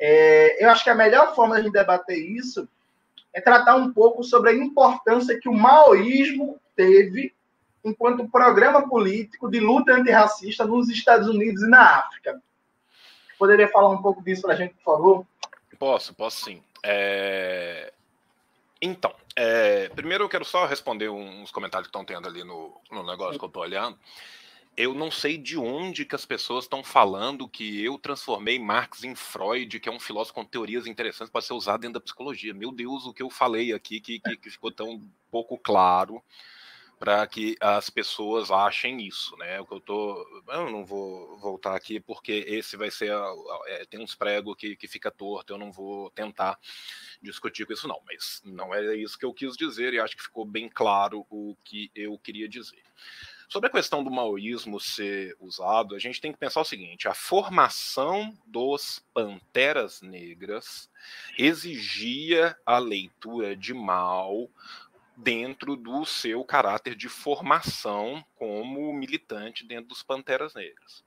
É, 0.00 0.64
eu 0.64 0.70
acho 0.70 0.82
que 0.82 0.88
a 0.88 0.94
melhor 0.94 1.34
forma 1.34 1.60
de 1.60 1.70
debater 1.70 2.18
isso 2.18 2.66
é 3.34 3.40
tratar 3.40 3.76
um 3.76 3.92
pouco 3.92 4.24
sobre 4.24 4.50
a 4.50 4.54
importância 4.54 5.38
que 5.38 5.48
o 5.48 5.52
maoísmo 5.52 6.58
teve 6.74 7.34
enquanto 7.84 8.28
programa 8.28 8.88
político 8.88 9.50
de 9.50 9.60
luta 9.60 9.92
antirracista 9.92 10.64
nos 10.64 10.88
Estados 10.88 11.28
Unidos 11.28 11.62
e 11.62 11.68
na 11.68 11.98
África. 11.98 12.42
Poderia 13.38 13.68
falar 13.68 13.90
um 13.90 14.00
pouco 14.02 14.22
disso 14.22 14.42
para 14.42 14.54
a 14.54 14.56
gente, 14.56 14.74
por 14.74 14.84
favor? 14.84 15.26
Posso, 15.78 16.14
posso 16.14 16.44
sim. 16.44 16.62
É... 16.82 17.92
Então, 18.80 19.14
é... 19.36 19.90
primeiro 19.90 20.24
eu 20.24 20.28
quero 20.28 20.44
só 20.46 20.64
responder 20.64 21.10
uns 21.10 21.50
comentários 21.50 21.86
que 21.86 21.96
estão 21.96 22.04
tendo 22.04 22.26
ali 22.26 22.42
no, 22.42 22.74
no 22.90 23.04
negócio 23.04 23.38
que 23.38 23.44
eu 23.44 23.48
estou 23.48 23.62
olhando 23.62 23.98
eu 24.80 24.94
não 24.94 25.10
sei 25.10 25.36
de 25.36 25.58
onde 25.58 26.06
que 26.06 26.14
as 26.14 26.24
pessoas 26.24 26.64
estão 26.64 26.82
falando 26.82 27.46
que 27.46 27.84
eu 27.84 27.98
transformei 27.98 28.58
Marx 28.58 29.04
em 29.04 29.14
Freud, 29.14 29.78
que 29.78 29.88
é 29.88 29.92
um 29.92 30.00
filósofo 30.00 30.34
com 30.34 30.44
teorias 30.44 30.86
interessantes 30.86 31.30
para 31.30 31.42
ser 31.42 31.52
usado 31.52 31.82
dentro 31.82 31.94
da 31.94 32.00
psicologia. 32.00 32.54
Meu 32.54 32.72
Deus, 32.72 33.04
o 33.04 33.12
que 33.12 33.22
eu 33.22 33.28
falei 33.28 33.74
aqui 33.74 34.00
que, 34.00 34.18
que, 34.18 34.36
que 34.36 34.50
ficou 34.50 34.72
tão 34.72 35.00
pouco 35.30 35.58
claro 35.58 36.22
para 36.98 37.26
que 37.26 37.56
as 37.60 37.88
pessoas 37.88 38.50
achem 38.50 39.06
isso, 39.06 39.36
né? 39.36 39.60
O 39.60 39.66
que 39.66 39.72
eu 39.72 39.80
tô, 39.80 40.42
eu 40.48 40.70
não 40.70 40.84
vou 40.84 41.38
voltar 41.38 41.74
aqui 41.74 41.98
porque 41.98 42.44
esse 42.46 42.76
vai 42.76 42.90
ser, 42.90 43.10
é, 43.68 43.86
tem 43.86 44.00
uns 44.00 44.14
pregos 44.14 44.54
que, 44.56 44.76
que 44.76 44.86
fica 44.86 45.10
torto, 45.10 45.52
eu 45.52 45.58
não 45.58 45.72
vou 45.72 46.10
tentar 46.10 46.58
discutir 47.22 47.66
com 47.66 47.72
isso 47.72 47.88
não, 47.88 48.00
mas 48.06 48.42
não 48.44 48.74
é 48.74 48.94
isso 48.96 49.18
que 49.18 49.24
eu 49.24 49.32
quis 49.32 49.56
dizer 49.56 49.94
e 49.94 49.98
acho 49.98 50.16
que 50.16 50.22
ficou 50.22 50.44
bem 50.44 50.68
claro 50.68 51.26
o 51.30 51.56
que 51.64 51.90
eu 51.94 52.18
queria 52.18 52.46
dizer. 52.46 52.82
Sobre 53.50 53.68
a 53.68 53.72
questão 53.72 54.04
do 54.04 54.12
maoísmo 54.12 54.78
ser 54.78 55.36
usado, 55.40 55.96
a 55.96 55.98
gente 55.98 56.20
tem 56.20 56.30
que 56.32 56.38
pensar 56.38 56.60
o 56.60 56.64
seguinte: 56.64 57.08
a 57.08 57.14
formação 57.14 58.32
dos 58.46 59.04
panteras 59.12 60.00
negras 60.00 60.88
exigia 61.36 62.56
a 62.64 62.78
leitura 62.78 63.56
de 63.56 63.74
Mao 63.74 64.48
dentro 65.16 65.74
do 65.74 66.06
seu 66.06 66.44
caráter 66.44 66.94
de 66.94 67.08
formação 67.08 68.24
como 68.36 68.92
militante 68.92 69.66
dentro 69.66 69.88
dos 69.88 70.04
panteras 70.04 70.54
negras. 70.54 71.04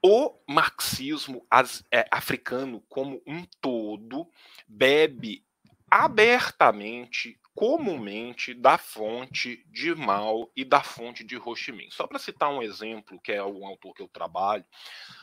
O 0.00 0.32
marxismo 0.46 1.44
é, 1.90 2.06
africano 2.08 2.80
como 2.88 3.20
um 3.26 3.44
todo 3.60 4.30
bebe 4.68 5.44
abertamente 5.90 7.38
comumente 7.58 8.54
da 8.54 8.78
fonte 8.78 9.64
de 9.66 9.92
Mao 9.92 10.48
e 10.56 10.64
da 10.64 10.80
fonte 10.80 11.24
de 11.24 11.36
Ho 11.36 11.56
Chi 11.56 11.72
Minh. 11.72 11.90
Só 11.90 12.06
para 12.06 12.20
citar 12.20 12.50
um 12.50 12.62
exemplo, 12.62 13.20
que 13.20 13.32
é 13.32 13.42
um 13.42 13.66
autor 13.66 13.94
que 13.94 14.00
eu 14.00 14.06
trabalho, 14.06 14.64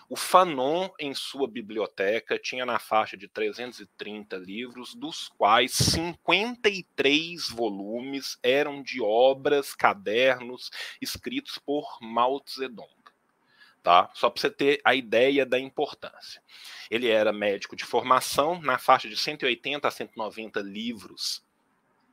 o 0.09 0.17
Fanon, 0.17 0.89
em 0.99 1.13
sua 1.13 1.47
biblioteca, 1.47 2.37
tinha 2.37 2.65
na 2.65 2.77
faixa 2.77 3.15
de 3.15 3.29
330 3.29 4.35
livros, 4.35 4.93
dos 4.93 5.29
quais 5.29 5.71
53 5.71 7.49
volumes 7.51 8.37
eram 8.43 8.83
de 8.83 9.01
obras, 9.01 9.73
cadernos, 9.73 10.69
escritos 11.01 11.57
por 11.57 11.97
Mao 12.01 12.43
Zedong. 12.47 12.94
Tá? 13.85 14.09
Só 14.15 14.31
para 14.31 14.41
você 14.41 14.49
ter 14.49 14.81
a 14.83 14.95
ideia 14.95 15.45
da 15.45 15.59
importância. 15.59 16.41
Ele 16.89 17.07
era 17.07 17.31
médico 17.31 17.75
de 17.75 17.85
formação, 17.85 18.59
na 18.59 18.79
faixa 18.79 19.07
de 19.07 19.15
180 19.15 19.87
a 19.87 19.91
190 19.91 20.59
livros 20.61 21.45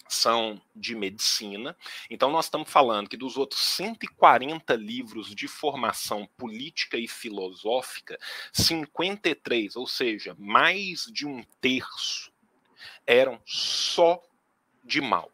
são 0.07 0.61
de 0.77 0.95
medicina. 0.95 1.75
Então, 2.11 2.31
nós 2.31 2.45
estamos 2.45 2.69
falando 2.69 3.09
que 3.09 3.17
dos 3.17 3.39
outros 3.39 3.63
140 3.63 4.75
livros 4.75 5.35
de 5.35 5.49
formação 5.49 6.29
política 6.37 6.99
e 6.99 7.09
filosófica, 7.09 8.21
53, 8.53 9.75
ou 9.75 9.87
seja, 9.87 10.37
mais 10.39 11.07
de 11.11 11.27
um 11.27 11.43
terço, 11.59 12.31
eram 13.07 13.41
só 13.47 14.23
de 14.85 15.01
mal. 15.01 15.33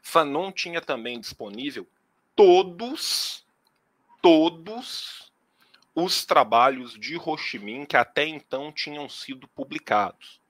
Fanon 0.00 0.50
tinha 0.50 0.80
também 0.80 1.20
disponível 1.20 1.86
todos, 2.34 3.44
todos 4.22 5.23
os 5.94 6.24
trabalhos 6.24 6.98
de 6.98 7.16
Ho 7.16 7.36
Chi 7.36 7.58
Minh 7.58 7.86
que 7.86 7.96
até 7.96 8.26
então 8.26 8.72
tinham 8.72 9.08
sido 9.08 9.46
publicados. 9.48 10.40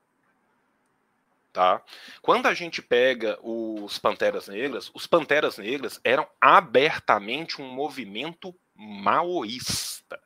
Tá? 1.52 1.80
Quando 2.20 2.46
a 2.46 2.54
gente 2.54 2.82
pega 2.82 3.38
os 3.40 3.96
Panteras 3.98 4.48
Negras, 4.48 4.90
os 4.92 5.06
Panteras 5.06 5.56
Negras 5.56 6.00
eram 6.02 6.26
abertamente 6.40 7.62
um 7.62 7.68
movimento 7.68 8.52
maoísta. 8.74 10.20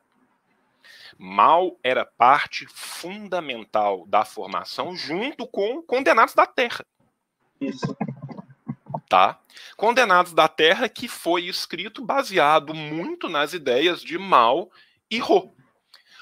Mao 1.17 1.77
era 1.83 2.05
parte 2.05 2.65
fundamental 2.67 4.07
da 4.07 4.25
formação 4.25 4.95
junto 4.95 5.45
com 5.45 5.83
Condenados 5.83 6.33
da 6.33 6.47
Terra. 6.47 6.83
Isso. 7.59 7.95
Tá? 9.07 9.39
Condenados 9.75 10.33
da 10.33 10.47
Terra 10.47 10.87
que 10.87 11.07
foi 11.07 11.43
escrito 11.43 12.03
baseado 12.03 12.73
muito 12.73 13.27
nas 13.27 13.53
ideias 13.53 14.01
de 14.01 14.17
Mao 14.17 14.71
e 15.09 15.21
Ho. 15.21 15.53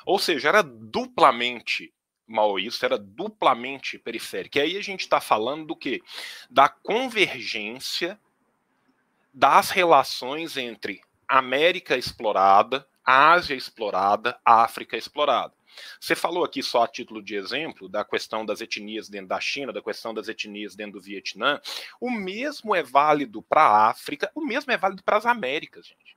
Ou 0.06 0.18
seja, 0.20 0.50
era 0.50 0.62
duplamente 0.64 1.94
maoísta 2.28 2.86
era 2.86 2.98
duplamente 2.98 3.98
periférica. 3.98 4.60
E 4.60 4.62
aí 4.62 4.78
a 4.78 4.82
gente 4.82 5.02
está 5.02 5.22
falando 5.22 5.68
do 5.68 5.76
que? 5.76 6.04
Da 6.50 6.68
convergência 6.68 8.20
das 9.34 9.70
relações 9.70 10.58
entre 10.58 11.02
América 11.28 11.98
explorada, 11.98 12.86
Ásia 13.04 13.56
explorada, 13.56 14.38
África 14.44 14.98
explorada. 14.98 15.54
Você 16.00 16.16
falou 16.16 16.44
aqui 16.44 16.64
só 16.64 16.84
a 16.84 16.88
título 16.88 17.22
de 17.22 17.36
exemplo 17.36 17.88
da 17.88 18.04
questão 18.04 18.46
das 18.46 18.62
etnias 18.62 19.08
dentro 19.08 19.28
da 19.28 19.40
China, 19.40 19.72
da 19.72 19.82
questão 19.82 20.14
das 20.14 20.28
etnias 20.28 20.76
dentro 20.76 20.94
do 20.94 21.02
Vietnã. 21.02 21.62
O 22.02 22.10
mesmo 22.10 22.74
é 22.76 22.82
válido 22.82 23.44
para 23.44 23.62
a 23.62 23.90
África, 23.90 24.32
o 24.34 24.44
mesmo 24.44 24.72
é 24.72 24.78
válido 24.78 25.04
para 25.04 25.18
as 25.18 25.26
Américas, 25.26 25.86
gente 25.86 26.17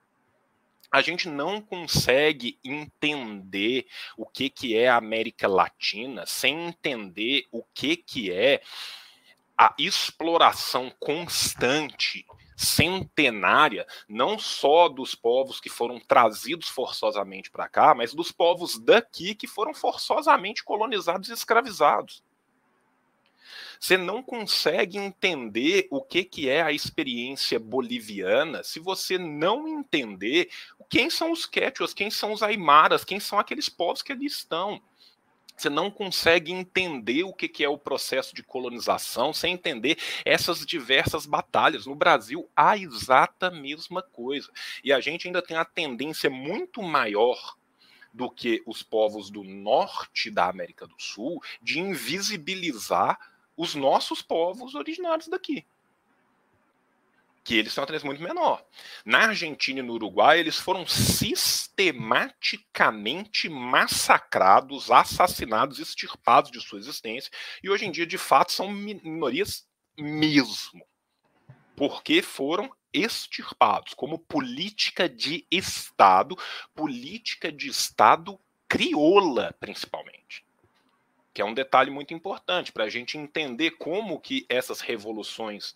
a 0.91 1.01
gente 1.01 1.29
não 1.29 1.61
consegue 1.61 2.59
entender 2.63 3.87
o 4.17 4.25
que, 4.25 4.49
que 4.49 4.77
é 4.77 4.89
a 4.89 4.97
América 4.97 5.47
Latina 5.47 6.25
sem 6.25 6.67
entender 6.67 7.45
o 7.51 7.63
que, 7.73 7.95
que 7.95 8.31
é 8.31 8.61
a 9.57 9.73
exploração 9.79 10.91
constante, 10.99 12.25
centenária, 12.57 13.87
não 14.07 14.37
só 14.37 14.89
dos 14.89 15.15
povos 15.15 15.59
que 15.59 15.69
foram 15.69 15.99
trazidos 15.99 16.67
forçosamente 16.67 17.49
para 17.49 17.69
cá, 17.69 17.95
mas 17.95 18.13
dos 18.13 18.31
povos 18.31 18.77
daqui 18.77 19.33
que 19.33 19.47
foram 19.47 19.73
forçosamente 19.73 20.63
colonizados 20.63 21.29
e 21.29 21.33
escravizados. 21.33 22.23
Você 23.81 23.97
não 23.97 24.21
consegue 24.21 24.99
entender 24.99 25.87
o 25.89 26.03
que, 26.03 26.23
que 26.23 26.47
é 26.47 26.61
a 26.61 26.71
experiência 26.71 27.59
boliviana 27.59 28.63
se 28.63 28.79
você 28.79 29.17
não 29.17 29.67
entender 29.67 30.51
quem 30.87 31.09
são 31.09 31.31
os 31.31 31.47
quechuas, 31.47 31.91
quem 31.91 32.11
são 32.11 32.31
os 32.31 32.43
aimaras, 32.43 33.03
quem 33.03 33.19
são 33.19 33.39
aqueles 33.39 33.69
povos 33.69 34.03
que 34.03 34.11
ali 34.11 34.27
estão. 34.27 34.79
Você 35.57 35.67
não 35.67 35.89
consegue 35.89 36.51
entender 36.51 37.23
o 37.23 37.33
que, 37.33 37.63
é 37.63 37.69
o 37.69 37.77
processo 37.77 38.35
de 38.35 38.43
colonização 38.43 39.33
sem 39.33 39.53
entender 39.53 39.97
essas 40.23 40.63
diversas 40.63 41.25
batalhas. 41.25 41.87
No 41.87 41.95
Brasil, 41.95 42.47
a 42.55 42.77
exata 42.77 43.49
mesma 43.49 44.03
coisa. 44.03 44.51
E 44.83 44.93
a 44.93 44.99
gente 44.99 45.25
ainda 45.25 45.41
tem 45.41 45.57
a 45.57 45.65
tendência 45.65 46.29
muito 46.29 46.83
maior 46.83 47.57
do 48.13 48.29
que 48.29 48.61
os 48.67 48.83
povos 48.83 49.31
do 49.31 49.43
norte 49.43 50.29
da 50.29 50.47
América 50.47 50.85
do 50.85 50.99
Sul 50.99 51.41
de 51.63 51.79
invisibilizar 51.79 53.30
os 53.61 53.75
nossos 53.75 54.23
povos 54.23 54.73
originários 54.73 55.27
daqui. 55.27 55.63
Que 57.43 57.55
eles 57.55 57.75
têm 57.75 57.79
uma 57.79 57.85
tendência 57.85 58.07
muito 58.07 58.23
menor. 58.23 58.65
Na 59.05 59.27
Argentina 59.27 59.77
e 59.79 59.83
no 59.83 59.93
Uruguai, 59.93 60.39
eles 60.39 60.57
foram 60.57 60.87
sistematicamente 60.87 63.47
massacrados, 63.49 64.89
assassinados, 64.89 65.77
extirpados 65.77 66.49
de 66.49 66.59
sua 66.59 66.79
existência, 66.79 67.31
e 67.63 67.69
hoje 67.69 67.85
em 67.85 67.91
dia, 67.91 68.07
de 68.07 68.17
fato, 68.17 68.51
são 68.51 68.71
minorias 68.71 69.69
mesmo. 69.95 70.83
Porque 71.75 72.23
foram 72.23 72.75
extirpados 72.91 73.93
como 73.93 74.17
política 74.17 75.07
de 75.07 75.45
Estado, 75.51 76.35
política 76.73 77.51
de 77.51 77.67
Estado 77.67 78.39
crioula, 78.67 79.55
principalmente 79.59 80.43
que 81.33 81.41
é 81.41 81.45
um 81.45 81.53
detalhe 81.53 81.89
muito 81.89 82.13
importante 82.13 82.71
para 82.71 82.83
a 82.83 82.89
gente 82.89 83.17
entender 83.17 83.71
como 83.71 84.19
que 84.19 84.45
essas 84.49 84.81
revoluções 84.81 85.73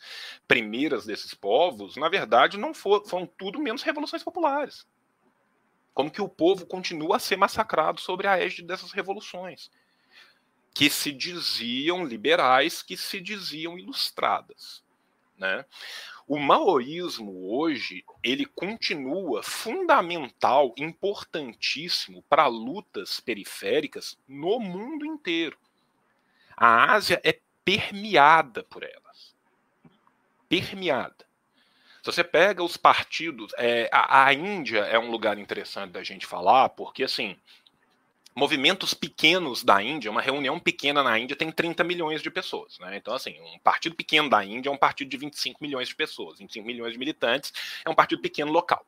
primeiras 0.47 1.05
desses 1.05 1.33
povos, 1.33 1.95
na 1.95 2.09
verdade, 2.09 2.57
não 2.57 2.73
for, 2.73 3.07
foram 3.07 3.25
tudo 3.25 3.59
menos 3.59 3.81
revoluções 3.81 4.23
populares. 4.23 4.85
Como 5.93 6.11
que 6.11 6.21
o 6.21 6.27
povo 6.27 6.65
continua 6.65 7.15
a 7.15 7.19
ser 7.19 7.37
massacrado 7.37 8.01
sobre 8.01 8.27
a 8.27 8.37
égide 8.37 8.67
dessas 8.67 8.91
revoluções, 8.91 9.71
que 10.73 10.89
se 10.89 11.11
diziam 11.11 12.05
liberais, 12.05 12.83
que 12.83 12.97
se 12.97 13.21
diziam 13.21 13.79
ilustradas. 13.79 14.84
Né? 15.37 15.65
O 16.27 16.39
maoísmo 16.39 17.55
hoje 17.55 18.03
ele 18.23 18.45
continua 18.45 19.43
fundamental, 19.43 20.73
importantíssimo 20.77 22.23
para 22.23 22.47
lutas 22.47 23.19
periféricas 23.19 24.17
no 24.27 24.59
mundo 24.59 25.05
inteiro. 25.05 25.57
A 26.57 26.93
Ásia 26.93 27.21
é 27.23 27.39
permeada 27.63 28.63
por 28.63 28.83
elas, 28.83 29.35
permeada. 30.47 31.25
Se 32.01 32.11
você 32.11 32.23
pega 32.23 32.63
os 32.63 32.77
partidos, 32.77 33.51
é, 33.57 33.89
a, 33.91 34.25
a 34.25 34.33
Índia 34.33 34.81
é 34.81 34.97
um 34.97 35.09
lugar 35.09 35.37
interessante 35.37 35.91
da 35.91 36.03
gente 36.03 36.25
falar, 36.25 36.69
porque 36.69 37.03
assim 37.03 37.35
movimentos 38.35 38.93
pequenos 38.93 39.63
da 39.63 39.81
Índia, 39.81 40.11
uma 40.11 40.21
reunião 40.21 40.59
pequena 40.59 41.01
na 41.01 41.17
Índia 41.17 41.37
tem 41.37 41.49
30 41.49 41.83
milhões 41.85 42.21
de 42.21 42.29
pessoas. 42.29 42.77
Né? 42.79 42.97
Então, 42.97 43.13
assim, 43.13 43.39
um 43.39 43.59
partido 43.59 43.95
pequeno 43.95 44.29
da 44.29 44.43
Índia 44.43 44.69
é 44.69 44.71
um 44.71 44.77
partido 44.77 45.09
de 45.09 45.15
25 45.15 45.63
milhões 45.63 45.87
de 45.87 45.95
pessoas, 45.95 46.39
25 46.39 46.67
milhões 46.67 46.91
de 46.91 46.99
militantes, 46.99 47.53
é 47.85 47.89
um 47.89 47.95
partido 47.95 48.21
pequeno 48.21 48.51
local. 48.51 48.85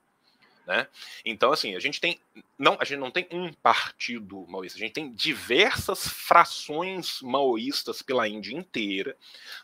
Né? 0.65 0.85
Então, 1.23 1.53
assim, 1.53 1.77
a 1.77 1.79
gente 1.79 2.01
tem. 2.01 2.19
Não, 2.59 2.75
a 2.77 2.83
gente 2.83 2.99
não 2.99 3.09
tem 3.09 3.25
um 3.31 3.53
partido 3.53 4.45
maoísta, 4.49 4.77
a 4.77 4.81
gente 4.81 4.91
tem 4.91 5.13
diversas 5.13 6.05
frações 6.05 7.21
maoístas 7.21 8.01
pela 8.01 8.27
Índia 8.27 8.53
inteira, 8.53 9.15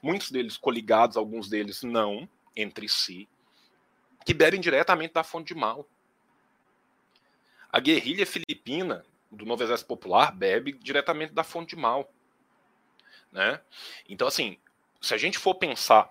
muitos 0.02 0.32
deles 0.32 0.56
coligados, 0.56 1.18
alguns 1.18 1.50
deles 1.50 1.84
não, 1.84 2.28
entre 2.56 2.88
si, 2.88 3.28
que 4.26 4.34
bebem 4.34 4.62
diretamente 4.62 5.14
da 5.14 5.26
fonte 5.26 5.48
de 5.48 5.56
Mao. 5.56 5.86
A 7.70 7.82
guerrilha 7.82 8.26
filipina 8.26 9.06
do 9.34 9.46
Novo 9.46 9.64
Exército 9.64 9.88
Popular 9.88 10.32
bebe 10.32 10.74
diretamente 10.74 11.34
da 11.34 11.44
fonte 11.44 11.76
de 11.76 11.82
mal. 11.82 12.12
Né? 13.32 13.60
Então, 14.08 14.28
assim, 14.28 14.58
se 15.02 15.14
a 15.14 15.18
gente 15.18 15.38
for 15.38 15.56
pensar 15.56 16.10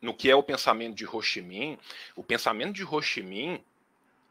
no 0.00 0.14
que 0.14 0.30
é 0.30 0.36
o 0.36 0.42
pensamento 0.42 0.94
de 0.94 1.06
Ho 1.06 1.22
Chi 1.22 1.40
Minh, 1.40 1.78
o 2.16 2.22
pensamento 2.22 2.74
de 2.74 2.84
Ho 2.84 3.00
Chi 3.00 3.22
Minh, 3.22 3.64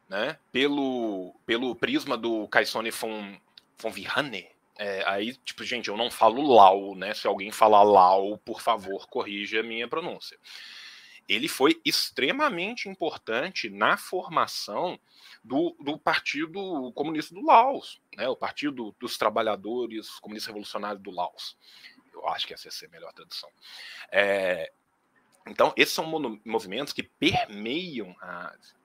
né, 0.07 0.37
pelo, 0.51 1.33
pelo 1.45 1.75
prisma 1.75 2.17
do 2.17 2.47
Kaisone 2.49 2.91
von, 2.91 3.39
von 3.77 3.91
Vihane, 3.91 4.47
é, 4.77 5.03
aí, 5.05 5.35
tipo, 5.35 5.63
gente, 5.63 5.89
eu 5.89 5.95
não 5.95 6.09
falo 6.09 6.41
Lau, 6.41 6.95
né? 6.95 7.13
Se 7.13 7.27
alguém 7.27 7.51
falar 7.51 7.83
Lau, 7.83 8.37
por 8.39 8.61
favor, 8.61 9.07
corrija 9.07 9.59
a 9.59 9.63
minha 9.63 9.87
pronúncia. 9.87 10.37
Ele 11.27 11.47
foi 11.47 11.79
extremamente 11.85 12.89
importante 12.89 13.69
na 13.69 13.95
formação 13.97 14.99
do, 15.43 15.75
do 15.79 15.97
Partido 15.97 16.91
Comunista 16.93 17.33
do 17.33 17.45
Laos, 17.45 18.01
né? 18.15 18.27
o 18.27 18.35
Partido 18.35 18.95
dos 18.99 19.17
Trabalhadores 19.17 20.19
Comunistas 20.19 20.47
Revolucionários 20.47 21.01
do 21.01 21.11
Laos. 21.11 21.57
Eu 22.13 22.27
acho 22.27 22.45
que 22.45 22.53
essa 22.53 22.67
ia 22.67 22.71
ser 22.71 22.87
a 22.87 22.89
melhor 22.89 23.13
tradução. 23.13 23.49
É, 24.11 24.71
então, 25.47 25.73
esses 25.75 25.93
são 25.93 26.05
movimentos 26.45 26.93
que 26.93 27.03
permeiam 27.03 28.15
a 28.21 28.49
Ásia. 28.49 28.75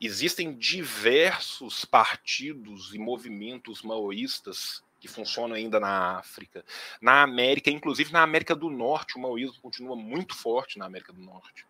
Existem 0.00 0.56
diversos 0.56 1.84
partidos 1.84 2.94
e 2.94 2.98
movimentos 2.98 3.82
maoístas 3.82 4.82
que 5.04 5.08
funcionam 5.08 5.54
ainda 5.54 5.78
na 5.78 6.16
África, 6.16 6.64
na 6.98 7.22
América, 7.22 7.68
inclusive 7.68 8.10
na 8.10 8.22
América 8.22 8.56
do 8.56 8.70
Norte, 8.70 9.18
o 9.18 9.20
maoísmo 9.20 9.60
continua 9.60 9.94
muito 9.94 10.34
forte 10.34 10.78
na 10.78 10.86
América 10.86 11.12
do 11.12 11.20
Norte. 11.20 11.66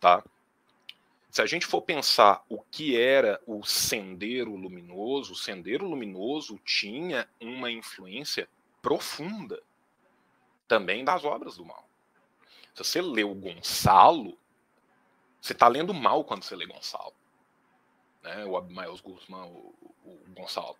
Tá? 0.00 0.24
Se 1.30 1.40
a 1.40 1.46
gente 1.46 1.64
for 1.64 1.82
pensar 1.82 2.44
o 2.48 2.60
que 2.60 3.00
era 3.00 3.40
o 3.46 3.64
Sendero 3.64 4.56
Luminoso, 4.56 5.34
o 5.34 5.36
Sendero 5.36 5.86
Luminoso 5.86 6.58
tinha 6.64 7.28
uma 7.40 7.70
influência 7.70 8.48
profunda 8.82 9.62
também 10.66 11.04
das 11.04 11.24
obras 11.24 11.56
do 11.56 11.64
mal. 11.64 11.88
Se 12.74 12.82
você 12.82 13.00
lê 13.00 13.22
o 13.22 13.36
Gonçalo, 13.36 14.36
você 15.40 15.52
está 15.52 15.68
lendo 15.68 15.94
mal 15.94 16.24
quando 16.24 16.42
você 16.42 16.56
lê 16.56 16.66
Gonçalo. 16.66 17.14
Né? 18.20 18.44
O 18.46 18.56
Abimael 18.56 18.98
Guzmán, 18.98 19.44
o, 19.44 19.72
o 20.04 20.18
Gonçalo. 20.34 20.76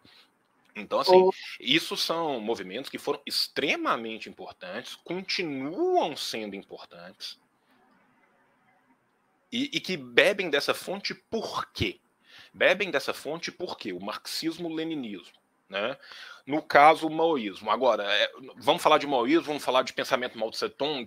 Então, 0.74 1.00
assim, 1.00 1.28
isso 1.60 1.96
são 1.96 2.40
movimentos 2.40 2.90
que 2.90 2.98
foram 2.98 3.20
extremamente 3.26 4.28
importantes, 4.28 4.94
continuam 4.94 6.16
sendo 6.16 6.56
importantes, 6.56 7.38
e, 9.52 9.70
e 9.72 9.80
que 9.80 9.98
bebem 9.98 10.48
dessa 10.48 10.72
fonte 10.72 11.14
por 11.14 11.70
quê? 11.72 12.00
Bebem 12.54 12.90
dessa 12.90 13.12
fonte 13.12 13.52
porque 13.52 13.92
o 13.92 14.00
marxismo-leninismo, 14.00 15.38
né? 15.68 15.96
No 16.46 16.62
caso, 16.62 17.06
o 17.06 17.10
maoísmo. 17.10 17.70
Agora, 17.70 18.04
é, 18.04 18.32
vamos 18.56 18.82
falar 18.82 18.98
de 18.98 19.06
maoísmo, 19.06 19.44
vamos 19.44 19.62
falar 19.62 19.82
de 19.82 19.92
pensamento 19.92 20.38
Mao 20.38 20.50
Tse 20.50 20.70
Tung, 20.70 21.04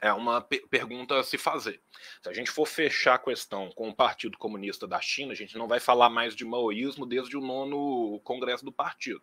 é 0.00 0.12
uma 0.12 0.40
pergunta 0.40 1.18
a 1.18 1.22
se 1.22 1.38
fazer. 1.38 1.80
Se 2.22 2.28
a 2.28 2.32
gente 2.32 2.50
for 2.50 2.66
fechar 2.66 3.14
a 3.14 3.18
questão 3.18 3.70
com 3.70 3.88
o 3.88 3.94
Partido 3.94 4.38
Comunista 4.38 4.86
da 4.86 5.00
China, 5.00 5.32
a 5.32 5.36
gente 5.36 5.56
não 5.56 5.68
vai 5.68 5.80
falar 5.80 6.10
mais 6.10 6.34
de 6.34 6.44
maoísmo 6.44 7.06
desde 7.06 7.36
o 7.36 7.40
nono 7.40 8.20
Congresso 8.20 8.64
do 8.64 8.72
Partido. 8.72 9.20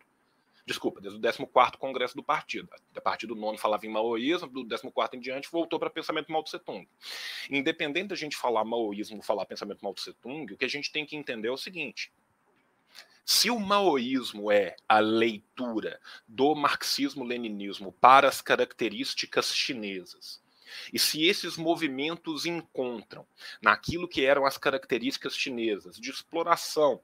Desculpa, 0.66 1.00
desde 1.00 1.18
o 1.18 1.46
14 1.46 1.78
Congresso 1.78 2.16
do 2.16 2.24
Partido. 2.24 2.68
A 2.96 3.00
partir 3.00 3.28
do 3.28 3.36
nono 3.36 3.56
falava 3.56 3.86
em 3.86 3.88
maoísmo, 3.88 4.48
do 4.48 4.66
14 4.66 5.16
em 5.16 5.20
diante 5.20 5.48
voltou 5.50 5.78
para 5.78 5.88
pensamento 5.88 6.32
Mao 6.32 6.42
Tse 6.42 6.58
Tung. 6.58 6.88
Independente 7.48 8.08
da 8.08 8.16
gente 8.16 8.36
falar 8.36 8.64
maoísmo, 8.64 9.22
falar 9.22 9.46
pensamento 9.46 9.82
Mao 9.82 9.94
Tse 9.94 10.12
Tung, 10.14 10.52
o 10.52 10.56
que 10.56 10.64
a 10.64 10.68
gente 10.68 10.90
tem 10.90 11.06
que 11.06 11.14
entender 11.14 11.46
é 11.46 11.52
o 11.52 11.56
seguinte: 11.56 12.12
se 13.24 13.48
o 13.48 13.60
maoísmo 13.60 14.50
é 14.50 14.76
a 14.88 14.98
leitura 14.98 16.00
do 16.26 16.54
marxismo-leninismo 16.56 17.92
para 17.92 18.28
as 18.28 18.40
características 18.40 19.54
chinesas, 19.54 20.42
e 20.92 20.98
se 20.98 21.24
esses 21.24 21.56
movimentos 21.56 22.46
encontram 22.46 23.26
naquilo 23.60 24.08
que 24.08 24.24
eram 24.24 24.46
as 24.46 24.58
características 24.58 25.36
chinesas 25.36 25.96
de 25.96 26.10
exploração, 26.10 27.00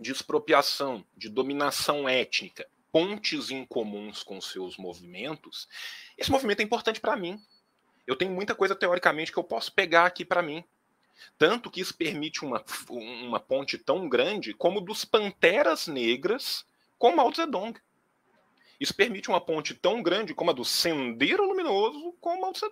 de 0.00 0.10
expropriação, 0.12 1.04
de 1.16 1.28
dominação 1.28 2.08
étnica, 2.08 2.66
pontes 2.90 3.50
incomuns 3.50 4.22
com 4.22 4.40
seus 4.40 4.76
movimentos, 4.76 5.68
esse 6.16 6.30
movimento 6.30 6.60
é 6.60 6.62
importante 6.62 7.00
para 7.00 7.16
mim. 7.16 7.40
Eu 8.06 8.16
tenho 8.16 8.32
muita 8.32 8.54
coisa 8.54 8.74
teoricamente 8.74 9.32
que 9.32 9.38
eu 9.38 9.44
posso 9.44 9.72
pegar 9.72 10.06
aqui 10.06 10.24
para 10.24 10.42
mim. 10.42 10.62
Tanto 11.38 11.70
que 11.70 11.80
isso 11.80 11.96
permite 11.96 12.44
uma, 12.44 12.64
uma 12.88 13.40
ponte 13.40 13.78
tão 13.78 14.08
grande 14.08 14.52
como 14.52 14.80
dos 14.80 15.04
Panteras 15.04 15.86
Negras 15.86 16.66
com 16.98 17.14
Mao 17.14 17.32
Zedong. 17.34 17.78
Isso 18.84 18.94
permite 18.94 19.30
uma 19.30 19.40
ponte 19.40 19.72
tão 19.72 20.02
grande 20.02 20.34
como 20.34 20.50
a 20.50 20.52
do 20.52 20.62
Sendero 20.62 21.48
Luminoso 21.48 22.14
com 22.20 22.38
Mao 22.38 22.52
Tse. 22.52 22.66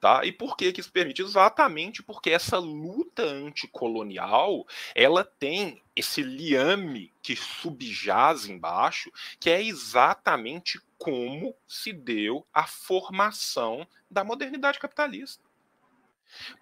Tá? 0.00 0.24
E 0.24 0.32
por 0.32 0.56
que, 0.56 0.72
que 0.72 0.80
isso 0.80 0.90
permite? 0.90 1.20
Exatamente 1.20 2.02
porque 2.02 2.30
essa 2.30 2.56
luta 2.56 3.22
anticolonial 3.22 4.66
ela 4.94 5.22
tem 5.22 5.82
esse 5.94 6.22
liame 6.22 7.12
que 7.20 7.36
subjaz 7.36 8.46
embaixo, 8.46 9.12
que 9.38 9.50
é 9.50 9.62
exatamente 9.62 10.80
como 10.96 11.54
se 11.68 11.92
deu 11.92 12.46
a 12.50 12.66
formação 12.66 13.86
da 14.10 14.24
modernidade 14.24 14.78
capitalista. 14.78 15.44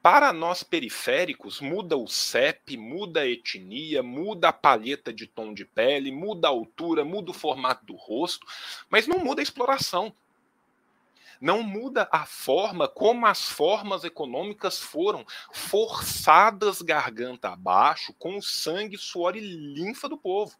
Para 0.02 0.32
nós 0.32 0.62
periféricos, 0.62 1.60
muda 1.60 1.96
o 1.96 2.06
CEP, 2.06 2.76
muda 2.76 3.20
a 3.20 3.26
etnia, 3.26 4.02
muda 4.02 4.48
a 4.48 4.52
palheta 4.52 5.12
de 5.12 5.26
tom 5.26 5.55
de 5.55 5.64
pele, 5.64 6.10
muda 6.10 6.48
a 6.48 6.51
altura, 6.51 7.05
muda 7.05 7.30
o 7.30 7.34
formato 7.34 7.84
do 7.86 7.94
rosto, 7.94 8.46
mas 8.88 9.06
não 9.06 9.18
muda 9.18 9.40
a 9.40 9.42
exploração. 9.42 10.14
Não 11.40 11.62
muda 11.62 12.09
a 12.10 12.24
forma 12.24 12.88
como 12.88 13.26
as 13.26 13.42
formas 13.42 14.05
econômicas 14.05 14.78
foram 14.78 15.26
forçadas 15.52 16.80
garganta 16.80 17.51
abaixo 17.51 18.14
com 18.18 18.38
o 18.38 18.42
sangue, 18.42 18.96
suor 18.96 19.36
e 19.36 19.40
linfa 19.40 20.09
do 20.09 20.16
povo. 20.16 20.56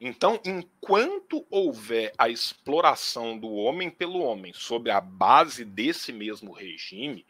Então, 0.00 0.40
enquanto 0.44 1.44
houver 1.50 2.12
a 2.16 2.28
exploração 2.28 3.36
do 3.36 3.52
homem 3.52 3.90
pelo 3.90 4.20
homem 4.20 4.52
sob 4.54 4.90
a 4.90 5.00
base 5.00 5.64
desse 5.64 6.12
mesmo 6.12 6.52
regime, 6.52 7.26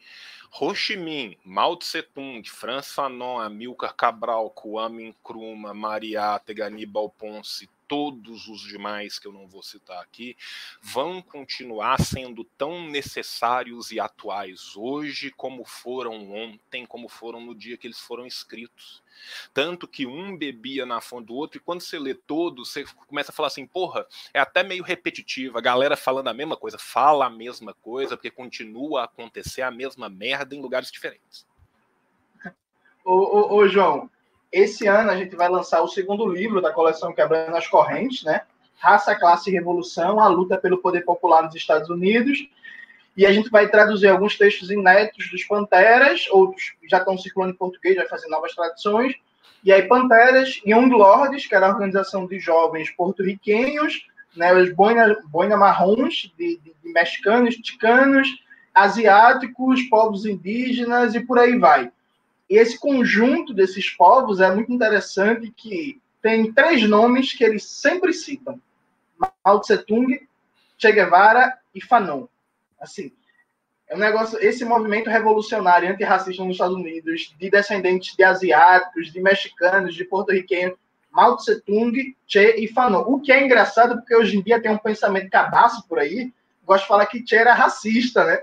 Ho 0.60 0.74
Chi 0.74 0.96
Minh, 0.96 1.38
Mao 1.44 1.76
Tse 1.76 2.02
Tung, 2.02 2.42
Franz 2.44 2.92
Fanon, 2.92 3.38
Amilcar 3.38 3.94
Cabral, 3.94 4.50
Kwame 4.50 5.08
Nkrumah, 5.08 5.72
Mariátegua, 5.72 6.66
Aníbal 6.66 7.08
Ponce, 7.10 7.68
todos 7.88 8.46
os 8.46 8.60
demais 8.60 9.18
que 9.18 9.26
eu 9.26 9.32
não 9.32 9.48
vou 9.48 9.62
citar 9.62 10.00
aqui, 10.02 10.36
vão 10.80 11.22
continuar 11.22 12.00
sendo 12.00 12.44
tão 12.44 12.86
necessários 12.86 13.90
e 13.90 13.98
atuais 13.98 14.76
hoje 14.76 15.30
como 15.30 15.64
foram 15.64 16.30
ontem, 16.30 16.84
como 16.84 17.08
foram 17.08 17.40
no 17.40 17.54
dia 17.54 17.78
que 17.78 17.86
eles 17.86 17.98
foram 17.98 18.26
escritos. 18.26 19.02
Tanto 19.52 19.88
que 19.88 20.06
um 20.06 20.36
bebia 20.36 20.86
na 20.86 21.00
fonte 21.00 21.26
do 21.26 21.34
outro, 21.34 21.58
e 21.58 21.60
quando 21.60 21.80
você 21.80 21.98
lê 21.98 22.14
todos, 22.14 22.70
você 22.70 22.84
começa 23.06 23.32
a 23.32 23.34
falar 23.34 23.48
assim: 23.48 23.66
porra, 23.66 24.06
é 24.32 24.38
até 24.38 24.62
meio 24.62 24.84
repetitivo, 24.84 25.58
a 25.58 25.60
galera 25.60 25.96
falando 25.96 26.28
a 26.28 26.34
mesma 26.34 26.56
coisa, 26.56 26.78
fala 26.78 27.26
a 27.26 27.30
mesma 27.30 27.74
coisa, 27.74 28.16
porque 28.16 28.30
continua 28.30 29.00
a 29.00 29.04
acontecer 29.04 29.62
a 29.62 29.70
mesma 29.70 30.08
merda 30.08 30.54
em 30.54 30.60
lugares 30.60 30.90
diferentes. 30.90 31.46
Ô, 33.04 33.12
ô, 33.12 33.56
ô 33.56 33.68
João, 33.68 34.10
esse 34.52 34.86
ano 34.86 35.10
a 35.10 35.16
gente 35.16 35.36
vai 35.36 35.48
lançar 35.48 35.82
o 35.82 35.88
segundo 35.88 36.26
livro 36.26 36.60
da 36.60 36.72
coleção 36.72 37.12
Quebrando 37.12 37.56
as 37.56 37.66
Correntes, 37.66 38.22
né? 38.24 38.42
Raça, 38.78 39.14
Classe 39.14 39.50
e 39.50 39.52
Revolução, 39.52 40.20
a 40.20 40.28
luta 40.28 40.56
pelo 40.56 40.78
poder 40.78 41.04
popular 41.04 41.42
nos 41.42 41.54
Estados 41.54 41.90
Unidos. 41.90 42.48
E 43.16 43.26
a 43.26 43.32
gente 43.32 43.50
vai 43.50 43.68
traduzir 43.68 44.08
alguns 44.08 44.38
textos 44.38 44.70
inéditos 44.70 45.28
dos 45.30 45.44
Panteras, 45.44 46.28
outros 46.30 46.74
já 46.88 46.98
estão 46.98 47.18
circulando 47.18 47.52
em 47.52 47.56
português, 47.56 47.96
vai 47.96 48.06
fazer 48.06 48.28
novas 48.28 48.54
traduções. 48.54 49.14
E 49.64 49.72
aí, 49.72 49.82
Panteras, 49.82 50.60
Young 50.64 50.90
Lords, 50.90 51.46
que 51.46 51.54
era 51.54 51.66
a 51.66 51.70
organização 51.70 52.26
de 52.26 52.38
jovens 52.38 52.90
porto-riquenhos, 52.90 54.06
né, 54.36 54.54
os 54.54 54.72
boina, 54.72 55.16
boina 55.24 55.56
marrons, 55.56 56.32
de, 56.38 56.58
de, 56.58 56.74
de 56.80 56.92
mexicanos, 56.92 57.56
ticanos, 57.56 58.28
asiáticos, 58.72 59.82
povos 59.84 60.24
indígenas 60.24 61.16
e 61.16 61.20
por 61.20 61.40
aí 61.40 61.58
vai. 61.58 61.90
E 62.48 62.56
esse 62.56 62.78
conjunto 62.78 63.52
desses 63.52 63.90
povos 63.90 64.40
é 64.40 64.52
muito 64.54 64.72
interessante 64.72 65.52
que 65.54 66.00
tem 66.22 66.52
três 66.52 66.88
nomes 66.88 67.32
que 67.32 67.44
eles 67.44 67.64
sempre 67.64 68.12
citam: 68.12 68.60
Mao 69.44 69.60
Tse 69.60 69.78
Tung, 69.78 70.26
Che 70.78 70.92
Guevara 70.92 71.58
e 71.74 71.80
Fanon. 71.82 72.26
Assim, 72.80 73.12
é 73.88 73.94
um 73.94 73.98
negócio, 73.98 74.38
esse 74.40 74.64
movimento 74.64 75.10
revolucionário 75.10 75.90
antirracista 75.90 76.42
nos 76.42 76.52
Estados 76.52 76.76
Unidos, 76.76 77.34
de 77.38 77.50
descendentes 77.50 78.14
de 78.16 78.22
asiáticos, 78.22 79.12
de 79.12 79.20
mexicanos, 79.20 79.94
de 79.94 80.04
porto-riquenhos, 80.04 80.76
Mao 81.10 81.36
Tse 81.36 81.60
Tung, 81.62 82.16
Che 82.26 82.56
e 82.56 82.68
Fanon. 82.68 83.02
O 83.06 83.20
que 83.20 83.32
é 83.32 83.44
engraçado 83.44 83.96
porque 83.96 84.14
hoje 84.14 84.36
em 84.36 84.42
dia 84.42 84.60
tem 84.60 84.70
um 84.70 84.78
pensamento 84.78 85.30
cabaço 85.30 85.86
por 85.88 85.98
aí, 85.98 86.32
gosto 86.64 86.82
de 86.82 86.88
falar 86.88 87.06
que 87.06 87.26
Che 87.26 87.36
era 87.36 87.54
racista, 87.54 88.24
né? 88.24 88.42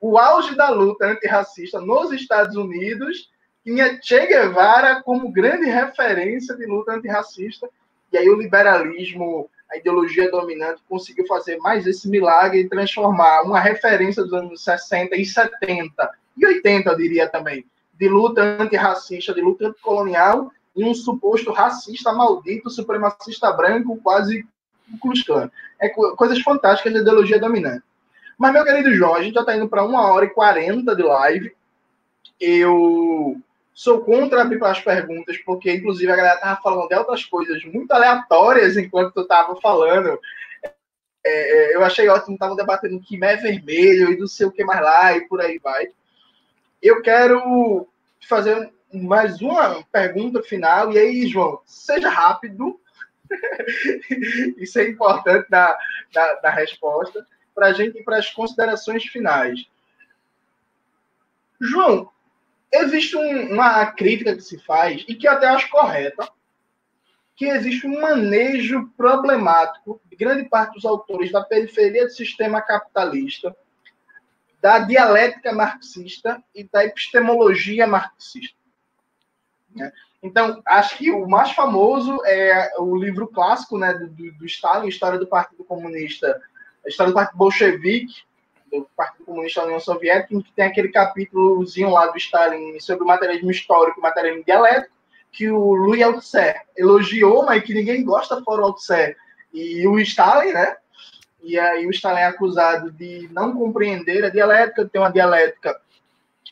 O 0.00 0.18
auge 0.18 0.54
da 0.54 0.68
luta 0.68 1.06
antirracista 1.06 1.80
nos 1.80 2.12
Estados 2.12 2.56
Unidos 2.56 3.31
tinha 3.64 3.98
Che 4.02 4.26
Guevara 4.26 5.02
como 5.02 5.30
grande 5.30 5.66
referência 5.66 6.56
de 6.56 6.66
luta 6.66 6.92
antirracista, 6.92 7.68
e 8.12 8.18
aí 8.18 8.28
o 8.28 8.36
liberalismo 8.36 9.48
a 9.70 9.76
ideologia 9.78 10.30
dominante 10.30 10.82
conseguiu 10.86 11.26
fazer 11.26 11.56
mais 11.56 11.86
esse 11.86 12.06
milagre 12.06 12.60
e 12.60 12.68
transformar 12.68 13.42
uma 13.42 13.58
referência 13.58 14.22
dos 14.22 14.34
anos 14.34 14.62
60 14.62 15.16
e 15.16 15.24
70 15.24 16.10
e 16.36 16.46
80, 16.46 16.90
eu 16.90 16.96
diria 16.96 17.28
também, 17.28 17.64
de 17.94 18.08
luta 18.08 18.42
antirracista, 18.60 19.32
de 19.32 19.40
luta 19.40 19.68
anticolonial, 19.68 20.50
em 20.76 20.84
um 20.84 20.94
suposto 20.94 21.52
racista 21.52 22.12
maldito, 22.12 22.68
supremacista 22.68 23.50
branco, 23.52 23.98
quase 24.02 24.46
Klux. 25.00 25.24
É 25.80 25.88
coisas 25.88 26.40
fantásticas 26.42 26.92
da 26.92 27.00
ideologia 27.00 27.38
dominante. 27.38 27.84
Mas, 28.36 28.52
meu 28.52 28.64
querido 28.64 28.94
João, 28.94 29.14
a 29.14 29.22
gente 29.22 29.34
já 29.34 29.40
está 29.40 29.56
indo 29.56 29.68
para 29.68 29.84
uma 29.84 30.02
hora 30.12 30.26
e 30.26 30.30
quarenta 30.30 30.94
de 30.94 31.02
live. 31.02 31.54
Eu 32.40 33.40
sou 33.74 34.04
contra 34.04 34.42
abrir 34.42 34.62
as 34.64 34.80
perguntas, 34.80 35.38
porque, 35.38 35.72
inclusive, 35.72 36.10
a 36.10 36.16
galera 36.16 36.34
estava 36.34 36.60
falando 36.60 36.88
de 36.88 36.94
outras 36.94 37.24
coisas 37.24 37.64
muito 37.64 37.90
aleatórias 37.92 38.76
enquanto 38.76 39.14
tu 39.14 39.22
estava 39.22 39.58
falando. 39.60 40.18
É, 41.24 41.72
é, 41.72 41.76
eu 41.76 41.84
achei 41.84 42.08
ótimo, 42.08 42.34
estavam 42.34 42.56
debatendo 42.56 43.00
que 43.00 43.22
é 43.22 43.36
vermelho 43.36 44.12
e 44.12 44.18
não 44.18 44.26
sei 44.26 44.46
o 44.46 44.52
que 44.52 44.64
mais 44.64 44.80
lá 44.82 45.16
e 45.16 45.26
por 45.28 45.40
aí 45.40 45.58
vai. 45.58 45.88
Eu 46.82 47.00
quero 47.00 47.88
fazer 48.28 48.72
mais 48.92 49.40
uma 49.40 49.82
pergunta 49.84 50.42
final, 50.42 50.92
e 50.92 50.98
aí, 50.98 51.26
João, 51.26 51.60
seja 51.64 52.10
rápido. 52.10 52.78
Isso 54.58 54.78
é 54.78 54.88
importante 54.88 55.48
da, 55.48 55.78
da, 56.12 56.34
da 56.34 56.50
resposta 56.50 57.26
para 57.54 57.68
a 57.68 57.72
gente 57.72 57.98
ir 57.98 58.04
para 58.04 58.18
as 58.18 58.30
considerações 58.30 59.04
finais. 59.04 59.66
João, 61.60 62.10
existe 62.72 63.16
um, 63.16 63.52
uma 63.52 63.86
crítica 63.86 64.34
que 64.34 64.42
se 64.42 64.58
faz, 64.58 65.04
e 65.06 65.14
que 65.14 65.28
eu 65.28 65.32
até 65.32 65.46
acho 65.46 65.70
correta, 65.70 66.28
que 67.36 67.46
existe 67.46 67.86
um 67.86 68.00
manejo 68.00 68.88
problemático 68.96 70.00
de 70.06 70.16
grande 70.16 70.48
parte 70.48 70.74
dos 70.74 70.84
autores 70.84 71.32
da 71.32 71.42
periferia 71.42 72.04
do 72.04 72.12
sistema 72.12 72.60
capitalista, 72.60 73.56
da 74.60 74.78
dialética 74.78 75.52
marxista 75.52 76.42
e 76.54 76.64
da 76.64 76.84
epistemologia 76.84 77.86
marxista. 77.86 78.56
Né? 79.74 79.92
Então, 80.22 80.62
acho 80.64 80.98
que 80.98 81.10
o 81.10 81.26
mais 81.26 81.50
famoso 81.50 82.20
é 82.24 82.70
o 82.78 82.94
livro 82.96 83.26
clássico 83.26 83.76
né, 83.76 83.92
do, 83.92 84.08
do 84.08 84.46
Stalin, 84.46 84.86
História 84.88 85.18
do 85.18 85.26
Partido 85.26 85.64
Comunista, 85.64 86.40
história 86.86 87.12
do 87.12 87.14
Partido 87.16 87.38
Bolchevique, 87.38 88.22
do 88.80 88.88
Partido 88.96 89.24
Comunista 89.24 89.60
da 89.60 89.66
União 89.66 89.80
Soviética, 89.80 90.34
em 90.34 90.40
que 90.40 90.52
tem 90.52 90.64
aquele 90.64 90.88
capítulozinho 90.88 91.90
lá 91.90 92.06
do 92.06 92.16
Stalin 92.16 92.80
sobre 92.80 93.04
o 93.04 93.06
materialismo 93.06 93.50
histórico 93.50 94.00
e 94.00 94.02
materialismo 94.02 94.44
dialético, 94.44 94.94
que 95.30 95.50
o 95.50 95.74
Louis 95.74 96.02
Althusser 96.02 96.62
elogiou, 96.76 97.44
mas 97.44 97.62
que 97.62 97.74
ninguém 97.74 98.04
gosta 98.04 98.42
fora 98.42 98.62
o 98.62 98.64
Althusser 98.66 99.16
e 99.52 99.86
o 99.86 99.98
Stalin, 100.00 100.52
né? 100.52 100.76
E 101.42 101.58
aí 101.58 101.86
o 101.86 101.90
Stalin 101.90 102.20
é 102.20 102.26
acusado 102.26 102.90
de 102.92 103.28
não 103.32 103.54
compreender 103.54 104.24
a 104.24 104.30
dialética, 104.30 104.88
ter 104.88 104.98
uma 104.98 105.10
dialética 105.10 105.80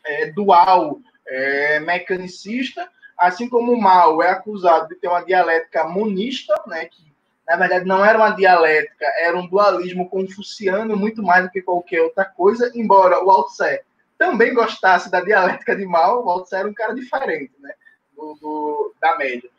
é, 0.05 0.27
dual, 0.27 1.01
é, 1.27 1.81
mecanicista, 1.81 2.89
assim 3.17 3.49
como 3.49 3.73
o 3.73 3.81
Mao 3.81 4.23
é 4.23 4.31
acusado 4.31 4.89
de 4.89 4.97
ter 4.97 5.09
uma 5.09 5.25
dialética 5.25 5.85
monista, 5.85 6.55
né, 6.67 6.87
que 6.87 7.10
na 7.51 7.57
verdade 7.57 7.85
não 7.85 8.05
era 8.05 8.17
uma 8.17 8.31
dialética, 8.31 9.05
era 9.19 9.37
um 9.37 9.45
dualismo 9.45 10.09
confuciano 10.09 10.97
muito 10.97 11.21
mais 11.21 11.45
do 11.45 11.51
que 11.51 11.61
qualquer 11.61 12.01
outra 12.01 12.25
coisa, 12.25 12.71
embora 12.77 13.25
o 13.25 13.29
Althusser 13.29 13.85
também 14.17 14.55
gostasse 14.55 15.11
da 15.11 15.21
dialética 15.21 15.75
de 15.75 15.85
Mao, 15.85 16.25
o 16.25 16.31
Althusser 16.31 16.61
era 16.61 16.69
um 16.69 16.73
cara 16.73 16.95
diferente, 16.95 17.51
né, 17.59 17.73
do, 18.15 18.39
do, 18.41 18.95
da 19.01 19.19
média. 19.19 19.51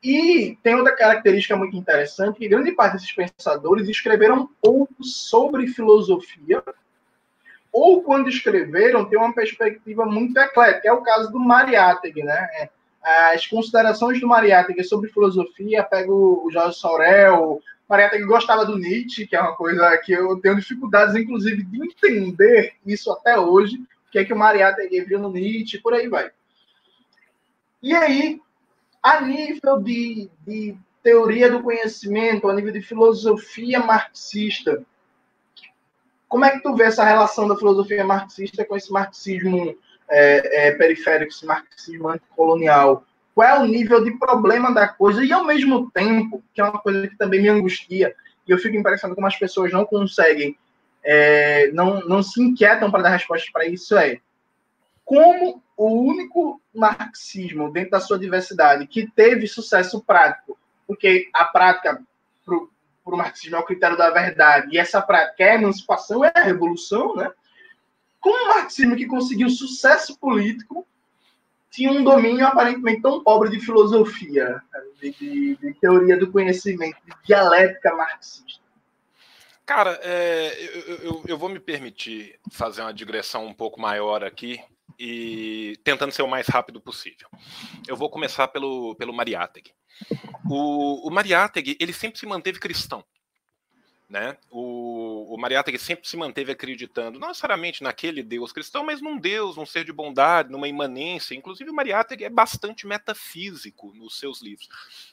E 0.00 0.56
tem 0.62 0.76
outra 0.76 0.94
característica 0.94 1.56
muito 1.56 1.76
interessante, 1.76 2.38
que 2.38 2.46
grande 2.46 2.70
parte 2.70 2.92
desses 2.92 3.10
pensadores 3.10 3.88
escreveram 3.88 4.48
pouco 4.62 5.02
sobre 5.02 5.66
filosofia, 5.66 6.62
ou 7.72 8.00
quando 8.04 8.28
escreveram, 8.28 9.06
tem 9.06 9.18
uma 9.18 9.34
perspectiva 9.34 10.06
muito 10.06 10.38
eclética, 10.38 10.86
é 10.86 10.92
o 10.92 11.02
caso 11.02 11.32
do 11.32 11.40
Mariátegui, 11.40 12.22
né, 12.22 12.48
é, 12.60 12.70
as 13.04 13.46
considerações 13.46 14.20
do 14.20 14.26
Mariátegui 14.26 14.82
sobre 14.82 15.10
filosofia, 15.10 15.84
pego 15.84 16.42
o 16.44 16.50
Jorge 16.50 16.78
Sorel, 16.78 17.60
Mariátegui 17.88 18.24
gostava 18.24 18.64
do 18.64 18.78
Nietzsche, 18.78 19.26
que 19.26 19.36
é 19.36 19.40
uma 19.40 19.54
coisa 19.54 19.96
que 19.98 20.12
eu 20.12 20.40
tenho 20.40 20.56
dificuldades, 20.56 21.14
inclusive, 21.14 21.62
de 21.62 21.84
entender 21.84 22.74
isso 22.86 23.12
até 23.12 23.38
hoje, 23.38 23.76
o 23.76 24.10
que 24.10 24.18
é 24.18 24.24
que 24.24 24.32
o 24.32 24.38
Mariátegui 24.38 25.02
viu 25.02 25.18
no 25.18 25.30
Nietzsche, 25.30 25.78
por 25.78 25.92
aí 25.92 26.08
vai. 26.08 26.30
E 27.82 27.94
aí, 27.94 28.40
a 29.02 29.20
nível 29.20 29.78
de, 29.82 30.30
de 30.46 30.74
teoria 31.02 31.50
do 31.50 31.62
conhecimento, 31.62 32.48
a 32.48 32.54
nível 32.54 32.72
de 32.72 32.80
filosofia 32.80 33.80
marxista, 33.80 34.82
como 36.26 36.46
é 36.46 36.52
que 36.52 36.62
tu 36.62 36.74
vê 36.74 36.84
essa 36.84 37.04
relação 37.04 37.46
da 37.46 37.56
filosofia 37.56 38.02
marxista 38.04 38.64
com 38.64 38.74
esse 38.74 38.90
marxismo 38.90 39.76
é, 40.08 40.68
é, 40.68 40.72
periférico, 40.72 41.32
esse 41.32 41.46
marxismo 41.46 42.08
anticolonial, 42.08 43.04
qual 43.34 43.48
é 43.48 43.58
o 43.60 43.66
nível 43.66 44.02
de 44.04 44.12
problema 44.12 44.72
da 44.72 44.86
coisa, 44.86 45.24
e 45.24 45.32
ao 45.32 45.44
mesmo 45.44 45.90
tempo, 45.90 46.42
que 46.52 46.60
é 46.60 46.64
uma 46.64 46.78
coisa 46.78 47.08
que 47.08 47.16
também 47.16 47.42
me 47.42 47.48
angustia, 47.48 48.14
e 48.46 48.50
eu 48.50 48.58
fico 48.58 48.76
impressionado 48.76 49.14
como 49.14 49.26
as 49.26 49.36
pessoas 49.36 49.72
não 49.72 49.84
conseguem, 49.84 50.56
é, 51.02 51.70
não, 51.72 52.00
não 52.00 52.22
se 52.22 52.40
inquietam 52.40 52.90
para 52.90 53.02
dar 53.02 53.10
respostas 53.10 53.50
para 53.50 53.66
isso, 53.66 53.96
é 53.96 54.20
como 55.04 55.62
o 55.76 55.88
único 55.88 56.60
marxismo, 56.74 57.70
dentro 57.70 57.90
da 57.90 58.00
sua 58.00 58.18
diversidade, 58.18 58.86
que 58.86 59.10
teve 59.10 59.46
sucesso 59.46 60.02
prático, 60.02 60.58
porque 60.86 61.28
a 61.34 61.44
prática 61.44 62.00
para 62.44 63.14
o 63.14 63.18
marxismo 63.18 63.56
é 63.56 63.58
o 63.58 63.64
critério 63.64 63.98
da 63.98 64.10
verdade, 64.10 64.68
e 64.72 64.78
essa 64.78 65.02
prática 65.02 65.44
é 65.44 65.50
a 65.50 65.54
emancipação, 65.56 66.24
é 66.24 66.32
a 66.34 66.42
revolução, 66.42 67.14
né? 67.14 67.30
Como 68.24 68.48
marxismo 68.48 68.96
que 68.96 69.06
conseguiu 69.06 69.50
sucesso 69.50 70.18
político 70.18 70.86
tinha 71.70 71.92
um 71.92 72.02
domínio 72.02 72.46
aparentemente 72.46 73.02
tão 73.02 73.22
pobre 73.22 73.50
de 73.50 73.60
filosofia, 73.60 74.62
de, 74.98 75.10
de, 75.10 75.56
de 75.56 75.74
teoria 75.74 76.16
do 76.16 76.32
conhecimento, 76.32 76.96
de 77.04 77.12
dialética 77.26 77.94
marxista. 77.94 78.64
Cara, 79.66 79.98
é, 80.02 80.56
eu, 80.58 80.96
eu, 80.96 81.24
eu, 81.28 81.38
vou 81.38 81.50
me 81.50 81.60
permitir 81.60 82.38
fazer 82.50 82.80
uma 82.80 82.94
digressão 82.94 83.46
um 83.46 83.52
pouco 83.52 83.78
maior 83.78 84.24
aqui 84.24 84.58
e 84.98 85.78
tentando 85.84 86.12
ser 86.12 86.22
o 86.22 86.28
mais 86.28 86.46
rápido 86.46 86.80
possível. 86.80 87.28
Eu 87.86 87.96
vou 87.96 88.08
começar 88.08 88.48
pelo, 88.48 88.94
pelo 88.94 89.12
Mariátegui. 89.12 89.72
O, 90.48 91.08
o 91.08 91.10
Mariátegui, 91.10 91.76
ele 91.78 91.92
sempre 91.92 92.18
se 92.18 92.26
manteve 92.26 92.58
cristão. 92.58 93.04
Né? 94.08 94.36
O, 94.50 95.34
o 95.34 95.38
Mariátegui 95.38 95.78
sempre 95.78 96.06
se 96.06 96.16
manteve 96.16 96.52
acreditando, 96.52 97.18
não 97.18 97.28
necessariamente 97.28 97.82
naquele 97.82 98.22
Deus 98.22 98.52
cristão, 98.52 98.84
mas 98.84 99.00
num 99.00 99.18
Deus, 99.18 99.56
num 99.56 99.64
ser 99.64 99.84
de 99.84 99.92
bondade, 99.92 100.52
numa 100.52 100.68
imanência. 100.68 101.34
Inclusive, 101.34 101.70
o 101.70 101.74
Mariátegui 101.74 102.24
é 102.24 102.30
bastante 102.30 102.86
metafísico 102.86 103.92
nos 103.94 104.18
seus 104.18 104.42
livros. 104.42 104.68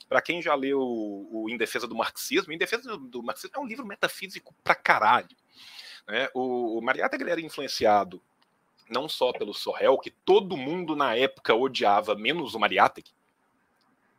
Para 0.09 0.21
quem 0.21 0.41
já 0.41 0.53
leu 0.53 0.79
o, 0.79 1.43
o 1.45 1.49
Em 1.49 1.57
Defesa 1.57 1.87
do 1.87 1.95
Marxismo, 1.95 2.51
Em 2.51 2.57
Defesa 2.57 2.97
do 2.97 3.23
Marxismo 3.23 3.55
é 3.55 3.59
um 3.59 3.65
livro 3.65 3.85
metafísico 3.85 4.53
pra 4.63 4.75
caralho. 4.75 5.35
Né? 6.07 6.27
O, 6.33 6.77
o 6.77 6.81
Mariátegui 6.81 7.29
era 7.29 7.41
influenciado 7.41 8.21
não 8.91 9.07
só 9.07 9.31
pelo 9.31 9.53
Sorrel, 9.53 9.97
que 9.97 10.11
todo 10.11 10.57
mundo 10.57 10.95
na 10.95 11.15
época 11.15 11.55
odiava, 11.55 12.13
menos 12.13 12.53
o 12.53 12.59
Mariátegui, 12.59 13.11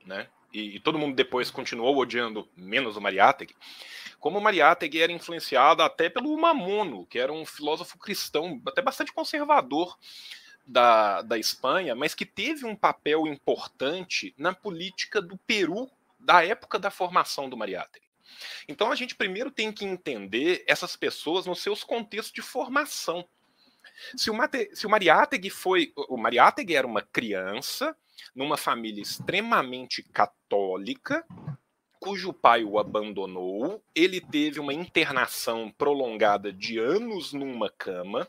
né? 0.05 0.29
E, 0.53 0.77
e 0.77 0.81
todo 0.81 0.99
mundo 0.99 1.15
depois 1.15 1.51
continuou 1.51 1.97
odiando 1.97 2.49
menos 2.57 2.97
o 2.97 3.01
Mariátegui, 3.01 3.55
como 4.21 4.39
o 4.39 4.41
Mariátegui 4.41 5.01
era 5.01 5.13
influenciado 5.13 5.83
até 5.83 6.09
pelo 6.09 6.37
Mamono, 6.37 7.07
que 7.07 7.19
era 7.19 7.33
um 7.33 7.45
filósofo 7.45 7.99
cristão 7.99 8.61
até 8.67 8.81
bastante 8.81 9.13
conservador 9.13 9.99
da, 10.67 11.23
da 11.23 11.39
Espanha, 11.39 11.95
mas 11.95 12.15
que 12.15 12.25
teve 12.25 12.65
um 12.65 12.77
papel 12.77 13.27
importante 13.27 14.33
na 14.39 14.55
política 14.55 15.21
do 15.21 15.37
Peru 15.37 15.91
da 16.19 16.45
época 16.45 16.79
da 16.79 16.91
formação 16.91 17.49
do 17.49 17.57
Mariátegui. 17.57 18.07
Então 18.69 18.91
a 18.91 18.95
gente 18.95 19.15
primeiro 19.15 19.51
tem 19.51 19.73
que 19.73 19.85
entender 19.85 20.65
essas 20.67 20.97
pessoas 20.97 21.47
nos 21.47 21.61
seus 21.61 21.83
contextos 21.83 22.33
de 22.33 22.43
formação. 22.43 23.27
Se 24.17 24.31
o, 24.31 24.35
Mate, 24.35 24.71
se 24.75 24.87
o 24.87 24.91
Mariátegui 24.91 25.51
foi. 25.51 25.93
O 25.97 26.17
Mariátegui 26.17 26.75
era 26.75 26.87
uma 26.87 27.03
criança 27.03 27.97
numa 28.35 28.57
família 28.57 29.03
extremamente 29.03 30.03
católica, 30.03 31.25
cujo 32.03 32.33
pai 32.33 32.65
o 32.65 32.81
abandonou, 32.81 33.81
ele 33.95 34.21
teve 34.21 34.59
uma 34.59 34.75
internação 34.75 35.73
prolongada 35.79 36.53
de 36.53 36.77
anos 36.77 37.33
numa 37.33 37.71
cama, 37.71 38.29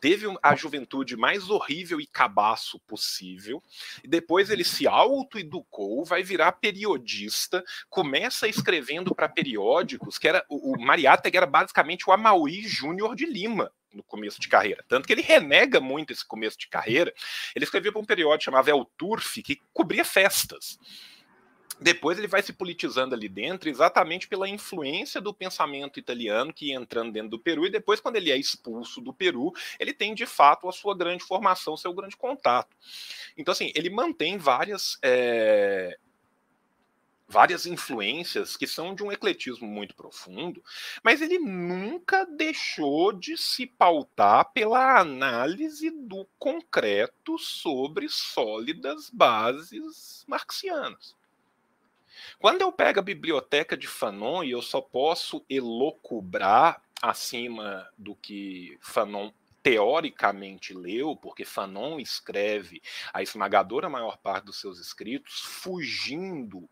teve 0.00 0.26
a 0.40 0.54
juventude 0.54 1.16
mais 1.16 1.50
horrível 1.50 2.00
e 2.00 2.06
cabaço 2.06 2.78
possível, 2.86 3.60
e 4.04 4.08
depois 4.08 4.50
ele 4.50 4.62
se 4.62 4.86
autoeducou, 4.86 6.04
vai 6.04 6.22
virar 6.22 6.52
periodista, 6.52 7.64
começa 7.90 8.46
escrevendo 8.46 9.12
para 9.12 9.28
periódicos, 9.28 10.16
que 10.16 10.28
era 10.28 10.46
o, 10.48 10.74
o 10.74 10.80
Mariátegui 10.80 11.38
era 11.38 11.46
basicamente 11.46 12.08
o 12.08 12.12
Amaury 12.12 12.68
Júnior 12.68 13.16
de 13.16 13.26
Lima, 13.26 13.72
no 13.92 14.04
começo 14.04 14.40
de 14.40 14.46
carreira. 14.46 14.84
Tanto 14.86 15.08
que 15.08 15.12
ele 15.12 15.22
renega 15.22 15.80
muito 15.80 16.12
esse 16.12 16.24
começo 16.24 16.56
de 16.56 16.68
carreira. 16.68 17.12
Ele 17.56 17.64
escrevia 17.64 17.90
para 17.90 18.00
um 18.00 18.04
periódico 18.04 18.44
chamado 18.44 18.68
El 18.68 18.84
Turf, 18.96 19.42
que 19.42 19.60
cobria 19.72 20.04
festas. 20.04 20.78
Depois 21.80 22.18
ele 22.18 22.26
vai 22.26 22.42
se 22.42 22.52
politizando 22.52 23.14
ali 23.14 23.28
dentro 23.28 23.68
exatamente 23.68 24.26
pela 24.26 24.48
influência 24.48 25.20
do 25.20 25.32
pensamento 25.32 25.98
italiano 25.98 26.52
que 26.52 26.66
ia 26.66 26.76
entrando 26.76 27.12
dentro 27.12 27.30
do 27.30 27.38
Peru, 27.38 27.66
e 27.66 27.70
depois, 27.70 28.00
quando 28.00 28.16
ele 28.16 28.30
é 28.30 28.36
expulso 28.36 29.00
do 29.00 29.12
Peru, 29.12 29.52
ele 29.78 29.92
tem 29.92 30.14
de 30.14 30.26
fato 30.26 30.68
a 30.68 30.72
sua 30.72 30.96
grande 30.96 31.24
formação, 31.24 31.76
seu 31.76 31.92
grande 31.92 32.16
contato. 32.16 32.76
Então, 33.36 33.52
assim, 33.52 33.72
ele 33.74 33.90
mantém 33.90 34.36
várias. 34.38 34.98
É, 35.02 35.98
várias 37.28 37.66
influências 37.66 38.56
que 38.56 38.66
são 38.66 38.94
de 38.94 39.02
um 39.04 39.12
ecletismo 39.12 39.68
muito 39.68 39.94
profundo, 39.94 40.64
mas 41.04 41.20
ele 41.20 41.38
nunca 41.38 42.24
deixou 42.24 43.12
de 43.12 43.36
se 43.36 43.66
pautar 43.66 44.50
pela 44.52 44.98
análise 44.98 45.90
do 45.90 46.26
concreto 46.38 47.38
sobre 47.38 48.08
sólidas 48.08 49.10
bases 49.10 50.24
marxianas. 50.26 51.17
Quando 52.38 52.62
eu 52.62 52.72
pego 52.72 53.00
a 53.00 53.02
biblioteca 53.02 53.76
de 53.76 53.86
Fanon 53.86 54.42
e 54.42 54.50
eu 54.50 54.62
só 54.62 54.80
posso 54.80 55.44
elocubrar 55.48 56.82
acima 57.00 57.88
do 57.96 58.14
que 58.14 58.76
Fanon 58.80 59.30
teoricamente 59.62 60.72
leu, 60.72 61.16
porque 61.16 61.44
Fanon 61.44 61.98
escreve 61.98 62.80
a 63.12 63.22
esmagadora 63.22 63.88
maior 63.88 64.16
parte 64.18 64.46
dos 64.46 64.60
seus 64.60 64.78
escritos 64.78 65.40
fugindo 65.40 66.68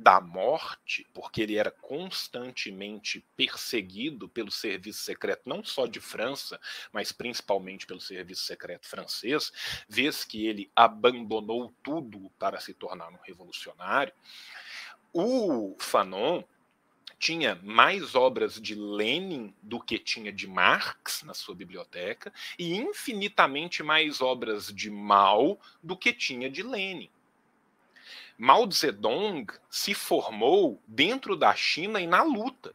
da 0.00 0.18
morte, 0.18 1.06
porque 1.12 1.42
ele 1.42 1.56
era 1.56 1.70
constantemente 1.70 3.22
perseguido 3.36 4.30
pelo 4.30 4.50
serviço 4.50 5.02
secreto, 5.02 5.42
não 5.44 5.62
só 5.62 5.86
de 5.86 6.00
França, 6.00 6.58
mas 6.90 7.12
principalmente 7.12 7.86
pelo 7.86 8.00
serviço 8.00 8.44
secreto 8.44 8.88
francês, 8.88 9.52
vez 9.86 10.24
que 10.24 10.46
ele 10.46 10.72
abandonou 10.74 11.74
tudo 11.82 12.30
para 12.38 12.58
se 12.60 12.72
tornar 12.72 13.10
um 13.10 13.18
revolucionário. 13.22 14.12
O 15.12 15.76
Fanon 15.78 16.42
tinha 17.18 17.60
mais 17.62 18.14
obras 18.14 18.58
de 18.58 18.74
Lenin 18.74 19.54
do 19.60 19.78
que 19.78 19.98
tinha 19.98 20.32
de 20.32 20.46
Marx 20.46 21.22
na 21.24 21.34
sua 21.34 21.54
biblioteca 21.54 22.32
e 22.58 22.74
infinitamente 22.74 23.82
mais 23.82 24.22
obras 24.22 24.68
de 24.68 24.88
Mao 24.90 25.60
do 25.82 25.94
que 25.94 26.14
tinha 26.14 26.48
de 26.48 26.62
Lenin. 26.62 27.10
Mao 28.40 28.70
Zedong 28.70 29.46
se 29.68 29.94
formou 29.94 30.82
dentro 30.86 31.36
da 31.36 31.54
China 31.54 32.00
e 32.00 32.06
na 32.06 32.22
luta 32.22 32.74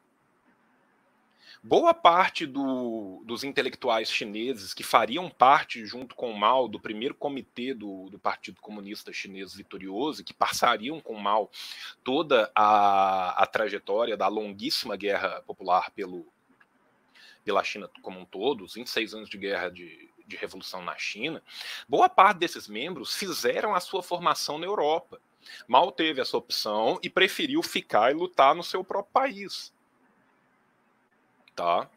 boa 1.66 1.96
parte 1.96 2.46
do, 2.46 3.24
dos 3.26 3.44
intelectuais 3.44 4.12
chineses 4.12 4.72
que 4.72 4.84
fariam 4.84 5.28
parte, 5.32 5.84
junto 5.84 6.14
com 6.14 6.32
Mao, 6.32 6.68
do 6.68 6.80
primeiro 6.80 7.16
comitê 7.16 7.74
do, 7.74 8.08
do 8.12 8.20
Partido 8.20 8.62
Comunista 8.62 9.12
Chinês 9.12 9.56
vitorioso, 9.56 10.24
que 10.24 10.32
passariam 10.32 11.00
com 11.00 11.16
Mao 11.16 11.50
toda 12.04 12.52
a, 12.54 13.42
a 13.42 13.48
trajetória 13.48 14.16
da 14.16 14.28
longuíssima 14.28 14.96
guerra 14.96 15.42
popular 15.42 15.90
pelo, 15.90 16.28
pela 17.44 17.64
China 17.64 17.90
como 18.04 18.20
um 18.20 18.26
todo, 18.26 18.64
os 18.64 18.76
26 18.76 19.16
anos 19.16 19.30
de 19.30 19.38
guerra 19.40 19.70
de, 19.70 20.08
de 20.28 20.36
revolução 20.36 20.84
na 20.84 20.96
China, 21.00 21.42
boa 21.90 22.08
parte 22.08 22.38
desses 22.38 22.68
membros 22.68 23.16
fizeram 23.16 23.74
a 23.74 23.80
sua 23.80 24.04
formação 24.04 24.60
na 24.60 24.68
Europa. 24.68 25.20
Mao 25.68 25.92
teve 25.92 26.22
essa 26.22 26.38
opção 26.38 27.00
e 27.02 27.10
preferiu 27.10 27.62
ficar 27.64 28.12
e 28.12 28.16
lutar 28.16 28.56
no 28.56 28.64
seu 28.64 28.84
próprio 28.84 29.14
país 29.14 29.74
tá? 31.56 31.90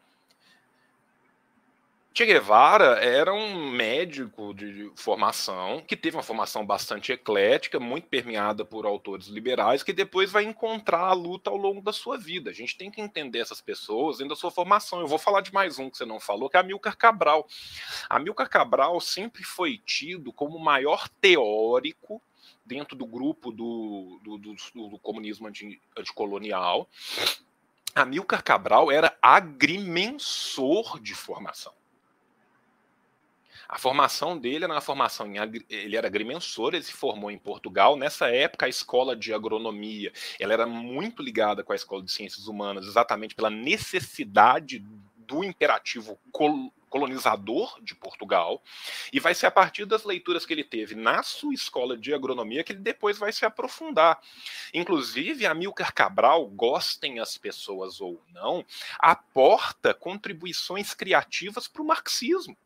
Che 2.11 2.25
Guevara 2.25 2.99
era 2.99 3.33
um 3.33 3.69
médico 3.69 4.53
de 4.53 4.91
formação 4.95 5.81
que 5.87 5.95
teve 5.95 6.17
uma 6.17 6.23
formação 6.23 6.65
bastante 6.65 7.13
eclética, 7.13 7.79
muito 7.79 8.07
permeada 8.07 8.65
por 8.65 8.85
autores 8.85 9.27
liberais, 9.27 9.83
que 9.83 9.93
depois 9.93 10.31
vai 10.31 10.43
encontrar 10.43 11.05
a 11.05 11.13
luta 11.13 11.49
ao 11.49 11.55
longo 11.55 11.81
da 11.81 11.93
sua 11.93 12.17
vida. 12.17 12.49
A 12.49 12.53
gente 12.53 12.77
tem 12.77 12.91
que 12.91 12.99
entender 12.99 13.39
essas 13.39 13.61
pessoas 13.61 14.17
dentro 14.17 14.35
da 14.35 14.39
sua 14.39 14.51
formação. 14.51 14.99
Eu 14.99 15.07
vou 15.07 15.19
falar 15.19 15.41
de 15.41 15.53
mais 15.53 15.79
um 15.79 15.89
que 15.89 15.97
você 15.97 16.05
não 16.05 16.19
falou, 16.19 16.49
que 16.49 16.57
é 16.57 16.59
Amilcar 16.59 16.97
Cabral. 16.97 17.47
Amilcar 18.09 18.49
Cabral 18.49 18.99
sempre 18.99 19.43
foi 19.43 19.77
tido 19.77 20.33
como 20.33 20.57
o 20.57 20.63
maior 20.63 21.07
teórico 21.21 22.21
dentro 22.69 22.95
do 22.95 23.05
grupo 23.07 23.51
do, 23.51 24.19
do, 24.23 24.37
do, 24.37 24.55
do 24.89 24.99
comunismo 24.99 25.49
anticolonial 25.97 26.87
Amilcar 27.95 28.43
Cabral 28.43 28.91
era 28.91 29.17
agrimensor 29.19 30.99
de 31.01 31.15
formação. 31.15 31.73
A 33.67 33.77
formação 33.77 34.37
dele 34.37 34.63
era 34.65 34.73
uma 34.73 34.81
formação 34.81 35.27
em 35.27 35.37
ele 35.69 35.95
era 35.95 36.07
agrimensor, 36.07 36.73
ele 36.73 36.83
se 36.83 36.93
formou 36.93 37.29
em 37.29 37.37
Portugal. 37.37 37.95
Nessa 37.95 38.27
época, 38.27 38.65
a 38.65 38.69
escola 38.69 39.15
de 39.15 39.33
agronomia 39.33 40.11
ela 40.39 40.53
era 40.53 40.65
muito 40.65 41.21
ligada 41.21 41.63
com 41.63 41.73
a 41.73 41.75
escola 41.75 42.03
de 42.03 42.11
ciências 42.11 42.47
humanas, 42.47 42.87
exatamente 42.87 43.35
pela 43.35 43.49
necessidade 43.49 44.83
do 45.29 45.43
imperativo 45.43 46.19
colonizador 46.89 47.79
de 47.83 47.93
Portugal, 47.93 48.63
e 49.13 49.19
vai 49.19 49.35
ser 49.35 49.45
a 49.45 49.51
partir 49.51 49.85
das 49.85 50.03
leituras 50.03 50.43
que 50.43 50.51
ele 50.51 50.63
teve 50.63 50.95
na 50.95 51.21
sua 51.21 51.53
escola 51.53 51.95
de 51.95 52.11
agronomia 52.11 52.63
que 52.63 52.73
ele 52.73 52.79
depois 52.79 53.19
vai 53.19 53.31
se 53.31 53.45
aprofundar. 53.45 54.19
Inclusive, 54.73 55.45
Amilcar 55.45 55.93
Cabral, 55.93 56.47
gostem 56.47 57.19
as 57.19 57.37
pessoas 57.37 58.01
ou 58.01 58.19
não, 58.33 58.65
aporta 58.97 59.93
contribuições 59.93 60.95
criativas 60.95 61.67
para 61.67 61.83
o 61.83 61.85
marxismo. 61.85 62.57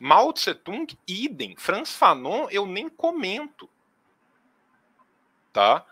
Mao 0.00 0.32
Tse 0.32 0.52
Tung, 0.54 0.98
idem. 1.06 1.54
Franz 1.56 1.94
Fanon, 1.94 2.48
eu 2.50 2.66
nem 2.66 2.88
comento. 2.88 3.70
Tá? 5.52 5.86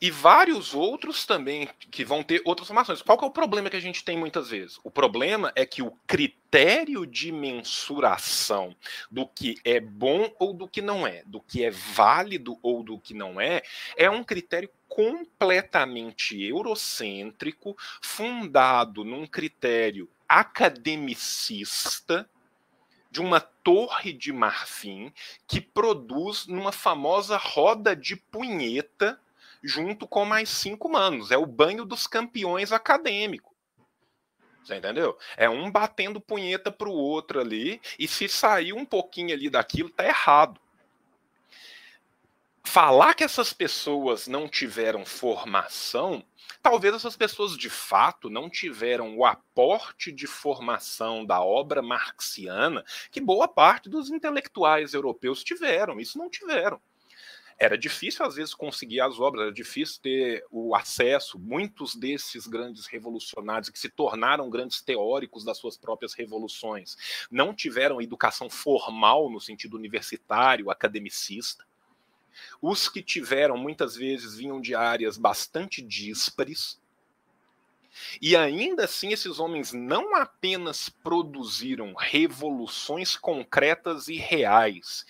E 0.00 0.10
vários 0.10 0.74
outros 0.74 1.26
também 1.26 1.68
que 1.90 2.04
vão 2.04 2.22
ter 2.22 2.40
outras 2.44 2.68
formações. 2.68 3.02
Qual 3.02 3.18
que 3.18 3.24
é 3.24 3.26
o 3.26 3.32
problema 3.32 3.68
que 3.68 3.76
a 3.76 3.80
gente 3.80 4.04
tem 4.04 4.16
muitas 4.16 4.50
vezes? 4.50 4.78
O 4.84 4.90
problema 4.90 5.52
é 5.56 5.66
que 5.66 5.82
o 5.82 5.90
critério 6.06 7.04
de 7.04 7.32
mensuração 7.32 8.76
do 9.10 9.26
que 9.26 9.56
é 9.64 9.80
bom 9.80 10.32
ou 10.38 10.54
do 10.54 10.68
que 10.68 10.80
não 10.80 11.06
é, 11.06 11.22
do 11.26 11.40
que 11.40 11.64
é 11.64 11.70
válido 11.70 12.56
ou 12.62 12.84
do 12.84 12.98
que 12.98 13.12
não 13.12 13.40
é, 13.40 13.62
é 13.96 14.08
um 14.08 14.22
critério 14.22 14.70
completamente 14.88 16.40
eurocêntrico, 16.40 17.76
fundado 18.00 19.04
num 19.04 19.26
critério 19.26 20.08
academicista, 20.28 22.28
de 23.10 23.20
uma 23.20 23.40
torre 23.40 24.12
de 24.12 24.32
marfim 24.32 25.12
que 25.46 25.60
produz 25.60 26.46
numa 26.46 26.72
famosa 26.72 27.36
roda 27.36 27.96
de 27.96 28.14
punheta 28.14 29.18
junto 29.62 30.06
com 30.06 30.24
mais 30.24 30.48
cinco 30.48 30.88
manos. 30.88 31.30
É 31.30 31.36
o 31.36 31.46
banho 31.46 31.84
dos 31.84 32.06
campeões 32.06 32.72
acadêmico. 32.72 33.54
Você 34.62 34.76
entendeu? 34.76 35.16
É 35.36 35.48
um 35.48 35.70
batendo 35.70 36.20
punheta 36.20 36.70
pro 36.70 36.92
outro 36.92 37.40
ali, 37.40 37.80
e 37.98 38.06
se 38.06 38.28
sair 38.28 38.74
um 38.74 38.84
pouquinho 38.84 39.32
ali 39.32 39.48
daquilo, 39.48 39.88
tá 39.88 40.04
errado. 40.04 40.60
Falar 42.62 43.14
que 43.14 43.24
essas 43.24 43.54
pessoas 43.54 44.28
não 44.28 44.46
tiveram 44.46 45.06
formação, 45.06 46.22
talvez 46.62 46.94
essas 46.94 47.16
pessoas 47.16 47.56
de 47.56 47.70
fato 47.70 48.28
não 48.28 48.50
tiveram 48.50 49.16
o 49.16 49.24
aporte 49.24 50.12
de 50.12 50.26
formação 50.26 51.24
da 51.24 51.40
obra 51.40 51.80
marxiana 51.80 52.84
que 53.10 53.22
boa 53.22 53.48
parte 53.48 53.88
dos 53.88 54.10
intelectuais 54.10 54.92
europeus 54.92 55.42
tiveram. 55.42 55.98
Isso 55.98 56.18
não 56.18 56.28
tiveram 56.28 56.78
era 57.58 57.76
difícil 57.76 58.24
às 58.24 58.36
vezes 58.36 58.54
conseguir 58.54 59.00
as 59.00 59.18
obras, 59.18 59.42
era 59.42 59.52
difícil 59.52 60.00
ter 60.00 60.44
o 60.50 60.76
acesso. 60.76 61.38
Muitos 61.38 61.96
desses 61.96 62.46
grandes 62.46 62.86
revolucionários 62.86 63.68
que 63.68 63.78
se 63.78 63.88
tornaram 63.88 64.48
grandes 64.48 64.80
teóricos 64.80 65.44
das 65.44 65.58
suas 65.58 65.76
próprias 65.76 66.14
revoluções 66.14 66.96
não 67.30 67.52
tiveram 67.52 68.00
educação 68.00 68.48
formal 68.48 69.28
no 69.28 69.40
sentido 69.40 69.76
universitário, 69.76 70.70
academicista. 70.70 71.66
Os 72.62 72.88
que 72.88 73.02
tiveram 73.02 73.56
muitas 73.56 73.96
vezes 73.96 74.36
vinham 74.36 74.60
de 74.60 74.74
áreas 74.74 75.18
bastante 75.18 75.82
díspares. 75.82 76.80
E 78.22 78.36
ainda 78.36 78.84
assim, 78.84 79.12
esses 79.12 79.40
homens 79.40 79.72
não 79.72 80.14
apenas 80.14 80.88
produziram 80.88 81.94
revoluções 81.94 83.16
concretas 83.16 84.06
e 84.06 84.14
reais, 84.14 85.04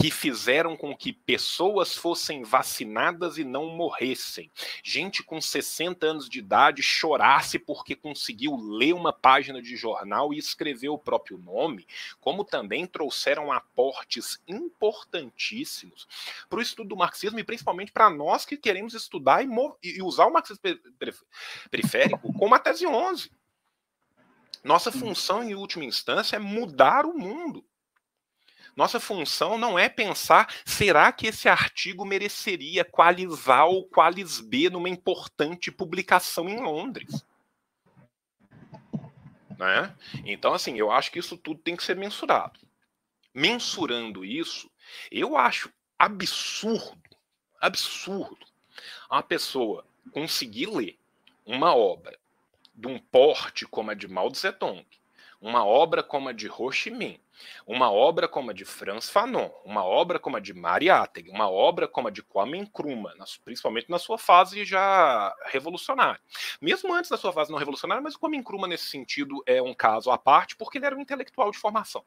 que 0.00 0.10
fizeram 0.10 0.76
com 0.78 0.96
que 0.96 1.12
pessoas 1.12 1.94
fossem 1.94 2.42
vacinadas 2.42 3.36
e 3.36 3.44
não 3.44 3.66
morressem. 3.66 4.50
Gente 4.82 5.22
com 5.22 5.38
60 5.40 6.06
anos 6.06 6.28
de 6.28 6.38
idade 6.38 6.82
chorasse 6.82 7.58
porque 7.58 7.94
conseguiu 7.94 8.56
ler 8.56 8.94
uma 8.94 9.12
página 9.12 9.60
de 9.60 9.76
jornal 9.76 10.32
e 10.32 10.38
escrever 10.38 10.88
o 10.88 10.98
próprio 10.98 11.36
nome, 11.36 11.86
como 12.18 12.44
também 12.44 12.86
trouxeram 12.86 13.52
aportes 13.52 14.40
importantíssimos 14.48 16.08
para 16.48 16.58
o 16.58 16.62
estudo 16.62 16.88
do 16.88 16.96
marxismo 16.96 17.38
e 17.38 17.44
principalmente 17.44 17.92
para 17.92 18.08
nós 18.08 18.46
que 18.46 18.56
queremos 18.56 18.94
estudar 18.94 19.44
e, 19.44 19.48
e 19.82 20.02
usar 20.02 20.24
o 20.24 20.32
marxismo 20.32 20.62
periférico 21.70 22.32
como 22.32 22.54
a 22.54 22.58
tese 22.58 22.86
11. 22.86 23.30
Nossa 24.64 24.90
função, 24.90 25.42
em 25.42 25.54
última 25.54 25.84
instância, 25.84 26.36
é 26.36 26.38
mudar 26.38 27.04
o 27.04 27.16
mundo. 27.16 27.64
Nossa 28.80 28.98
função 28.98 29.58
não 29.58 29.78
é 29.78 29.90
pensar, 29.90 30.50
será 30.64 31.12
que 31.12 31.26
esse 31.26 31.50
artigo 31.50 32.02
mereceria 32.02 32.82
qualis 32.82 33.46
A 33.46 33.66
ou 33.66 33.86
qualis 33.86 34.40
B 34.40 34.70
numa 34.70 34.88
importante 34.88 35.70
publicação 35.70 36.48
em 36.48 36.58
Londres? 36.58 37.22
Né? 39.58 39.94
Então, 40.24 40.54
assim, 40.54 40.78
eu 40.78 40.90
acho 40.90 41.12
que 41.12 41.18
isso 41.18 41.36
tudo 41.36 41.60
tem 41.60 41.76
que 41.76 41.84
ser 41.84 41.94
mensurado. 41.94 42.58
Mensurando 43.34 44.24
isso, 44.24 44.70
eu 45.12 45.36
acho 45.36 45.70
absurdo, 45.98 47.18
absurdo, 47.60 48.46
uma 49.10 49.22
pessoa 49.22 49.84
conseguir 50.10 50.70
ler 50.70 50.98
uma 51.44 51.76
obra 51.76 52.18
de 52.74 52.88
um 52.88 52.98
porte 52.98 53.66
como 53.66 53.90
a 53.90 53.94
de 53.94 54.08
Mao 54.08 54.30
Tung, 54.58 54.86
uma 55.38 55.66
obra 55.66 56.02
como 56.02 56.30
a 56.30 56.32
de 56.32 56.48
Ho 56.48 56.72
Chi 56.72 56.90
Minh, 56.90 57.20
uma 57.66 57.90
obra 57.90 58.28
como 58.28 58.50
a 58.50 58.54
de 58.54 58.64
Franz 58.64 59.08
Fanon, 59.08 59.50
uma 59.64 59.84
obra 59.84 60.18
como 60.18 60.36
a 60.36 60.40
de 60.40 60.52
Mariátegui, 60.52 61.30
uma 61.30 61.48
obra 61.48 61.86
como 61.86 62.08
a 62.08 62.10
de 62.10 62.22
Kwame 62.22 62.58
Nkrumah, 62.60 63.14
principalmente 63.44 63.90
na 63.90 63.98
sua 63.98 64.18
fase 64.18 64.64
já 64.64 65.34
revolucionária. 65.46 66.20
Mesmo 66.60 66.94
antes 66.94 67.10
da 67.10 67.16
sua 67.16 67.32
fase 67.32 67.50
não 67.50 67.58
revolucionária, 67.58 68.02
mas 68.02 68.14
o 68.14 68.18
Kwame 68.18 68.38
Nkrumah 68.38 68.68
nesse 68.68 68.86
sentido 68.86 69.42
é 69.46 69.60
um 69.62 69.74
caso 69.74 70.10
à 70.10 70.18
parte, 70.18 70.56
porque 70.56 70.78
ele 70.78 70.86
era 70.86 70.96
um 70.96 71.00
intelectual 71.00 71.50
de 71.50 71.58
formação. 71.58 72.04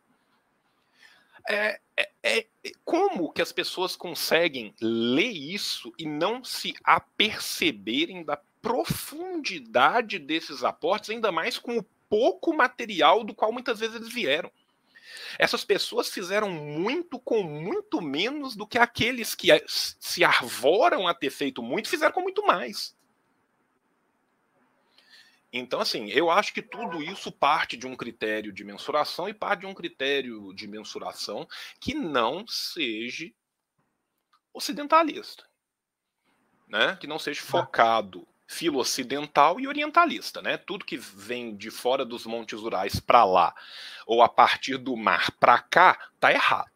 É, 1.50 1.80
é, 1.98 2.10
é, 2.24 2.46
como 2.86 3.32
que 3.32 3.42
as 3.42 3.52
pessoas 3.52 3.96
conseguem 3.96 4.74
ler 4.82 5.32
isso 5.32 5.92
e 5.98 6.06
não 6.06 6.44
se 6.44 6.74
aperceberem 6.84 8.24
da 8.24 8.40
profundidade 8.62 10.18
desses 10.20 10.64
aportes, 10.64 11.10
ainda 11.10 11.32
mais 11.32 11.60
com 11.60 11.78
o 11.78 11.86
pouco 12.10 12.56
material 12.56 13.24
do 13.24 13.36
qual 13.36 13.52
muitas 13.52 13.80
vezes 13.80 13.96
eles 13.96 14.14
vieram. 14.14 14.50
Essas 15.38 15.64
pessoas 15.64 16.10
fizeram 16.10 16.50
muito 16.50 17.20
com 17.20 17.44
muito 17.44 18.02
menos 18.02 18.56
do 18.56 18.68
que 18.68 18.78
aqueles 18.78 19.36
que 19.36 19.50
se 19.68 20.24
arvoram 20.24 21.08
a 21.08 21.14
ter 21.14 21.30
feito 21.30 21.62
muito 21.62 21.90
fizeram 21.90 22.14
com 22.14 22.22
muito 22.22 22.46
mais. 22.46 22.96
Então, 25.56 25.80
assim, 25.80 26.10
eu 26.10 26.32
acho 26.32 26.52
que 26.52 26.64
tudo 26.64 27.04
isso 27.04 27.32
parte 27.32 27.78
de 27.78 27.86
um 27.86 27.96
critério 27.96 28.52
de 28.52 28.64
mensuração 28.64 29.30
e 29.30 29.34
parte 29.36 29.60
de 29.60 29.66
um 29.68 29.74
critério 29.74 30.52
de 30.52 30.68
mensuração 30.68 31.48
que 31.80 31.94
não 31.94 32.48
seja 32.48 33.32
ocidentalista, 34.52 35.48
né? 36.68 36.96
Que 36.96 37.06
não 37.06 37.20
seja 37.20 37.42
tá. 37.42 38.26
Focado 38.54 38.64
filo-ocidental 38.64 39.60
e 39.60 39.68
orientalista, 39.68 40.42
né? 40.42 40.58
Tudo 40.58 40.86
que 40.86 40.98
vem 40.98 41.56
de 41.56 41.72
fora 41.72 42.06
dos 42.06 42.26
Montes 42.26 42.60
Urais 42.60 43.00
para 43.00 43.26
lá, 43.26 43.54
ou 44.06 44.22
a 44.22 44.30
partir 44.30 44.78
do 44.78 44.96
mar 44.96 45.32
para 45.40 45.60
cá, 45.60 45.98
tá 46.20 46.32
errado. 46.32 46.72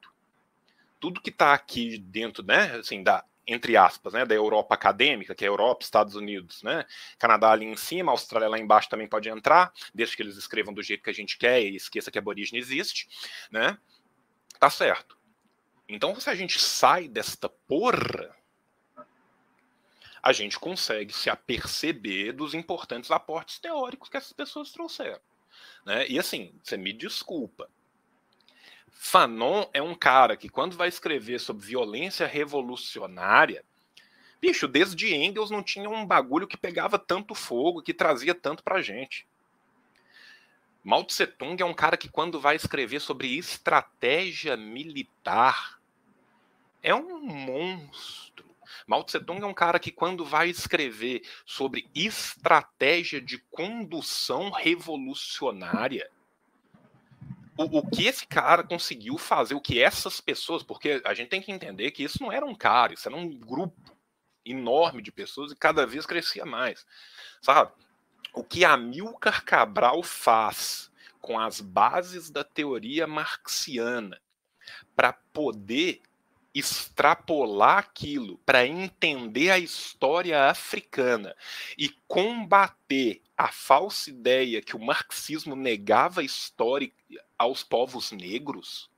Tudo 0.99 1.21
que 1.21 1.29
está 1.29 1.53
aqui 1.53 1.99
dentro, 1.99 2.43
né, 2.43 2.77
assim, 2.77 3.03
da 3.03 3.23
entre 3.49 3.77
aspas, 3.77 4.11
né, 4.11 4.25
da 4.25 4.35
Europa 4.35 4.75
acadêmica, 4.75 5.33
que 5.33 5.45
é 5.45 5.47
Europa, 5.47 5.81
Estados 5.81 6.15
Unidos, 6.15 6.61
né, 6.63 6.83
Canadá 7.17 7.51
ali 7.51 7.65
em 7.65 7.77
cima, 7.77 8.11
Austrália 8.11 8.49
lá 8.49 8.59
embaixo 8.59 8.89
também 8.89 9.07
pode 9.07 9.29
entrar, 9.29 9.71
desde 9.95 10.17
que 10.17 10.21
eles 10.21 10.35
escrevam 10.35 10.73
do 10.73 10.83
jeito 10.83 11.01
que 11.01 11.09
a 11.09 11.13
gente 11.13 11.37
quer 11.37 11.61
e 11.61 11.77
esqueça 11.77 12.11
que 12.11 12.19
aborígene 12.19 12.59
existe, 12.59 13.07
né, 13.49 13.77
tá 14.59 14.69
certo. 14.69 15.17
Então, 15.87 16.19
se 16.19 16.29
a 16.29 16.35
gente 16.35 16.59
sai 16.59 17.07
desta 17.07 17.47
porra, 17.47 18.35
a 20.27 20.33
gente 20.33 20.59
consegue 20.59 21.13
se 21.13 21.29
aperceber 21.29 22.33
dos 22.33 22.53
importantes 22.53 23.11
aportes 23.11 23.59
teóricos 23.59 24.09
que 24.09 24.17
essas 24.17 24.33
pessoas 24.33 24.73
trouxeram. 24.73 25.21
Né? 25.85 26.05
E 26.09 26.19
assim, 26.19 26.53
você 26.61 26.75
me 26.75 26.91
desculpa. 26.91 27.69
Fanon 28.91 29.69
é 29.73 29.81
um 29.81 29.95
cara 29.95 30.35
que, 30.35 30.49
quando 30.49 30.75
vai 30.75 30.89
escrever 30.89 31.39
sobre 31.39 31.65
violência 31.65 32.27
revolucionária, 32.27 33.63
bicho, 34.41 34.67
desde 34.67 35.15
Engels 35.15 35.49
não 35.49 35.63
tinha 35.63 35.89
um 35.89 36.05
bagulho 36.05 36.45
que 36.45 36.57
pegava 36.57 36.99
tanto 36.99 37.33
fogo, 37.33 37.81
que 37.81 37.93
trazia 37.93 38.35
tanto 38.35 38.63
pra 38.63 38.81
gente. 38.81 39.25
Mao 40.83 41.05
Tse 41.05 41.25
Tung 41.25 41.61
é 41.63 41.65
um 41.65 41.73
cara 41.73 41.95
que, 41.95 42.09
quando 42.09 42.37
vai 42.37 42.57
escrever 42.57 42.99
sobre 42.99 43.37
estratégia 43.37 44.57
militar, 44.57 45.79
é 46.83 46.93
um 46.93 47.21
monstro. 47.21 48.46
Mao 48.85 49.03
Tse 49.03 49.19
Tung 49.19 49.41
é 49.41 49.45
um 49.45 49.53
cara 49.53 49.79
que, 49.79 49.91
quando 49.91 50.25
vai 50.25 50.49
escrever 50.49 51.21
sobre 51.45 51.89
estratégia 51.93 53.21
de 53.21 53.37
condução 53.49 54.49
revolucionária, 54.49 56.09
o, 57.57 57.79
o, 57.79 57.89
que 57.89 58.05
esse 58.05 58.27
cara 58.27 58.63
conseguiu 58.63 59.17
fazer, 59.17 59.55
o 59.55 59.61
que 59.61 59.81
essas 59.81 60.21
pessoas, 60.21 60.61
porque 60.61 61.01
a 61.03 61.13
gente 61.13 61.29
tem 61.29 61.41
que 61.41 61.51
entender 61.51 61.91
que 61.91 62.03
isso 62.03 62.21
não 62.21 62.31
era 62.31 62.45
um 62.45 62.53
cara, 62.53 62.93
isso 62.93 63.07
era 63.07 63.17
um 63.17 63.29
grupo 63.35 63.97
enorme 64.45 65.01
de 65.01 65.11
pessoas 65.11 65.51
e 65.51 65.55
cada 65.55 65.85
vez 65.85 66.05
crescia 66.05 66.45
mais, 66.45 66.85
sabe? 67.41 67.71
O 68.33 68.43
que 68.43 68.63
Amilcar 68.63 69.43
Cabral 69.43 70.03
faz 70.03 70.91
com 71.19 71.39
as 71.39 71.59
bases 71.59 72.29
da 72.29 72.43
teoria 72.43 73.07
marxiana 73.07 74.21
para 74.95 75.11
poder 75.11 76.01
extrapolar 76.59 77.79
aquilo 77.79 78.37
para 78.39 78.65
entender 78.65 79.49
a 79.49 79.59
história 79.59 80.49
africana 80.49 81.35
e 81.77 81.89
combater 82.07 83.21
a 83.37 83.49
falsa 83.49 84.09
ideia 84.09 84.61
que 84.61 84.75
o 84.75 84.83
marxismo 84.83 85.55
negava 85.55 86.21
a 86.21 86.23
história 86.23 86.91
aos 87.37 87.63
povos 87.63 88.11
negros, 88.11 88.89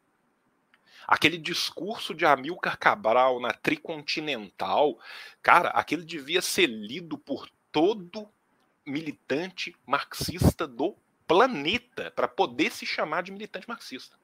aquele 1.08 1.38
discurso 1.38 2.14
de 2.14 2.26
Amilcar 2.26 2.78
Cabral 2.78 3.40
na 3.40 3.52
Tricontinental, 3.52 5.00
cara, 5.42 5.70
aquele 5.70 6.06
devia 6.06 6.42
ser 6.42 6.68
lido 6.68 7.18
por 7.18 7.50
todo 7.72 8.30
militante 8.86 9.76
marxista 9.86 10.68
do 10.68 10.96
planeta 11.28 12.12
para 12.12 12.28
poder 12.28 12.72
se 12.72 12.86
chamar 12.86 13.24
de 13.24 13.32
militante 13.32 13.68
marxista. 13.68 14.18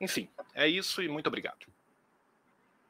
Enfim, 0.00 0.28
é 0.54 0.66
isso 0.66 1.02
e 1.02 1.08
muito 1.08 1.26
obrigado. 1.26 1.66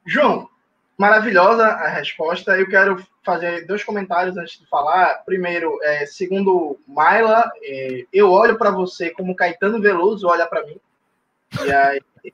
João, 0.05 0.49
maravilhosa 0.97 1.65
a 1.65 1.87
resposta. 1.87 2.57
Eu 2.57 2.67
quero 2.67 3.05
fazer 3.23 3.65
dois 3.65 3.83
comentários 3.83 4.37
antes 4.37 4.59
de 4.59 4.67
falar. 4.67 5.23
Primeiro, 5.25 5.79
é, 5.81 6.05
segundo 6.05 6.79
Maila, 6.87 7.51
é, 7.63 8.05
eu 8.13 8.31
olho 8.31 8.57
para 8.57 8.69
você 8.69 9.09
como 9.09 9.35
Caetano 9.35 9.81
Veloso 9.81 10.27
olha 10.27 10.45
para 10.45 10.65
mim. 10.65 10.79
E 11.65 11.71
aí, 11.71 12.01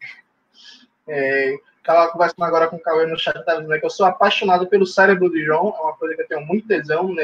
é, 1.07 1.57
estava 1.77 2.11
conversando 2.11 2.43
agora 2.43 2.67
com 2.67 2.75
o 2.75 2.81
Cauê 2.81 3.05
no 3.05 3.17
chat, 3.17 3.43
tá 3.43 3.55
dizendo 3.55 3.79
que 3.79 3.85
eu 3.85 3.89
sou 3.89 4.05
apaixonado 4.05 4.67
pelo 4.67 4.85
cérebro 4.85 5.29
de 5.29 5.43
João, 5.43 5.73
é 5.77 5.81
uma 5.81 5.93
coisa 5.95 6.15
que 6.15 6.21
eu 6.21 6.27
tenho 6.27 6.45
muito 6.45 6.67
tesão 6.67 7.13
né, 7.13 7.23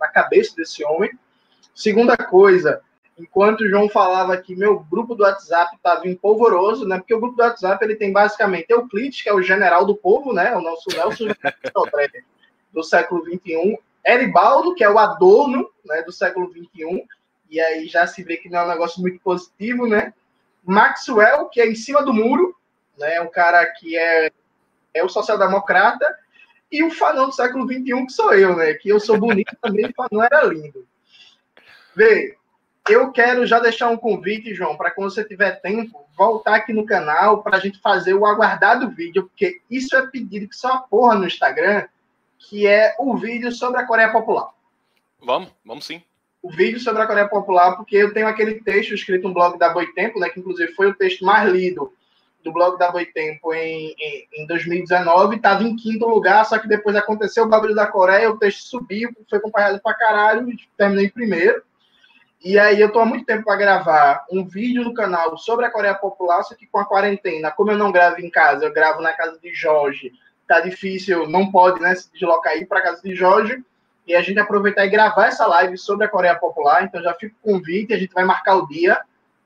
na 0.00 0.08
cabeça 0.08 0.56
desse 0.56 0.84
homem. 0.84 1.10
Segunda 1.74 2.16
coisa, 2.16 2.80
enquanto 3.18 3.62
o 3.62 3.68
João 3.68 3.88
falava 3.88 4.36
que 4.36 4.54
meu 4.54 4.80
grupo 4.80 5.14
do 5.14 5.24
WhatsApp 5.24 5.74
estava 5.76 6.06
empolvoroso, 6.08 6.86
né? 6.86 6.98
Porque 6.98 7.14
o 7.14 7.20
grupo 7.20 7.36
do 7.36 7.42
WhatsApp 7.42 7.84
ele 7.84 7.96
tem 7.96 8.12
basicamente 8.12 8.70
Euclides, 8.70 9.22
que 9.22 9.28
é 9.28 9.34
o 9.34 9.42
general 9.42 9.84
do 9.84 9.96
povo, 9.96 10.32
né? 10.32 10.54
O 10.56 10.60
nosso 10.60 10.88
Nelson 10.90 11.26
do 12.72 12.82
século 12.82 13.24
XXI, 13.24 13.78
Eribaldo, 14.06 14.74
que 14.74 14.84
é 14.84 14.90
o 14.90 14.98
Adorno, 14.98 15.68
né? 15.84 16.02
Do 16.02 16.12
século 16.12 16.50
XXI, 16.50 17.04
e 17.50 17.60
aí 17.60 17.86
já 17.86 18.06
se 18.06 18.22
vê 18.22 18.36
que 18.36 18.48
não 18.48 18.60
é 18.60 18.64
um 18.64 18.68
negócio 18.68 19.00
muito 19.00 19.20
positivo, 19.20 19.86
né? 19.86 20.14
Maxwell, 20.64 21.46
que 21.46 21.60
é 21.60 21.66
em 21.66 21.74
cima 21.74 22.02
do 22.04 22.12
muro, 22.12 22.54
né? 22.98 23.20
Um 23.20 23.30
cara 23.30 23.66
que 23.66 23.96
é, 23.96 24.30
é 24.94 25.04
o 25.04 25.08
social-democrata, 25.08 26.06
e 26.70 26.82
o 26.84 26.90
Fanon 26.90 27.26
do 27.26 27.32
século 27.32 27.66
XXI, 27.66 28.06
que 28.06 28.12
sou 28.12 28.32
eu, 28.34 28.54
né? 28.54 28.74
Que 28.74 28.90
eu 28.90 29.00
sou 29.00 29.18
bonito 29.18 29.56
também, 29.60 29.86
o 29.90 29.94
Fanon 29.94 30.22
era 30.22 30.44
lindo. 30.44 30.86
Vê, 31.96 32.37
eu 32.88 33.12
quero 33.12 33.46
já 33.46 33.58
deixar 33.58 33.88
um 33.88 33.96
convite, 33.96 34.54
João, 34.54 34.76
para 34.76 34.90
quando 34.90 35.10
você 35.10 35.24
tiver 35.24 35.60
tempo, 35.60 36.06
voltar 36.16 36.56
aqui 36.56 36.72
no 36.72 36.86
canal 36.86 37.42
para 37.42 37.56
a 37.56 37.60
gente 37.60 37.80
fazer 37.80 38.14
o 38.14 38.26
aguardado 38.26 38.90
vídeo, 38.90 39.24
porque 39.24 39.60
isso 39.70 39.96
é 39.96 40.06
pedido 40.06 40.48
que 40.48 40.56
só 40.56 40.78
porra 40.90 41.14
no 41.14 41.26
Instagram, 41.26 41.86
que 42.38 42.66
é 42.66 42.94
o 42.98 43.16
vídeo 43.16 43.52
sobre 43.52 43.80
a 43.80 43.86
Coreia 43.86 44.10
Popular. 44.10 44.50
Vamos, 45.20 45.50
vamos 45.64 45.84
sim. 45.84 46.02
O 46.42 46.50
vídeo 46.50 46.80
sobre 46.80 47.02
a 47.02 47.06
Coreia 47.06 47.28
Popular, 47.28 47.76
porque 47.76 47.96
eu 47.96 48.12
tenho 48.12 48.28
aquele 48.28 48.60
texto 48.60 48.94
escrito 48.94 49.28
no 49.28 49.34
blog 49.34 49.58
da 49.58 49.70
Boitempo, 49.70 50.18
né, 50.18 50.28
que 50.28 50.40
inclusive 50.40 50.72
foi 50.72 50.88
o 50.88 50.94
texto 50.94 51.24
mais 51.24 51.50
lido 51.50 51.92
do 52.42 52.52
blog 52.52 52.78
da 52.78 52.90
Boitempo 52.90 53.52
em, 53.52 53.94
em, 53.98 54.28
em 54.32 54.46
2019, 54.46 55.36
estava 55.36 55.62
em 55.62 55.76
quinto 55.76 56.06
lugar, 56.06 56.44
só 56.46 56.58
que 56.58 56.68
depois 56.68 56.94
aconteceu 56.96 57.44
o 57.44 57.48
bagulho 57.48 57.74
da 57.74 57.86
Coreia, 57.86 58.30
o 58.30 58.38
texto 58.38 58.62
subiu, 58.62 59.10
foi 59.28 59.38
acompanhado 59.38 59.80
pra 59.82 59.94
caralho, 59.94 60.48
e 60.48 60.56
terminei 60.76 61.06
em 61.06 61.10
primeiro. 61.10 61.62
E 62.44 62.56
aí 62.56 62.80
eu 62.80 62.86
estou 62.86 63.02
há 63.02 63.04
muito 63.04 63.26
tempo 63.26 63.44
para 63.44 63.56
gravar 63.56 64.24
um 64.30 64.46
vídeo 64.46 64.84
no 64.84 64.94
canal 64.94 65.36
sobre 65.36 65.66
a 65.66 65.70
Coreia 65.70 65.94
Popular, 65.94 66.42
só 66.44 66.54
que 66.54 66.68
com 66.68 66.78
a 66.78 66.84
quarentena, 66.84 67.50
como 67.50 67.72
eu 67.72 67.76
não 67.76 67.90
gravo 67.90 68.20
em 68.20 68.30
casa, 68.30 68.64
eu 68.64 68.72
gravo 68.72 69.02
na 69.02 69.12
casa 69.12 69.38
de 69.40 69.52
Jorge, 69.52 70.12
tá 70.46 70.60
difícil, 70.60 71.28
não 71.28 71.50
pode 71.50 71.80
né, 71.80 71.94
se 71.96 72.10
deslocar 72.12 72.52
aí 72.52 72.64
para 72.64 72.80
casa 72.80 73.02
de 73.02 73.14
Jorge, 73.14 73.62
e 74.06 74.14
a 74.14 74.22
gente 74.22 74.38
aproveitar 74.38 74.86
e 74.86 74.90
gravar 74.90 75.26
essa 75.26 75.46
live 75.46 75.76
sobre 75.76 76.06
a 76.06 76.08
Coreia 76.08 76.38
Popular, 76.38 76.84
então 76.84 77.02
já 77.02 77.12
fica 77.12 77.34
o 77.42 77.52
convite, 77.52 77.92
a 77.92 77.98
gente 77.98 78.14
vai 78.14 78.24
marcar 78.24 78.54
o 78.54 78.66
dia, 78.68 79.02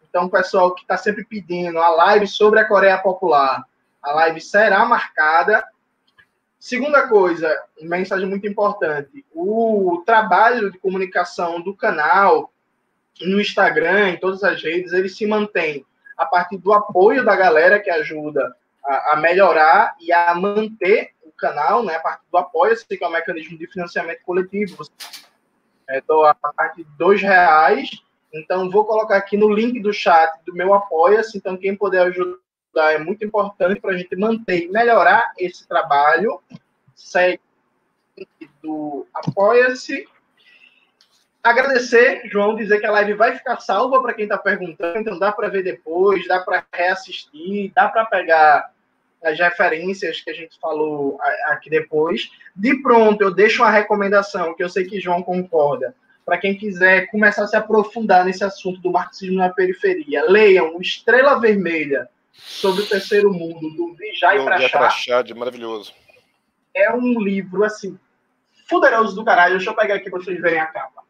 Então, 0.09 0.29
pessoal 0.29 0.75
que 0.75 0.83
está 0.83 0.99
sempre 0.99 1.25
pedindo 1.25 1.79
a 1.79 1.89
live 1.89 2.27
sobre 2.27 2.61
a 2.61 2.69
Coreia 2.69 2.99
Popular, 2.99 3.65
a 4.03 4.13
live 4.13 4.41
será 4.43 4.85
marcada. 4.85 5.65
Segunda 6.59 7.09
coisa, 7.09 7.51
mensagem 7.81 8.29
muito 8.29 8.47
importante: 8.47 9.25
o 9.35 10.03
trabalho 10.05 10.71
de 10.71 10.79
comunicação 10.79 11.63
do 11.63 11.75
canal 11.75 12.53
no 13.21 13.41
Instagram, 13.41 14.11
em 14.11 14.17
todas 14.19 14.43
as 14.43 14.63
redes, 14.63 14.93
ele 14.93 15.09
se 15.09 15.27
mantém 15.27 15.85
a 16.17 16.27
partir 16.27 16.59
do 16.59 16.73
apoio 16.73 17.25
da 17.25 17.35
galera 17.35 17.81
que 17.81 17.91
ajuda 17.91 18.55
a, 18.85 19.13
a 19.13 19.17
melhorar 19.17 19.95
e 20.01 20.13
a 20.13 20.35
manter 20.35 21.11
o 21.23 21.33
canal, 21.33 21.85
né? 21.85 21.97
A 21.97 22.01
partir 22.01 22.25
do 22.31 22.39
apoio, 22.39 22.77
que 22.87 23.03
é 23.03 23.07
um 23.07 23.13
mecanismo 23.13 23.59
de 23.59 23.67
financiamento 23.67 24.21
coletivo. 24.25 24.85
Estou 25.89 26.27
é, 26.27 26.31
a 26.31 26.53
partir 26.53 26.85
de 26.85 26.91
dois 26.97 27.21
reais. 27.21 27.91
Então, 28.33 28.71
vou 28.71 28.85
colocar 28.85 29.17
aqui 29.17 29.37
no 29.37 29.53
link 29.53 29.81
do 29.81 29.93
chat 29.93 30.33
do 30.47 30.55
meu 30.55 30.73
Apoia-se. 30.73 31.37
Então, 31.37 31.57
quem 31.57 31.77
puder 31.77 32.03
ajudar 32.07 32.93
é 32.93 32.99
muito 32.99 33.25
importante 33.25 33.81
para 33.81 33.93
a 33.93 33.97
gente 33.97 34.17
manter 34.17 34.65
e 34.65 34.69
melhorar 34.69 35.33
esse 35.37 35.67
trabalho. 35.69 36.41
Segue 36.95 37.41
do 38.63 39.07
Apoia-se 39.13 40.07
agradecer, 41.43 42.23
João, 42.27 42.55
dizer 42.55 42.79
que 42.79 42.87
a 42.87 42.93
live 42.93 43.15
vai 43.15 43.37
ficar 43.37 43.59
salva 43.61 44.01
para 44.01 44.15
quem 44.15 44.25
está 44.25 44.39
perguntando, 44.39 44.99
então 44.99 45.19
dá 45.19 45.33
para 45.33 45.49
ver 45.49 45.65
depois, 45.65 46.27
dá 46.29 46.41
para 46.41 46.65
reassistir, 46.73 47.73
dá 47.75 47.89
para 47.89 48.05
pegar 48.05 48.71
as 49.23 49.39
referências 49.39 50.21
que 50.21 50.31
a 50.31 50.35
gente 50.35 50.59
falou 50.61 51.19
aqui 51.47 51.71
depois. 51.71 52.31
De 52.55 52.81
pronto, 52.83 53.23
eu 53.23 53.33
deixo 53.33 53.63
uma 53.63 53.71
recomendação, 53.71 54.55
que 54.55 54.63
eu 54.63 54.69
sei 54.69 54.85
que 54.85 55.01
João 55.01 55.23
concorda, 55.23 55.95
para 56.25 56.39
quem 56.39 56.57
quiser 56.57 57.07
começar 57.11 57.45
a 57.45 57.47
se 57.47 57.57
aprofundar 57.57 58.25
nesse 58.25 58.45
assunto 58.45 58.81
do 58.81 58.91
marxismo 58.91 59.39
na 59.39 59.49
periferia. 59.49 60.25
Leiam 60.29 60.81
Estrela 60.81 61.41
Vermelha 61.41 62.09
sobre 62.33 62.83
o 62.83 62.87
Terceiro 62.87 63.33
Mundo, 63.33 63.71
do 63.71 63.95
Vijay 63.95 64.45
Prachad. 64.45 65.31
maravilhoso. 65.33 65.93
É 66.75 66.93
um 66.93 67.21
livro, 67.21 67.65
assim, 67.65 67.99
fuderoso 68.69 69.15
do 69.15 69.25
caralho. 69.25 69.57
Deixa 69.57 69.71
eu 69.71 69.77
pegar 69.77 69.97
aqui 69.97 70.09
para 70.09 70.21
vocês 70.21 70.41
verem 70.41 70.61
a 70.61 70.67
capa. 70.67 71.02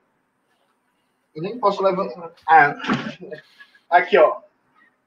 Eu 1.34 1.42
nem 1.42 1.58
posso 1.58 1.82
levantar. 1.82 2.32
Ah, 2.46 2.76
aqui, 3.88 4.18
ó. 4.18 4.40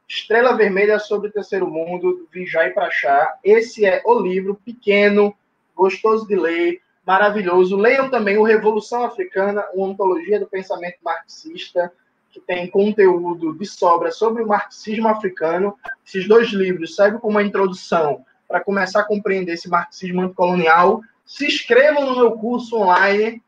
Estrela 0.08 0.56
Vermelha 0.56 1.00
sobre 1.00 1.30
o 1.30 1.32
Terceiro 1.32 1.68
Mundo, 1.68 2.14
do 2.14 2.28
Vijay 2.32 2.72
Prachá. 2.72 3.38
Esse 3.44 3.86
é 3.86 4.02
o 4.06 4.20
livro 4.20 4.56
pequeno, 4.64 5.36
gostoso 5.76 6.28
de 6.28 6.36
ler, 6.36 6.82
maravilhoso. 7.06 7.76
Leiam 7.76 8.10
também 8.10 8.38
o 8.38 8.44
Revolução 8.44 9.04
Africana, 9.04 9.66
uma 9.74 9.88
ontologia 9.88 10.40
do 10.40 10.48
pensamento 10.48 10.98
marxista, 11.04 11.92
que 12.32 12.40
tem 12.40 12.68
conteúdo 12.68 13.54
de 13.54 13.66
sobra 13.66 14.12
sobre 14.12 14.44
o 14.44 14.48
marxismo 14.48 15.08
africano. 15.08 15.76
Esses 16.06 16.28
dois 16.28 16.50
livros 16.50 16.96
servem 16.96 17.20
como 17.20 17.32
uma 17.32 17.44
introdução 17.44 18.26
para 18.48 18.60
começar 18.60 19.02
a 19.02 19.06
compreender 19.06 19.54
esse 19.54 19.70
marxismo 19.70 20.22
anticolonial. 20.22 21.02
Se 21.26 21.48
inscrevam 21.48 22.06
no 22.06 22.16
meu 22.16 22.32
curso 22.34 22.78
online 22.78 23.42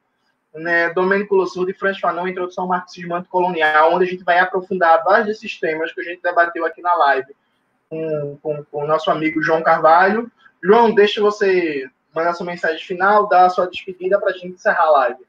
né, 0.58 0.90
Domênico 0.94 1.36
Lossur 1.36 1.70
e 1.70 1.74
Franz 1.74 2.00
Fanon, 2.00 2.28
Introdução 2.28 2.64
ao 2.64 2.70
Marxismo 2.70 3.16
Anticolonial, 3.16 3.94
onde 3.94 4.06
a 4.06 4.08
gente 4.08 4.24
vai 4.24 4.40
aprofundar 4.40 5.04
vários 5.04 5.28
desses 5.28 5.60
temas 5.60 5.94
que 5.94 6.02
a 6.02 6.04
gente 6.04 6.22
debateu 6.22 6.66
aqui 6.66 6.82
na 6.82 6.94
live 6.94 7.36
com, 7.90 8.38
com, 8.42 8.64
com 8.66 8.84
o 8.84 8.88
nosso 8.88 9.10
amigo 9.12 9.42
João 9.42 9.62
Carvalho. 9.62 10.32
João, 10.62 10.94
deixa 10.94 11.22
você 11.22 11.90
mandar 12.14 12.34
sua 12.34 12.46
mensagem 12.46 12.84
final, 12.84 13.28
dar 13.28 13.46
a 13.46 13.50
sua 13.50 13.68
despedida 13.68 14.20
para 14.20 14.32
a 14.32 14.34
gente 14.34 14.48
encerrar 14.48 14.84
a 14.84 14.92
live. 14.92 15.28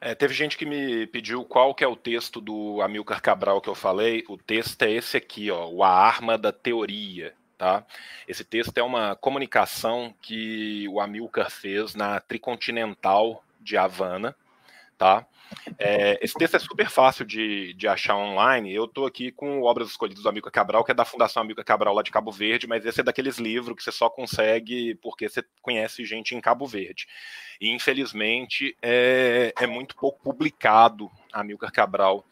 É, 0.00 0.14
teve 0.14 0.34
gente 0.34 0.58
que 0.58 0.66
me 0.66 1.06
pediu 1.06 1.44
qual 1.44 1.74
que 1.74 1.82
é 1.82 1.88
o 1.88 1.96
texto 1.96 2.40
do 2.40 2.82
Amilcar 2.82 3.22
Cabral 3.22 3.60
que 3.60 3.68
eu 3.68 3.74
falei. 3.74 4.24
O 4.28 4.36
texto 4.36 4.82
é 4.82 4.90
esse 4.90 5.16
aqui, 5.16 5.50
ó, 5.50 5.68
o 5.68 5.82
A 5.82 5.88
Arma 5.88 6.36
da 6.36 6.52
Teoria. 6.52 7.32
Tá? 7.56 7.86
Esse 8.28 8.44
texto 8.44 8.76
é 8.76 8.82
uma 8.82 9.16
comunicação 9.16 10.14
que 10.20 10.86
o 10.88 11.00
Amilcar 11.00 11.50
fez 11.50 11.94
na 11.94 12.20
Tricontinental 12.20 13.42
de 13.58 13.78
Havana, 13.78 14.36
tá? 14.96 15.26
É, 15.78 16.18
esse 16.22 16.34
texto 16.34 16.56
é 16.56 16.58
super 16.58 16.88
fácil 16.88 17.24
de, 17.24 17.72
de 17.74 17.86
achar 17.86 18.16
online. 18.16 18.72
Eu 18.72 18.84
estou 18.84 19.06
aqui 19.06 19.30
com 19.30 19.62
Obras 19.62 19.88
Escolhidas 19.88 20.22
do 20.22 20.28
Amigo 20.28 20.50
Cabral, 20.50 20.84
que 20.84 20.90
é 20.90 20.94
da 20.94 21.04
Fundação 21.04 21.42
Amigo 21.42 21.62
Cabral 21.64 21.94
lá 21.94 22.02
de 22.02 22.10
Cabo 22.10 22.32
Verde, 22.32 22.66
mas 22.66 22.84
esse 22.84 23.00
é 23.00 23.04
daqueles 23.04 23.38
livros 23.38 23.76
que 23.76 23.82
você 23.82 23.92
só 23.92 24.08
consegue 24.08 24.94
porque 24.96 25.28
você 25.28 25.44
conhece 25.62 26.04
gente 26.04 26.34
em 26.34 26.40
Cabo 26.40 26.66
Verde. 26.66 27.06
E 27.60 27.70
infelizmente 27.70 28.76
é, 28.82 29.52
é 29.58 29.66
muito 29.66 29.94
pouco 29.96 30.20
publicado 30.22 31.10
Amilcar 31.32 31.72
Cabral 31.72 32.24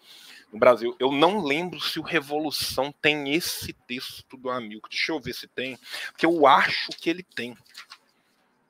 no 0.52 0.58
Brasil. 0.58 0.96
Eu 0.98 1.12
não 1.12 1.44
lembro 1.44 1.80
se 1.80 1.98
o 1.98 2.02
Revolução 2.02 2.92
tem 3.00 3.34
esse 3.34 3.72
texto 3.72 4.36
do 4.36 4.50
Amilcar. 4.50 4.90
Deixa 4.90 5.12
eu 5.12 5.20
ver 5.20 5.34
se 5.34 5.48
tem, 5.48 5.78
porque 6.10 6.26
eu 6.26 6.46
acho 6.46 6.90
que 7.00 7.10
ele 7.10 7.22
tem. 7.22 7.56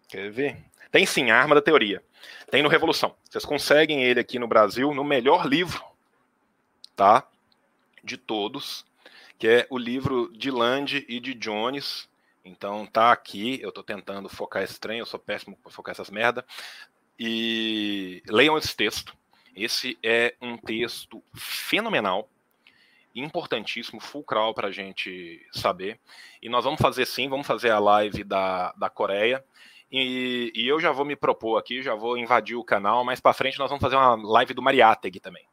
Quer 0.09 0.31
ver? 0.31 0.65
Tem 0.91 1.05
sim, 1.05 1.31
a 1.31 1.37
arma 1.37 1.55
da 1.55 1.62
teoria. 1.62 2.03
Tem 2.51 2.63
no 2.63 2.69
Revolução. 2.69 3.17
Vocês 3.29 3.45
conseguem 3.45 4.03
ele 4.03 4.21
aqui 4.21 4.39
no 4.39 4.47
Brasil 4.47 4.93
no 4.95 5.05
melhor 5.05 5.47
livro, 5.47 5.83
tá? 6.95 7.27
De 8.03 8.17
todos, 8.17 8.85
que 9.39 9.49
é 9.49 9.67
o 9.71 9.79
livro 9.79 10.31
de 10.33 10.51
Land 10.51 11.05
e 11.09 11.19
de 11.21 11.35
Jones. 11.35 12.09
Então 12.45 12.87
tá 12.87 13.11
aqui, 13.11 13.59
eu 13.63 13.73
tô 13.73 13.83
tentando 13.83 14.29
focar 14.29 14.63
esse 14.63 14.79
trem, 14.79 14.99
eu 14.99 15.07
sou 15.07 15.19
péssimo 15.19 15.57
para 15.57 15.73
focar 15.73 15.93
essas 15.93 16.11
merda. 16.11 16.45
E 17.19 18.23
leiam 18.29 18.59
esse 18.59 18.75
texto. 18.77 19.17
Esse 19.57 19.97
é 20.03 20.35
um 20.41 20.57
texto 20.57 21.23
fenomenal, 21.35 22.29
importantíssimo, 23.15 24.01
fulcral 24.01 24.53
para 24.53 24.69
a 24.69 24.73
gente 24.73 25.41
saber. 25.53 26.01
E 26.43 26.49
nós 26.49 26.65
vamos 26.65 26.81
fazer 26.81 27.07
sim, 27.07 27.29
vamos 27.29 27.47
fazer 27.47 27.71
a 27.71 27.79
live 27.79 28.25
da, 28.25 28.73
da 28.73 28.91
Coreia. 28.91 29.45
E, 29.97 30.53
e, 30.57 30.66
eu 30.66 30.81
já 30.81 30.91
vou 30.91 31.05
me 31.05 31.15
propor 31.15 31.57
aqui, 31.57 31.81
já 31.81 31.95
vou 31.95 32.19
invadir 32.19 32.57
o 32.57 32.65
canal. 32.65 33.05
Mais 33.05 33.21
para 33.21 33.33
frente 33.33 33.59
nós 33.61 33.71
vamos 33.71 33.81
fazer 33.81 33.95
uma 33.95 34.16
live 34.16 34.53
do 34.53 34.61
Mariátegui 34.61 35.21
também. 35.21 35.45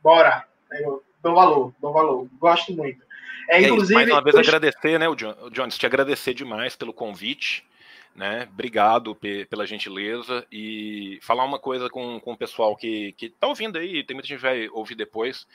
Bora. 0.00 0.44
Eu 0.70 1.02
dou 1.20 1.34
valor, 1.34 1.74
dou 1.80 1.92
valor. 1.92 2.28
Gosto 2.38 2.72
muito. 2.72 3.04
É, 3.48 3.60
inclusive, 3.60 3.94
mais 3.94 4.08
uma 4.08 4.22
vez 4.22 4.34
eu... 4.34 4.40
agradecer, 4.40 4.98
né, 5.00 5.08
o 5.08 5.16
Jones, 5.16 5.76
te 5.76 5.84
agradecer 5.84 6.32
demais 6.32 6.76
pelo 6.76 6.92
convite 6.92 7.66
né? 8.14 8.48
Obrigado 8.52 9.14
pela 9.48 9.66
gentileza 9.66 10.46
e 10.50 11.18
falar 11.22 11.44
uma 11.44 11.58
coisa 11.58 11.88
com, 11.88 12.20
com 12.20 12.32
o 12.32 12.36
pessoal 12.36 12.76
que, 12.76 13.12
que 13.12 13.30
tá 13.30 13.46
ouvindo 13.46 13.78
aí, 13.78 14.04
tem 14.04 14.14
muita 14.14 14.28
gente 14.28 14.38
que 14.38 14.42
vai 14.42 14.68
ouvir 14.68 14.94
depois 14.94 15.46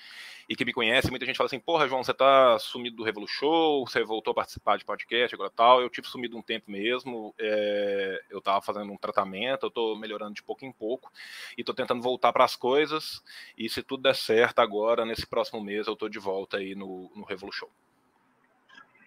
e 0.47 0.55
que 0.55 0.63
me 0.63 0.73
conhece, 0.73 1.09
muita 1.09 1.25
gente 1.25 1.37
fala 1.37 1.47
assim, 1.47 1.59
porra, 1.59 1.87
João, 1.87 2.03
você 2.03 2.13
tá 2.13 2.57
sumido 2.59 2.97
do 2.97 3.03
Revolu 3.03 3.27
Show, 3.27 3.85
você 3.85 4.03
voltou 4.03 4.31
a 4.31 4.35
participar 4.35 4.77
de 4.77 4.85
podcast, 4.85 5.33
agora 5.33 5.49
tal, 5.49 5.81
eu 5.81 5.89
tive 5.89 6.07
sumido 6.07 6.37
um 6.37 6.41
tempo 6.41 6.69
mesmo, 6.69 7.33
é, 7.39 8.21
eu 8.29 8.39
tava 8.39 8.61
fazendo 8.61 8.91
um 8.91 8.97
tratamento, 8.97 9.65
eu 9.65 9.71
tô 9.71 9.95
melhorando 9.95 10.35
de 10.35 10.43
pouco 10.43 10.63
em 10.63 10.71
pouco 10.71 11.11
e 11.57 11.63
tô 11.63 11.73
tentando 11.73 12.01
voltar 12.01 12.31
para 12.31 12.43
as 12.43 12.55
coisas 12.55 13.23
e 13.57 13.67
se 13.69 13.81
tudo 13.81 14.03
der 14.03 14.15
certo 14.15 14.59
agora, 14.59 15.03
nesse 15.03 15.25
próximo 15.25 15.61
mês, 15.61 15.87
eu 15.87 15.95
tô 15.95 16.07
de 16.07 16.19
volta 16.19 16.57
aí 16.57 16.75
no, 16.75 17.11
no 17.15 17.23
Revolu 17.25 17.51
Show. 17.51 17.69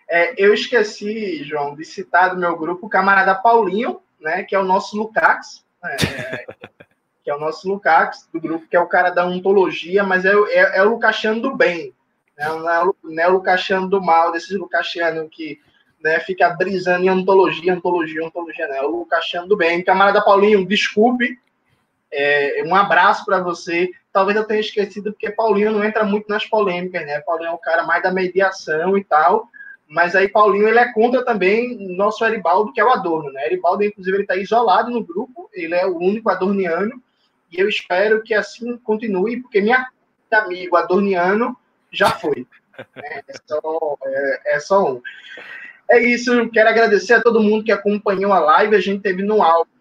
É, 0.09 0.35
eu 0.43 0.55
esqueci, 0.55 1.45
João, 1.45 1.75
de 1.75 1.85
citar 1.85 2.31
do 2.31 2.41
meu 2.41 2.57
grupo 2.57 2.87
o 2.87 2.89
camarada 2.89 3.35
Paulinho, 3.35 4.01
né, 4.19 4.43
que 4.43 4.55
é 4.55 4.59
o 4.59 4.65
nosso 4.65 4.97
Lukács, 4.97 5.65
é, 5.85 5.97
que 7.23 7.31
é 7.31 7.35
o 7.35 7.39
nosso 7.39 7.69
Lukács 7.69 8.27
do 8.33 8.41
grupo, 8.41 8.67
que 8.67 8.77
é 8.77 8.81
o 8.81 8.87
cara 8.87 9.11
da 9.11 9.27
ontologia, 9.27 10.03
mas 10.03 10.25
é, 10.25 10.33
é, 10.33 10.79
é 10.79 10.83
o 10.83 10.91
Lucachiano 10.91 11.43
do 11.43 11.55
bem, 11.55 11.95
né, 12.37 12.49
não, 12.49 12.71
é 12.71 12.85
o, 12.85 12.95
é 13.19 13.29
o 13.29 13.33
Lucachiano 13.33 13.89
do 13.89 14.01
mal, 14.01 14.33
desses 14.33 14.57
Lucachiano 14.59 15.29
que 15.29 15.61
né, 16.03 16.21
fica 16.21 16.49
brisando 16.51 17.05
em 17.05 17.11
ontologia, 17.11 17.75
ontologia, 17.75 18.25
ontologia, 18.25 18.67
né, 18.69 18.79
é 18.79 18.83
o 18.83 19.01
Lucachiano 19.01 19.47
do 19.47 19.57
bem. 19.57 19.85
Camarada 19.85 20.25
Paulinho, 20.25 20.67
desculpe, 20.67 21.39
é, 22.11 22.63
um 22.65 22.75
abraço 22.75 23.25
para 23.25 23.41
você. 23.41 23.91
Talvez 24.13 24.37
eu 24.37 24.45
tenha 24.45 24.61
esquecido, 24.61 25.13
porque 25.13 25.31
Paulinho 25.31 25.73
não 25.73 25.85
entra 25.85 26.05
muito 26.05 26.29
nas 26.29 26.47
polêmicas, 26.47 27.05
né? 27.05 27.21
Paulinho 27.21 27.51
é 27.51 27.53
o 27.53 27.59
cara 27.59 27.83
mais 27.85 28.03
da 28.03 28.11
mediação 28.11 28.97
e 28.97 29.05
tal, 29.05 29.49
mas 29.89 30.15
aí 30.15 30.29
Paulinho 30.29 30.69
ele 30.69 30.79
é 30.79 30.93
contra 30.93 31.25
também 31.25 31.97
nosso 31.97 32.25
Eribaldo, 32.25 32.73
que 32.73 32.81
é 32.81 32.85
o 32.85 32.91
Adorno, 32.91 33.33
né? 33.33 33.47
Eribaldo, 33.47 33.83
inclusive, 33.83 34.17
ele 34.17 34.25
está 34.25 34.37
isolado 34.37 34.91
no 34.91 35.03
grupo, 35.03 35.49
ele 35.53 35.75
é 35.75 35.87
o 35.87 35.97
único 35.97 36.29
adorniano, 36.29 37.03
e 37.51 37.59
eu 37.59 37.69
espero 37.69 38.23
que 38.23 38.35
assim 38.35 38.77
continue, 38.79 39.41
porque 39.41 39.63
minha 39.63 39.87
amigo 40.31 40.77
adorniano 40.77 41.57
já 41.91 42.11
foi. 42.11 42.41
Né? 42.41 42.45
É, 42.95 43.23
só, 43.45 43.99
é, 44.05 44.55
é 44.55 44.61
só 44.61 44.93
um. 44.93 45.03
É 45.91 46.01
isso, 46.01 46.49
quero 46.51 46.69
agradecer 46.69 47.15
a 47.15 47.21
todo 47.21 47.43
mundo 47.43 47.65
que 47.65 47.73
acompanhou 47.73 48.33
a 48.33 48.39
live, 48.39 48.77
a 48.77 48.81
gente 48.81 49.03
teve 49.03 49.21
no 49.21 49.43
áudio 49.43 49.73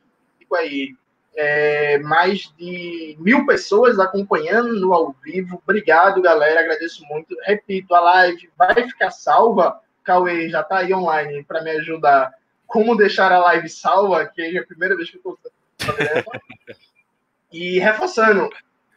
aí 0.55 0.95
é, 1.35 1.99
mais 1.99 2.51
de 2.57 3.15
mil 3.19 3.45
pessoas 3.45 3.99
acompanhando 3.99 4.79
no 4.79 4.95
ao 4.95 5.15
vivo. 5.23 5.61
Obrigado, 5.63 6.19
galera. 6.23 6.61
Agradeço 6.61 7.05
muito. 7.05 7.35
Repito, 7.43 7.93
a 7.93 7.99
live 7.99 8.49
vai 8.57 8.73
ficar 8.73 9.11
salva 9.11 9.79
Cauê 10.07 10.49
já 10.49 10.61
está 10.61 10.77
aí 10.77 10.93
online 10.93 11.43
para 11.43 11.61
me 11.61 11.69
ajudar 11.71 12.31
como 12.65 12.95
deixar 12.95 13.29
a 13.31 13.39
live 13.39 13.67
salva, 13.67 14.25
que 14.25 14.41
é 14.41 14.57
a 14.57 14.65
primeira 14.65 14.95
vez 14.95 15.09
que 15.09 15.19
eu 15.23 15.37
estou 15.37 16.23
E 17.51 17.77
reforçando, 17.79 18.49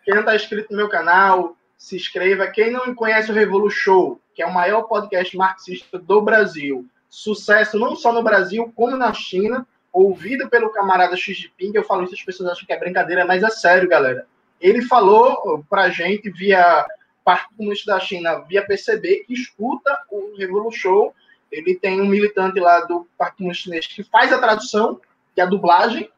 quem 0.05 0.15
não 0.15 0.21
está 0.21 0.37
inscrito 0.37 0.71
no 0.71 0.77
meu 0.77 0.89
canal, 0.89 1.57
se 1.77 1.97
inscreva. 1.97 2.47
Quem 2.47 2.71
não 2.71 2.95
conhece 2.95 3.31
o 3.31 3.35
Revolu 3.35 3.71
Show, 3.71 4.21
que 4.35 4.43
é 4.43 4.47
o 4.47 4.55
maior 4.55 4.83
podcast 4.83 5.37
marxista 5.37 5.99
do 5.99 6.23
Brasil, 6.23 6.87
sucesso 7.09 7.77
não 7.77 7.97
só 7.97 8.13
no 8.13 8.23
Brasil, 8.23 8.73
como 8.77 8.97
na 8.97 9.13
China, 9.13 9.67
ouvido 9.93 10.49
pelo 10.49 10.71
camarada 10.71 11.17
Xi 11.17 11.35
Jinping. 11.35 11.73
Eu 11.75 11.85
falo 11.85 12.05
isso, 12.05 12.15
as 12.15 12.23
pessoas 12.23 12.51
acham 12.51 12.67
que 12.67 12.73
é 12.73 12.79
brincadeira, 12.79 13.25
mas 13.25 13.43
é 13.43 13.51
sério, 13.51 13.89
galera. 13.89 14.27
Ele 14.61 14.83
falou 14.83 15.65
pra 15.69 15.91
gente 15.91 16.31
via 16.31 16.87
Partido 17.31 17.57
Comunista 17.57 17.93
da 17.93 18.01
China, 18.01 18.41
via 18.41 18.67
PCB, 18.67 19.25
que 19.25 19.35
escuta 19.35 19.97
o 20.11 20.37
Revolu 20.37 20.73
Show. 20.73 21.15
Ele 21.51 21.77
tem 21.77 22.01
um 22.01 22.07
militante 22.07 22.59
lá 22.59 22.81
do 22.81 23.07
Partido 23.17 23.39
Comunista 23.39 23.65
Chinês 23.65 23.87
que 23.87 24.03
faz 24.03 24.33
a 24.33 24.39
tradução, 24.39 25.01
que 25.33 25.41
é 25.41 25.45
a 25.45 25.47
dublagem, 25.47 26.11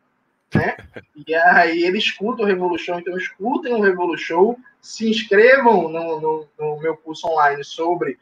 né? 0.55 0.76
E 1.28 1.34
aí 1.34 1.84
ele 1.84 1.98
escuta 1.98 2.43
o 2.43 2.47
Revolution, 2.47 2.98
então 2.98 3.16
escutem 3.16 3.74
o 3.74 3.80
Revolution, 3.80 4.56
se 4.80 5.09
inscrevam 5.09 5.89
no, 5.89 6.20
no, 6.20 6.48
no 6.59 6.80
meu 6.80 6.97
curso 6.97 7.28
online 7.28 7.62
sobre 7.62 8.18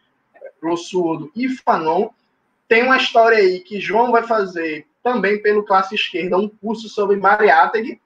Glossurdo 0.60 1.30
e 1.34 1.48
Fanon. 1.48 2.10
Tem 2.68 2.82
uma 2.82 2.98
história 2.98 3.38
aí 3.38 3.60
que 3.60 3.80
João 3.80 4.10
vai 4.10 4.24
fazer 4.24 4.86
também 5.02 5.40
pelo 5.40 5.64
Classe 5.64 5.94
Esquerda, 5.94 6.36
um 6.36 6.48
curso 6.48 6.88
sobre 6.88 7.16
Mariátegui, 7.16 8.00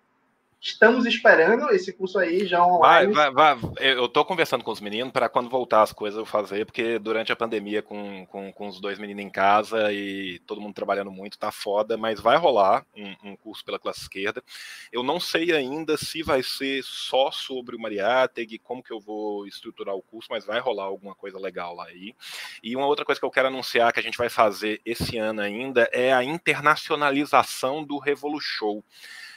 Estamos 0.65 1.05
esperando 1.05 1.71
esse 1.75 1.93
curso 1.93 2.19
aí 2.19 2.47
já 2.47 2.65
online. 2.65 3.13
Vai, 3.13 3.31
vai, 3.31 3.55
vai. 3.55 3.73
Eu 3.79 4.07
estou 4.07 4.25
conversando 4.25 4.65
com 4.65 4.71
os 4.71 4.81
meninos 4.81 5.13
para 5.13 5.29
quando 5.29 5.51
voltar 5.51 5.83
as 5.83 5.93
coisas 5.93 6.19
eu 6.19 6.25
fazer, 6.25 6.65
porque 6.65 6.99
durante 6.99 7.31
a 7.31 7.37
pandemia, 7.37 7.83
com, 7.83 8.25
com, 8.25 8.51
com, 8.51 8.69
os 8.69 8.81
dois 8.81 8.99
meninos 8.99 9.23
em 9.23 9.29
casa 9.29 9.93
e 9.93 10.39
todo 10.47 10.63
mundo 10.63 10.73
trabalhando 10.73 11.11
muito, 11.11 11.39
tá 11.39 11.53
foda, 11.53 11.99
mas 11.99 12.19
vai 12.19 12.39
rolar 12.39 12.87
um, 12.97 13.33
um, 13.33 13.37
curso 13.37 13.63
pela 13.63 13.79
classe 13.79 14.01
esquerda. 14.01 14.43
Eu 14.91 15.03
não 15.03 15.21
sei 15.21 15.53
ainda 15.53 15.99
se 15.99 16.23
vai 16.23 16.43
ser 16.43 16.83
só 16.83 17.31
sobre 17.31 17.77
o 17.77 17.79
Mariátegui, 17.79 18.59
como 18.59 18.83
que 18.83 18.91
eu 18.91 19.01
vou 19.01 19.47
estruturar 19.47 19.95
o 19.95 20.03
curso, 20.03 20.29
mas 20.31 20.47
vai 20.47 20.61
rolar 20.61 20.85
alguma 20.85 21.15
coisa 21.15 21.39
legal 21.39 21.75
lá 21.77 21.85
aí. 21.85 22.15
E 22.63 22.75
uma 22.75 22.87
outra 22.87 23.05
coisa 23.05 23.21
que 23.21 23.27
eu 23.27 23.31
quero 23.31 23.49
anunciar 23.49 23.93
que 23.93 24.01
a 24.01 24.03
gente 24.03 24.17
vai 24.17 24.31
fazer 24.31 24.81
esse 24.83 25.19
ano 25.19 25.43
ainda 25.43 25.91
é 25.93 26.11
a 26.11 26.25
internacionalização 26.25 27.85
do 27.85 27.99
Revolu 27.99 28.41
Show. 28.41 28.83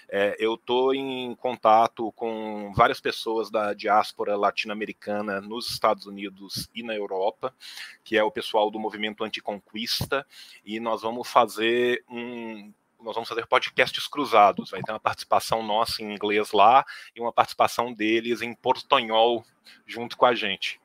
É, 0.10 0.36
eu 0.40 0.56
estou 0.56 0.94
em 0.94 1.36
contato 1.36 2.12
com 2.14 2.72
várias 2.74 3.02
pessoas 3.02 3.52
da 3.52 3.74
diáspora 3.74 4.38
latino-americana 4.38 5.42
nos 5.42 5.70
Estados 5.70 6.06
Unidos 6.06 6.70
e 6.74 6.82
na 6.82 6.96
Europa, 6.96 7.54
que 8.04 8.18
é 8.18 8.24
o 8.24 8.32
pessoal 8.32 8.72
do 8.72 8.80
movimento 8.80 9.24
anticonquista, 9.24 10.26
e 10.66 10.80
nós 10.80 11.02
vamos 11.02 11.30
fazer 11.30 12.04
um 12.10 12.72
nós 13.00 13.14
vamos 13.14 13.30
fazer 13.30 13.46
podcasts 13.46 14.08
cruzados. 14.08 14.72
Vai 14.72 14.82
ter 14.82 14.92
uma 14.92 15.00
participação 15.00 15.62
nossa 15.62 16.02
em 16.02 16.14
inglês 16.14 16.52
lá 16.52 16.84
e 17.16 17.22
uma 17.22 17.32
participação 17.32 17.94
deles 17.94 18.42
em 18.42 18.56
portunhol 18.56 19.46
junto 19.86 20.18
com 20.18 20.26
a 20.26 20.34
gente. 20.34 20.80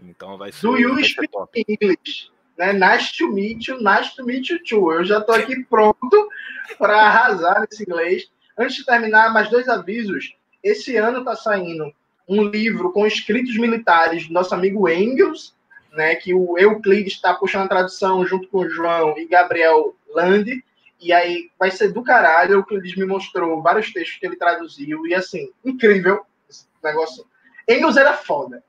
Então 0.00 0.38
vai 0.38 0.52
ser. 0.52 0.62
Do 0.62 0.78
you 0.78 1.04
speak 1.04 1.32
English? 1.68 2.30
Né? 2.56 2.72
Nice 2.72 3.16
to 3.16 3.28
meet 3.28 3.66
you, 3.66 3.76
nice 3.82 4.14
to 4.16 4.24
meet 4.24 4.48
you 4.48 4.62
too. 4.64 4.92
Eu 4.92 5.04
já 5.04 5.18
estou 5.18 5.34
aqui 5.34 5.64
pronto 5.64 6.28
para 6.78 7.02
arrasar 7.02 7.60
nesse 7.60 7.82
inglês. 7.82 8.30
Antes 8.56 8.76
de 8.76 8.84
terminar, 8.84 9.32
mais 9.32 9.50
dois 9.50 9.68
avisos. 9.68 10.36
Esse 10.62 10.96
ano 10.96 11.18
está 11.18 11.34
saindo 11.34 11.92
um 12.28 12.44
livro 12.44 12.92
com 12.92 13.06
escritos 13.06 13.56
militares 13.58 14.28
do 14.28 14.32
nosso 14.32 14.54
amigo 14.54 14.88
Engels, 14.88 15.54
né, 15.92 16.14
que 16.14 16.32
o 16.32 16.56
Euclides 16.58 17.14
está 17.14 17.34
puxando 17.34 17.64
a 17.64 17.68
tradução 17.68 18.24
junto 18.26 18.48
com 18.48 18.58
o 18.58 18.68
João 18.68 19.16
e 19.18 19.26
Gabriel 19.26 19.94
Lande. 20.08 20.64
E 21.00 21.12
aí 21.12 21.50
vai 21.58 21.70
ser 21.70 21.92
do 21.92 22.02
caralho. 22.02 22.52
O 22.52 22.58
Euclides 22.60 22.96
me 22.96 23.04
mostrou 23.04 23.60
vários 23.60 23.92
textos 23.92 24.18
que 24.18 24.26
ele 24.26 24.36
traduziu. 24.36 25.06
E 25.06 25.14
assim, 25.14 25.50
incrível 25.64 26.24
esse 26.48 26.66
negócio. 26.82 27.26
Engels 27.68 27.96
era 27.96 28.14
foda. 28.14 28.64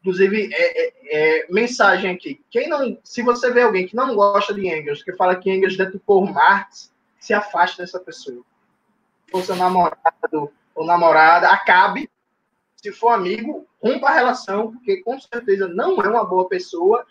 Inclusive, 0.00 0.50
é, 0.52 0.86
é, 0.86 0.92
é, 1.10 1.46
mensagem 1.50 2.10
aqui. 2.10 2.40
Quem 2.50 2.68
não, 2.68 2.98
se 3.04 3.22
você 3.22 3.52
vê 3.52 3.62
alguém 3.62 3.86
que 3.86 3.94
não 3.94 4.14
gosta 4.14 4.52
de 4.52 4.66
Engels, 4.66 5.02
que 5.02 5.12
fala 5.12 5.36
que 5.36 5.50
Engels 5.50 5.76
detupou 5.76 6.26
Marx, 6.26 6.92
se 7.20 7.32
afaste 7.32 7.78
dessa 7.78 8.00
pessoa 8.00 8.44
seu 9.40 9.54
namorado 9.54 10.50
ou 10.74 10.84
namorada, 10.84 11.48
acabe. 11.48 12.10
Se 12.76 12.90
for 12.90 13.10
amigo, 13.10 13.66
rompa 13.80 14.08
a 14.08 14.12
relação, 14.12 14.72
porque 14.72 15.02
com 15.02 15.18
certeza 15.20 15.68
não 15.68 16.02
é 16.02 16.08
uma 16.08 16.24
boa 16.24 16.48
pessoa. 16.48 17.06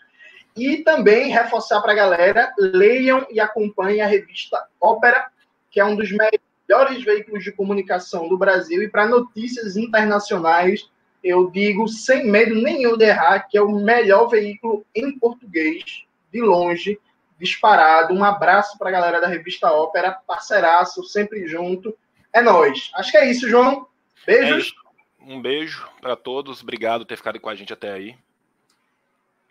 E 0.54 0.78
também 0.78 1.30
reforçar 1.30 1.80
para 1.80 1.92
a 1.92 1.96
galera, 1.96 2.52
leiam 2.58 3.26
e 3.30 3.40
acompanhem 3.40 4.02
a 4.02 4.06
revista 4.06 4.62
Ópera, 4.78 5.26
que 5.70 5.80
é 5.80 5.84
um 5.84 5.96
dos 5.96 6.10
melhores 6.10 7.02
veículos 7.02 7.42
de 7.42 7.52
comunicação 7.52 8.28
do 8.28 8.36
Brasil. 8.36 8.82
E 8.82 8.88
para 8.88 9.08
notícias 9.08 9.78
internacionais, 9.78 10.90
eu 11.24 11.50
digo 11.50 11.88
sem 11.88 12.26
medo 12.26 12.54
nenhum 12.54 12.96
de 12.96 13.04
errar, 13.06 13.48
que 13.48 13.56
é 13.56 13.62
o 13.62 13.72
melhor 13.72 14.26
veículo 14.26 14.84
em 14.94 15.18
português, 15.18 16.04
de 16.30 16.40
longe, 16.42 16.98
disparado. 17.38 18.12
Um 18.12 18.22
abraço 18.22 18.76
para 18.76 18.88
a 18.88 18.92
galera 18.92 19.20
da 19.20 19.28
revista 19.28 19.70
Ópera, 19.72 20.18
parceiraço, 20.26 21.02
sempre 21.04 21.46
junto. 21.46 21.96
É 22.32 22.40
nós. 22.40 22.90
Acho 22.94 23.10
que 23.10 23.16
é 23.18 23.30
isso, 23.30 23.48
João. 23.48 23.86
Beijos. 24.26 24.74
É 25.20 25.32
um 25.32 25.40
beijo 25.40 25.88
para 26.00 26.16
todos. 26.16 26.62
Obrigado 26.62 27.00
por 27.00 27.06
ter 27.06 27.16
ficado 27.16 27.40
com 27.40 27.48
a 27.48 27.54
gente 27.54 27.72
até 27.72 27.92
aí. 27.92 28.16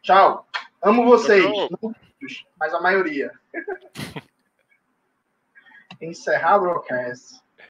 Tchau. 0.01 0.47
Amo 0.81 1.05
vocês. 1.05 1.45
Não 1.45 1.95
mas 2.59 2.73
a 2.73 2.81
maioria. 2.81 3.31
Encerrar 6.01 6.57
o 6.57 6.61
broadcast. 6.61 7.41